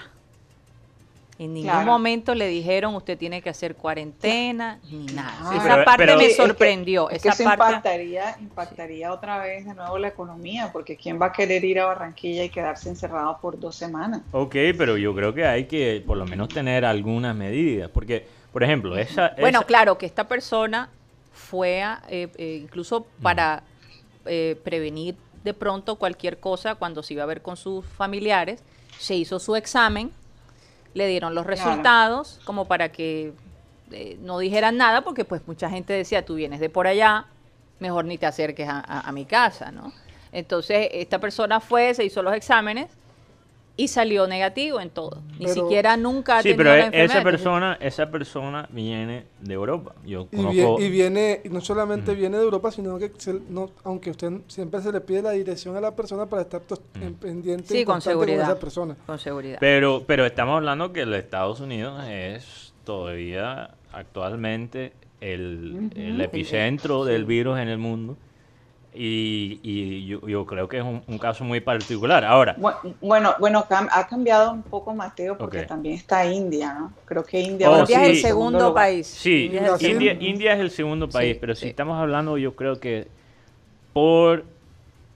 En 1.37 1.53
ningún 1.53 1.69
Claro. 1.71 1.85
momento 1.85 2.35
le 2.35 2.47
dijeron 2.47 2.95
usted 2.95 3.17
tiene 3.17 3.41
que 3.41 3.49
hacer 3.49 3.75
cuarentena 3.75 4.77
ni 4.91 5.05
nada. 5.05 5.49
Sí, 5.49 5.55
Esa 5.55 5.63
pero- 5.63 5.85
parte 5.85 6.03
pero- 6.05 6.17
me 6.17 6.23
Sí, 6.25 6.31
es 6.31 6.35
que- 6.37 6.43
sorprendió. 6.43 7.09
Es 7.09 7.21
que 7.21 7.29
esa 7.29 7.43
eso 7.43 7.57
parte, 7.57 7.63
impactaría, 7.75 8.35
impactaría 8.41 9.13
otra 9.13 9.37
vez 9.39 9.65
de 9.65 9.73
nuevo 9.73 9.97
la 9.97 10.09
economía, 10.09 10.69
porque 10.73 10.97
¿quién 10.97 11.19
va 11.19 11.27
a 11.27 11.31
querer 11.31 11.63
ir 11.63 11.79
a 11.79 11.85
Barranquilla 11.85 12.43
y 12.43 12.49
quedarse 12.49 12.89
encerrado 12.89 13.37
por 13.41 13.57
dos 13.57 13.73
semanas? 13.73 14.21
Ok, 14.33 14.53
pero 14.77 14.97
yo 14.97 15.15
creo 15.15 15.33
que 15.33 15.45
hay 15.45 15.63
que 15.65 16.03
por 16.05 16.17
lo 16.17 16.25
menos 16.25 16.49
tener 16.49 16.83
algunas 16.83 17.33
medidas. 17.33 17.89
Porque, 17.89 18.27
por 18.51 18.61
ejemplo, 18.61 18.97
esa... 18.97 19.33
Bueno, 19.39 19.61
claro, 19.65 19.97
que 19.97 20.05
esta 20.07 20.27
persona 20.27 20.89
fue 21.31 21.81
a, 21.81 22.01
eh, 22.09 22.27
eh, 22.35 22.59
incluso 22.63 23.07
para 23.21 23.63
eh, 24.29 24.59
prevenir 24.63 25.15
de 25.43 25.53
pronto 25.53 25.95
cualquier 25.95 26.39
cosa 26.39 26.75
cuando 26.75 27.01
se 27.03 27.13
iba 27.15 27.23
a 27.23 27.25
ver 27.25 27.41
con 27.41 27.57
sus 27.57 27.85
familiares, 27.85 28.61
se 28.97 29.15
hizo 29.15 29.39
su 29.39 29.55
examen, 29.55 30.11
le 30.93 31.07
dieron 31.07 31.35
los 31.35 31.45
Claro. 31.45 31.61
resultados 31.69 32.39
como 32.45 32.65
para 32.65 32.91
que 32.91 33.33
eh, 33.91 34.17
no 34.21 34.37
dijeran 34.39 34.77
nada, 34.77 35.01
porque 35.03 35.25
pues 35.25 35.41
mucha 35.47 35.69
gente 35.69 35.93
decía, 35.93 36.23
tú 36.25 36.35
vienes 36.35 36.59
de 36.59 36.69
por 36.69 36.85
allá, 36.87 37.25
mejor 37.79 38.05
ni 38.05 38.17
te 38.17 38.25
acerques 38.27 38.67
a, 38.69 38.79
a- 38.79 39.01
a 39.01 39.11
mi 39.11 39.25
casa, 39.25 39.71
¿no? 39.71 39.91
Entonces, 40.31 40.89
esta 40.91 41.17
persona 41.19 41.59
fue, 41.59 41.93
se 41.95 42.03
hizo 42.05 42.21
los 42.21 42.33
exámenes 42.35 42.87
y 43.79 43.87
salió 43.87 44.27
negativo 44.27 44.81
en 44.81 44.89
todo. 44.89 45.21
Ni 45.39 45.45
Pero- 45.45 45.53
siquiera 45.53 45.95
nunca 45.95 46.39
ha 46.39 46.41
Sí, 46.41 46.49
tenido 46.49 46.57
pero 46.57 46.69
la 46.71 46.75
e- 46.75 46.85
enfermedad. 46.87 47.15
esa 47.15 47.23
persona, 47.23 47.77
esa 47.79 48.11
persona 48.11 48.67
viene 48.73 49.23
de 49.39 49.53
Europa. 49.53 49.95
Yo 50.05 50.27
Y, 50.31 50.35
conozco... 50.35 50.81
y 50.81 50.89
viene, 50.89 51.39
y 51.45 51.49
no 51.49 51.61
solamente 51.61 52.13
viene 52.13 52.37
de 52.37 52.43
Europa, 52.43 52.71
sino 52.71 52.97
que 52.99 53.09
se- 53.17 53.39
no, 53.49 53.69
aunque 53.85 54.11
usted 54.11 54.31
siempre 54.47 54.81
se 54.81 54.91
le 54.91 54.99
pide 54.99 55.21
la 55.21 55.31
dirección 55.31 55.77
a 55.77 55.79
la 55.81 55.95
persona 55.95 56.25
para 56.25 56.41
estar 56.41 56.61
pendiente 57.21 57.73
Sí, 57.73 57.85
con 57.85 58.01
seguridad. 58.01 58.43
esa 58.43 58.59
persona. 58.59 58.97
Con 59.05 59.17
seguridad. 59.17 59.57
Pero, 59.61 60.03
pero 60.05 60.25
estamos 60.25 60.57
hablando 60.57 60.91
que 60.91 61.05
los 61.05 61.17
Estados 61.17 61.61
Unidos 61.61 62.03
es 62.09 62.73
todavía 62.83 63.75
actualmente 63.93 64.91
el, 65.21 65.89
el 65.95 66.19
epicentro 66.19 67.05
del 67.05 67.23
virus 67.23 67.59
en 67.59 67.69
el 67.69 67.77
mundo. 67.77 68.17
Y, 69.01 69.61
y 69.63 70.07
yo, 70.07 70.27
yo 70.27 70.45
creo 70.45 70.67
que 70.67 70.79
es 70.79 70.83
un, 70.83 71.01
un 71.07 71.17
caso 71.17 71.45
muy 71.45 71.61
particular. 71.61 72.25
Ahora, 72.25 72.57
Bu- 72.57 72.95
Bueno, 72.99 73.33
bueno, 73.39 73.65
ha 73.69 74.07
cambiado 74.09 74.51
un 74.51 74.61
poco 74.61 74.93
Mateo 74.93 75.37
porque 75.37 75.61
también 75.63 75.95
está 75.95 76.25
India, 76.25 76.73
¿no? 76.73 76.91
Creo 77.05 77.23
que 77.23 77.39
India 77.39 77.71
Oh, 77.71 77.85
sí. 77.85 77.93
es 77.93 78.09
el 78.09 78.15
segundo 78.17 78.73
país. 78.73 79.07
sí, 79.07 79.45
India 79.45 79.61
es 79.75 79.83
el. 79.83 79.91
India, 79.91 80.11
segundo. 80.11 80.29
India 80.29 80.53
es 80.53 80.59
el 80.59 80.69
segundo 80.71 81.07
país, 81.07 81.35
Sí, 81.35 81.37
pero 81.39 81.55
si 81.55 81.61
sí. 81.61 81.67
estamos 81.69 81.97
hablando, 81.97 82.37
yo 82.37 82.57
creo 82.57 82.81
que 82.81 83.07
por 83.93 84.43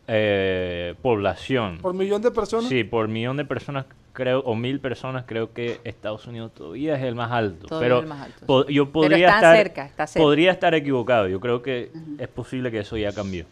eh, 0.07 0.95
población, 1.01 1.79
Por 1.81 1.93
millón 1.93 2.21
de 2.21 2.31
personas. 2.31 2.69
sí, 2.69 2.85
por 2.85 3.09
millón 3.09 3.35
de 3.35 3.43
personas, 3.43 3.85
creo, 4.13 4.39
o 4.45 4.55
mil 4.55 4.79
personas, 4.79 5.25
creo 5.27 5.51
que 5.51 5.81
Estados 5.83 6.25
Unidos 6.25 6.53
todavía 6.53 6.95
es 6.95 7.03
el 7.03 7.15
más 7.15 7.33
alto. 7.33 7.67
Todavía 7.67 7.85
pero 7.85 7.97
es 7.97 8.03
el 8.03 8.09
más 8.09 8.21
alto, 8.27 8.45
po- 8.45 8.63
sí. 8.65 8.73
yo 8.75 8.85
Pero 8.85 8.93
podría 8.93 9.27
está 9.27 9.35
estar, 9.39 9.57
cerca, 9.57 9.85
está 9.87 10.07
cerca. 10.07 10.23
podría 10.23 10.51
estar 10.53 10.73
equivocado. 10.73 11.27
Yo 11.27 11.41
creo 11.41 11.61
que 11.61 11.91
es 12.17 12.27
posible 12.29 12.71
que 12.71 12.79
eso 12.79 12.95
ya 12.95 13.11
cambió. 13.11 13.45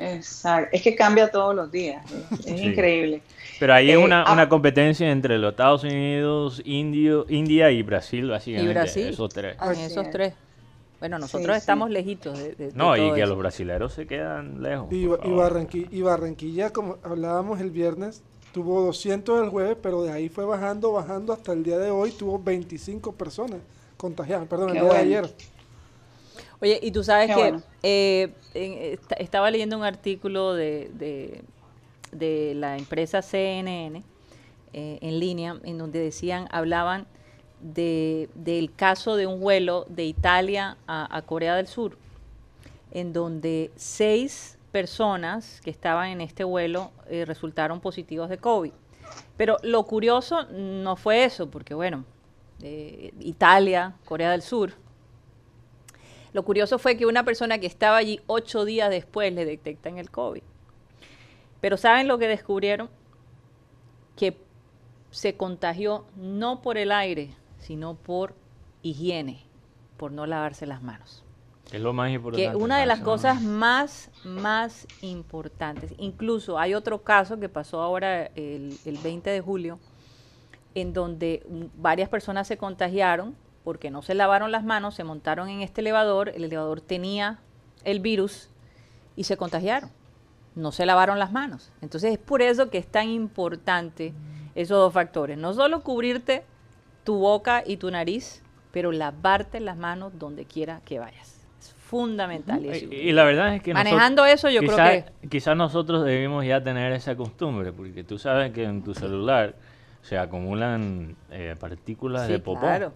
Exacto. 0.00 0.68
Es 0.72 0.82
que 0.82 0.94
cambia 0.94 1.30
todos 1.30 1.54
los 1.54 1.70
días. 1.70 2.04
Es, 2.30 2.46
es 2.46 2.60
Sí. 2.60 2.66
increíble. 2.66 3.22
Pero 3.60 3.74
ahí 3.74 3.90
es 3.90 3.94
Eh, 3.96 3.98
una, 3.98 4.22
ah. 4.22 4.32
una 4.32 4.48
competencia 4.48 5.10
entre 5.10 5.38
los 5.38 5.50
Estados 5.52 5.82
Unidos, 5.84 6.62
Indio, 6.64 7.26
India 7.28 7.70
y 7.70 7.82
Brasil, 7.82 8.28
básicamente. 8.30 8.72
Brasil. 8.74 9.08
Esos 9.08 9.28
tres. 9.32 9.56
Esos 9.78 10.06
es. 10.06 10.10
tres. 10.12 10.34
Bueno, 11.00 11.18
nosotros 11.18 11.54
sí. 11.54 11.58
estamos 11.60 11.90
lejitos 11.90 12.36
de, 12.38 12.54
de- 12.54 12.66
de 12.68 12.72
No, 12.74 12.96
y 12.96 13.12
que 13.12 13.20
eso. 13.20 13.28
los 13.30 13.38
brasileros 13.38 13.92
se 13.92 14.06
quedan 14.06 14.62
lejos. 14.62 14.88
Y, 14.90 15.06
por 15.06 15.18
Ba- 15.20 15.26
y, 15.72 15.88
y 15.92 16.02
Barranquilla, 16.02 16.70
como 16.70 16.98
hablábamos 17.04 17.60
el 17.60 17.70
viernes, 17.70 18.22
tuvo 18.52 18.80
200 18.82 19.42
el 19.44 19.48
jueves, 19.50 19.76
pero 19.80 20.02
de 20.02 20.10
ahí 20.12 20.28
fue 20.28 20.44
bajando, 20.44 20.90
bajando 20.92 21.32
hasta 21.32 21.52
el 21.52 21.62
día 21.62 21.78
de 21.78 21.90
hoy, 21.92 22.10
tuvo 22.10 22.40
25 22.42 23.12
personas 23.12 23.60
contagiadas, 23.96 24.48
perdón, 24.48 24.70
el 24.70 24.74
día 24.82 24.92
de 24.92 24.98
ayer. 24.98 25.30
Oye, 26.60 26.80
y 26.82 26.90
tú 26.90 27.04
sabes 27.04 27.28
Qué 27.28 27.34
que 27.34 27.40
bueno. 27.40 27.62
eh, 27.82 28.98
estaba 29.18 29.50
leyendo 29.50 29.76
un 29.76 29.84
artículo 29.84 30.54
de, 30.54 30.90
de, 30.94 31.42
de 32.12 32.54
la 32.56 32.76
empresa 32.76 33.22
CNN 33.22 34.02
eh, 34.72 34.98
en 35.00 35.20
línea, 35.20 35.58
en 35.62 35.78
donde 35.78 36.00
decían, 36.00 36.48
hablaban 36.50 37.06
de, 37.60 38.28
del 38.34 38.74
caso 38.74 39.16
de 39.16 39.26
un 39.26 39.40
vuelo 39.40 39.86
de 39.88 40.04
Italia 40.04 40.76
a, 40.86 41.16
a 41.16 41.22
Corea 41.22 41.54
del 41.56 41.66
Sur, 41.68 41.96
en 42.90 43.12
donde 43.12 43.70
seis 43.76 44.58
personas 44.72 45.60
que 45.62 45.70
estaban 45.70 46.08
en 46.10 46.20
este 46.20 46.44
vuelo 46.44 46.90
eh, 47.08 47.24
resultaron 47.24 47.80
positivos 47.80 48.28
de 48.28 48.38
COVID. 48.38 48.72
Pero 49.36 49.56
lo 49.62 49.84
curioso 49.84 50.44
no 50.50 50.96
fue 50.96 51.24
eso, 51.24 51.48
porque 51.48 51.74
bueno, 51.74 52.04
eh, 52.62 53.12
Italia, 53.20 53.94
Corea 54.04 54.32
del 54.32 54.42
Sur, 54.42 54.72
lo 56.32 56.44
curioso 56.44 56.78
fue 56.78 56.96
que 56.96 57.06
una 57.06 57.24
persona 57.24 57.58
que 57.58 57.66
estaba 57.66 57.96
allí 57.96 58.20
ocho 58.26 58.64
días 58.64 58.90
después 58.90 59.32
le 59.32 59.44
detectan 59.44 59.98
el 59.98 60.10
COVID. 60.10 60.42
Pero 61.60 61.76
¿saben 61.76 62.08
lo 62.08 62.18
que 62.18 62.28
descubrieron? 62.28 62.90
Que 64.16 64.36
se 65.10 65.36
contagió 65.36 66.04
no 66.16 66.60
por 66.62 66.78
el 66.78 66.92
aire, 66.92 67.30
sino 67.58 67.94
por 67.94 68.34
higiene, 68.82 69.44
por 69.96 70.12
no 70.12 70.26
lavarse 70.26 70.66
las 70.66 70.82
manos. 70.82 71.24
Es 71.72 71.80
lo 71.80 71.92
más 71.92 72.10
importante. 72.10 72.50
Que 72.50 72.56
una 72.56 72.78
de 72.78 72.86
las 72.86 73.00
cosas 73.00 73.42
más, 73.42 74.10
más 74.24 74.86
importantes, 75.02 75.94
incluso 75.98 76.58
hay 76.58 76.74
otro 76.74 77.02
caso 77.02 77.38
que 77.38 77.48
pasó 77.48 77.82
ahora 77.82 78.26
el, 78.34 78.78
el 78.86 78.98
20 78.98 79.28
de 79.28 79.40
julio, 79.40 79.78
en 80.74 80.92
donde 80.92 81.44
varias 81.76 82.08
personas 82.08 82.46
se 82.46 82.56
contagiaron 82.56 83.34
porque 83.68 83.90
no 83.90 84.00
se 84.00 84.14
lavaron 84.14 84.50
las 84.50 84.64
manos, 84.64 84.94
se 84.94 85.04
montaron 85.04 85.50
en 85.50 85.60
este 85.60 85.82
elevador, 85.82 86.30
el 86.30 86.42
elevador 86.42 86.80
tenía 86.80 87.38
el 87.84 88.00
virus 88.00 88.48
y 89.14 89.24
se 89.24 89.36
contagiaron. 89.36 89.90
No 90.54 90.72
se 90.72 90.86
lavaron 90.86 91.18
las 91.18 91.32
manos. 91.32 91.70
Entonces 91.82 92.12
es 92.12 92.18
por 92.18 92.40
eso 92.40 92.70
que 92.70 92.78
es 92.78 92.86
tan 92.86 93.10
importante 93.10 94.14
esos 94.54 94.78
dos 94.78 94.94
factores. 94.94 95.36
No 95.36 95.52
solo 95.52 95.82
cubrirte 95.82 96.44
tu 97.04 97.18
boca 97.18 97.62
y 97.62 97.76
tu 97.76 97.90
nariz, 97.90 98.42
pero 98.72 98.90
lavarte 98.90 99.60
las 99.60 99.76
manos 99.76 100.18
donde 100.18 100.46
quiera 100.46 100.80
que 100.86 100.98
vayas. 100.98 101.46
Es 101.60 101.74
fundamental. 101.74 102.64
Y, 102.64 102.68
eso. 102.70 102.86
y 102.90 103.12
la 103.12 103.24
verdad 103.24 103.54
es 103.54 103.62
que 103.62 103.74
Manejando 103.74 104.24
eso, 104.24 104.48
yo 104.48 104.60
creo 104.60 104.76
que... 104.78 105.28
Quizás 105.28 105.54
nosotros 105.58 106.06
debemos 106.06 106.46
ya 106.46 106.64
tener 106.64 106.90
esa 106.92 107.16
costumbre, 107.16 107.70
porque 107.74 108.02
tú 108.02 108.18
sabes 108.18 108.50
que 108.54 108.64
en 108.64 108.82
tu 108.82 108.94
celular 108.94 109.56
se 110.00 110.16
acumulan 110.16 111.16
eh, 111.30 111.54
partículas 111.60 112.28
Sí, 112.28 112.32
de 112.32 112.38
popó 112.38 112.60
claro. 112.60 112.94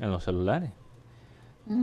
En 0.00 0.10
los 0.10 0.24
celulares. 0.24 0.70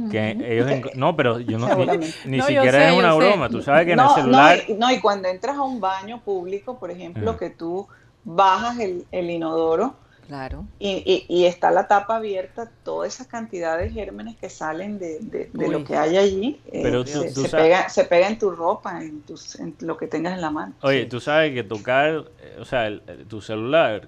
Que 0.09 0.31
ellos 0.31 0.95
no, 0.95 1.15
pero 1.15 1.39
yo 1.39 1.59
no, 1.59 1.67
ni, 1.67 1.71
Seguramente. 1.73 2.15
ni 2.25 2.37
No, 2.37 2.43
yo 2.49 2.55
siquiera 2.55 2.79
sé, 2.79 2.87
es 2.89 2.97
una 2.97 3.11
sé. 3.11 3.17
broma. 3.17 3.49
Tú 3.49 3.61
sabes 3.61 3.85
que 3.85 3.91
en 3.93 3.99
el 3.99 4.09
celular... 4.09 4.57
No 4.67 4.73
y, 4.73 4.77
no, 4.77 4.91
y 4.91 4.99
cuando 4.99 5.27
entras 5.27 5.57
a 5.57 5.61
un 5.61 5.79
baño 5.79 6.21
público, 6.21 6.79
por 6.79 6.89
ejemplo, 6.89 7.29
Ajá. 7.31 7.39
que 7.39 7.49
tú 7.51 7.87
bajas 8.23 8.79
el, 8.79 9.05
el 9.11 9.29
inodoro 9.29 9.95
Claro. 10.27 10.65
y, 10.79 11.03
y- 11.05 11.25
y 11.29 11.45
está 11.45 11.69
la 11.69 11.87
tapa 11.87 12.15
abierta, 12.15 12.71
toda 12.83 13.05
esa 13.05 13.27
cantidad 13.27 13.77
de 13.77 13.91
gérmenes 13.91 14.35
que 14.37 14.49
salen 14.49 14.97
de, 14.97 15.19
de- 15.19 15.51
lo 15.67 15.83
que 15.83 15.95
hay 15.95 16.17
allí, 16.17 16.59
eh, 16.65 16.79
Pero 16.81 17.05
tú- 17.05 17.11
se, 17.11 17.31
tú 17.31 17.41
se 17.41 17.49
sabes- 17.49 17.63
pega, 17.65 17.89
se 17.89 18.05
pega 18.05 18.27
en 18.27 18.39
tu 18.39 18.49
ropa, 18.49 19.03
en, 19.03 19.21
tus, 19.21 19.59
en 19.59 19.75
lo 19.81 19.97
que 19.97 20.07
tengas 20.07 20.33
en 20.33 20.41
la 20.41 20.49
mano. 20.49 20.73
Oye, 20.81 21.03
Sí. 21.03 21.09
tú 21.09 21.19
sabes 21.19 21.53
que 21.53 21.61
tocar, 21.63 22.25
eh, 22.41 22.57
o 22.59 22.65
sea, 22.65 22.87
el- 22.87 23.03
el- 23.05 23.27
tu 23.27 23.39
celular 23.39 24.07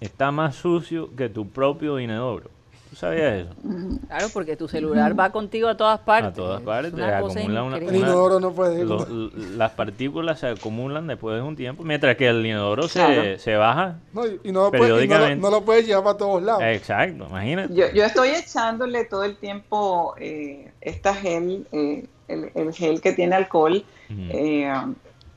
está 0.00 0.30
más 0.30 0.54
sucio 0.54 1.10
que 1.16 1.28
tu 1.28 1.48
propio 1.48 1.98
inodoro. 1.98 2.53
¿Tú 2.94 3.00
sabías 3.00 3.40
eso? 3.40 3.50
Claro, 4.06 4.28
porque 4.32 4.56
tu 4.56 4.68
celular 4.68 5.18
va 5.18 5.30
contigo 5.30 5.66
a 5.66 5.76
todas 5.76 5.98
partes. 5.98 6.30
A 6.30 6.32
todas 6.32 6.62
partes, 6.62 6.92
Es 6.92 6.98
una 7.00 7.18
cosa 7.20 7.40
acumula 7.40 7.62
una- 7.64 7.76
El 7.78 7.96
inodoro 7.96 8.38
no 8.38 8.52
puede 8.52 8.78
ir. 8.82 8.86
Lo- 8.86 9.04
las 9.56 9.72
partículas 9.72 10.38
se 10.38 10.46
acumulan 10.46 11.08
después 11.08 11.34
de 11.34 11.42
un 11.42 11.56
tiempo, 11.56 11.82
mientras 11.82 12.14
que 12.16 12.28
el 12.28 12.46
inodoro 12.46 12.86
se, 12.86 13.00
Claro. 13.04 13.38
se 13.40 13.56
baja. 13.56 13.96
No, 14.12 14.26
y, 14.28 14.28
no, 14.28 14.36
lo 14.36 14.40
puede- 14.44 14.44
y 14.44 14.52
no 14.52 14.60
lo- 14.60 14.70
periódicamente. 14.70 15.42
no 15.42 15.50
lo 15.50 15.64
puedes 15.64 15.86
llevar 15.88 16.04
para 16.04 16.16
todos 16.18 16.40
lados. 16.44 16.62
Exacto, 16.62 17.26
imagínate. 17.28 17.74
Yo, 17.74 17.86
yo 17.92 18.04
estoy 18.04 18.28
echándole 18.28 19.04
todo 19.06 19.24
el 19.24 19.36
tiempo 19.38 20.14
eh, 20.18 20.70
esta 20.80 21.16
gel, 21.16 21.66
eh, 21.72 22.06
el, 22.28 22.52
el 22.54 22.72
gel 22.72 23.00
que 23.00 23.12
tiene 23.12 23.34
alcohol, 23.34 23.84
eh, 24.08 24.72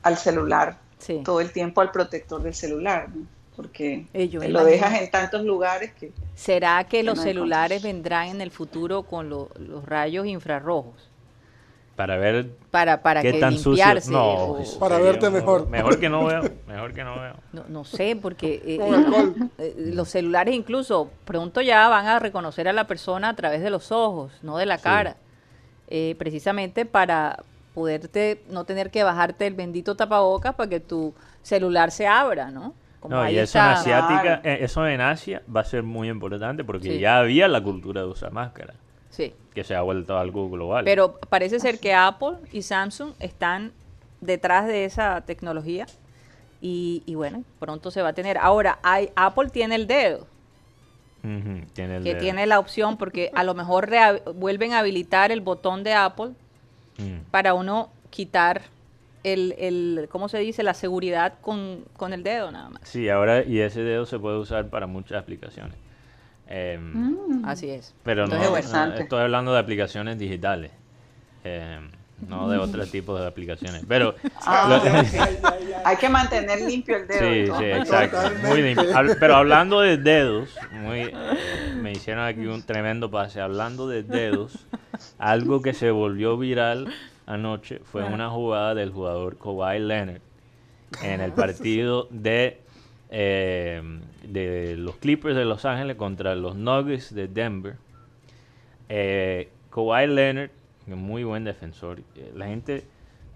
al 0.04 0.16
celular, 0.16 0.78
Sí. 0.98 1.22
todo 1.24 1.40
el 1.40 1.50
tiempo 1.50 1.80
al 1.80 1.90
protector 1.90 2.40
del 2.40 2.54
celular, 2.54 3.08
¿no? 3.12 3.26
Porque 3.58 4.06
Eh, 4.14 4.30
lo 4.48 4.64
dejas 4.64 5.00
en 5.02 5.10
tantos 5.10 5.42
lugares 5.42 5.92
que 5.94 6.12
¿Será 6.36 6.84
que 6.84 7.02
los 7.02 7.16
no 7.18 7.24
celulares 7.24 7.82
vendrán 7.82 8.28
en 8.28 8.40
el 8.40 8.52
futuro 8.52 9.02
con 9.02 9.28
lo- 9.28 9.50
los 9.58 9.84
rayos 9.84 10.26
infrarrojos? 10.28 10.94
Para 11.96 12.16
ver 12.18 12.50
Para, 12.70 13.02
para 13.02 13.20
qué 13.20 13.32
que 13.32 13.40
tan 13.40 13.54
sucio. 13.54 13.70
limpiarse. 13.72 14.12
No, 14.12 14.34
o- 14.44 14.58
eso 14.60 14.78
Para 14.78 15.00
verte 15.00 15.28
mejor. 15.30 15.68
Mejor 15.68 15.98
que 15.98 16.08
no 16.08 16.24
veo. 16.26 16.42
Mejor 16.68 16.94
que 16.94 17.02
no 17.02 17.18
veo. 17.20 17.34
No, 17.52 17.64
no 17.68 17.82
sé, 17.82 18.16
porque 18.22 18.62
eh, 18.64 18.78
eh, 18.80 19.48
eh, 19.58 19.74
los 19.78 20.08
celulares 20.08 20.54
incluso 20.54 21.10
pronto 21.24 21.60
ya 21.60 21.88
van 21.88 22.06
a 22.06 22.20
reconocer 22.20 22.68
a 22.68 22.72
la 22.72 22.86
persona 22.86 23.30
a 23.30 23.34
través 23.34 23.60
de 23.60 23.70
los 23.70 23.90
ojos, 23.90 24.30
no 24.42 24.56
de 24.58 24.66
la 24.66 24.76
Sí. 24.78 24.84
cara. 24.84 25.16
Eh, 25.88 26.14
precisamente 26.16 26.84
para 26.86 27.42
poderte 27.74 28.40
no 28.50 28.62
tener 28.62 28.92
que 28.92 29.02
bajarte 29.02 29.48
el 29.48 29.54
bendito 29.54 29.96
tapabocas 29.96 30.54
para 30.54 30.70
que 30.70 30.78
tu 30.78 31.12
celular 31.42 31.90
se 31.90 32.06
abra, 32.06 32.52
¿no? 32.52 32.74
Como 33.00 33.14
No, 33.14 33.30
y 33.30 33.38
eso 33.38 33.58
en 33.58 33.64
asiática, 33.64 34.40
eh, 34.44 34.58
eso 34.62 34.86
en 34.86 35.00
Asia 35.00 35.42
va 35.54 35.60
a 35.60 35.64
ser 35.64 35.82
muy 35.84 36.08
importante 36.08 36.64
porque 36.64 36.94
Sí. 36.94 36.98
ya 36.98 37.18
había 37.18 37.46
la 37.48 37.62
cultura 37.62 38.00
de 38.02 38.08
usar 38.08 38.32
máscara, 38.32 38.74
Sí. 39.10 39.34
que 39.54 39.62
se 39.64 39.74
ha 39.76 39.82
vuelto 39.82 40.18
algo 40.18 40.50
global. 40.50 40.84
Pero 40.84 41.18
parece 41.28 41.60
ser 41.60 41.78
que 41.78 41.94
Apple 41.94 42.38
y 42.52 42.62
Samsung 42.62 43.12
están 43.20 43.72
detrás 44.20 44.66
de 44.66 44.84
esa 44.84 45.20
tecnología 45.20 45.86
y, 46.60 47.04
y 47.06 47.14
bueno, 47.14 47.44
pronto 47.60 47.90
se 47.92 48.02
va 48.02 48.08
a 48.08 48.12
tener. 48.14 48.36
Ahora, 48.38 48.80
hay, 48.82 49.10
Apple 49.14 49.50
tiene 49.50 49.76
el 49.76 49.86
dedo, 49.86 50.26
tiene 51.22 51.96
el 51.98 52.02
que 52.02 52.10
dedo. 52.10 52.20
tiene 52.20 52.46
la 52.46 52.58
opción 52.58 52.96
porque 52.96 53.30
a 53.34 53.44
lo 53.44 53.54
mejor 53.54 53.88
vuelven 54.34 54.72
a 54.72 54.80
habilitar 54.80 55.30
el 55.30 55.40
botón 55.40 55.84
de 55.84 55.92
Apple 55.94 56.30
Mm. 56.98 57.30
para 57.30 57.54
uno 57.54 57.90
quitar 58.10 58.62
el, 59.24 59.54
el 59.58 60.08
¿cómo 60.10 60.28
se 60.28 60.38
dice? 60.38 60.62
La 60.62 60.74
seguridad 60.74 61.34
con, 61.40 61.84
con 61.96 62.12
el 62.12 62.22
dedo 62.22 62.50
nada 62.50 62.70
más. 62.70 62.82
Sí, 62.84 63.08
ahora 63.08 63.42
y 63.44 63.60
ese 63.60 63.82
dedo 63.82 64.06
se 64.06 64.18
puede 64.18 64.38
usar 64.38 64.68
para 64.68 64.86
muchas 64.86 65.22
aplicaciones. 65.22 65.74
Em, 66.46 66.94
mm, 66.94 67.44
Así 67.44 67.68
es. 67.68 67.94
Pero 68.04 68.26
no, 68.26 68.56
estoy 68.56 69.20
hablando 69.20 69.52
de 69.52 69.58
aplicaciones 69.58 70.18
digitales, 70.18 70.70
em, 71.44 71.90
no 72.26 72.48
de 72.48 72.58
otros 72.58 72.90
tipos 72.90 73.20
de 73.20 73.26
aplicaciones. 73.26 73.84
Pero 73.86 74.14
Ah, 74.46 74.66
lo- 74.68 74.82
hay 75.84 75.96
que 75.96 76.08
mantener 76.08 76.60
limpio 76.62 76.96
el 76.96 77.06
dedo. 77.06 77.18
Sí, 77.20 77.48
¿no? 77.50 77.58
sí, 77.58 77.64
exacto. 77.64 78.16
Totalmente. 78.16 78.48
Muy 78.48 78.62
limpio. 78.62 78.88
Pero 79.20 79.36
hablando 79.36 79.80
de 79.80 79.98
dedos, 79.98 80.58
muy, 80.72 81.00
eh, 81.00 81.14
me 81.82 81.92
hicieron 81.92 82.24
aquí 82.24 82.46
un 82.46 82.62
tremendo 82.62 83.10
pase. 83.10 83.40
Hablando 83.40 83.88
de 83.88 84.02
dedos, 84.02 84.66
algo 85.18 85.60
que 85.62 85.74
se 85.74 85.90
volvió 85.90 86.38
viral 86.38 86.88
anoche 87.28 87.80
fue 87.84 88.02
una 88.04 88.30
jugada 88.30 88.74
del 88.74 88.90
jugador 88.90 89.36
Kawhi 89.36 89.78
Leonard 89.78 90.20
en 91.02 91.20
el 91.20 91.32
partido 91.44 92.08
de, 92.10 92.60
eh, 93.10 93.82
de 94.24 94.76
los 94.76 94.96
Clippers 94.96 95.36
de 95.36 95.44
Los 95.44 95.64
Ángeles 95.64 95.96
contra 95.96 96.34
los 96.34 96.56
Nuggets 96.56 97.14
de 97.14 97.28
Denver. 97.28 97.76
Eh, 98.88 99.50
Kawhi 99.70 100.06
Leonard, 100.06 100.50
un 100.86 101.02
muy 101.02 101.24
buen 101.24 101.44
defensor. 101.44 102.00
eh, 102.16 102.32
La 102.34 102.46
gente 102.46 102.84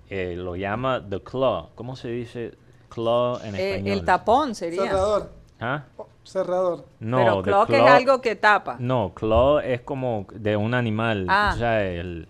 eh, 0.08 0.34
lo 0.36 0.56
llama 0.56 1.02
The 1.06 1.20
Claw. 1.20 1.68
¿Cómo 1.74 1.94
se 1.96 2.08
dice 2.08 2.54
claw 2.88 3.38
en 3.44 3.54
eh, 3.54 3.70
español? 3.74 3.98
el 3.98 4.04
tapón 4.04 4.54
sería. 4.54 4.82
Cerrador. 4.82 5.30
¿Ah? 5.60 5.84
Oh, 5.96 6.08
cerrador. 6.24 6.84
No, 6.98 7.18
Pero 7.18 7.42
claw 7.42 7.66
que 7.66 7.76
es 7.76 7.82
algo 7.90 8.20
que 8.20 8.36
tapa. 8.36 8.76
No, 8.78 9.12
claw 9.14 9.58
es 9.58 9.82
como 9.82 10.26
de 10.32 10.56
un 10.56 10.74
animal. 10.74 11.26
Ah. 11.28 11.52
O 11.54 11.58
sea, 11.58 11.84
el, 11.88 12.26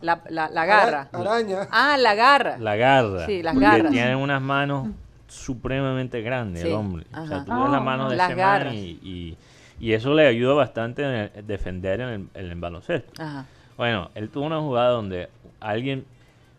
La, 0.00 0.22
la, 0.30 0.48
la 0.48 0.64
garra. 0.66 1.08
Ara- 1.12 1.20
Araña. 1.32 1.68
Ah, 1.70 1.96
la 1.98 2.14
garra. 2.14 2.56
la 2.58 2.76
garra. 2.76 3.26
Sí, 3.26 3.42
las 3.42 3.52
porque 3.54 3.68
garras. 3.68 3.92
Tiene 3.92 4.16
unas 4.16 4.40
manos 4.40 4.88
supremamente 5.28 6.22
grandes 6.22 6.64
el 6.64 6.72
hombre. 6.72 7.06
O 7.12 7.26
sea, 7.26 7.44
tú 7.44 7.52
ves 7.62 7.70
las 7.70 7.82
manos 7.82 8.10
de 8.10 8.16
las 8.16 8.30
ese 8.30 8.40
man 8.40 8.74
y, 8.74 8.78
y, 9.02 9.36
y 9.78 9.92
eso 9.92 10.12
le 10.14 10.26
ayuda 10.26 10.54
bastante 10.54 11.02
en 11.02 11.10
el- 11.34 11.46
defender 11.46 12.00
en 12.00 12.08
el, 12.08 12.28
en 12.34 12.50
el 12.50 12.54
baloncesto. 12.60 13.22
Ajá. 13.22 13.46
Bueno, 13.76 14.10
él 14.14 14.28
tuvo 14.30 14.44
una 14.46 14.58
jugada 14.60 14.90
donde 14.90 15.28
alguien 15.60 16.04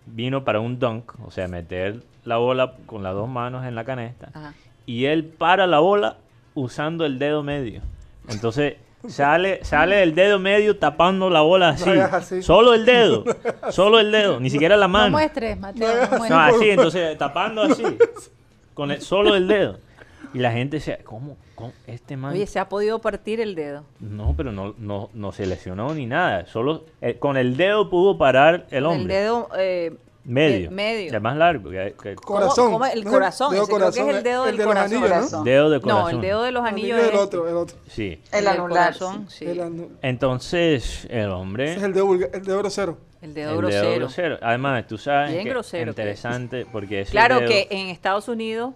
vino 0.05 0.43
para 0.43 0.59
un 0.59 0.79
dunk, 0.79 1.13
o 1.25 1.31
sea, 1.31 1.47
meter 1.47 2.03
la 2.23 2.37
bola 2.37 2.73
con 2.85 3.03
las 3.03 3.13
dos 3.13 3.27
manos 3.29 3.65
en 3.65 3.75
la 3.75 3.83
canesta, 3.83 4.29
Ajá. 4.33 4.53
y 4.85 5.05
él 5.05 5.25
para 5.25 5.67
la 5.67 5.79
bola 5.79 6.17
usando 6.53 7.05
el 7.05 7.19
dedo 7.19 7.43
medio. 7.43 7.81
Entonces 8.27 8.75
sale, 9.07 9.63
sale 9.63 10.03
el 10.03 10.13
dedo 10.15 10.39
medio 10.39 10.77
tapando 10.77 11.29
la 11.29 11.41
bola 11.41 11.69
así. 11.69 12.41
Solo 12.41 12.73
el 12.73 12.85
dedo. 12.85 13.23
Solo 13.71 13.99
el 13.99 14.11
dedo. 14.11 14.39
Ni 14.39 14.49
siquiera 14.49 14.75
la 14.77 14.87
No 14.87 14.93
mano. 14.93 15.11
muestres, 15.11 15.59
Mateo, 15.59 16.07
No 16.11 16.17
no 16.19 16.29
No, 16.29 16.39
así, 16.39 16.69
entonces 16.69 17.17
tapando 17.17 17.61
así. 17.63 17.83
Con 18.73 18.91
el- 18.91 19.01
solo 19.01 19.35
el 19.35 19.47
dedo. 19.47 19.77
Y 20.33 20.39
la 20.39 20.51
gente 20.53 20.79
se... 20.79 20.97
¿Cómo? 20.99 21.35
¿Cómo? 21.55 21.73
Este 21.87 22.15
man... 22.15 22.31
Oye, 22.33 22.47
se 22.47 22.57
ha 22.57 22.69
podido 22.69 22.99
partir 22.99 23.41
el 23.41 23.53
dedo. 23.53 23.83
No, 23.99 24.33
pero 24.37 24.53
no, 24.53 24.73
no, 24.77 25.09
no 25.13 25.31
se 25.33 25.45
lesionó 25.45 25.93
ni 25.93 26.05
nada. 26.05 26.45
Solo 26.45 26.85
eh, 27.01 27.17
con 27.19 27.35
el 27.35 27.57
dedo 27.57 27.89
pudo 27.89 28.17
parar 28.17 28.65
el 28.71 28.85
hombre. 28.85 29.01
El 29.01 29.07
dedo 29.23 29.49
eh, 29.57 29.93
medio. 30.23 30.67
eh, 30.67 30.71
medio. 30.71 31.13
El 31.13 31.21
más 31.21 31.35
largo. 31.37 31.69
que- 31.69 31.95
que- 32.01 32.15
¿Cómo- 32.15 32.39
Corazón. 32.39 32.71
cómo 32.71 32.85
el 32.85 33.03
corazón? 33.03 33.51
dedo 33.53 33.63
Ese 33.63 33.73
creo 33.73 33.79
que 33.85 33.89
es 33.89 33.97
el 33.97 34.03
corazón, 34.05 34.23
dedo 34.23 34.45
del 34.45 34.57
de 34.57 34.63
los 34.63 34.67
corazón. 34.73 34.91
anillos, 34.97 35.09
¿no? 35.09 35.15
Corazón. 35.15 35.43
dedo 35.43 35.69
de 35.69 35.81
corazón. 35.81 36.03
No, 36.03 36.09
el 36.09 36.21
dedo 36.21 36.43
de 36.43 36.51
los 36.51 36.63
Anillo 36.65 36.95
anillos 36.95 37.05
del 37.07 37.15
es 37.15 37.21
otro, 37.21 37.49
el 37.49 37.55
otro. 37.55 37.77
Sí. 37.87 38.21
El 38.31 38.39
del 38.43 38.47
anular. 38.47 38.93
corazón, 38.93 39.29
sí. 39.29 39.45
El, 39.45 39.59
anu- 39.59 39.89
Entonces, 40.01 41.07
el 41.09 41.29
hombre... 41.31 41.65
ese 41.71 41.77
es 41.77 41.83
el 41.83 41.93
dedo, 41.93 42.05
vulgar- 42.05 42.29
el 42.33 42.43
dedo 42.43 42.57
grosero. 42.59 42.97
El 43.21 43.33
dedo 43.33 43.51
el 43.51 43.57
grosero. 43.57 43.81
dedo 43.89 43.95
grosero. 43.99 44.37
Además, 44.41 44.87
tú 44.87 44.97
sabes 44.97 45.31
Bien 45.31 45.43
que 45.43 45.49
grosero 45.49 45.83
que 45.85 45.89
es. 45.89 45.93
interesante 45.97 46.65
porque 46.71 47.01
ese 47.01 47.11
Claro 47.11 47.39
dedo- 47.39 47.47
que 47.49 47.67
en 47.69 47.87
Estados 47.89 48.27
Unidos 48.27 48.73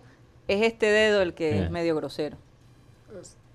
es 0.47 0.61
este 0.63 0.87
dedo 0.87 1.21
el 1.21 1.33
que 1.33 1.49
Eh. 1.51 1.63
es 1.63 1.71
medio 1.71 1.95
grosero. 1.95 2.37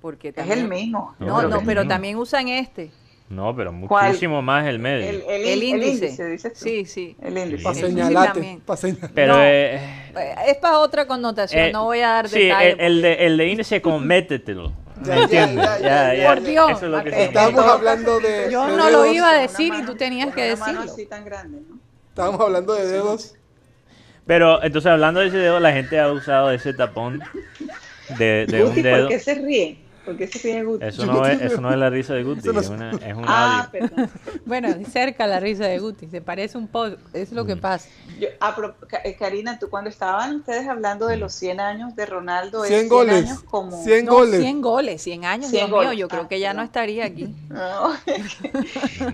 Porque 0.01 0.29
Es 0.29 0.35
también- 0.35 0.59
el 0.61 0.69
mismo. 0.69 1.15
No, 1.19 1.27
No, 1.27 1.37
pero 1.37 1.49
no, 1.49 1.63
pero 1.67 1.83
no. 1.85 1.89
también 1.89 2.17
usan 2.17 2.49
este, 2.49 2.91
No, 3.31 3.55
pero 3.55 3.73
¿Cuál? 3.87 4.09
muchísimo 4.09 4.43
más 4.43 4.67
el 4.67 4.79
medio. 4.81 5.09
El, 5.09 5.23
el, 5.23 5.43
el 5.43 5.49
el 5.49 5.63
índice. 5.63 6.27
dices 6.27 6.53
tú. 6.53 6.59
Sí, 6.65 6.85
sí. 6.85 7.17
El 7.23 7.39
índice. 7.39 7.63
Para 7.63 7.75
Sí, 7.77 7.81
sí, 7.81 7.87
señalarte. 7.87 8.41
señalar. 8.77 9.11
Pero 9.15 9.35
No. 9.35 9.43
eh, 9.43 9.75
Eh, 10.17 10.35
Es 10.49 10.57
para 10.57 10.81
otra 10.81 11.07
connotación, 11.07 11.63
eh, 11.67 11.73
no 11.73 11.85
voy 11.85 12.01
a 12.01 12.09
dar 12.09 12.29
sí, 12.29 12.41
detalles. 12.47 12.75
el, 12.75 12.81
el 12.81 13.03
de, 13.03 13.13
el 13.27 13.37
de 13.37 13.47
índice 13.47 13.81
como 13.81 14.01
métetelo. 14.01 14.73
Ya, 15.05 15.15
¿Me 15.15 15.29
ya, 15.29 15.47
ya, 15.55 15.79
ya, 15.81 16.15
ya. 16.15 16.35
Por 16.35 16.43
Dios, 16.43 16.71
Eso 16.73 16.85
es 16.87 16.91
lo 16.93 17.03
que 17.05 17.23
Estábamos 17.25 17.65
hablando 17.65 18.19
de. 18.21 18.49
Yo 18.51 18.67
de 18.67 18.77
no 18.77 18.91
lo 18.91 19.03
dedos. 19.03 19.15
iba 19.17 19.31
a 19.31 19.35
decir 19.41 19.71
una 19.71 19.77
y 19.79 19.81
tú 19.83 19.87
mano- 19.87 19.97
tenías 19.99 20.35
que 20.35 20.57
mano 20.57 20.73
decirlo. 20.81 20.93
así 20.93 21.07
tan 21.07 21.25
grande, 21.25 21.61
¿no? 21.69 21.79
Estábamos 22.09 22.41
hablando 22.41 22.75
de 22.75 22.87
dedos. 22.89 23.37
Pero 24.27 24.63
entonces 24.63 24.91
hablando 24.91 25.21
de 25.21 25.29
ese 25.29 25.39
dedo, 25.39 25.59
la 25.61 25.73
gente 25.73 25.99
ha 26.01 26.11
usado 26.13 26.51
ese 26.51 26.75
tapón 26.75 27.23
de, 28.19 28.47
de 28.47 28.63
un 28.65 28.71
Guti, 28.71 28.83
¿por 28.83 28.91
dedo. 28.91 29.09
qué 29.09 29.19
se 29.21 29.35
ríe? 29.37 29.79
¿Por 30.05 30.17
qué 30.17 30.27
se 30.27 30.39
ríe 30.39 30.65
Guti? 30.65 30.85
Eso 30.85 31.05
no, 31.07 31.27
es, 31.27 31.41
eso 31.43 31.61
no 31.61 31.71
es 31.71 31.79
la 31.79 31.91
risa 31.91 32.15
de 32.15 32.23
Guti, 32.25 32.41
Eso 32.41 32.53
no 32.55 32.61
es, 32.61 32.69
una, 32.71 32.91
es 32.93 33.15
un 33.15 33.25
Ah, 33.27 33.69
audio. 33.69 33.71
perdón. 33.71 34.11
Bueno, 34.47 34.69
cerca 34.91 35.27
la 35.27 35.41
risa 35.41 35.65
de 35.67 35.79
Guti, 35.79 36.09
se 36.09 36.21
parece 36.23 36.57
un 36.57 36.69
poco, 36.69 36.97
es 37.13 37.33
lo 37.33 37.45
que 37.45 37.55
Mm. 37.57 37.61
pasa. 37.61 37.89
Yo, 38.19 38.29
a 38.41 38.57
pro- 38.57 38.75
eh, 39.05 39.15
Karina, 39.17 39.59
tú 39.59 39.69
cuando 39.69 39.91
estaban 39.91 40.37
ustedes 40.37 40.67
hablando 40.69 41.07
de 41.07 41.17
los 41.19 41.35
100 41.35 41.61
años 41.61 41.95
de 41.97 42.07
Ronaldo, 42.07 42.65
es 42.65 42.71
100 42.71 42.89
goles. 42.89 43.27
años 43.27 43.43
como... 43.43 43.83
100 43.85 44.07
No, 44.07 44.13
goles. 44.15 44.41
100 44.41 44.61
goles, 44.63 45.03
100 45.03 45.25
años, 45.27 45.51
100 45.51 45.67
Dios 45.67 45.71
mío, 45.71 45.85
goles. 45.89 45.99
yo 45.99 46.09
creo 46.09 46.23
Ah, 46.23 46.29
que 46.29 46.41
ya 46.41 46.55
no 46.55 46.63
estaría 46.63 47.05
aquí. 47.05 47.35
No, 47.51 47.93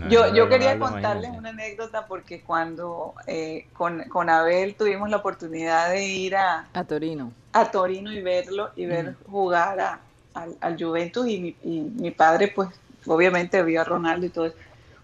yo, 0.09 0.27
no, 0.29 0.35
yo 0.35 0.49
quería 0.49 0.75
Ronaldo, 0.75 0.85
contarles 0.95 1.25
imagínate. 1.31 1.39
una 1.39 1.49
anécdota 1.51 2.07
porque 2.07 2.41
cuando 2.43 3.15
eh, 3.27 3.67
con, 3.73 4.03
con 4.05 4.29
Abel 4.31 4.75
tuvimos 4.77 5.11
la 5.11 5.17
oportunidad 5.19 5.91
de 5.91 6.07
ir 6.07 6.37
a, 6.37 6.67
A 6.73 6.85
Torino. 6.85 7.33
a 7.53 7.71
Torino 7.71 8.13
y 8.13 8.23
verlo 8.23 8.71
y 8.77 8.87
ver 8.87 9.15
jugar 9.29 9.81
a- 9.81 10.01
al, 10.37 10.57
al 10.61 10.83
Juventus 10.83 11.27
y 11.29 11.39
mi, 11.39 11.57
y 11.65 11.81
mi 11.81 12.11
padre 12.11 12.49
pues 12.49 12.69
obviamente 13.07 13.63
vio 13.63 13.81
a 13.81 13.85
Ronaldo 13.85 14.27
y 14.27 14.29
todo 14.29 14.47
eso. 14.47 14.57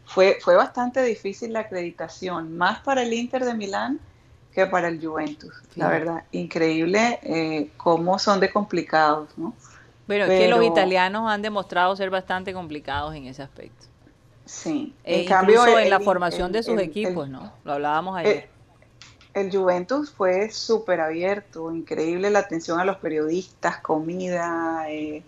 Fue, 0.04 0.38
fue 0.40 0.56
bastante 0.56 1.02
difícil 1.02 1.52
la 1.52 1.60
acreditación, 1.60 2.56
más 2.56 2.80
para 2.80 3.02
el 3.02 3.12
Inter 3.12 3.44
de 3.44 3.54
Milán 3.54 3.98
que 4.52 4.66
para 4.66 4.88
el 4.88 5.04
Juventus, 5.04 5.54
la 5.76 5.88
verdad. 5.88 6.24
Increíble 6.32 7.18
eh, 7.22 7.70
cómo 7.78 8.18
son 8.18 8.38
de 8.38 8.50
complicados, 8.50 9.30
¿no? 9.38 9.54
Pero, 10.06 10.26
es 10.26 10.30
que 10.30 10.48
los 10.48 10.62
italianos 10.62 11.30
han 11.30 11.40
demostrado 11.40 11.96
ser 11.96 12.10
bastante 12.10 12.52
complicados 12.52 13.14
en 13.14 13.26
ese 13.26 13.42
aspecto. 13.42 13.86
Sí. 14.44 14.92
En 15.04 15.24
cambio, 15.26 15.54
incluso 15.54 15.78
en 15.78 15.88
la 15.88 15.96
el- 15.96 16.02
formación 16.02 16.52
de 16.52 16.62
sus 16.62 16.78
equipos, 16.80 17.28
¿no? 17.28 17.50
Lo 17.64 17.72
hablábamos 17.72 18.16
ayer. 18.18 18.51
El 19.34 19.50
Juventus 19.50 20.10
fue 20.10 20.50
súper 20.50 21.00
abierto, 21.00 21.72
increíble 21.72 22.30
la 22.30 22.40
atención 22.40 22.78
a 22.80 22.84
los 22.84 22.98
periodistas, 22.98 23.78
comida, 23.80 24.90
eh, 24.90 25.22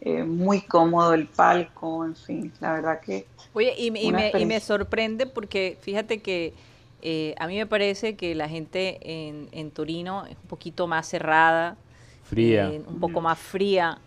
eh, 0.00 0.24
muy 0.24 0.62
cómodo 0.62 1.14
el 1.14 1.28
palco, 1.28 2.04
en 2.04 2.16
fin, 2.16 2.52
la 2.60 2.72
verdad 2.72 3.00
que... 3.00 3.26
Oye, 3.52 3.74
y, 3.78 3.90
me- 3.92 4.02
y 4.02 4.12
me, 4.12 4.34
y 4.36 4.46
me 4.46 4.58
sorprende 4.60 5.26
porque 5.26 5.78
fíjate 5.80 6.20
que 6.20 6.54
eh, 7.02 7.34
a 7.38 7.46
mí 7.46 7.56
me 7.56 7.66
parece 7.66 8.16
que 8.16 8.34
la 8.34 8.48
gente 8.48 8.98
en, 9.02 9.48
en 9.52 9.70
Torino 9.70 10.26
es 10.26 10.36
un 10.42 10.48
poquito 10.48 10.86
más 10.88 11.06
cerrada, 11.08 11.76
Fría. 12.24 12.68
eh, 12.70 12.82
un 12.86 12.96
poco 12.96 13.20
más 13.20 13.38
fría. 13.38 13.98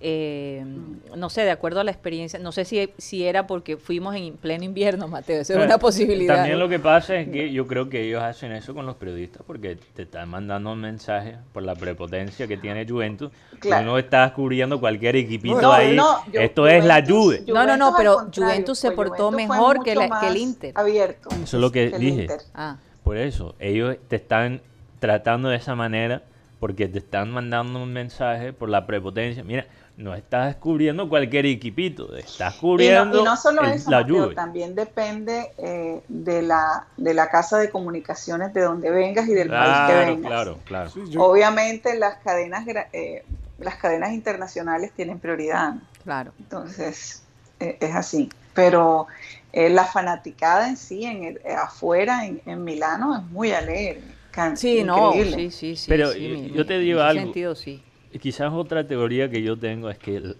Eh, 0.00 0.64
no 1.16 1.28
sé, 1.28 1.42
de 1.42 1.50
acuerdo 1.50 1.80
a 1.80 1.84
la 1.84 1.90
experiencia, 1.90 2.38
no 2.38 2.52
sé 2.52 2.64
si, 2.64 2.90
si 2.98 3.24
era 3.24 3.46
porque 3.48 3.76
fuimos 3.76 4.14
en 4.14 4.36
pleno 4.36 4.62
invierno, 4.64 5.08
Mateo, 5.08 5.40
esa 5.40 5.58
es 5.58 5.64
una 5.64 5.78
posibilidad. 5.78 6.36
También 6.36 6.58
lo 6.58 6.68
que 6.68 6.78
pasa 6.78 7.16
es 7.16 7.28
que 7.28 7.50
yo 7.52 7.66
creo 7.66 7.88
que 7.88 8.06
ellos 8.06 8.22
hacen 8.22 8.52
eso 8.52 8.74
con 8.74 8.86
los 8.86 8.94
periodistas 8.96 9.42
porque 9.46 9.76
te 9.94 10.02
están 10.02 10.28
mandando 10.28 10.72
un 10.72 10.80
mensaje 10.80 11.36
por 11.52 11.64
la 11.64 11.74
prepotencia 11.74 12.46
que 12.46 12.56
tiene 12.56 12.86
Juventus. 12.88 13.32
Claro. 13.58 13.84
Tú 13.84 13.90
no 13.90 13.98
estás 13.98 14.32
cubriendo 14.32 14.78
cualquier 14.78 15.16
equipito 15.16 15.60
No, 15.60 15.72
ahí. 15.72 15.96
no, 15.96 16.24
yo- 16.32 16.40
Esto 16.40 16.68
es 16.68 16.84
la 16.84 16.96
Juventus- 17.04 17.08
Juve. 17.18 17.44
No, 17.48 17.66
no, 17.66 17.76
no, 17.76 17.94
pero 17.96 18.28
Juventus 18.34 18.78
se 18.78 18.92
pues, 18.92 19.08
portó 19.08 19.30
Juventus 19.30 19.46
fue 19.48 19.56
mejor 19.56 19.82
que 19.84 19.94
la- 19.96 20.20
que 20.20 20.28
el 20.28 20.36
Inter. 20.36 20.72
Abierto. 20.76 21.28
Eso 21.42 21.56
es 21.56 21.60
lo 21.60 21.72
que 21.72 21.90
dije. 21.98 22.28
Ah, 22.54 22.76
Por 23.02 23.16
eso, 23.16 23.54
ellos 23.58 23.96
te 24.06 24.16
están 24.16 24.60
tratando 25.00 25.48
de 25.48 25.56
esa 25.56 25.74
manera 25.74 26.22
porque 26.60 26.88
te 26.88 26.98
están 26.98 27.30
mandando 27.30 27.82
un 27.82 27.92
mensaje 27.92 28.52
por 28.52 28.68
la 28.68 28.84
prepotencia. 28.86 29.44
Mira, 29.44 29.66
no 29.98 30.14
estás 30.14 30.56
cubriendo 30.56 31.08
cualquier 31.08 31.46
equipito, 31.46 32.14
estás 32.16 32.54
Y 32.54 32.58
cubriendo 32.58 33.16
no, 33.16 33.20
y 33.20 33.24
no 33.24 33.36
solo 33.36 33.62
el- 33.62 33.72
eso, 33.72 33.90
la 33.90 34.00
Mateo, 34.00 34.30
también 34.30 34.74
depende 34.74 35.50
eh, 35.58 36.00
de, 36.08 36.42
la, 36.42 36.86
de 36.96 37.14
la 37.14 37.28
casa 37.28 37.58
de 37.58 37.68
comunicaciones 37.70 38.54
de 38.54 38.62
donde 38.62 38.90
vengas 38.90 39.28
y 39.28 39.34
del 39.34 39.48
país 39.48 39.74
que 39.86 39.94
vengas. 40.12 40.30
claro, 40.30 40.58
claro. 40.64 40.88
Sí, 40.90 41.00
yo- 41.10 41.24
Obviamente 41.24 41.98
las 41.98 42.16
cadenas, 42.18 42.64
eh, 42.92 43.24
las 43.58 43.76
cadenas 43.76 44.12
internacionales 44.12 44.92
tienen 44.94 45.18
prioridad, 45.18 45.74
claro. 46.04 46.32
entonces 46.38 47.22
eh, 47.60 47.76
es 47.80 47.94
así. 47.94 48.28
Pero 48.54 49.06
eh, 49.52 49.68
la 49.70 49.84
fanaticada 49.84 50.68
en 50.68 50.76
sí, 50.76 51.04
en 51.04 51.24
el- 51.24 51.40
eh, 51.44 51.54
afuera, 51.54 52.24
en, 52.26 52.40
en 52.46 52.62
Milano, 52.64 53.16
es 53.16 53.22
muy 53.24 53.52
alegre. 53.52 54.02
Sí, 54.54 54.84
no, 54.84 55.12
sí, 55.12 55.50
sí, 55.50 55.74
sí. 55.76 55.86
Pero 55.88 56.12
sí, 56.12 56.22
yo- 56.22 56.34
mi- 56.36 56.52
yo 56.52 56.66
te 56.66 56.78
digo 56.78 57.00
en 57.00 57.06
ese 57.06 57.18
algo. 57.18 57.32
sentido, 57.32 57.54
sí. 57.56 57.82
Quizás 58.20 58.52
otra 58.52 58.86
teoría 58.86 59.30
que 59.30 59.42
yo 59.42 59.56
tengo 59.56 59.90
es 59.90 59.98
que 59.98 60.34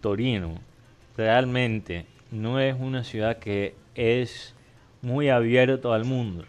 Torino 0.00 0.54
realmente 1.16 2.06
no 2.30 2.60
es 2.60 2.74
una 2.78 3.04
ciudad 3.04 3.38
que 3.38 3.74
es 3.94 4.54
muy 5.02 5.28
abierto 5.28 5.92
al 5.92 6.04
mundo, 6.04 6.44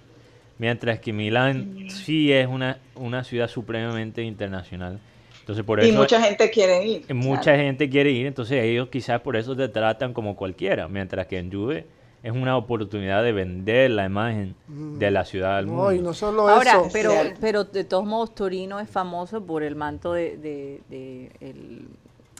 mientras 0.57 0.99
que 0.99 1.13
Milán 1.13 1.85
sí 1.89 2.31
es 2.31 2.47
una, 2.47 2.77
una 2.95 3.23
ciudad 3.23 3.47
supremamente 3.47 4.23
internacional. 4.23 4.99
Entonces 5.41 5.65
por 5.65 5.83
Y 5.83 5.89
eso 5.89 5.97
mucha 5.97 6.21
gente 6.21 6.49
quiere 6.51 6.85
ir. 6.85 7.13
mucha 7.15 7.41
claro. 7.41 7.59
gente 7.59 7.89
quiere 7.89 8.11
ir, 8.11 8.27
entonces 8.27 8.63
ellos 8.63 8.89
quizás 8.89 9.21
por 9.21 9.35
eso 9.35 9.55
te 9.55 9.67
tratan 9.67 10.13
como 10.13 10.35
cualquiera, 10.35 10.87
mientras 10.87 11.25
que 11.27 11.39
en 11.39 11.51
Juve 11.51 11.85
es 12.21 12.31
una 12.33 12.57
oportunidad 12.57 13.23
de 13.23 13.31
vender 13.31 13.91
la 13.91 14.05
imagen 14.05 14.55
de 14.67 15.09
la 15.11 15.23
ciudad 15.25 15.57
al 15.57 15.67
mundo. 15.67 15.83
no, 15.85 15.93
y 15.93 15.99
no 15.99 16.13
solo 16.13 16.47
Ahora, 16.49 16.71
eso. 16.73 16.89
pero, 16.91 17.11
pero 17.39 17.63
de 17.63 17.83
todos 17.85 18.05
modos 18.05 18.35
Torino 18.35 18.79
es 18.79 18.89
famoso 18.89 19.41
por 19.43 19.63
el 19.63 19.75
manto 19.75 20.13
de, 20.13 20.37
de- 20.37 20.81
de- 20.89 21.31
el, 21.39 21.87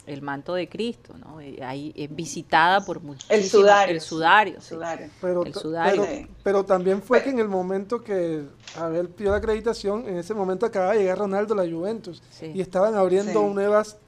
el 0.06 0.22
manto 0.22 0.54
de 0.54 0.68
Cristo, 0.68 1.14
¿no? 1.18 1.40
Eh, 1.40 1.60
Ahí 1.62 1.92
es 1.96 2.14
visitada 2.14 2.80
por 2.84 3.00
muchísimos. 3.00 3.30
El 3.38 3.44
sudario. 3.48 3.94
El 3.94 4.00
sudario, 4.00 4.54
El 4.56 4.62
sí. 4.62 4.68
sudario. 4.68 5.06
Pero, 5.20 5.44
el 5.46 5.52
ta- 5.52 5.60
sudario. 5.60 6.02
pero, 6.06 6.28
pero 6.42 6.64
también 6.64 7.00
fue 7.02 7.22
que 7.22 7.30
en 7.30 7.38
el 7.38 7.48
momento 7.48 8.02
que 8.02 8.42
Abel 8.76 9.08
pidió 9.08 9.30
la 9.30 9.36
acreditación, 9.38 10.06
en 10.08 10.16
ese 10.18 10.34
momento 10.34 10.66
acaba 10.66 10.92
de 10.92 11.00
llegar 11.00 11.18
Ronaldo 11.18 11.54
a 11.54 11.64
la 11.64 11.70
Juventus 11.70 12.22
Sí. 12.30 12.50
y 12.54 12.60
estaban 12.60 12.94
abriendo 12.96 13.40
Sí. 13.40 13.54
nuevas, 13.54 13.98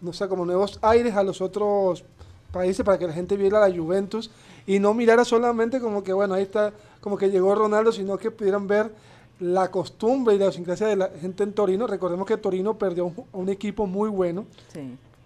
no 0.00 0.12
sé, 0.12 0.28
como 0.28 0.44
nuevos 0.44 0.78
aires 0.82 1.14
a 1.16 1.22
los 1.22 1.40
otros 1.40 2.04
países 2.52 2.84
para 2.84 2.98
que 2.98 3.06
la 3.06 3.12
gente 3.12 3.36
viera 3.36 3.60
la 3.66 3.74
Juventus 3.74 4.30
y 4.68 4.78
no 4.78 4.94
mirara 4.94 5.24
solamente 5.24 5.80
como 5.80 6.04
que, 6.04 6.12
bueno, 6.12 6.34
ahí 6.34 6.42
está, 6.44 6.72
como 7.00 7.16
que 7.16 7.28
llegó 7.30 7.54
Ronaldo, 7.56 7.90
sino 7.90 8.16
que 8.18 8.30
pudieran 8.30 8.66
ver 8.68 8.92
la 9.40 9.70
costumbre 9.70 10.34
y 10.34 10.38
la 10.38 10.44
idiosincrasia 10.44 10.86
de 10.88 10.96
la 10.96 11.08
gente 11.20 11.42
en 11.42 11.52
Torino. 11.52 11.86
Recordemos 11.86 12.26
que 12.26 12.36
Torino 12.36 12.76
perdió 12.78 13.06
un, 13.06 13.14
un 13.32 13.48
equipo 13.48 13.86
muy 13.86 14.10
bueno 14.10 14.44
Sí. 14.72 14.80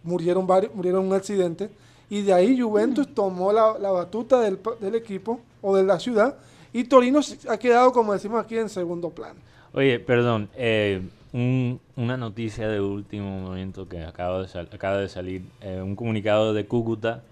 murieron 0.04 0.46
varios, 0.46 0.74
murieron 0.74 1.02
en 1.02 1.08
un 1.08 1.14
accidente 1.14 1.70
y 2.08 2.22
de 2.22 2.32
ahí 2.32 2.58
Juventus 2.60 3.08
tomó 3.14 3.52
la, 3.52 3.76
la 3.78 3.90
batuta 3.90 4.40
del, 4.40 4.58
pa- 4.58 4.74
del 4.80 4.94
equipo 4.94 5.40
o 5.60 5.76
de 5.76 5.82
la 5.84 5.98
ciudad 5.98 6.36
y 6.72 6.84
Torino 6.84 7.20
ha 7.48 7.56
quedado 7.56 7.92
como 7.92 8.12
decimos 8.12 8.42
aquí 8.44 8.56
en 8.58 8.68
segundo 8.68 9.10
plano. 9.10 9.40
Oye, 9.74 9.98
perdón, 9.98 10.48
eh, 10.56 11.00
un- 11.32 11.80
una 11.96 12.16
noticia 12.16 12.68
de 12.68 12.80
último 12.80 13.40
momento 13.40 13.88
que 13.88 14.04
acaba 14.04 14.42
de, 14.42 14.48
sal- 14.48 14.68
acaba 14.72 14.98
de 14.98 15.08
salir, 15.08 15.42
eh, 15.62 15.80
un 15.82 15.96
comunicado 15.96 16.52
de 16.52 16.66
Cúcuta 16.66 17.22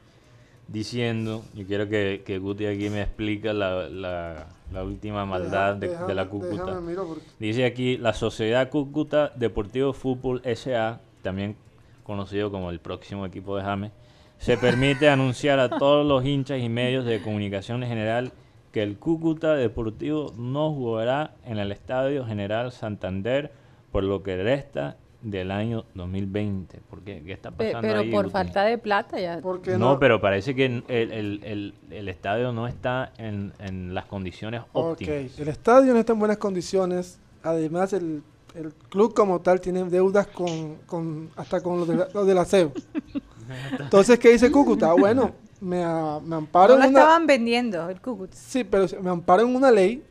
diciendo, 0.72 1.42
yo 1.54 1.66
quiero 1.66 1.88
que, 1.88 2.22
que 2.24 2.38
Guti 2.38 2.66
aquí 2.66 2.88
me 2.90 3.02
explica 3.02 3.52
la, 3.52 3.88
la- 3.88 4.46
la 4.72 4.84
última 4.84 5.26
maldad 5.26 5.74
de, 5.74 5.88
de 5.96 6.14
la 6.14 6.28
Cúcuta. 6.28 6.64
déjame 6.66 6.80
miro 6.90 7.04
porque- 7.08 7.24
Dice 7.40 7.64
aquí, 7.64 7.96
la 7.96 8.12
Sociedad 8.14 8.68
Cúcuta 8.70 9.32
Deportivo 9.34 9.92
Fútbol 9.92 10.40
S.A., 10.44 11.00
también 11.22 11.56
conocido 12.04 12.52
como 12.52 12.70
el 12.70 12.78
próximo 12.78 13.26
equipo 13.26 13.56
de 13.56 13.64
James, 13.64 13.90
se 14.38 14.56
permite 14.56 15.08
anunciar 15.10 15.58
a 15.58 15.68
todos 15.70 16.06
los 16.06 16.24
hinchas 16.24 16.60
y 16.60 16.68
medios 16.68 17.04
de 17.04 17.20
comunicación 17.20 17.82
en 17.82 17.88
general 17.88 18.32
que 18.72 18.84
el 18.84 18.96
Cúcuta 18.96 19.56
Deportivo 19.56 20.32
no 20.38 20.72
jugará 20.72 21.34
en 21.44 21.58
el 21.58 21.72
Estadio 21.72 22.24
General 22.24 22.70
Santander 22.70 23.50
por 23.90 24.04
lo 24.04 24.22
que 24.22 24.36
resta 24.40 24.96
del 25.22 25.50
año 25.50 25.84
2020. 25.94 26.80
¿Por 26.88 27.02
qué? 27.02 27.22
¿Qué 27.22 27.32
está 27.32 27.50
pasando 27.50 27.80
pero 27.82 28.00
ahí, 28.00 28.10
por 28.10 28.24
Guti? 28.24 28.32
falta 28.32 28.62
de 28.64 28.78
plata 28.78 29.20
ya. 29.20 29.40
No, 29.40 29.78
no, 29.78 29.98
pero 29.98 30.20
parece 30.20 30.54
que 30.54 30.64
el, 30.66 30.84
el- 30.88 31.40
el- 31.44 31.74
el 31.90 32.08
estadio 32.08 32.52
no 32.52 32.66
está 32.66 33.12
en, 33.18 33.52
en 33.58 33.92
las 33.94 34.06
condiciones 34.06 34.62
Ok, 34.72 34.92
óptimas. 34.92 35.38
el 35.38 35.48
estadio 35.48 35.92
no 35.92 35.98
está 36.00 36.12
en 36.14 36.18
buenas 36.18 36.38
condiciones, 36.38 37.18
además 37.42 37.92
el, 37.92 38.22
el 38.54 38.72
club 38.88 39.12
como 39.14 39.40
tal 39.40 39.60
tiene 39.60 39.84
deudas 39.84 40.26
con, 40.26 40.76
con- 40.86 41.30
hasta 41.36 41.60
con 41.62 41.80
los 41.80 41.88
de 41.88 41.96
la, 41.96 42.08
los 42.14 42.26
de 42.26 42.34
la 42.34 42.44
CEU. 42.46 42.72
Entonces, 43.78 44.18
¿qué 44.18 44.30
dice 44.30 44.50
Cúcuta? 44.50 44.94
Bueno, 44.98 45.32
me, 45.60 45.84
a- 45.84 46.18
me 46.24 46.36
amparo 46.36 46.74
No 46.76 46.82
lo 46.84 46.88
una... 46.88 46.98
estaban 47.00 47.26
vendiendo, 47.26 47.90
el 47.90 48.00
Cúcuta. 48.00 48.34
Sí, 48.36 48.64
pero 48.64 48.86
me 49.02 49.10
amparo 49.10 49.42
en 49.42 49.54
una 49.54 49.70
ley 49.70 50.02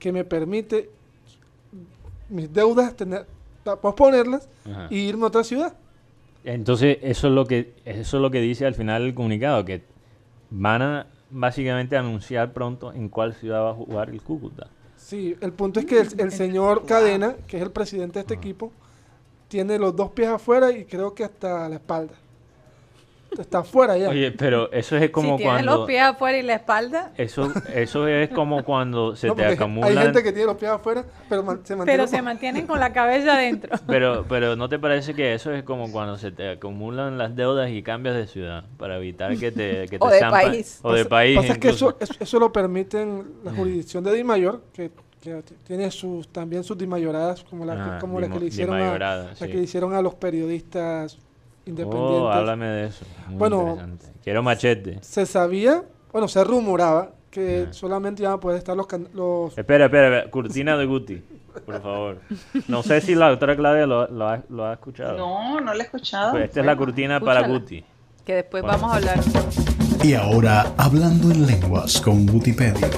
que 0.00 0.10
me 0.10 0.24
permite 0.24 0.90
mis 2.28 2.52
deudas 2.52 2.94
tener, 2.94 3.26
posponerlas 3.76 4.48
Ajá. 4.68 4.86
y 4.90 5.00
irme 5.00 5.24
a 5.24 5.26
otra 5.28 5.44
ciudad. 5.44 5.74
Entonces, 6.44 6.98
eso 7.02 7.28
es 7.28 7.32
lo 7.32 7.46
que 7.46 7.74
eso 7.84 8.16
es 8.16 8.22
lo 8.22 8.30
que 8.30 8.40
dice 8.40 8.66
al 8.66 8.74
final 8.74 9.02
el 9.02 9.14
comunicado, 9.14 9.64
que 9.64 9.82
van 10.50 10.82
a 10.82 11.06
básicamente 11.30 11.96
anunciar 11.96 12.52
pronto 12.52 12.92
en 12.92 13.08
cuál 13.08 13.34
ciudad 13.34 13.62
va 13.62 13.70
a 13.70 13.74
jugar 13.74 14.10
el 14.10 14.22
Cúcuta. 14.22 14.68
Sí, 14.96 15.36
el 15.40 15.52
punto 15.52 15.80
es 15.80 15.86
que 15.86 16.00
el, 16.00 16.08
el 16.18 16.32
señor 16.32 16.86
Cadena, 16.86 17.36
que 17.46 17.58
es 17.58 17.62
el 17.62 17.70
presidente 17.70 18.14
de 18.14 18.20
este 18.20 18.34
equipo, 18.34 18.72
tiene 19.48 19.78
los 19.78 19.94
dos 19.94 20.10
pies 20.10 20.28
afuera 20.28 20.70
y 20.72 20.84
creo 20.84 21.14
que 21.14 21.24
hasta 21.24 21.68
la 21.68 21.76
espalda. 21.76 22.14
Está 23.38 23.58
afuera 23.58 23.96
ya. 23.98 24.08
Oye, 24.08 24.32
pero 24.32 24.72
eso 24.72 24.96
es 24.96 25.10
como 25.10 25.36
si 25.36 25.44
cuando 25.44 25.76
los 25.76 25.86
pies 25.86 26.02
afuera 26.02 26.38
y 26.38 26.42
la 26.42 26.54
espalda, 26.54 27.12
eso 27.16 27.52
eso 27.74 28.06
es 28.08 28.30
como 28.30 28.64
cuando 28.64 29.14
se 29.16 29.26
No, 29.28 29.34
te 29.34 29.44
acumulan 29.44 29.96
Hay 29.98 30.02
gente 30.04 30.22
que 30.22 30.32
tiene 30.32 30.46
los 30.46 30.56
pies 30.56 30.70
afuera, 30.70 31.04
pero 31.28 31.42
man- 31.42 31.60
se 31.62 31.76
mantiene. 31.76 31.98
pero 31.98 32.08
se 32.08 32.22
mantienen 32.22 32.66
con 32.66 32.80
la 32.80 32.92
cabeza 32.92 33.34
adentro. 33.34 33.76
pero 33.86 34.24
pero 34.28 34.56
no 34.56 34.68
te 34.68 34.78
parece 34.78 35.14
que 35.14 35.34
eso 35.34 35.52
es 35.52 35.62
como 35.62 35.92
cuando 35.92 36.16
se 36.16 36.32
te 36.32 36.48
acumulan 36.50 37.18
las 37.18 37.36
deudas 37.36 37.70
y 37.70 37.82
cambias 37.82 38.16
de 38.16 38.26
ciudad 38.26 38.64
para 38.78 38.96
evitar 38.96 39.36
que 39.36 39.52
te 39.52 39.86
que 39.88 39.98
te 39.98 40.04
O 40.04 40.08
de 40.10 40.20
país. 40.20 40.80
o 40.82 40.92
de 40.92 41.04
país 41.04 41.36
Pasa 41.36 41.52
es 41.52 41.58
que 41.58 41.68
eso, 41.68 41.96
eso, 42.00 42.14
eso 42.18 42.40
lo 42.40 42.50
permiten 42.52 43.24
la 43.44 43.52
jurisdicción 43.52 44.02
de 44.04 44.14
Dimayor, 44.14 44.62
que, 44.72 44.90
que 45.20 45.42
t- 45.42 45.54
tiene 45.64 45.90
sus 45.90 46.28
también 46.28 46.64
sus 46.64 46.78
dimayoradas, 46.78 47.44
como 47.44 47.64
la, 47.66 47.74
que- 47.74 47.80
Ah, 47.82 47.98
como 48.00 48.18
la 48.20 48.28
que 48.28 48.40
le 48.40 48.46
hicieron 48.46 48.80
a, 48.80 48.98
la 48.98 49.34
sí. 49.34 49.46
que 49.46 49.54
le 49.54 49.62
hicieron 49.62 49.92
a 49.94 50.00
los 50.02 50.14
periodistas 50.14 51.18
independientes. 51.68 52.20
Oh, 52.20 52.28
háblame 52.30 52.66
de 52.66 52.86
eso. 52.88 53.04
Muy 53.28 53.36
Bueno. 53.38 53.78
Quiero 54.24 54.42
machete. 54.42 54.98
Se 55.02 55.26
sabía, 55.26 55.82
bueno, 56.12 56.28
se 56.28 56.42
rumoraba 56.44 57.10
que 57.30 57.66
Ah. 57.68 57.72
solamente 57.72 58.22
iban 58.22 58.34
a 58.34 58.40
poder 58.40 58.58
estar 58.58 58.76
los, 58.76 58.86
can- 58.86 59.08
los 59.14 59.56
Espera, 59.56 59.84
espera, 59.86 60.08
espera, 60.08 60.30
cortina 60.30 60.76
de 60.76 60.86
Guti, 60.86 61.22
por 61.66 61.80
favor. 61.82 62.18
No 62.68 62.82
sé 62.82 63.00
si 63.00 63.14
la 63.14 63.28
doctora 63.30 63.54
Claudia 63.56 63.86
lo, 63.86 64.06
lo 64.08 64.28
ha, 64.28 64.40
lo 64.48 64.64
ha 64.66 64.72
escuchado. 64.74 65.16
No, 65.18 65.60
no 65.60 65.72
lo 65.74 65.78
he 65.80 65.82
escuchado. 65.84 66.32
Pues 66.32 66.44
esta 66.44 66.60
es 66.60 66.66
la 66.66 66.76
cortina 66.76 67.20
para. 67.20 67.46
Guti. 67.46 67.84
Que 68.24 68.34
después 68.36 68.62
Bueno. 68.62 68.78
vamos 68.78 68.92
a 68.92 68.96
hablar. 68.96 69.20
Y 70.04 70.14
ahora, 70.14 70.72
hablando 70.76 71.30
en 71.30 71.46
lenguas 71.46 72.00
con 72.00 72.28
Wikipedia. 72.30 72.88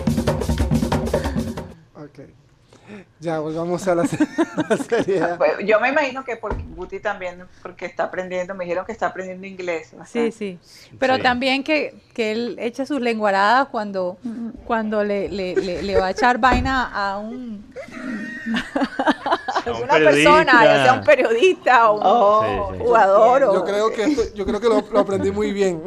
Ya, 3.23 3.39
volvamos 3.39 3.87
a 3.87 3.95
la, 3.95 4.07
se- 4.07 4.17
la 4.69 4.77
seriedad. 4.79 5.37
Pues, 5.39 5.53
yo 5.67 5.79
me 5.79 5.91
imagino 5.91 6.25
que 6.25 6.37
porque 6.37 6.65
Guti 6.75 7.01
también, 7.01 7.45
porque 7.61 7.85
está 7.85 8.05
aprendiendo, 8.05 8.55
me 8.55 8.65
dijeron 8.65 8.87
que 8.87 8.93
está 8.93 9.09
aprendiendo 9.09 9.47
inglés. 9.47 9.89
Sí, 9.91 9.97
bastante. 9.97 10.33
sí. 10.33 10.59
Pero 10.99 11.17
Sí. 11.17 11.23
también 11.23 11.63
que, 11.63 11.95
que 12.15 12.33
él 12.33 12.57
echa 12.59 12.87
sus 12.87 13.01
lenguaradas 13.01 13.69
cuando, 13.69 14.17
cuando 14.65 15.05
le, 15.05 15.29
le, 15.29 15.55
le, 15.55 15.83
le 15.83 15.99
va 16.01 16.07
a 16.07 16.11
echar 16.13 16.39
vaina 16.39 16.91
a 16.95 17.19
un, 17.19 17.63
un 18.47 18.55
Alguna 19.67 19.95
persona, 19.95 20.65
ya 20.65 20.83
sea 20.85 20.93
un 20.95 21.05
periodista 21.05 21.91
o 21.91 21.97
un 21.97 22.03
Oh, 22.05 22.69
Sí, 22.73 22.79
sí. 22.79 22.85
jugador 22.85 23.45
o... 23.45 23.53
Yo 23.55 23.65
creo 23.65 23.91
que 23.93 24.05
esto- 24.05 24.35
yo 24.35 24.47
creo 24.47 24.61
que 24.61 24.69
lo, 24.69 24.81
lo 24.91 24.99
aprendí 24.99 25.31
muy 25.31 25.53
bien. 25.53 25.83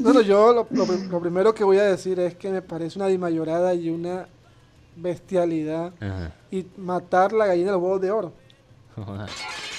Bueno, 0.00 0.20
yo 0.20 0.52
lo, 0.52 0.66
lo 0.70 0.84
lo 0.86 1.20
primero 1.20 1.54
que 1.54 1.62
voy 1.64 1.78
a 1.78 1.84
decir 1.84 2.18
es 2.20 2.34
que 2.34 2.50
me 2.50 2.60
parece 2.62 2.98
una 2.98 3.06
dimayorada 3.06 3.72
y 3.74 3.88
una 3.88 4.26
bestialidad 5.00 5.92
Ajá. 6.00 6.32
y 6.50 6.66
matar 6.76 7.32
la 7.32 7.46
gallina 7.46 7.66
de 7.68 7.72
los 7.72 7.82
huevos 7.82 8.00
de 8.00 8.10
oro. 8.10 8.32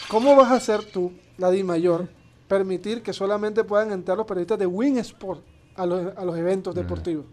¿Cómo 0.09 0.35
vas 0.35 0.51
a 0.51 0.55
hacer 0.55 0.83
tú, 0.83 1.11
la 1.37 1.49
Di 1.51 1.63
Mayor, 1.63 2.07
permitir 2.47 3.01
que 3.01 3.13
solamente 3.13 3.63
puedan 3.63 3.91
entrar 3.91 4.17
los 4.17 4.27
periodistas 4.27 4.59
de 4.59 4.65
Win 4.65 4.97
Sport 4.97 5.41
a 5.75 5.85
los, 5.85 6.17
a 6.17 6.25
los 6.25 6.37
eventos 6.37 6.75
deportivos? 6.75 7.25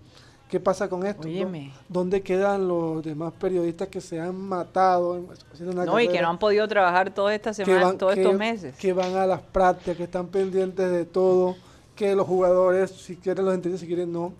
¿Qué 0.49 0.61
pasa 0.61 0.89
con 0.89 1.05
esto? 1.05 1.23
¿Dó- 1.25 1.29
Óyeme. 1.29 1.73
¿Dónde 1.91 2.23
quedan 2.23 2.67
los 2.69 3.03
demás 3.05 3.35
periodistas 3.39 3.89
que 3.89 4.01
se 4.01 4.19
han 4.19 4.35
matado? 4.35 5.17
en- 5.17 5.29
haciendo 5.53 5.73
una 5.75 5.85
No, 5.85 6.01
y 6.01 6.09
que 6.09 6.23
no 6.23 6.29
han 6.31 6.39
podido 6.39 6.67
trabajar 6.67 7.11
toda 7.13 7.35
esta 7.35 7.53
semana, 7.53 7.85
van- 7.85 7.99
todos 7.99 8.15
que- 8.15 8.23
estos 8.23 8.39
meses. 8.39 8.75
Que 8.77 8.93
van 8.95 9.15
a 9.17 9.27
las 9.27 9.43
prácticas, 9.43 9.97
que 9.99 10.05
están 10.05 10.29
pendientes 10.29 10.91
de 10.91 11.05
todo, 11.05 11.55
que 11.99 12.15
los 12.15 12.27
jugadores, 12.29 12.93
si 12.93 13.17
quieren 13.17 13.45
los 13.45 13.53
entienden, 13.53 13.81
si 13.81 13.87
quieren 13.89 14.13
no. 14.13 14.33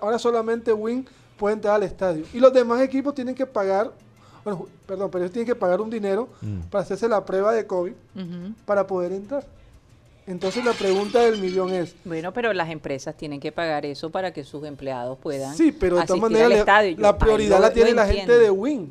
ahora- 0.00 0.18
solamente 0.18 0.72
Win 0.72 1.06
puede 1.36 1.52
entrar 1.54 1.74
al 1.74 1.82
estadio. 1.82 2.24
Y 2.32 2.40
los 2.40 2.50
demás 2.54 2.80
equipos 2.80 3.14
tienen 3.14 3.34
que 3.34 3.44
pagar, 3.44 3.92
bueno, 4.42 4.66
perdón, 4.86 5.10
pero 5.10 5.24
ellos 5.24 5.32
tienen 5.32 5.46
que 5.46 5.54
pagar 5.54 5.82
un 5.82 5.90
dinero 5.90 6.30
Mm. 6.40 6.60
para 6.70 6.82
hacerse 6.84 7.06
la 7.06 7.22
prueba 7.22 7.52
de 7.52 7.66
COVID 7.66 7.92
para 8.64 8.86
poder 8.86 9.12
entrar. 9.12 9.44
Entonces 10.26 10.64
la 10.64 10.72
pregunta 10.72 11.20
del 11.20 11.38
millón 11.38 11.72
es, 11.74 11.94
Bueno, 12.04 12.32
pero 12.32 12.52
las 12.54 12.70
empresas 12.70 13.14
tienen 13.14 13.40
que 13.40 13.52
pagar 13.52 13.84
eso 13.84 14.08
para 14.10 14.32
que 14.32 14.42
sus 14.42 14.64
empleados 14.64 15.18
puedan 15.18 15.54
sí, 15.54 15.70
pero 15.72 15.98
de 15.98 16.06
todas 16.06 16.20
maneras. 16.22 16.64
Yo- 16.66 16.96
la 17.02 17.18
prioridad 17.18 17.58
lo- 17.58 17.62
la 17.66 17.72
tiene 17.74 17.92
la 17.92 18.06
gente 18.06 18.38
de 18.38 18.50
Win. 18.50 18.90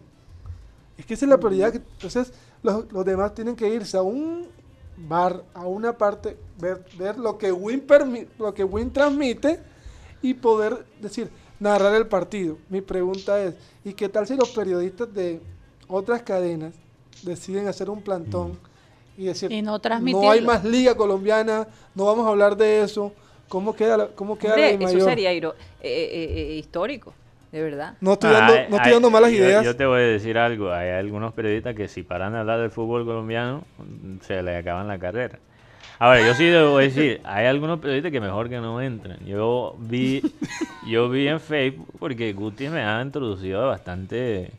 Es 0.97 1.05
que 1.07 1.15
esa 1.15 1.25
es 1.25 1.29
la 1.29 1.37
prioridad. 1.39 1.71
que- 1.71 1.79
entonces 1.79 2.31
los, 2.61 2.89
los 2.93 3.03
demás 3.03 3.33
tienen 3.33 3.55
que 3.55 3.67
irse 3.67 3.97
a 3.97 4.03
un 4.03 4.47
bar, 4.97 5.43
a 5.53 5.65
una 5.65 5.97
parte, 5.97 6.37
ver, 6.59 6.83
ver 6.97 7.17
lo 7.17 7.37
que 7.37 7.51
Win 7.51 7.85
permi- 7.85 8.27
lo 8.39 8.53
que 8.53 8.63
Win 8.63 8.91
transmite 8.91 9.59
y 10.21 10.33
poder 10.33 10.85
decir, 11.01 11.29
narrar 11.59 11.93
el 11.95 12.07
partido. 12.07 12.57
Mi 12.69 12.81
pregunta 12.81 13.41
es, 13.43 13.55
¿y 13.83 13.93
qué 13.93 14.09
tal 14.09 14.25
si 14.27 14.35
los 14.35 14.49
periodistas 14.49 15.13
de 15.13 15.41
otras 15.87 16.21
cadenas 16.23 16.73
deciden 17.23 17.67
hacer 17.67 17.89
un 17.89 18.01
plantón 18.01 18.57
y 19.17 19.25
decir, 19.25 19.51
Y 19.51 19.61
no 19.61 19.71
no 19.71 19.77
hay 19.77 19.79
transmitirlo"? 19.81 20.47
más 20.47 20.63
liga 20.65 20.95
colombiana, 20.95 21.67
no 21.93 22.05
vamos 22.05 22.25
a 22.25 22.29
hablar 22.29 22.57
de 22.57 22.81
eso? 22.81 23.11
¿Cómo 23.47 23.75
queda 23.75 23.95
la, 23.97 24.07
cómo 24.07 24.37
queda 24.37 24.57
la 24.57 24.63
Hombre, 24.63 24.77
de 24.77 24.83
eso 24.85 24.93
mayor? 24.95 25.09
sería 25.09 25.31
eh, 25.81 25.89
eh, 25.89 26.33
eh, 26.51 26.55
histórico, 26.57 27.13
de 27.55 27.63
verdad. 27.63 27.93
No 28.01 28.13
estoy 28.13 28.31
dando, 28.31 28.53
no 28.69 28.75
estoy 28.77 28.91
dando 28.91 29.09
malas 29.09 29.31
yo- 29.31 29.37
ideas. 29.37 29.63
Yo, 29.65 29.75
te 29.75 29.85
voy 29.85 30.01
a 30.01 30.03
decir 30.05 30.37
algo. 30.37 30.71
Hay 30.73 30.89
algunos 30.89 31.33
periodistas 31.33 31.73
que 31.75 31.87
si 31.87 32.03
paran 32.03 32.33
de 32.33 32.39
hablar 32.39 32.59
del 32.59 32.69
fútbol 32.69 33.05
colombiano, 33.05 33.63
se 34.21 34.43
les 34.43 34.59
acaban 34.59 34.87
la 34.87 34.99
carrera. 34.99 35.39
Ahora, 35.97 36.19
yo 36.27 36.33
sí 36.33 36.43
debo 36.45 36.77
decir, 36.77 37.21
hay 37.23 37.45
algunos 37.45 37.79
periodistas 37.79 38.11
que 38.11 38.19
mejor 38.19 38.49
que 38.49 38.57
no 38.59 38.81
entren. 38.81 39.25
Yo 39.25 39.75
vi, 39.79 40.21
yo 40.85 41.09
vi 41.09 41.29
en 41.29 41.39
Facebook, 41.39 41.87
porque 41.97 42.33
Guti 42.33 42.67
me 42.67 42.83
ha 42.83 43.01
introducido 43.01 43.63
a 43.63 43.67
bastante 43.67 44.51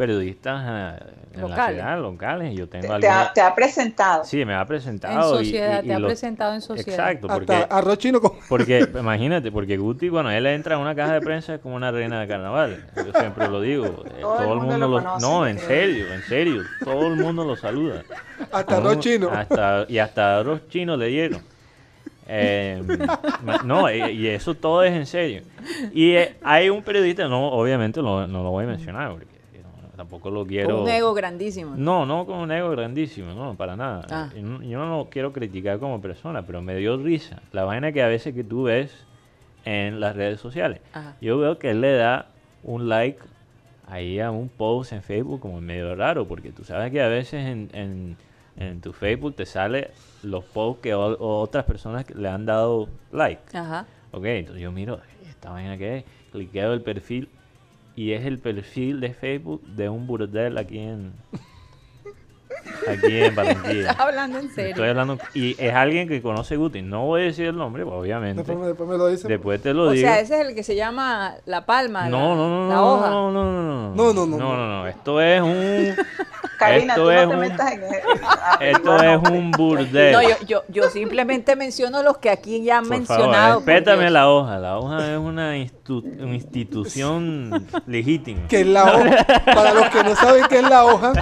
periodistas 0.00 0.62
eh, 0.66 1.04
en 1.34 1.42
la 1.42 1.48
Locales. 1.48 1.76
ciudad, 1.76 2.00
locales, 2.00 2.52
y 2.54 2.56
yo 2.56 2.68
tengo 2.70 2.94
Te, 2.94 3.00
te 3.00 3.08
ha, 3.08 3.12
algunos... 3.18 3.34
te 3.34 3.40
ha 3.42 3.54
presentado. 3.54 4.24
Sí, 4.24 4.44
me 4.46 4.54
ha 4.54 4.62
En 4.62 4.66
presentado. 4.66 5.34
y- 5.40 5.44
sociedad, 5.44 5.78
y- 5.78 5.82
te 5.82 5.88
y 5.88 5.92
ha 5.92 5.98
los- 5.98 6.08
presentado 6.08 6.54
en 6.54 6.60
sociedad. 6.62 6.88
Exacto, 7.10 7.28
porque... 7.28 7.52
Hasta 7.52 7.76
arroz 7.76 7.98
chino 7.98 8.20
con... 8.22 8.32
Porque, 8.48 8.88
imagínate, 8.98 9.52
porque 9.52 9.76
Guti, 9.76 10.08
cuando 10.08 10.30
él 10.30 10.46
entra 10.46 10.76
a 10.76 10.78
una 10.78 10.94
caja 10.94 11.12
de 11.12 11.20
prensa 11.20 11.54
es 11.56 11.60
como 11.60 11.74
una 11.76 11.90
reina 11.90 12.18
de 12.20 12.26
carnaval. 12.28 12.82
Yo 12.96 13.12
siempre 13.20 13.46
lo 13.48 13.60
digo. 13.60 13.84
eh, 14.06 14.20
Todo, 14.22 14.54
el 14.54 14.60
mundo, 14.60 14.88
lo, 14.88 14.96
conoce, 15.02 15.26
No, 15.26 15.46
en 15.46 15.56
creo. 15.56 15.68
serio, 15.68 16.12
en 16.14 16.22
serio. 16.22 16.62
Todo 16.82 17.06
el 17.08 17.16
mundo 17.16 17.44
lo 17.44 17.56
saluda. 17.56 18.02
Hasta 18.50 18.76
arroz 18.78 18.98
chino. 19.00 19.28
hasta- 19.30 19.84
y 19.86 19.98
hasta 19.98 20.38
arroz 20.38 20.66
chino 20.70 20.96
le 20.96 21.06
dieron. 21.08 21.42
Eh, 22.32 22.80
ma- 23.44 23.60
no, 23.64 23.90
y 23.92 24.28
eso 24.28 24.54
todo 24.54 24.82
es 24.84 24.92
en 24.94 25.04
serio. 25.06 25.42
Y 25.92 26.12
eh, 26.12 26.36
hay 26.42 26.70
un 26.70 26.82
periodista, 26.82 27.26
no, 27.28 27.48
obviamente 27.52 28.00
lo- 28.00 28.26
no 28.26 28.42
lo 28.44 28.50
voy 28.50 28.64
a 28.64 28.68
mencionar, 28.68 29.10
porque 29.10 29.26
no, 29.26 29.29
tampoco 30.00 30.30
lo 30.30 30.46
quiero... 30.46 30.76
Con 30.76 30.82
un 30.84 30.88
ego 30.88 31.12
grandísimo. 31.12 31.74
No, 31.76 32.06
no 32.06 32.24
con 32.24 32.38
un 32.38 32.50
ego 32.50 32.70
grandísimo, 32.70 33.34
no, 33.34 33.54
para 33.54 33.76
nada. 33.76 34.06
Ah. 34.10 34.30
Yo, 34.34 34.86
no, 34.86 35.08
quiero 35.10 35.30
criticar 35.32 35.78
como 35.78 36.00
persona, 36.00 36.40
pero 36.46 36.62
me 36.62 36.74
dio 36.76 36.96
risa. 36.96 37.42
La 37.52 37.64
vaina 37.64 37.92
que 37.92 38.02
a 38.02 38.06
veces 38.08 38.34
que 38.34 38.42
tú 38.42 38.62
ves 38.62 38.90
en 39.66 40.00
las 40.00 40.16
redes 40.16 40.40
sociales. 40.40 40.80
Ajá. 40.94 41.16
Yo 41.20 41.36
veo 41.36 41.58
que 41.58 41.70
él 41.72 41.82
le 41.82 41.92
da 41.96 42.28
un 42.62 42.88
like 42.88 43.20
ahí 43.86 44.20
a 44.20 44.30
un 44.30 44.48
post 44.48 44.92
en 44.94 45.02
Facebook 45.02 45.40
como 45.40 45.60
medio 45.60 45.94
raro, 45.94 46.26
porque 46.26 46.50
tú 46.50 46.64
sabes 46.64 46.90
que 46.92 47.02
a 47.02 47.08
veces 47.08 47.44
en, 47.46 47.68
en, 47.74 48.16
en 48.56 48.80
tu 48.80 48.94
Facebook 48.94 49.34
te 49.36 49.44
sale 49.44 49.90
los 50.22 50.44
posts 50.44 50.80
que 50.82 50.94
o- 50.94 51.12
o 51.18 51.40
otras 51.42 51.64
personas 51.66 52.08
le 52.14 52.28
han 52.28 52.46
dado 52.46 52.88
like. 53.12 53.42
Ajá. 53.54 53.86
Ok, 54.12 54.24
entonces 54.24 54.62
yo 54.62 54.72
miro, 54.72 54.98
esta 55.28 55.50
vaina 55.50 55.76
que 55.76 55.98
es, 55.98 56.04
cliqueo 56.32 56.72
el 56.72 56.80
perfil 56.80 57.28
y 58.00 58.14
es 58.14 58.24
el 58.24 58.38
perfil 58.38 58.98
de 58.98 59.12
Facebook 59.12 59.60
de 59.76 59.90
un 59.90 60.06
burdel 60.06 60.56
aquí 60.56 60.78
en 60.78 61.12
aquí 62.88 63.20
en 63.22 63.34
Barranquilla. 63.34 63.80
Estás 63.90 64.00
hablando 64.00 64.38
en 64.38 64.46
Estoy 64.46 64.64
serio. 64.72 64.84
hablando 64.90 65.18
y 65.34 65.56
es 65.62 65.74
alguien 65.74 66.08
que 66.08 66.20
conoce 66.22 66.56
Guti. 66.56 66.82
No 66.82 67.06
voy 67.06 67.22
a 67.22 67.24
decir 67.24 67.46
el 67.46 67.56
nombre, 67.56 67.84
pues, 67.84 67.94
obviamente. 67.96 68.38
Después, 68.42 68.58
me- 68.58 68.66
después 68.66 68.88
me 68.88 68.96
lo 68.98 69.06
dice. 69.08 69.28
Después 69.28 69.60
te 69.62 69.72
lo 69.74 69.84
O 69.84 69.90
digo. 69.90 70.06
sea, 70.06 70.20
ese 70.20 70.40
es 70.40 70.46
el 70.48 70.54
que 70.54 70.62
se 70.62 70.74
llama 70.76 71.34
La 71.46 71.66
Palma, 71.66 72.08
no, 72.08 72.18
la, 72.30 72.34
no, 72.34 72.48
no, 72.48 72.68
la 72.68 72.74
no, 72.74 72.92
hoja. 72.94 73.10
no, 73.10 73.30
no, 73.32 73.44
no, 73.44 73.62
no, 73.62 73.94
No, 73.94 74.12
no, 74.14 74.26
no, 74.26 74.36
no, 74.38 74.56
no. 74.56 74.66
no, 74.82 74.86
Esto 74.88 75.20
es 75.20 75.40
un, 75.42 75.94
Karina, 76.58 76.92
esto 76.94 77.04
tú 77.04 77.10
es 77.10 77.22
no 77.22 77.28
te 77.30 77.34
un- 77.34 77.40
metas 77.40 77.72
en 77.72 77.82
eso. 77.84 78.08
Esto 78.60 78.98
no, 78.98 79.02
es 79.02 79.30
un 79.30 79.50
burdel. 79.52 80.12
No, 80.12 80.20
yo, 80.22 80.34
yo, 80.46 80.62
yo 80.68 80.90
simplemente 80.90 81.56
menciono 81.56 82.02
los 82.02 82.18
que 82.18 82.28
aquí 82.28 82.62
ya 82.62 82.76
han 82.78 82.82
Por 82.84 82.98
mencionado. 82.98 83.30
favor, 83.32 83.54
por 83.64 83.66
respétame 83.66 84.10
la 84.10 84.28
hoja. 84.28 84.58
La 84.58 84.76
hoja 84.78 85.12
es 85.12 85.18
una 85.18 85.56
institu- 85.56 86.04
una 86.22 86.34
institución 86.34 87.66
legítima. 87.86 88.46
Que 88.48 88.60
es 88.60 88.66
la 88.66 88.84
hoja, 88.84 89.24
para 89.46 89.72
los 89.72 89.88
que 89.88 90.04
no 90.04 90.14
saben 90.16 90.44
qué 90.50 90.58
es 90.58 90.68
la 90.68 90.84
hoja, 90.84 91.12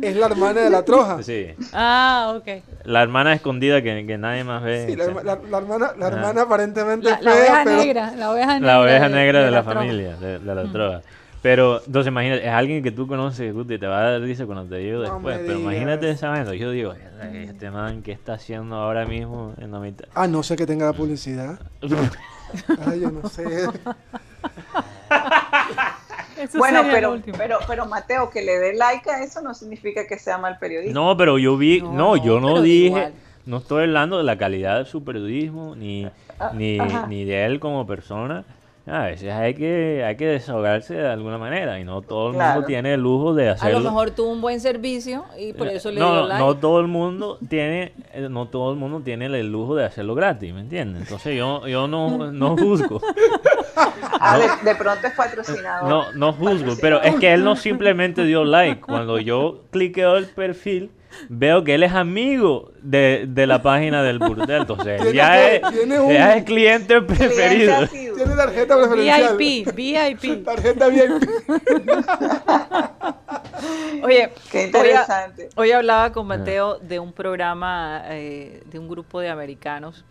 es 0.00 0.16
la 0.16 0.26
hermana 0.26 0.60
de 0.62 0.69
la 0.70 0.84
troja. 0.84 1.22
Sí. 1.22 1.48
Ah, 1.72 2.34
ok. 2.36 2.62
La 2.84 3.02
hermana 3.02 3.32
escondida 3.32 3.82
que, 3.82 4.06
que 4.06 4.18
nadie 4.18 4.44
más 4.44 4.62
ve. 4.62 4.86
Sí, 4.88 4.96
la, 4.96 5.04
herma- 5.06 5.22
la- 5.22 5.38
la 5.48 5.58
hermana, 5.58 5.92
la 5.98 6.06
Ajá. 6.06 6.16
hermana 6.16 6.42
aparentemente 6.42 7.08
La, 7.10 7.16
fea, 7.18 7.32
oveja 7.34 7.60
pero 7.64 7.76
negra, 7.76 8.12
la 8.16 8.30
oveja 8.32 8.54
negra. 8.54 8.66
la 8.66 8.80
oveja 8.80 9.08
negra 9.08 9.44
de, 9.44 9.50
la, 9.50 9.62
familia, 9.62 10.16
de, 10.16 10.38
de 10.38 10.54
la 10.54 10.62
droga. 10.64 11.02
Pero, 11.42 11.80
entonces 11.86 12.10
imagínate, 12.10 12.46
es 12.46 12.52
alguien 12.52 12.82
que 12.82 12.90
tú 12.90 13.06
conoces, 13.06 13.54
Guti, 13.54 13.78
te 13.78 13.86
va 13.86 13.98
a 14.00 14.10
dar 14.10 14.20
risa 14.20 14.44
cuando 14.44 14.64
te 14.66 14.76
digo 14.76 14.98
No 14.98 15.14
después. 15.14 15.38
pero 15.46 15.58
imagínate 15.58 16.10
esa 16.10 16.28
vaina. 16.28 16.52
Yo 16.54 16.70
digo, 16.70 16.92
este 17.32 17.70
man, 17.70 18.02
¿qué 18.02 18.12
está 18.12 18.34
haciendo 18.34 18.76
ahora 18.76 19.06
mismo 19.06 19.54
en 19.58 19.72
la 19.72 19.78
mitad? 19.78 20.04
Ah, 20.14 20.26
no 20.26 20.42
sé 20.42 20.54
que 20.56 20.66
tenga 20.66 20.84
la 20.86 20.92
publicidad. 20.92 21.58
Ay, 22.86 23.00
yo 23.00 23.10
no 23.10 23.26
sé. 23.28 23.44
Eso 26.40 26.58
Bueno, 26.58 26.78
sería 26.78 26.92
lo 26.92 26.96
pero, 26.96 27.12
último. 27.12 27.36
pero, 27.38 27.58
pero 27.66 27.86
Mateo, 27.86 28.30
que 28.30 28.42
le 28.42 28.58
dé 28.58 28.74
like 28.74 29.08
a 29.10 29.22
eso 29.22 29.40
no 29.42 29.54
significa 29.54 30.06
que 30.06 30.18
sea 30.18 30.38
mal 30.38 30.58
periodista. 30.58 30.94
No, 30.94 31.16
pero 31.16 31.38
yo 31.38 31.56
vi, 31.56 31.80
No, 31.80 31.92
no, 31.92 32.16
yo 32.16 32.40
no 32.40 32.60
dije, 32.62 32.86
igual. 32.86 33.12
no 33.46 33.58
estoy 33.58 33.82
hablando 33.84 34.18
de 34.18 34.24
la 34.24 34.36
calidad 34.38 34.78
de 34.78 34.84
su 34.86 35.04
periodismo, 35.04 35.74
ni, 35.76 36.06
ni, 36.54 36.78
ni 37.08 37.24
de 37.24 37.44
él 37.46 37.60
como 37.60 37.86
persona. 37.86 38.44
A 38.86 39.04
veces 39.04 39.30
hay 39.32 39.54
que, 39.54 40.02
hay 40.04 40.16
que 40.16 40.26
desahogarse 40.26 40.94
de 40.94 41.06
alguna 41.06 41.38
manera 41.38 41.78
y 41.78 41.84
no 41.84 42.00
todo 42.02 42.30
el 42.30 42.34
Claro. 42.34 42.54
mundo 42.54 42.66
tiene 42.66 42.94
el 42.94 43.00
lujo 43.00 43.34
de 43.34 43.50
A 43.50 43.52
hacerlo. 43.52 43.78
lo 43.80 43.84
mejor 43.90 44.10
tuvo 44.10 44.32
un 44.32 44.40
buen 44.40 44.58
servicio 44.58 45.26
y 45.38 45.52
por 45.52 45.68
eso 45.68 45.92
le 45.92 46.00
no, 46.00 46.12
dio 46.12 46.26
like. 46.26 46.42
no 46.44 46.56
todo 46.56 46.80
el 46.80 46.88
mundo 46.88 47.38
tiene, 47.48 47.92
eh, 48.14 48.26
no 48.28 48.48
todo 48.48 48.72
el 48.72 48.78
mundo 48.78 49.00
tiene 49.04 49.26
el 49.26 49.52
lujo 49.52 49.76
de 49.76 49.84
hacerlo 49.84 50.14
gratis, 50.16 50.52
¿me 50.52 50.60
entiendes? 50.60 51.02
Entonces 51.02 51.36
yo, 51.36 51.68
yo 51.68 51.86
no, 51.86 52.32
no 52.32 52.56
juzgo, 52.56 53.00
Ah, 54.22 54.38
de, 54.38 54.48
de 54.70 54.74
pronto 54.76 55.06
es 55.06 55.14
patrocinador. 55.14 55.88
no, 55.88 56.12
no 56.12 56.32
juzgo, 56.34 56.74
pero 56.80 57.00
es 57.02 57.14
que 57.16 57.32
él 57.32 57.42
no 57.42 57.56
simplemente 57.56 58.24
dio 58.24 58.44
like. 58.44 58.80
Cuando 58.82 59.18
yo 59.18 59.62
cliqueo 59.70 60.16
el 60.18 60.26
perfil, 60.26 60.90
veo 61.30 61.64
que 61.64 61.74
él 61.74 61.82
es 61.84 61.92
amigo 61.94 62.70
de, 62.82 63.24
de 63.26 63.46
la 63.46 63.62
página 63.62 64.02
del 64.02 64.18
burdel, 64.18 64.60
entonces 64.62 65.00
Tiene 65.00 65.16
ya 65.16 65.32
que- 65.32 65.56
es, 65.56 65.62
tiene 65.72 66.00
un- 66.00 66.12
ya 66.12 66.36
es 66.36 66.44
cliente 66.44 67.00
preferido. 67.00 67.86
Tiene 67.88 68.36
tarjeta 68.36 68.76
preferencial. 68.76 69.36
VIP, 69.38 69.74
VIP. 69.74 70.44
Tarjeta 70.44 70.88
VIP. 70.88 71.10
Oye, 74.02 74.30
Qué 74.50 74.58
hoy, 74.58 74.64
interesante. 74.64 75.48
hoy 75.56 75.72
hablaba 75.72 76.12
con 76.12 76.26
Mateo 76.26 76.78
de 76.78 76.98
un 76.98 77.12
programa, 77.12 78.02
eh, 78.06 78.62
de 78.66 78.78
un 78.78 78.88
grupo 78.88 79.20
de 79.20 79.28
americanos 79.28 80.04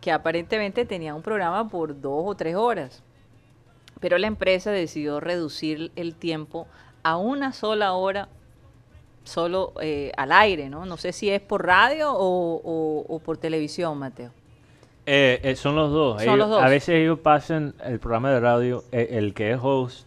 que 0.00 0.12
aparentemente 0.12 0.84
tenía 0.84 1.14
un 1.14 1.22
programa 1.22 1.68
por 1.68 2.00
dos 2.00 2.22
o 2.26 2.34
tres 2.34 2.56
horas, 2.56 3.02
pero 4.00 4.16
la 4.18 4.26
empresa 4.26 4.70
decidió 4.70 5.20
reducir 5.20 5.92
el 5.96 6.14
tiempo 6.14 6.66
a 7.02 7.16
una 7.16 7.52
sola 7.52 7.92
hora 7.92 8.28
solo 9.24 9.72
eh, 9.82 10.12
al 10.16 10.32
aire, 10.32 10.68
¿no? 10.70 10.86
No 10.86 10.96
sé 10.96 11.12
si 11.12 11.30
es 11.30 11.40
por 11.40 11.66
radio 11.66 12.12
o, 12.12 12.60
o- 12.64 13.04
o 13.08 13.18
por 13.18 13.36
televisión, 13.36 13.98
Mateo. 13.98 14.30
Eh, 15.06 15.40
eh, 15.42 15.56
son 15.56 15.76
los 15.76 15.90
dos. 15.90 16.16
Son 16.22 16.22
Ellos- 16.34 16.38
los 16.38 16.48
dos. 16.50 16.62
A 16.62 16.68
veces 16.68 16.96
ellos 17.00 17.18
pasan 17.18 17.74
el 17.84 17.98
programa 17.98 18.30
de 18.30 18.40
radio, 18.40 18.84
el, 18.92 19.34
que 19.34 19.52
es 19.52 19.58
host 19.62 20.06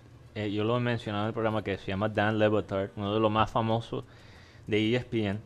yo 0.52 0.64
lo 0.64 0.78
he 0.78 0.80
mencionado 0.80 1.26
en 1.26 1.28
el 1.28 1.34
programa 1.34 1.64
que 1.64 1.78
se 1.78 1.86
llama 1.86 2.10
Dan 2.10 2.40
Lebatard, 2.40 2.90
uno 2.96 3.14
de 3.14 3.20
los 3.20 3.30
más 3.30 3.52
famosos 3.52 4.04
de 4.66 4.96
ESPN. 4.96 5.40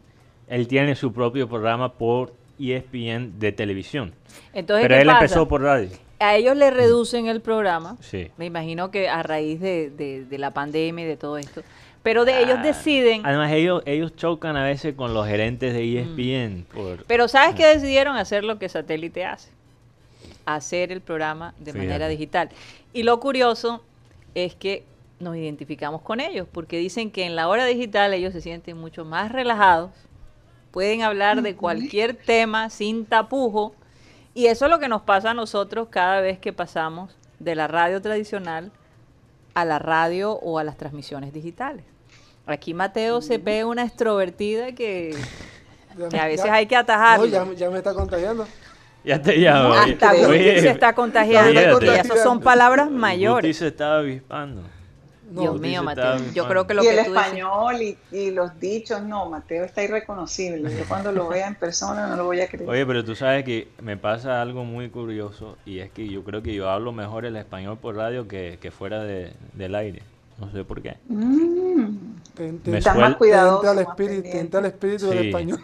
Él 0.47 0.67
tiene 0.69 0.95
su 0.95 1.11
propio 1.11 1.49
programa 1.49 1.91
por 1.91 2.31
ESPN 2.59 3.39
de 3.39 3.51
televisión. 3.51 4.13
Entonces, 4.53 4.83
Pero 4.85 4.95
¿qué 4.95 5.01
él 5.01 5.07
pasa? 5.07 5.19
empezó 5.19 5.47
por 5.47 5.61
radio. 5.61 5.89
A 6.19 6.35
ellos 6.35 6.57
le 6.57 6.71
reducen 6.71 7.27
el 7.27 7.41
programa. 7.41 7.97
Sí. 8.01 8.31
Me 8.37 8.45
imagino 8.45 8.89
que 8.91 9.07
a 9.09 9.21
raíz 9.23 9.59
de, 9.59 9.89
de- 9.91 10.25
de 10.25 10.37
la 10.39 10.51
pandemia 10.51 11.05
y 11.05 11.07
de 11.07 11.17
todo 11.17 11.37
esto. 11.37 11.61
Pero 12.03 12.25
de 12.25 12.41
ellos 12.41 12.57
Ah, 12.59 12.63
deciden. 12.63 13.25
Además, 13.25 13.51
ellos, 13.51 13.83
ellos 13.85 14.15
chocan 14.15 14.55
a 14.57 14.63
veces 14.63 14.95
con 14.95 15.13
los 15.13 15.27
gerentes 15.27 15.73
de 15.73 15.81
Mm. 15.83 15.97
ESPN. 16.19 16.65
Por, 16.73 17.05
Pero 17.05 17.27
¿sabes 17.27 17.53
qué 17.55 17.65
decidieron 17.67 18.15
hacer 18.15 18.43
lo 18.43 18.57
que 18.57 18.67
Satélite 18.69 19.25
hace? 19.25 19.49
Hacer 20.45 20.91
el 20.91 21.01
programa 21.01 21.53
de 21.59 21.73
Fíjate. 21.73 21.79
manera 21.87 22.07
digital. 22.07 22.49
Y 22.93 23.03
lo 23.03 23.19
curioso 23.19 23.83
es 24.33 24.55
que 24.55 24.83
nos 25.19 25.35
identificamos 25.35 26.01
con 26.01 26.19
ellos, 26.19 26.47
porque 26.51 26.77
dicen 26.77 27.11
que 27.11 27.25
en 27.25 27.35
la 27.35 27.47
hora 27.49 27.65
digital 27.65 28.13
ellos 28.13 28.33
se 28.33 28.41
sienten 28.41 28.77
mucho 28.77 29.03
más 29.03 29.31
relajados, 29.31 29.91
pueden 30.71 31.01
hablar 31.03 31.41
de 31.41 31.55
cualquier 31.55 32.13
tema 32.15 32.69
sin 32.69 33.05
tapujo, 33.05 33.73
y 34.33 34.47
eso 34.47 34.65
es 34.65 34.71
lo 34.71 34.79
que 34.79 34.87
nos 34.87 35.01
pasa 35.01 35.31
a 35.31 35.33
nosotros 35.33 35.87
cada 35.89 36.21
vez 36.21 36.37
que 36.39 36.53
pasamos 36.53 37.15
de 37.39 37.55
la 37.55 37.67
radio 37.67 38.01
tradicional 38.01 38.71
a 39.53 39.65
la 39.65 39.79
radio 39.79 40.33
o 40.33 40.59
a 40.59 40.63
las 40.63 40.77
transmisiones 40.77 41.33
digitales. 41.33 41.83
Aquí 42.45 42.73
Mateo 42.73 43.21
se 43.21 43.39
ve 43.39 43.65
una 43.65 43.83
extrovertida 43.83 44.71
que, 44.73 45.15
Ya 46.11 46.23
a 46.23 46.27
veces 46.27 46.45
ya- 46.45 46.53
hay 46.53 46.65
que 46.67 46.75
atajarlo. 46.75 47.25
No, 47.25 47.51
ya, 47.53 47.57
ya 47.57 47.69
me 47.71 47.79
está 47.79 47.93
contagiando. 47.93 48.47
Ya 49.03 49.21
te 49.21 49.37
llamo. 49.37 49.73
Hasta 49.73 50.13
Guti 50.13 50.37
se 50.37 50.69
está 50.69 50.93
contagiando. 50.93 51.51
Y 51.81 51.89
esas 51.89 52.21
son 52.23 52.39
palabras 52.39 52.87
Guti 52.87 52.99
mayores. 52.99 53.57
se 53.57 53.67
estaba 53.67 53.99
avispando. 53.99 54.61
No, 55.31 55.41
Dios 55.41 55.59
mío, 55.59 55.83
Mateo. 55.83 56.17
Yo 56.33 56.47
creo 56.47 56.65
que 56.67 56.73
lo 56.73 56.83
y 56.83 56.87
que 56.87 56.91
el 56.99 57.05
tú 57.05 57.11
dices- 57.11 57.25
español 57.25 57.81
y, 57.81 57.97
y 58.11 58.31
los 58.31 58.59
dichos, 58.59 59.01
no, 59.03 59.29
Mateo 59.29 59.65
está 59.65 59.83
irreconocible. 59.83 60.71
Yo 60.75 60.85
cuando 60.87 61.11
lo 61.11 61.27
vea 61.27 61.47
en 61.47 61.55
persona 61.55 62.07
no 62.07 62.15
lo 62.15 62.25
voy 62.25 62.39
a 62.41 62.47
creer. 62.47 62.69
Oye, 62.69 62.85
pero 62.85 63.03
tú 63.03 63.15
sabes 63.15 63.43
que 63.43 63.67
me 63.81 63.97
pasa 63.97 64.41
algo 64.41 64.63
muy 64.63 64.89
curioso 64.89 65.57
y 65.65 65.79
es 65.79 65.91
que 65.91 66.07
yo 66.07 66.23
creo 66.23 66.41
que 66.41 66.53
yo 66.53 66.69
hablo 66.69 66.91
mejor 66.93 67.25
el 67.25 67.35
español 67.35 67.77
por 67.77 67.95
radio 67.95 68.27
que, 68.27 68.57
que 68.61 68.71
fuera 68.71 69.03
de- 69.03 69.33
del 69.53 69.75
aire. 69.75 70.01
No 70.39 70.51
sé 70.51 70.63
por 70.63 70.81
qué. 70.81 70.95
Mm. 71.07 71.97
Ten- 72.35 72.59
ten- 72.59 72.71
Me 72.71 72.77
Estás 72.77 72.93
suel- 72.95 73.01
más 73.09 73.15
cuidadoso, 73.17 73.61
Tenta 73.61 73.69
al 73.71 73.75
más 73.85 73.87
espíritu, 73.99 74.29
tenta 74.31 74.61
del 74.61 75.25
español. 75.25 75.59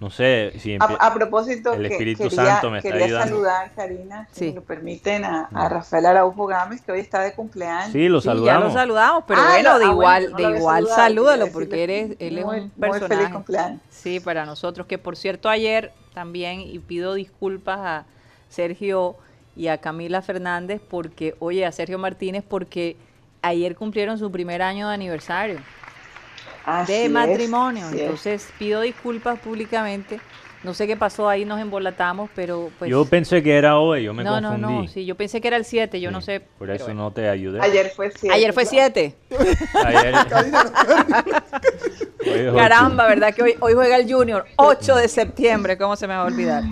No 0.00 0.10
sé 0.10 0.52
si 0.60 0.76
A, 0.78 1.12
propósito, 1.12 1.72
el 1.74 1.88
que 1.88 1.94
Espíritu 1.94 2.22
quería, 2.28 2.44
Santo 2.52 2.70
me 2.70 2.78
está 2.78 2.90
quería 2.90 3.06
ayudando. 3.06 3.28
saludar, 3.34 3.72
Karina, 3.74 4.28
si 4.30 4.38
Sí. 4.38 4.46
me 4.50 4.52
lo 4.54 4.62
permiten, 4.62 5.24
a, 5.24 5.48
a 5.52 5.68
Rafael 5.68 6.06
Araujo 6.06 6.46
Gámez, 6.46 6.82
que 6.82 6.92
hoy 6.92 7.00
está 7.00 7.20
de 7.20 7.34
cumpleaños. 7.34 7.90
Sí, 7.92 8.08
lo 8.08 8.20
Sí, 8.20 8.28
ya 8.28 8.34
lo 8.34 8.38
saludamos. 8.40 8.72
saludamos, 8.74 9.24
pero 9.26 9.40
Ah, 9.40 9.48
bueno, 9.54 9.78
de 9.80 9.84
ah, 9.86 9.88
igual, 9.88 10.22
bueno, 10.30 10.38
no 10.38 10.50
de 10.52 10.58
igual 10.58 10.86
salúdalo, 10.86 11.46
porque 11.52 11.82
eres, 11.82 12.16
él 12.20 12.38
es 12.38 12.44
muy- 12.44 12.60
un 12.60 12.72
muy 12.76 12.90
feliz 12.90 13.00
personaje. 13.08 13.32
cumpleaños. 13.34 13.80
Sí, 13.90 14.20
para 14.20 14.46
nosotros, 14.46 14.86
que 14.86 14.98
por 14.98 15.16
cierto 15.16 15.48
ayer 15.48 15.92
también, 16.14 16.60
y 16.60 16.78
pido 16.78 17.14
disculpas 17.14 17.80
a 17.80 18.04
Sergio 18.48 19.16
y 19.56 19.66
a 19.66 19.78
Camila 19.78 20.22
Fernández, 20.22 20.80
porque, 20.88 21.34
oye, 21.40 21.66
a 21.66 21.72
Sergio 21.72 21.98
Martínez, 21.98 22.44
porque 22.48 22.96
ayer 23.42 23.74
cumplieron 23.74 24.16
su 24.16 24.30
primer 24.30 24.62
año 24.62 24.86
de 24.88 24.94
aniversario 24.94 25.58
Así 26.68 26.92
de 26.92 27.08
matrimonio. 27.08 27.86
es. 27.88 27.92
Entonces 27.94 28.48
pido 28.58 28.80
disculpas 28.82 29.38
públicamente. 29.38 30.20
No 30.64 30.74
sé 30.74 30.88
qué 30.88 30.96
pasó 30.96 31.28
ahí, 31.28 31.44
nos 31.44 31.60
embolatamos, 31.60 32.28
pero 32.34 32.70
pues... 32.80 32.90
Yo 32.90 33.04
pensé 33.04 33.44
que 33.44 33.56
era 33.56 33.78
hoy, 33.78 34.02
yo 34.02 34.12
me 34.12 34.24
no, 34.24 34.40
no, 34.40 34.50
confundí. 34.50 34.86
no, 34.86 34.88
sí, 34.88 35.06
yo 35.06 35.14
pensé 35.14 35.40
que 35.40 35.46
era 35.46 35.56
el 35.56 35.64
7, 35.64 36.00
yo 36.00 36.10
no 36.10 36.20
sé. 36.20 36.40
Por 36.40 36.68
eso 36.70 36.86
bueno. 36.86 37.04
no 37.04 37.12
te 37.12 37.28
ayudé. 37.28 37.60
Ayer 37.62 37.92
fue 37.94 38.10
siete. 38.10 38.34
Ayer 38.34 38.52
fue 38.52 38.66
7. 38.66 39.14
Ayer- 39.84 40.14
Hoy 42.26 42.40
es 42.40 42.48
ocho. 42.48 42.56
Caramba, 42.56 43.06
¿verdad? 43.06 43.32
Que 43.32 43.42
hoy, 43.42 43.54
hoy 43.60 43.74
juega 43.74 43.96
el 43.96 44.12
Junior, 44.12 44.46
8 44.56 44.96
de 44.96 45.08
septiembre, 45.08 45.78
¿cómo 45.78 45.94
se 45.94 46.08
me 46.08 46.14
va 46.14 46.22
a 46.22 46.26
olvidar? 46.26 46.64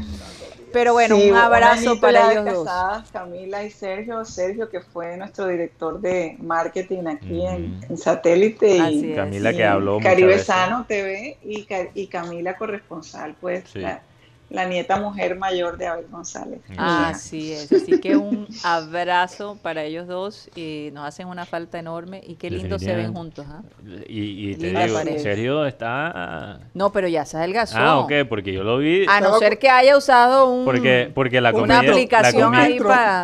Pero 0.77 0.93
bueno, 0.93 1.17
Sí, 1.17 1.31
un 1.31 1.37
abrazo 1.39 1.99
para 1.99 2.33
ellos 2.33 2.45
dos. 2.45 2.65
casadas, 2.67 3.11
Camila 3.11 3.65
y 3.65 3.71
Sergio. 3.71 4.23
Sergio, 4.27 4.69
que 4.69 4.83
fue 4.83 5.17
nuestro 5.17 5.47
director 5.47 5.99
de 6.03 6.37
marketing 6.39 7.07
aquí 7.07 7.47
en, 7.47 7.97
Satélite. 7.97 8.79
Así 8.83 9.07
Y, 9.07 9.11
es. 9.13 9.17
Camila 9.17 9.53
y 9.53 9.57
que 9.57 9.65
habló 9.65 9.95
muchas 9.95 10.11
Caribe 10.13 10.29
veces. 10.29 10.47
Sano 10.47 10.85
TV 10.87 11.39
y, 11.43 11.65
Ca- 11.65 11.89
y 11.95 12.09
Camila 12.09 12.59
corresponsal, 12.59 13.35
pues 13.41 13.65
Sí. 13.73 13.79
la, 13.79 14.03
la 14.49 14.65
nieta 14.65 15.01
mujer 15.01 15.37
mayor 15.37 15.77
de 15.77 15.87
Abel 15.89 16.07
González. 16.09 16.61
Ah, 16.79 17.09
Así 17.09 17.53
es, 17.53 17.71
así 17.73 18.01
que 18.01 18.17
un 18.17 18.47
abrazo 18.65 19.59
para 19.63 19.83
ellos 19.83 20.07
dos 20.07 20.49
y 20.55 20.91
nos 20.93 21.05
hacen 21.07 21.27
una 21.29 21.45
falta 21.47 21.79
enorme 21.79 22.23
y 22.27 22.37
qué 22.37 22.51
lindo 22.51 22.79
se 22.79 22.95
ven 22.95 23.13
juntos. 23.13 23.45
¿ah? 23.49 23.63
Y, 24.09 24.51
y 24.51 24.55
te 24.57 24.67
Linda 24.67 24.85
digo, 24.85 24.99
pareja. 24.99 25.19
Sergio 25.19 25.67
está... 25.67 26.61
No, 26.75 26.93
pero 26.93 27.09
ya 27.09 27.25
se 27.25 27.37
adelgazó. 27.37 27.77
Ah, 27.79 27.99
ok, 27.99 28.13
porque 28.29 28.53
yo 28.53 28.63
lo 28.63 28.79
vi... 28.79 29.05
A 29.09 29.21
no 29.21 29.39
ser 29.39 29.59
que 29.59 29.69
haya 29.69 29.97
usado 29.97 30.49
un, 30.51 30.65
Porque, 30.65 31.11
porque 31.13 31.41
la 31.41 31.51
una 31.51 31.59
comida... 31.61 31.83
la 31.83 31.91
aplicación 31.91 32.53
comida- 32.55 32.63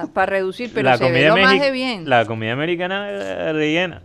ahí 0.03 0.09
para 0.13 0.27
reducir, 0.27 0.71
pero 0.75 0.91
la 0.91 0.97
se 0.99 1.05
ve 1.05 1.11
comida 1.11 1.29
lo 1.29 1.37
más 1.43 1.61
de 1.61 1.71
bien. 1.71 2.09
La 2.09 2.25
comida 2.27 2.53
americana 2.53 3.11
es 3.11 3.53
rellena. 3.55 4.03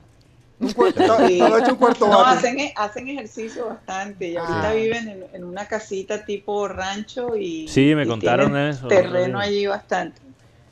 Un 0.60 0.72
cuarto, 0.74 1.02
Sí. 1.28 1.34
estaba 1.34 1.60
hecho 1.60 1.72
un 1.74 1.78
cuarto 1.78 2.08
No, 2.08 2.22
hacen, 2.26 2.60
e- 2.60 2.74
hacen 2.76 3.08
ejercicio 3.10 3.68
bastante 3.68 4.30
y 4.30 4.38
ahorita 4.38 4.70
Ah. 4.70 4.74
viven 4.74 5.08
en, 5.08 5.24
en 5.34 5.44
una 5.44 5.66
casita 5.68 6.26
tipo 6.26 6.68
rancho 6.68 7.36
y, 7.36 7.68
Sí, 7.68 7.94
me 7.96 8.04
y 8.04 8.08
contaron 8.08 8.48
tienen 8.52 8.70
eso, 8.70 8.88
terreno 8.88 9.40
allí 9.40 9.68
bastante. 9.68 10.22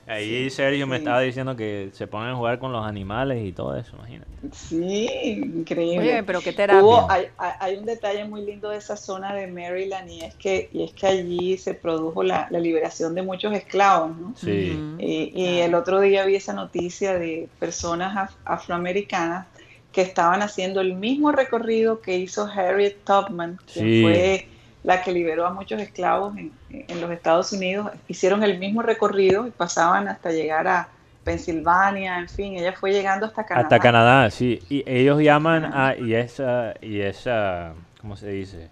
Ahí 0.08 0.52
Sergio 0.52 0.86
me 0.86 0.98
Sí. 0.98 1.00
estaba 1.02 1.22
diciendo 1.22 1.56
que 1.56 1.90
se 1.94 2.06
ponen 2.06 2.30
a 2.30 2.36
jugar 2.36 2.60
con 2.60 2.72
los 2.72 2.86
animales 2.86 3.44
y 3.44 3.52
todo 3.54 3.76
eso, 3.76 3.96
imagínate. 3.96 4.30
Sí, 4.54 5.08
increíble. 5.56 6.00
Oye, 6.14 6.24
pero 6.24 6.42
qué 6.42 6.54
terapia. 6.54 6.84
Hubo, 6.84 7.10
hay, 7.10 7.26
hay- 7.60 7.76
un 7.78 7.86
detalle 7.86 8.24
muy 8.26 8.46
lindo 8.46 8.70
de 8.70 8.78
esa 8.78 8.98
zona 8.98 9.34
de 9.34 9.48
Maryland 9.48 10.08
y 10.10 10.22
es 10.22 10.36
que, 10.36 10.70
y 10.72 10.84
es 10.84 10.94
que 10.94 11.08
allí 11.08 11.58
se 11.58 11.74
produjo 11.74 12.22
la, 12.22 12.48
la 12.52 12.60
liberación 12.60 13.16
de 13.16 13.24
muchos 13.24 13.52
esclavos, 13.54 14.16
¿no? 14.16 14.34
Sí. 14.38 14.78
Ujú. 14.80 15.02
Y, 15.02 15.32
y 15.34 15.62
el 15.62 15.74
otro 15.74 16.00
día 16.02 16.24
vi 16.26 16.36
esa 16.36 16.54
noticia 16.54 17.18
de 17.18 17.50
personas 17.60 18.16
af- 18.16 18.36
afroamericanas 18.46 19.48
que 19.96 20.02
estaban 20.02 20.42
haciendo 20.42 20.82
el 20.82 20.94
mismo 20.94 21.32
recorrido 21.32 22.02
que 22.02 22.18
hizo 22.18 22.46
Harriet 22.46 22.98
Tubman, 23.06 23.58
Sí. 23.66 24.02
fue 24.04 24.48
la 24.84 25.02
que 25.02 25.14
liberó 25.14 25.48
a 25.48 25.54
muchos 25.54 25.82
esclavos 25.82 26.36
en, 26.38 26.52
en 26.70 27.00
los 27.02 27.10
Estados 27.12 27.54
Unidos. 27.54 27.90
Hicieron 28.10 28.44
el 28.44 28.60
mismo 28.60 28.82
recorrido 28.82 29.48
y 29.48 29.52
pasaban 29.52 30.10
hasta 30.10 30.32
llegar 30.32 30.68
a 30.68 30.90
Pensilvania, 31.24 32.20
en 32.20 32.28
fin, 32.30 32.56
ella 32.58 32.74
fue 32.74 32.92
llegando 32.92 33.26
hasta 33.26 33.46
Canadá. 33.46 33.66
Hasta 33.68 33.80
Canadá, 33.80 34.30
sí. 34.30 34.60
Y 34.70 34.84
ellos 34.86 35.20
llaman 35.22 35.66
a... 35.74 35.96
Y 35.98 36.14
esa... 36.14 36.74
Y 36.82 37.00
esa 37.00 37.74
¿Cómo 38.02 38.16
se 38.18 38.30
dice? 38.30 38.70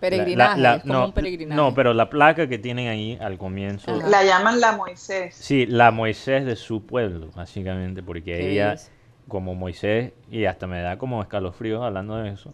Peregrinaje, 0.00 0.60
La- 0.60 0.70
la- 0.70 0.76
es 0.76 0.82
como 0.82 0.94
no, 0.94 1.04
un 1.06 1.12
peregrinaje. 1.12 1.56
no, 1.56 1.74
pero 1.74 1.92
la 1.94 2.08
placa 2.10 2.46
que 2.46 2.58
tienen 2.58 2.88
ahí 2.88 3.18
al 3.20 3.36
comienzo... 3.38 3.90
Ajá. 3.90 4.08
La 4.08 4.22
llaman 4.24 4.60
la 4.60 4.72
Moisés. 4.76 5.34
Sí, 5.34 5.66
la 5.66 5.90
Moisés 5.90 6.44
de 6.46 6.56
su 6.56 6.86
pueblo, 6.86 7.30
básicamente, 7.34 8.02
porque 8.02 8.50
ella. 8.52 8.76
Como 9.28 9.54
Moisés, 9.54 10.12
y 10.30 10.44
hasta 10.44 10.66
me 10.66 10.80
da 10.80 10.98
como 10.98 11.22
escalofríos 11.22 11.82
hablando 11.82 12.16
de 12.16 12.30
eso, 12.30 12.52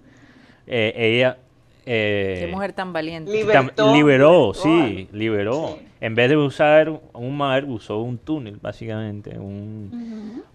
eh, 0.67 0.93
ella... 0.97 1.39
eh, 1.87 2.39
Qué 2.41 2.53
mujer 2.53 2.73
tan 2.73 2.93
valiente. 2.93 3.33
Tam- 3.33 3.43
Libertó, 3.43 3.93
liberó, 3.93 4.31
libertó 4.53 4.55
sí, 4.55 5.09
liberó. 5.13 5.77
sí. 5.79 5.87
En 6.01 6.15
vez 6.15 6.31
de 6.31 6.37
usar 6.37 7.01
un 7.13 7.37
mar, 7.37 7.65
usó 7.67 7.99
un 8.01 8.17
túnel, 8.19 8.57
básicamente, 8.57 9.39
un, 9.39 9.93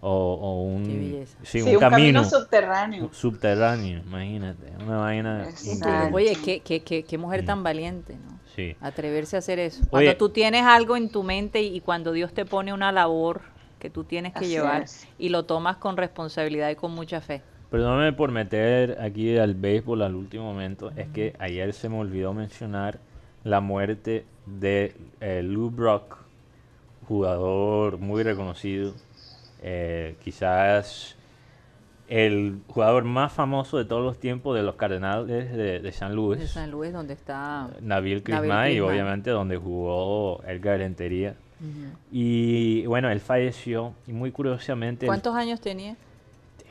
o, 0.00 0.10
o 0.10 0.62
un, 0.64 0.84
sí, 0.84 1.26
Sí, 1.44 1.62
un, 1.62 1.68
un 1.68 1.76
camino, 1.76 2.20
camino 2.20 2.24
subterráneo. 2.24 3.10
subterráneo, 3.12 4.00
imagínate, 4.06 4.72
una 4.84 4.96
vaina. 4.98 5.46
Oye, 6.12 6.36
qué, 6.44 6.60
qué, 6.60 6.80
qué, 6.82 7.04
qué 7.04 7.18
mujer 7.18 7.44
tan 7.44 7.62
valiente, 7.62 8.14
¿no? 8.14 8.36
Sí. 8.56 8.74
Atreverse 8.80 9.36
a 9.36 9.38
hacer 9.38 9.58
eso. 9.58 9.84
Cuando 9.90 10.10
Oye. 10.10 10.18
tú 10.18 10.30
tienes 10.30 10.62
algo 10.62 10.96
en 10.96 11.08
tu 11.10 11.22
mente 11.22 11.62
y, 11.62 11.76
y 11.76 11.80
cuando 11.80 12.12
Dios 12.12 12.32
te 12.32 12.44
pone 12.44 12.72
una 12.72 12.90
labor 12.90 13.42
que 13.86 13.90
tú 13.90 14.02
tienes 14.02 14.32
que 14.32 14.40
Así 14.40 14.48
llevar 14.48 14.82
es. 14.82 15.06
y 15.16 15.28
lo 15.28 15.44
tomas 15.44 15.76
con 15.76 15.96
responsabilidad 15.96 16.70
y 16.70 16.74
con 16.74 16.90
mucha 16.90 17.20
fe. 17.20 17.40
Perdóname 17.70 18.12
por 18.12 18.32
meter 18.32 18.98
aquí 19.00 19.38
al 19.38 19.54
béisbol 19.54 20.02
al 20.02 20.16
último 20.16 20.42
momento, 20.42 20.90
es 20.96 21.06
que 21.10 21.36
ayer 21.38 21.72
se 21.72 21.88
me 21.88 21.96
olvidó 21.96 22.32
mencionar 22.32 22.98
la 23.44 23.60
muerte 23.60 24.24
de 24.44 24.96
eh, 25.20 25.42
Lou 25.44 25.70
Brock, 25.70 26.16
jugador 27.06 27.98
muy 27.98 28.24
reconocido, 28.24 28.92
eh, 29.62 30.16
quizás 30.24 31.16
el 32.08 32.58
jugador 32.66 33.04
más 33.04 33.32
famoso 33.32 33.78
de 33.78 33.84
todos 33.84 34.02
los 34.02 34.18
tiempos 34.18 34.56
de 34.56 34.64
los 34.64 34.74
Cardenales 34.74 35.52
de, 35.52 35.78
de 35.78 35.92
San 35.92 36.16
Luis, 36.16 36.40
De 36.40 36.48
San 36.48 36.72
Luis, 36.72 36.92
donde 36.92 37.14
está... 37.14 37.70
Nabil 37.80 38.24
Crismay, 38.24 38.78
y 38.78 38.80
obviamente 38.80 39.30
donde 39.30 39.56
jugó 39.56 40.42
Edgar 40.44 40.78
Rentería. 40.78 41.36
Y 42.12 42.86
bueno, 42.86 43.10
él 43.10 43.20
falleció 43.20 43.94
y 44.06 44.12
muy 44.12 44.30
curiosamente... 44.30 45.06
él- 45.06 45.10
¿Cuántos 45.10 45.34
años 45.34 45.60
tenía? 45.60 45.96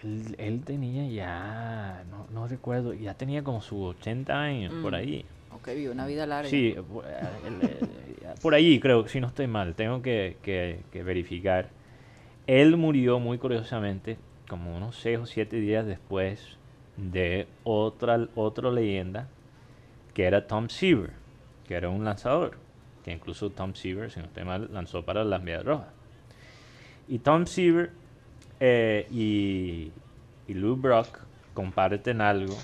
él, 0.03 0.35
él 0.37 0.61
tenía 0.63 1.07
ya, 1.07 2.03
no, 2.09 2.27
no 2.31 2.47
recuerdo, 2.47 2.93
ya 2.93 3.13
tenía 3.15 3.43
como 3.43 3.61
sus 3.61 3.95
80 3.95 4.39
años, 4.39 4.73
por 4.81 4.91
Mm. 4.91 4.95
ahí. 4.95 5.25
Ok, 5.51 5.67
vivió 5.69 5.91
una 5.91 6.05
vida 6.05 6.25
larga. 6.25 6.49
Sí, 6.49 6.75
por, 6.91 7.05
eh, 7.05 7.09
él, 7.47 7.59
eh, 7.61 8.33
por 8.41 8.53
ahí 8.53 8.79
creo, 8.79 9.07
si 9.07 9.19
no 9.19 9.27
estoy 9.27 9.47
mal, 9.47 9.73
tengo 9.75 10.01
que, 10.01 10.37
que- 10.41 10.79
que 10.91 11.03
verificar. 11.03 11.69
Él 12.47 12.77
murió 12.77 13.19
muy 13.19 13.37
curiosamente 13.37 14.17
como 14.47 14.75
unos 14.75 14.97
6 14.97 15.17
o 15.19 15.25
7 15.25 15.57
días 15.57 15.85
después 15.85 16.57
de 16.97 17.47
otra, 17.63 18.27
otra 18.35 18.69
leyenda 18.71 19.27
que 20.13 20.25
era 20.25 20.45
Tom 20.47 20.69
Seaver, 20.69 21.11
que 21.67 21.73
era 21.75 21.89
un 21.89 22.05
lanzador, 22.05 22.57
que 23.05 23.11
incluso 23.11 23.51
Tom 23.51 23.75
Seaver, 23.75 24.09
si 24.09 24.19
no 24.19 24.25
estoy 24.25 24.43
mal, 24.45 24.67
lanzó 24.73 25.05
para 25.05 25.23
las 25.23 25.41
Medias 25.43 25.63
Rojas. 25.63 25.89
Y 27.07 27.19
Tom 27.19 27.45
Seaver 27.45 27.91
eh, 28.59 29.05
y, 29.11 29.91
y 30.47 30.53
Lou 30.55 30.75
Brock 30.75 31.19
comparten 31.53 32.19
algo 32.19 32.57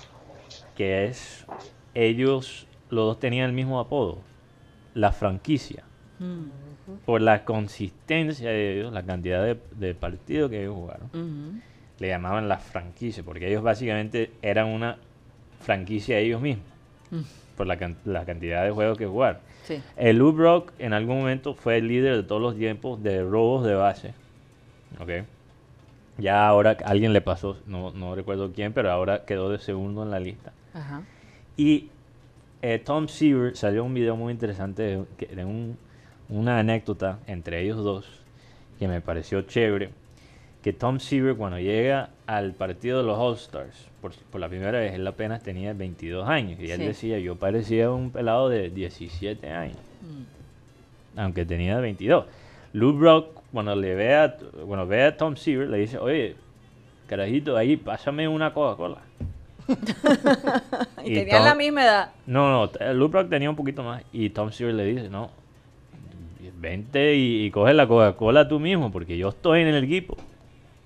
que 0.76 1.04
es, 1.04 1.46
ellos 1.94 2.66
los 2.90 3.06
dos 3.06 3.20
tenían 3.20 3.50
el 3.50 3.52
mismo 3.54 3.78
apodo, 3.78 4.18
la 4.94 5.12
franquicia. 5.12 5.84
Mm. 6.18 6.46
Por 7.06 7.20
la 7.20 7.44
consistencia 7.44 8.50
de 8.50 8.80
ellos, 8.80 8.92
la 8.92 9.04
cantidad 9.04 9.44
de, 9.44 9.56
de 9.76 9.94
partidos 9.94 10.50
que 10.50 10.62
ellos 10.62 10.74
jugaron, 10.74 11.62
le 12.00 12.08
llamaban 12.08 12.48
la 12.48 12.58
franquicia, 12.58 13.22
porque 13.22 13.48
ellos 13.48 13.62
básicamente 13.62 14.32
eran 14.42 14.66
una 14.66 14.98
franquicia 15.60 16.18
ellos 16.18 16.40
mismos, 16.40 16.66
Mm. 17.12 17.20
por 17.56 17.66
la, 17.66 17.94
la 18.04 18.24
cantidad 18.24 18.64
de 18.64 18.72
juegos 18.72 18.98
que 18.98 19.06
jugaron. 19.06 19.40
Sí. 19.62 19.80
El 19.96 20.18
Lou 20.18 20.32
Brock 20.32 20.72
en 20.78 20.92
algún 20.92 21.18
momento 21.18 21.54
fue 21.54 21.78
el 21.78 21.88
líder 21.88 22.16
de 22.16 22.22
todos 22.22 22.42
los 22.42 22.56
tiempos 22.56 23.02
de 23.02 23.22
robos 23.22 23.64
de 23.64 23.74
base. 23.74 24.14
¿Ok? 25.00 25.10
Ya 26.18 26.46
ahora 26.46 26.76
alguien 26.84 27.12
le 27.12 27.20
pasó, 27.20 27.56
no, 27.66 27.90
no 27.92 28.14
recuerdo 28.14 28.52
quién, 28.52 28.72
pero 28.72 28.90
ahora 28.90 29.24
quedó 29.24 29.50
de 29.50 29.58
segundo 29.58 30.02
en 30.02 30.10
la 30.10 30.20
lista. 30.20 30.52
Ajá. 30.74 31.02
Y 31.56 31.88
eh, 32.60 32.78
Tom 32.78 33.08
Seaver 33.08 33.56
salió 33.56 33.84
un 33.84 33.94
video 33.94 34.14
muy 34.16 34.32
interesante 34.32 34.82
de, 34.82 35.26
de 35.34 35.44
un- 35.44 35.76
una 36.28 36.58
anécdota 36.58 37.18
entre 37.26 37.62
ellos 37.62 37.82
dos 37.82 38.06
que 38.78 38.88
me 38.88 39.00
pareció 39.00 39.42
chévere. 39.42 39.90
Que 40.62 40.72
Tom 40.72 40.98
Seaver 41.00 41.34
cuando 41.36 41.58
llega 41.58 42.10
al 42.26 42.52
partido 42.52 42.98
de 42.98 43.04
los 43.04 43.18
All 43.18 43.34
Stars, 43.34 43.88
por, 44.00 44.12
por 44.30 44.40
la 44.40 44.48
primera 44.48 44.78
vez, 44.78 44.94
él 44.94 45.06
apenas 45.06 45.42
tenía 45.42 45.72
22 45.72 46.28
años. 46.28 46.58
Y 46.60 46.70
él 46.70 46.78
Sí. 46.80 46.86
decía, 46.86 47.18
yo 47.18 47.34
parecía 47.36 47.90
un 47.90 48.10
pelado 48.10 48.48
de 48.48 48.70
17 48.70 49.50
años 49.50 49.76
Mm. 50.02 51.18
aunque 51.20 51.44
tenía 51.44 51.78
22. 51.80 52.26
Lou 52.72 52.92
Brock, 52.92 53.40
cuando 53.52 53.74
le 53.76 53.94
ve 53.94 54.14
a, 54.14 54.36
bueno, 54.66 54.86
ve 54.86 55.02
a 55.04 55.16
Tom 55.16 55.36
Seaver, 55.36 55.68
le 55.68 55.78
dice, 55.78 55.98
oye, 55.98 56.36
carajito, 57.08 57.56
ahí, 57.56 57.76
pásame 57.76 58.26
una 58.28 58.52
Coca-Cola. 58.54 58.98
Y, 61.04 61.10
Y 61.12 61.14
tenían 61.14 61.38
Tom- 61.38 61.44
la 61.46 61.54
misma 61.54 61.82
edad. 61.84 62.10
No, 62.26 62.50
no, 62.66 62.92
Lou 62.94 63.08
Brock 63.08 63.28
tenía 63.28 63.50
un 63.50 63.56
poquito 63.56 63.82
más. 63.82 64.02
Y 64.12 64.30
Tom 64.30 64.50
Seaver 64.52 64.74
le 64.74 64.84
dice, 64.84 65.08
no, 65.10 65.30
vente 66.60 67.14
y, 67.16 67.44
y 67.46 67.50
coge 67.50 67.74
la 67.74 67.86
Coca-Cola 67.88 68.46
tú 68.48 68.60
mismo, 68.60 68.90
porque 68.92 69.16
yo 69.18 69.30
estoy 69.30 69.62
en 69.62 69.68
el 69.68 69.82
equipo. 69.84 70.16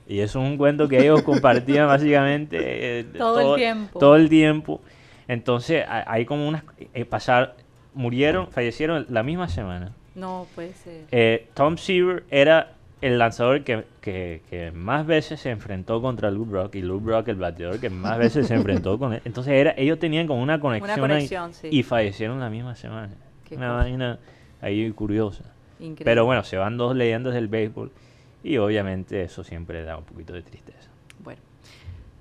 Y 0.08 0.20
eso 0.20 0.40
es 0.42 0.48
un 0.50 0.56
cuento 0.56 0.88
que 0.88 0.98
ellos 1.00 1.22
compartían 1.22 1.86
básicamente 1.88 3.00
eh, 3.00 3.04
Todo 3.18 3.54
el 3.54 3.60
tiempo. 3.60 3.98
Todo 3.98 4.16
el 4.16 4.28
tiempo. 4.28 4.80
Entonces, 5.28 5.84
ha- 5.88 6.04
hay 6.10 6.24
como 6.24 6.46
unas... 6.46 6.62
eh, 6.94 7.04
pasar, 7.04 7.56
murieron, 7.94 8.48
fallecieron 8.50 9.06
la 9.10 9.22
misma 9.22 9.48
semana. 9.48 9.92
No 10.14 10.46
puede 10.54 10.72
ser. 10.74 11.04
Eh, 11.10 11.48
Tom 11.54 11.76
Seaver 11.76 12.24
era 12.30 12.72
el 13.02 13.18
lanzador 13.18 13.62
que, 13.64 13.84
que- 14.00 14.42
que 14.48 14.70
más 14.70 15.06
veces 15.06 15.40
se 15.40 15.50
enfrentó 15.50 16.00
contra 16.00 16.30
Lou 16.30 16.44
Brock 16.46 16.74
y 16.76 16.82
Lou 16.82 17.00
Brock 17.00 17.28
el 17.28 17.36
bateador 17.36 17.78
que 17.80 17.90
más 17.90 18.16
veces 18.16 18.46
se 18.46 18.54
enfrentó 18.54 18.98
con 18.98 19.12
él. 19.12 19.20
Entonces 19.24 19.52
era, 19.54 19.74
ellos 19.76 19.98
tenían 19.98 20.26
como 20.26 20.40
una 20.42 20.60
conexión, 20.60 20.90
ahí 20.92 21.00
conexión, 21.00 21.52
sí. 21.52 21.68
y 21.70 21.82
fallecieron 21.82 22.40
la 22.40 22.48
misma 22.48 22.74
semana. 22.76 23.10
Qué 23.46 23.56
una 23.56 23.66
cosa. 23.68 23.76
vaina 23.78 24.18
ahí 24.62 24.90
curiosa. 24.92 25.42
Increíble. 25.78 26.04
Pero 26.04 26.24
bueno, 26.24 26.42
se 26.44 26.56
van 26.56 26.76
dos 26.78 26.96
leyendas 26.96 27.34
del 27.34 27.48
béisbol 27.48 27.90
y 28.47 28.59
obviamente 28.59 29.23
eso 29.23 29.43
siempre 29.43 29.82
da 29.82 29.97
un 29.97 30.05
poquito 30.05 30.32
de 30.32 30.43
tristeza. 30.43 30.89
Bueno, 31.18 31.40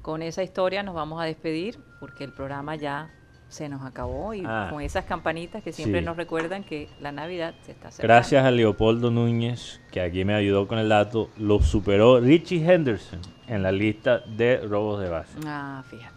con 0.01 0.21
esa 0.23 0.41
historia 0.43 0.81
nos 0.81 0.95
vamos 0.95 1.21
a 1.21 1.25
despedir 1.25 1.77
porque 1.99 2.23
el 2.23 2.33
programa 2.33 2.75
ya 2.75 3.11
se 3.47 3.69
nos 3.69 3.83
acabó 3.85 4.33
y 4.33 4.41
Ah. 4.43 4.69
con 4.71 4.81
esas 4.81 5.05
campanitas 5.05 5.61
que 5.63 5.71
siempre 5.71 5.99
Sí. 5.99 6.05
nos 6.05 6.17
recuerdan 6.17 6.63
que 6.63 6.89
la 6.99 7.11
Navidad 7.11 7.53
se 7.61 7.71
está 7.73 7.89
acercando. 7.89 8.13
Gracias 8.13 8.43
a 8.43 8.49
Leopoldo 8.49 9.11
Núñez, 9.11 9.79
que 9.91 10.01
aquí 10.01 10.25
me 10.25 10.33
ayudó 10.33 10.67
con 10.67 10.79
el 10.79 10.89
dato, 10.89 11.29
lo 11.37 11.61
superó 11.61 12.19
Richie 12.19 12.65
Henderson 12.65 13.19
en 13.47 13.61
la 13.61 13.71
lista 13.71 14.19
de 14.19 14.57
robos 14.57 14.99
de 15.01 15.09
base. 15.09 15.37
Ah, 15.45 15.83
fíjate. 15.89 16.14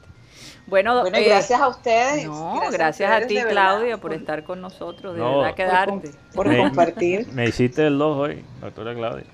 Bueno, 0.68 1.00
Bueno, 1.00 1.16
eh, 1.16 1.24
gracias 1.24 1.60
a 1.60 1.68
ustedes. 1.68 2.26
No, 2.26 2.60
gracias, 2.70 3.10
a 3.10 3.18
ustedes, 3.20 3.26
ti, 3.44 3.50
Claudia, 3.50 3.96
por 3.96 4.10
por- 4.10 4.12
estar 4.12 4.44
con 4.44 4.60
nosotros. 4.60 5.14
De 5.14 5.20
No, 5.20 5.38
verdad 5.38 5.54
que 5.54 5.64
por, 5.64 6.34
por 6.34 6.48
Me- 6.48 6.58
compartir. 6.58 7.26
Me 7.32 7.46
hiciste 7.46 7.86
el 7.86 7.96
2 7.98 8.16
hoy, 8.18 8.44
doctora 8.60 8.94
Claudia. 8.94 9.24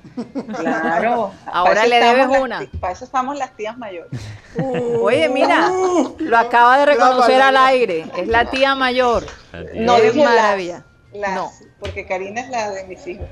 Claro. 0.57 1.33
Ahora 1.47 1.87
le 1.87 2.01
debes 2.01 2.29
las 2.29 2.41
una. 2.41 2.65
Para 2.81 2.93
eso 2.93 3.05
estamos 3.05 3.37
las 3.37 3.57
tías 3.57 3.77
mayores. 3.77 4.11
Oye, 5.01 5.29
mira, 5.29 5.71
lo 6.19 6.39
acaba 6.39 6.79
de 6.79 6.87
reconocer 6.87 7.43
al 7.43 7.57
aire. 7.57 8.07
Es 8.17 8.29
la 8.29 8.45
tía 8.49 8.77
mayor. 8.77 9.25
La 9.53 9.67
tía. 9.67 9.81
No 9.83 10.01
las, 10.01 10.25
maravilla. 10.25 10.85
Las, 11.15 11.35
No. 11.35 11.51
porque 11.79 12.07
Karina 12.07 12.41
es 12.41 12.51
la 12.51 12.71
de 12.73 12.85
mis 12.85 13.07
hijos. 13.07 13.29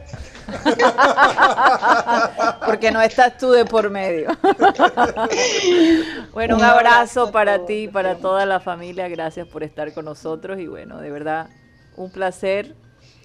Porque 2.67 2.91
no 2.91 3.01
estás 3.03 3.37
tú 3.39 3.51
de 3.51 3.65
por 3.65 3.91
medio. 3.91 4.29
bueno, 6.33 6.57
un 6.57 6.63
Un 6.63 6.67
abrazo 6.67 7.31
para 7.33 7.65
ti, 7.67 7.89
para 7.89 8.17
toda 8.17 8.47
la 8.47 8.61
familia. 8.61 9.09
Gracias 9.09 9.47
por 9.47 9.63
estar 9.63 9.93
con 9.93 10.05
nosotros 10.05 10.59
y 10.61 10.67
bueno, 10.67 11.01
de 11.01 11.11
verdad, 11.11 11.49
un 11.97 12.11
placer 12.11 12.75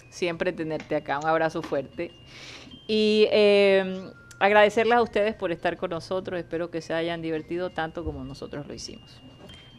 siempre 0.10 0.52
tenerte 0.54 0.96
acá. 0.96 1.20
Un 1.20 1.28
abrazo 1.28 1.62
fuerte. 1.62 2.12
Y 2.88 3.28
eh, 3.32 4.12
agradecerles 4.40 4.98
a 4.98 5.02
ustedes 5.02 5.36
por 5.36 5.52
estar 5.52 5.78
con 5.78 5.92
nosotros. 5.92 6.40
Espero 6.40 6.72
que 6.72 6.82
se 6.82 6.94
hayan 6.94 7.22
divertido 7.22 7.70
tanto 7.70 8.04
como 8.04 8.24
nosotros 8.24 8.68
lo 8.68 8.74
hicimos. 8.74 9.22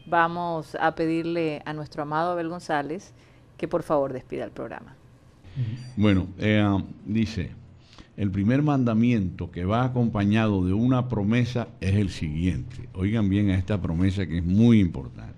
Vamos 0.07 0.77
a 0.81 0.95
pedirle 0.95 1.63
a 1.65 1.73
nuestro 1.73 2.03
amado 2.03 2.33
Abel 2.33 2.49
González 2.49 3.13
que 3.59 3.69
por 3.69 3.83
favor 3.83 4.13
despida 4.13 4.45
el 4.45 4.51
programa. 4.51 4.95
Bueno, 5.97 6.29
eh, 6.39 6.65
dice, 7.05 7.51
el 8.17 8.31
primer 8.31 8.63
mandamiento 8.63 9.51
que 9.51 9.65
va 9.65 9.85
acompañado 9.85 10.65
de 10.65 10.73
una 10.73 11.09
promesa 11.09 11.69
es 11.81 11.97
el 11.97 12.11
siguiente. 12.11 12.89
Oigan 12.95 13.29
bien 13.29 13.51
a 13.51 13.57
esta 13.57 13.81
promesa 13.83 14.27
que 14.27 14.39
es 14.39 14.45
muy 14.45 14.81
importante. 14.81 15.35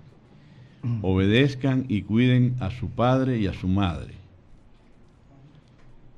Obedezcan 1.03 1.85
y 1.89 2.01
cuiden 2.03 2.55
a 2.59 2.71
su 2.71 2.89
padre 2.89 3.37
y 3.37 3.47
a 3.47 3.53
su 3.53 3.67
madre. 3.67 4.15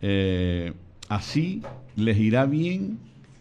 Eh, 0.02 0.74
así 1.10 1.62
les 1.96 2.18
irá 2.18 2.46
bien 2.46 2.98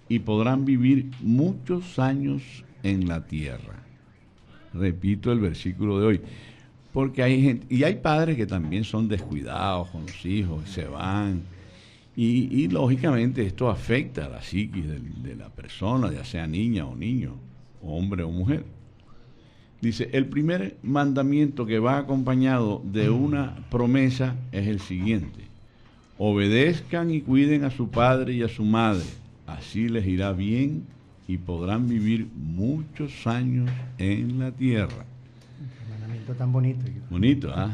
y 0.08 0.20
podrán 0.20 0.64
vivir 0.64 1.10
muchos 1.20 1.98
años 1.98 2.64
en 2.82 3.08
la 3.08 3.24
tierra. 3.24 3.82
Repito 4.74 5.32
el 5.32 5.40
versículo 5.40 6.00
de 6.00 6.06
hoy. 6.06 6.20
Porque 6.92 7.22
hay 7.22 7.42
gente, 7.42 7.66
y 7.74 7.84
hay 7.84 7.96
padres 7.96 8.36
que 8.36 8.46
también 8.46 8.84
son 8.84 9.08
descuidados 9.08 9.88
con 9.88 10.02
los 10.02 10.26
hijos, 10.26 10.68
se 10.68 10.84
van. 10.84 11.42
Y, 12.14 12.68
lógicamente 12.68 13.46
esto 13.46 13.70
afecta 13.70 14.26
a 14.26 14.28
la 14.28 14.42
psiquis 14.42 14.84
de, 14.86 15.34
la 15.34 15.48
persona, 15.48 16.12
ya 16.12 16.24
sea 16.24 16.46
niña 16.46 16.84
o 16.84 16.94
niño, 16.94 17.36
hombre 17.82 18.22
o 18.22 18.30
mujer. 18.30 18.64
Dice, 19.80 20.10
el 20.12 20.26
primer 20.26 20.76
mandamiento 20.82 21.64
que 21.64 21.78
va 21.78 21.96
acompañado 21.96 22.82
de 22.84 23.08
una 23.08 23.56
promesa 23.70 24.36
es 24.52 24.68
el 24.68 24.80
siguiente. 24.80 25.40
Obedezcan 26.18 27.10
y 27.10 27.22
cuiden 27.22 27.64
a 27.64 27.70
su 27.70 27.88
padre 27.88 28.34
y 28.34 28.42
a 28.42 28.48
su 28.48 28.64
madre. 28.64 29.06
Así 29.46 29.88
les 29.88 30.06
irá 30.06 30.32
bien 30.32 30.84
y 31.26 31.38
podrán 31.38 31.88
vivir 31.88 32.28
muchos 32.36 33.26
años 33.26 33.70
en 33.98 34.38
la 34.38 34.52
tierra. 34.52 35.06
Tan 36.36 36.52
bonito. 36.52 36.84
Bonito, 37.10 37.50
¿ah? 37.54 37.70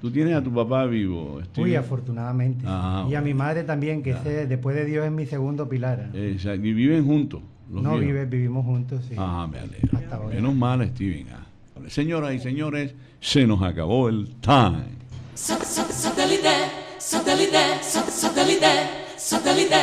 Tú 0.00 0.10
tienes 0.10 0.34
a 0.36 0.42
tu 0.42 0.52
papá 0.52 0.84
vivo. 0.86 1.36
Uy, 1.36 1.44
Steven? 1.44 1.76
afortunadamente. 1.76 2.64
Ah, 2.68 3.06
y 3.10 3.14
a 3.14 3.20
mi 3.20 3.34
madre 3.34 3.64
también, 3.64 4.02
que 4.02 4.10
ese, 4.10 4.46
después 4.46 4.76
de 4.76 4.84
Dios 4.84 5.04
es 5.06 5.12
mi 5.12 5.26
segundo 5.26 5.68
pilar. 5.68 6.10
Sea, 6.38 6.54
y 6.54 6.58
viven 6.72 7.04
juntos. 7.04 7.40
los 7.72 7.82
no, 7.82 7.98
vive, 7.98 8.26
vivimos 8.26 8.64
juntos, 8.64 9.04
sí. 9.08 9.14
Ah, 9.18 9.48
me 9.50 9.58
alegro. 9.58 9.98
Hasta. 9.98 10.18
Menos 10.20 10.54
mal, 10.54 10.86
Steven. 10.88 11.26
ah. 11.32 11.46
Señoras 11.88 12.34
y 12.34 12.38
señores, 12.38 12.94
se 13.20 13.46
nos 13.46 13.62
acabó 13.62 14.08
el 14.08 14.28
time. 14.40 14.84
Satellite, 15.34 16.48
satellite, 16.98 17.82
satellite, 17.82 18.66
satellite. 19.16 19.76